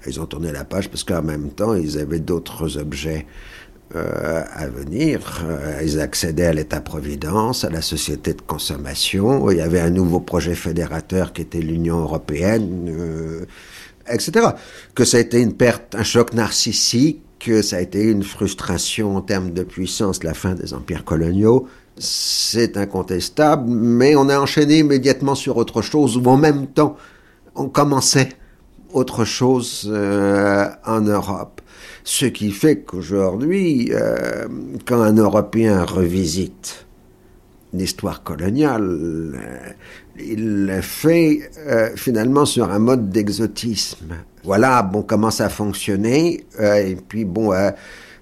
Ils 0.07 0.20
ont 0.20 0.27
tourné 0.27 0.53
la 0.53 0.65
page 0.65 0.91
parce 0.91 1.03
qu'en 1.03 1.23
même 1.23 1.49
temps, 1.51 1.74
ils 1.74 1.99
avaient 1.99 2.20
d'autres 2.20 2.78
objets 2.78 3.27
euh, 3.96 4.42
à 4.52 4.66
venir. 4.66 5.44
Euh, 5.48 5.80
ils 5.82 6.00
accédaient 6.00 6.46
à 6.46 6.52
l'État-providence, 6.52 7.64
à 7.64 7.70
la 7.70 7.80
société 7.80 8.34
de 8.34 8.40
consommation. 8.40 9.50
Il 9.50 9.58
y 9.58 9.60
avait 9.60 9.80
un 9.80 9.90
nouveau 9.90 10.20
projet 10.20 10.54
fédérateur 10.54 11.32
qui 11.32 11.42
était 11.42 11.60
l'Union 11.60 12.00
européenne, 12.00 12.88
euh, 12.88 13.46
etc. 14.08 14.48
Que 14.94 15.04
ça 15.04 15.18
a 15.18 15.20
été 15.20 15.40
une 15.40 15.52
perte, 15.52 15.94
un 15.94 16.02
choc 16.02 16.32
narcissique, 16.32 17.20
que 17.38 17.62
ça 17.62 17.76
a 17.76 17.80
été 17.80 18.02
une 18.02 18.24
frustration 18.24 19.16
en 19.16 19.20
termes 19.20 19.52
de 19.52 19.62
puissance, 19.62 20.24
la 20.24 20.34
fin 20.34 20.54
des 20.54 20.74
empires 20.74 21.04
coloniaux. 21.04 21.68
C'est 21.96 22.76
incontestable, 22.76 23.70
mais 23.70 24.16
on 24.16 24.28
a 24.28 24.38
enchaîné 24.40 24.78
immédiatement 24.78 25.36
sur 25.36 25.56
autre 25.56 25.82
chose, 25.82 26.16
où 26.16 26.24
en 26.26 26.36
même 26.36 26.66
temps, 26.66 26.96
on 27.54 27.68
commençait 27.68 28.30
autre 28.92 29.24
chose 29.24 29.88
en 30.84 31.00
Europe. 31.00 31.60
Ce 32.06 32.26
qui 32.26 32.51
fait 32.51 32.81
qu'aujourd'hui, 32.81 33.90
euh, 33.90 34.47
quand 34.85 35.01
un 35.01 35.14
Européen 35.14 35.85
revisite 35.85 36.85
l'histoire 37.72 38.22
coloniale, 38.22 38.82
euh, 38.85 39.32
il 40.18 40.66
le 40.66 40.82
fait 40.82 41.51
euh, 41.66 41.97
finalement 41.97 42.44
sur 42.44 42.70
un 42.70 42.78
mode 42.78 43.09
d'exotisme. 43.09 44.16
Voilà, 44.44 44.82
bon, 44.82 45.02
comment 45.02 45.31
ça 45.31 45.48
fonctionnait, 45.48 46.44
et 46.60 46.97
puis 47.09 47.24
bon, 47.24 47.52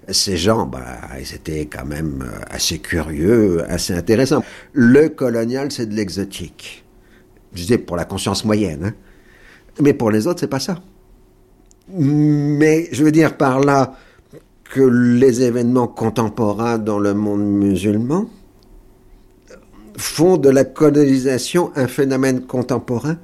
ces 0.07 0.37
gens, 0.37 0.65
bah, 0.65 0.85
ils 1.19 1.35
étaient 1.35 1.65
quand 1.65 1.85
même 1.85 2.25
assez 2.49 2.79
curieux, 2.79 3.69
assez 3.69 3.93
intéressants. 3.93 4.45
Le 4.71 5.09
colonial, 5.09 5.73
c'est 5.73 5.87
de 5.87 5.93
l'exotique. 5.93 6.85
Je 7.51 7.63
disais 7.63 7.77
pour 7.77 7.97
la 7.97 8.05
conscience 8.05 8.45
moyenne, 8.45 8.85
hein. 8.85 8.93
mais 9.81 9.93
pour 9.93 10.09
les 10.09 10.25
autres, 10.25 10.39
c'est 10.39 10.47
pas 10.47 10.61
ça. 10.61 10.79
Mais 11.89 12.87
je 12.91 13.03
veux 13.03 13.11
dire 13.11 13.37
par 13.37 13.59
là 13.59 13.95
que 14.63 14.81
les 14.81 15.41
événements 15.43 15.87
contemporains 15.87 16.77
dans 16.77 16.99
le 16.99 17.13
monde 17.13 17.43
musulman 17.43 18.27
font 19.97 20.37
de 20.37 20.49
la 20.49 20.63
colonisation 20.63 21.71
un 21.75 21.87
phénomène 21.87 22.45
contemporain 22.45 23.17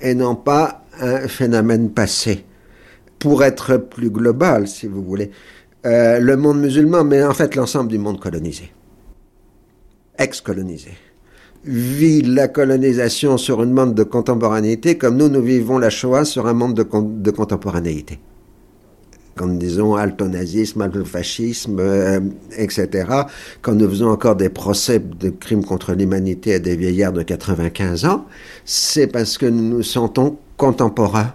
et 0.00 0.14
non 0.14 0.34
pas 0.34 0.84
un 1.00 1.28
phénomène 1.28 1.90
passé. 1.90 2.44
Pour 3.18 3.44
être 3.44 3.76
plus 3.76 4.10
global, 4.10 4.68
si 4.68 4.86
vous 4.86 5.02
voulez, 5.02 5.30
euh, 5.86 6.18
le 6.18 6.36
monde 6.36 6.60
musulman, 6.60 7.04
mais 7.04 7.22
en 7.22 7.34
fait 7.34 7.54
l'ensemble 7.54 7.90
du 7.90 7.98
monde 7.98 8.20
colonisé, 8.20 8.72
ex-colonisé, 10.18 10.92
vit 11.64 12.22
la 12.22 12.48
colonisation 12.48 13.36
sur 13.36 13.60
un 13.60 13.66
monde 13.66 13.94
de 13.94 14.04
contemporanéité 14.04 14.96
comme 14.96 15.16
nous, 15.16 15.28
nous 15.28 15.42
vivons 15.42 15.78
la 15.78 15.90
Shoah 15.90 16.24
sur 16.24 16.46
un 16.46 16.54
monde 16.54 16.74
de, 16.74 17.30
contemporanéité. 17.30 18.18
quand 19.36 19.46
nous 19.46 19.58
disons 19.58 19.94
altonazisme, 19.94 20.82
altofascisme, 20.82 21.78
euh, 21.78 22.20
etc., 22.56 23.08
quand 23.62 23.74
nous 23.74 23.88
faisons 23.88 24.08
encore 24.08 24.36
des 24.36 24.48
procès 24.48 24.98
de 24.98 25.30
crimes 25.30 25.64
contre 25.64 25.94
l'humanité 25.94 26.54
à 26.54 26.58
des 26.58 26.76
vieillards 26.76 27.12
de 27.12 27.22
95 27.22 28.04
ans, 28.04 28.26
c'est 28.64 29.06
parce 29.06 29.38
que 29.38 29.46
nous 29.46 29.76
nous 29.76 29.82
sentons 29.82 30.38
contemporains 30.56 31.34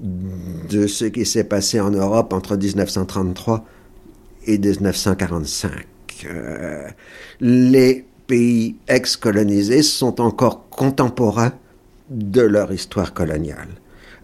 de 0.00 0.86
ce 0.86 1.06
qui 1.06 1.24
s'est 1.24 1.44
passé 1.44 1.80
en 1.80 1.90
Europe 1.90 2.32
entre 2.32 2.56
1933 2.56 3.64
et 4.46 4.58
1945. 4.58 5.72
Euh, 6.26 6.88
les 7.40 8.04
pays 8.26 8.76
ex-colonisés 8.88 9.82
sont 9.82 10.20
encore 10.20 10.68
contemporains 10.68 11.52
de 12.10 12.42
leur 12.42 12.72
histoire 12.72 13.14
coloniale. 13.14 13.68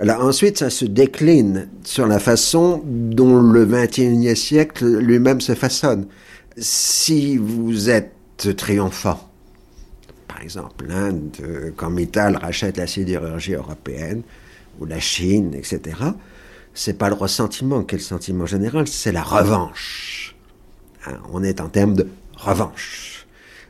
Alors 0.00 0.24
ensuite, 0.24 0.58
ça 0.58 0.70
se 0.70 0.84
décline 0.84 1.68
sur 1.84 2.06
la 2.06 2.18
façon 2.18 2.82
dont 2.84 3.40
le 3.40 3.64
XXIe 3.64 4.36
siècle 4.36 4.98
lui-même 4.98 5.40
se 5.40 5.54
façonne. 5.54 6.06
Si 6.56 7.36
vous 7.36 7.88
êtes 7.88 8.56
triomphant, 8.56 9.28
par 10.26 10.42
exemple 10.42 10.86
l'Inde, 10.88 11.36
quand 11.76 11.90
Mittal 11.90 12.36
rachète 12.36 12.78
la 12.78 12.86
sidérurgie 12.86 13.54
européenne, 13.54 14.22
ou 14.80 14.86
la 14.86 15.00
Chine, 15.00 15.54
etc., 15.54 15.80
c'est 16.74 16.98
pas 16.98 17.08
le 17.08 17.14
ressentiment 17.14 17.84
qui 17.84 17.94
est 17.94 17.98
le 17.98 18.04
sentiment 18.04 18.46
général, 18.46 18.88
c'est 18.88 19.12
la 19.12 19.22
revanche. 19.22 20.34
Hein, 21.06 21.18
on 21.32 21.44
est 21.44 21.60
en 21.60 21.68
termes 21.68 21.94
de 21.94 22.08
revanche. 22.34 23.11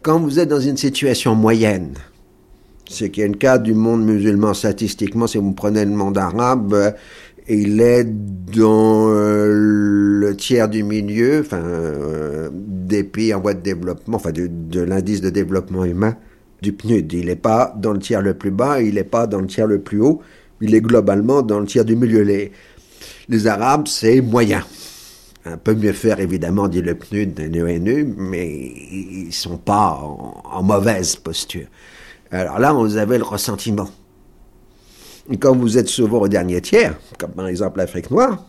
Quand 0.02 0.18
vous 0.18 0.40
êtes 0.40 0.48
dans 0.48 0.58
une 0.58 0.76
situation 0.76 1.36
moyenne, 1.36 1.94
ce 2.86 3.04
qui 3.04 3.20
est 3.20 3.28
le 3.28 3.34
cas 3.34 3.58
du 3.58 3.72
monde 3.72 4.04
musulman 4.04 4.52
statistiquement, 4.52 5.28
si 5.28 5.38
vous 5.38 5.52
prenez 5.52 5.84
le 5.84 5.92
monde 5.92 6.18
arabe, 6.18 6.74
euh, 6.74 6.90
il 7.48 7.80
est 7.80 8.04
dans 8.04 9.08
euh, 9.10 9.46
le 9.52 10.36
tiers 10.36 10.68
du 10.68 10.82
milieu, 10.82 11.42
enfin, 11.42 11.62
euh, 11.64 12.50
des 12.52 13.04
pays 13.04 13.32
en 13.32 13.40
voie 13.40 13.54
de 13.54 13.60
développement, 13.60 14.16
enfin, 14.16 14.32
de, 14.32 14.48
de 14.50 14.80
l'indice 14.80 15.20
de 15.20 15.30
développement 15.30 15.84
humain 15.84 16.16
du 16.62 16.72
PNUD. 16.72 17.12
Il 17.12 17.26
n'est 17.26 17.36
pas 17.36 17.72
dans 17.78 17.92
le 17.92 18.00
tiers 18.00 18.22
le 18.22 18.34
plus 18.34 18.50
bas, 18.50 18.82
il 18.82 18.96
n'est 18.96 19.04
pas 19.04 19.28
dans 19.28 19.40
le 19.40 19.46
tiers 19.46 19.68
le 19.68 19.80
plus 19.80 20.00
haut, 20.00 20.20
il 20.60 20.74
est 20.74 20.80
globalement 20.80 21.42
dans 21.42 21.60
le 21.60 21.66
tiers 21.66 21.84
du 21.84 21.94
milieu. 21.94 22.22
Les, 22.22 22.50
les 23.28 23.46
Arabes, 23.46 23.86
c'est 23.86 24.20
moyen. 24.20 24.64
Un 25.44 25.56
peu 25.56 25.74
mieux 25.74 25.92
faire, 25.92 26.20
évidemment, 26.20 26.68
dit 26.68 26.82
le 26.82 26.94
PNUD 26.94 27.40
et 27.40 27.48
l'ONU, 27.48 28.14
mais 28.16 28.46
ils 28.48 29.32
sont 29.32 29.58
pas 29.58 30.00
en, 30.44 30.62
mauvaise 30.62 31.16
posture. 31.16 31.66
Alors 32.30 32.60
là, 32.60 32.72
vous 32.72 32.96
avez 32.96 33.18
le 33.18 33.24
ressentiment. 33.24 33.88
quand 35.40 35.56
vous 35.56 35.78
êtes 35.78 35.88
souvent 35.88 36.20
au 36.20 36.28
dernier 36.28 36.60
tiers, 36.60 36.96
comme 37.18 37.32
par 37.32 37.48
exemple 37.48 37.78
l'Afrique 37.78 38.10
noire, 38.10 38.44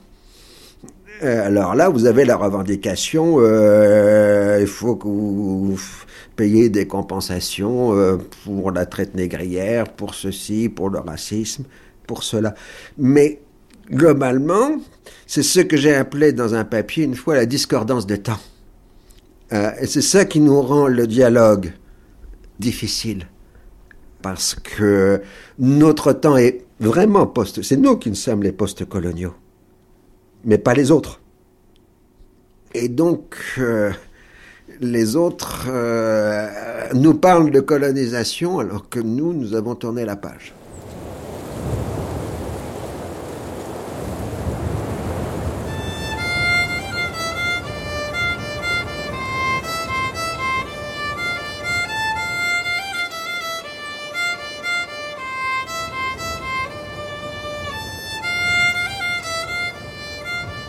euh, 1.24 1.48
alors 1.48 1.74
là, 1.74 1.90
vous 1.90 2.06
avez 2.06 2.26
la 2.26 2.36
revendication, 2.36 3.38
euh, 3.40 4.58
il 4.60 4.68
faut 4.68 4.96
que 4.96 5.08
vous 5.08 5.80
payiez 6.36 6.70
des 6.70 6.88
compensations 6.88 7.96
euh, 7.96 8.18
pour 8.44 8.72
la 8.72 8.86
traite 8.86 9.16
négrière, 9.16 9.86
pour 9.86 10.16
ceci, 10.16 10.70
pour 10.70 10.90
le 10.90 11.00
racisme, 11.00 11.64
pour 12.08 12.24
cela. 12.24 12.56
Mais 12.98 13.42
globalement, 13.90 14.72
c'est 15.34 15.42
ce 15.42 15.62
que 15.62 15.78
j'ai 15.78 15.96
appelé 15.96 16.32
dans 16.32 16.54
un 16.54 16.64
papier 16.64 17.06
une 17.06 17.16
fois 17.16 17.34
la 17.34 17.48
discordance 17.48 18.06
de 18.06 18.18
temps. 18.18 18.38
Euh, 19.52 19.72
et 19.82 19.88
c'est 19.88 20.04
ça 20.04 20.26
qui 20.26 20.40
nous 20.40 20.62
rend 20.62 20.86
le 20.86 21.08
dialogue 21.08 21.74
difficile. 22.60 23.26
Parce 24.22 24.54
que 24.54 25.24
notre 25.58 26.14
temps 26.14 26.38
est 26.38 26.64
vraiment 26.80 27.26
post... 27.26 27.64
C'est 27.64 27.78
nous 27.78 27.98
qui 27.98 28.14
sommes 28.16 28.44
les 28.44 28.52
post-coloniaux, 28.52 29.34
mais 30.46 30.60
pas 30.60 30.76
les 30.76 30.92
autres. 30.92 31.20
Et 32.76 32.88
donc, 32.88 33.36
euh, 33.58 33.92
les 34.82 35.16
autres 35.16 35.66
euh, 35.68 36.48
nous 36.94 37.16
parlent 37.16 37.50
de 37.50 37.60
colonisation 37.60 38.60
alors 38.60 38.88
que 38.88 39.00
nous, 39.00 39.34
nous 39.34 39.56
avons 39.56 39.74
tourné 39.74 40.06
la 40.06 40.16
page. 40.16 40.54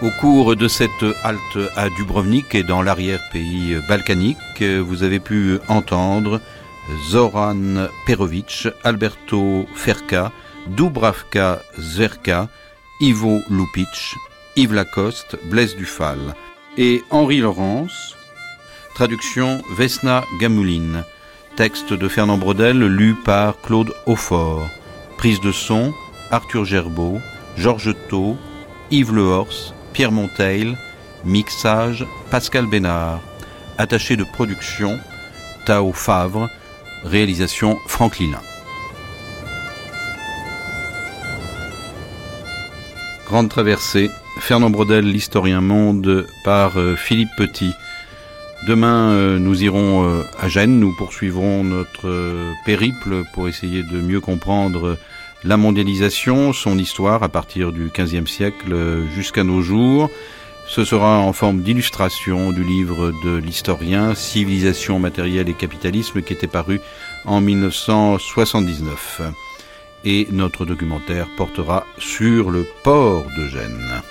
Au 0.05 0.10
cours 0.20 0.55
de 0.55 0.68
cette 0.68 0.90
halte 1.22 1.70
à 1.76 1.89
Dubrovnik 1.89 2.55
et 2.55 2.62
dans 2.62 2.82
l'arrière-pays 2.82 3.78
balkanique, 3.89 4.62
vous 4.62 5.02
avez 5.02 5.18
pu 5.18 5.59
entendre 5.66 6.43
Zoran 7.09 7.86
Perovic, 8.06 8.68
Alberto 8.82 9.66
Ferka, 9.74 10.31
Dubravka 10.66 11.62
Zverka, 11.78 12.51
Ivo 13.01 13.40
Lupic, 13.48 14.14
Yves 14.56 14.74
Lacoste, 14.74 15.39
Blaise 15.47 15.74
Dufal 15.74 16.35
et 16.76 17.02
Henri 17.09 17.39
Laurence. 17.39 18.14
Traduction 18.97 19.62
Vesna 19.78 20.22
Gamouline. 20.39 21.02
Texte 21.56 21.94
de 21.94 22.09
Fernand 22.09 22.36
Brodel 22.36 22.78
lu 22.78 23.14
par 23.24 23.59
Claude 23.62 23.94
Aufort. 24.05 24.68
Prise 25.16 25.40
de 25.40 25.51
son 25.51 25.94
Arthur 26.31 26.66
Gerbeau, 26.66 27.20
Georges 27.56 27.94
Thau, 28.10 28.36
Yves 28.90 29.14
Lehors, 29.14 29.72
Pierre 29.95 30.11
Monteil, 30.11 30.77
mixage 31.25 32.05
Pascal 32.29 32.66
Bénard, 32.66 33.21
attaché 33.79 34.16
de 34.16 34.25
production 34.25 34.99
Tao 35.66 35.93
Favre, 35.93 36.51
réalisation 37.05 37.79
Franck 37.87 38.19
Lilin. 38.19 38.41
Grande 43.27 43.49
traversée, 43.49 44.11
Fernand 44.41 44.71
Brodel, 44.71 45.09
l'historien 45.09 45.61
monde, 45.61 46.27
par 46.45 46.77
euh, 46.77 46.97
Philippe 46.97 47.31
Petit. 47.37 47.73
Demain, 48.66 49.11
euh, 49.12 49.39
nous 49.39 49.62
irons 49.62 50.05
euh, 50.09 50.25
à 50.41 50.49
Gênes, 50.49 50.81
nous 50.81 50.93
poursuivrons 50.97 51.62
notre 51.62 52.53
périple 52.66 53.23
pour 53.33 53.47
essayer 53.47 53.85
de 53.85 54.01
mieux 54.01 54.21
comprendre 54.21 54.99
la 55.45 55.57
mondialisation, 55.57 56.53
son 56.53 56.79
histoire 56.79 57.23
à 57.23 57.29
partir 57.29 57.71
du 57.71 57.91
XVe 57.95 58.27
siècle 58.27 58.75
jusqu'à 59.15 59.45
nos 59.45 59.61
jours. 59.61 60.11
Ce 60.66 60.85
sera 60.85 61.19
en 61.19 61.35
forme 61.35 61.61
d'illustration 61.61 62.51
du 62.51 62.65
livre 62.65 63.12
de 63.23 63.37
l'historien 63.37 64.15
Civilisation 64.15 64.99
matérielle 64.99 65.51
et 65.51 65.55
capitalisme 65.55 66.23
qui 66.23 66.33
était 66.33 66.47
paru 66.47 66.81
en 67.27 67.43
1979. 67.43 69.21
Et 70.07 70.27
notre 70.31 70.65
documentaire 70.65 71.29
portera 71.37 71.85
sur 71.99 72.51
le 72.51 72.66
port 72.83 73.27
de 73.37 73.47
Gênes. 73.49 74.03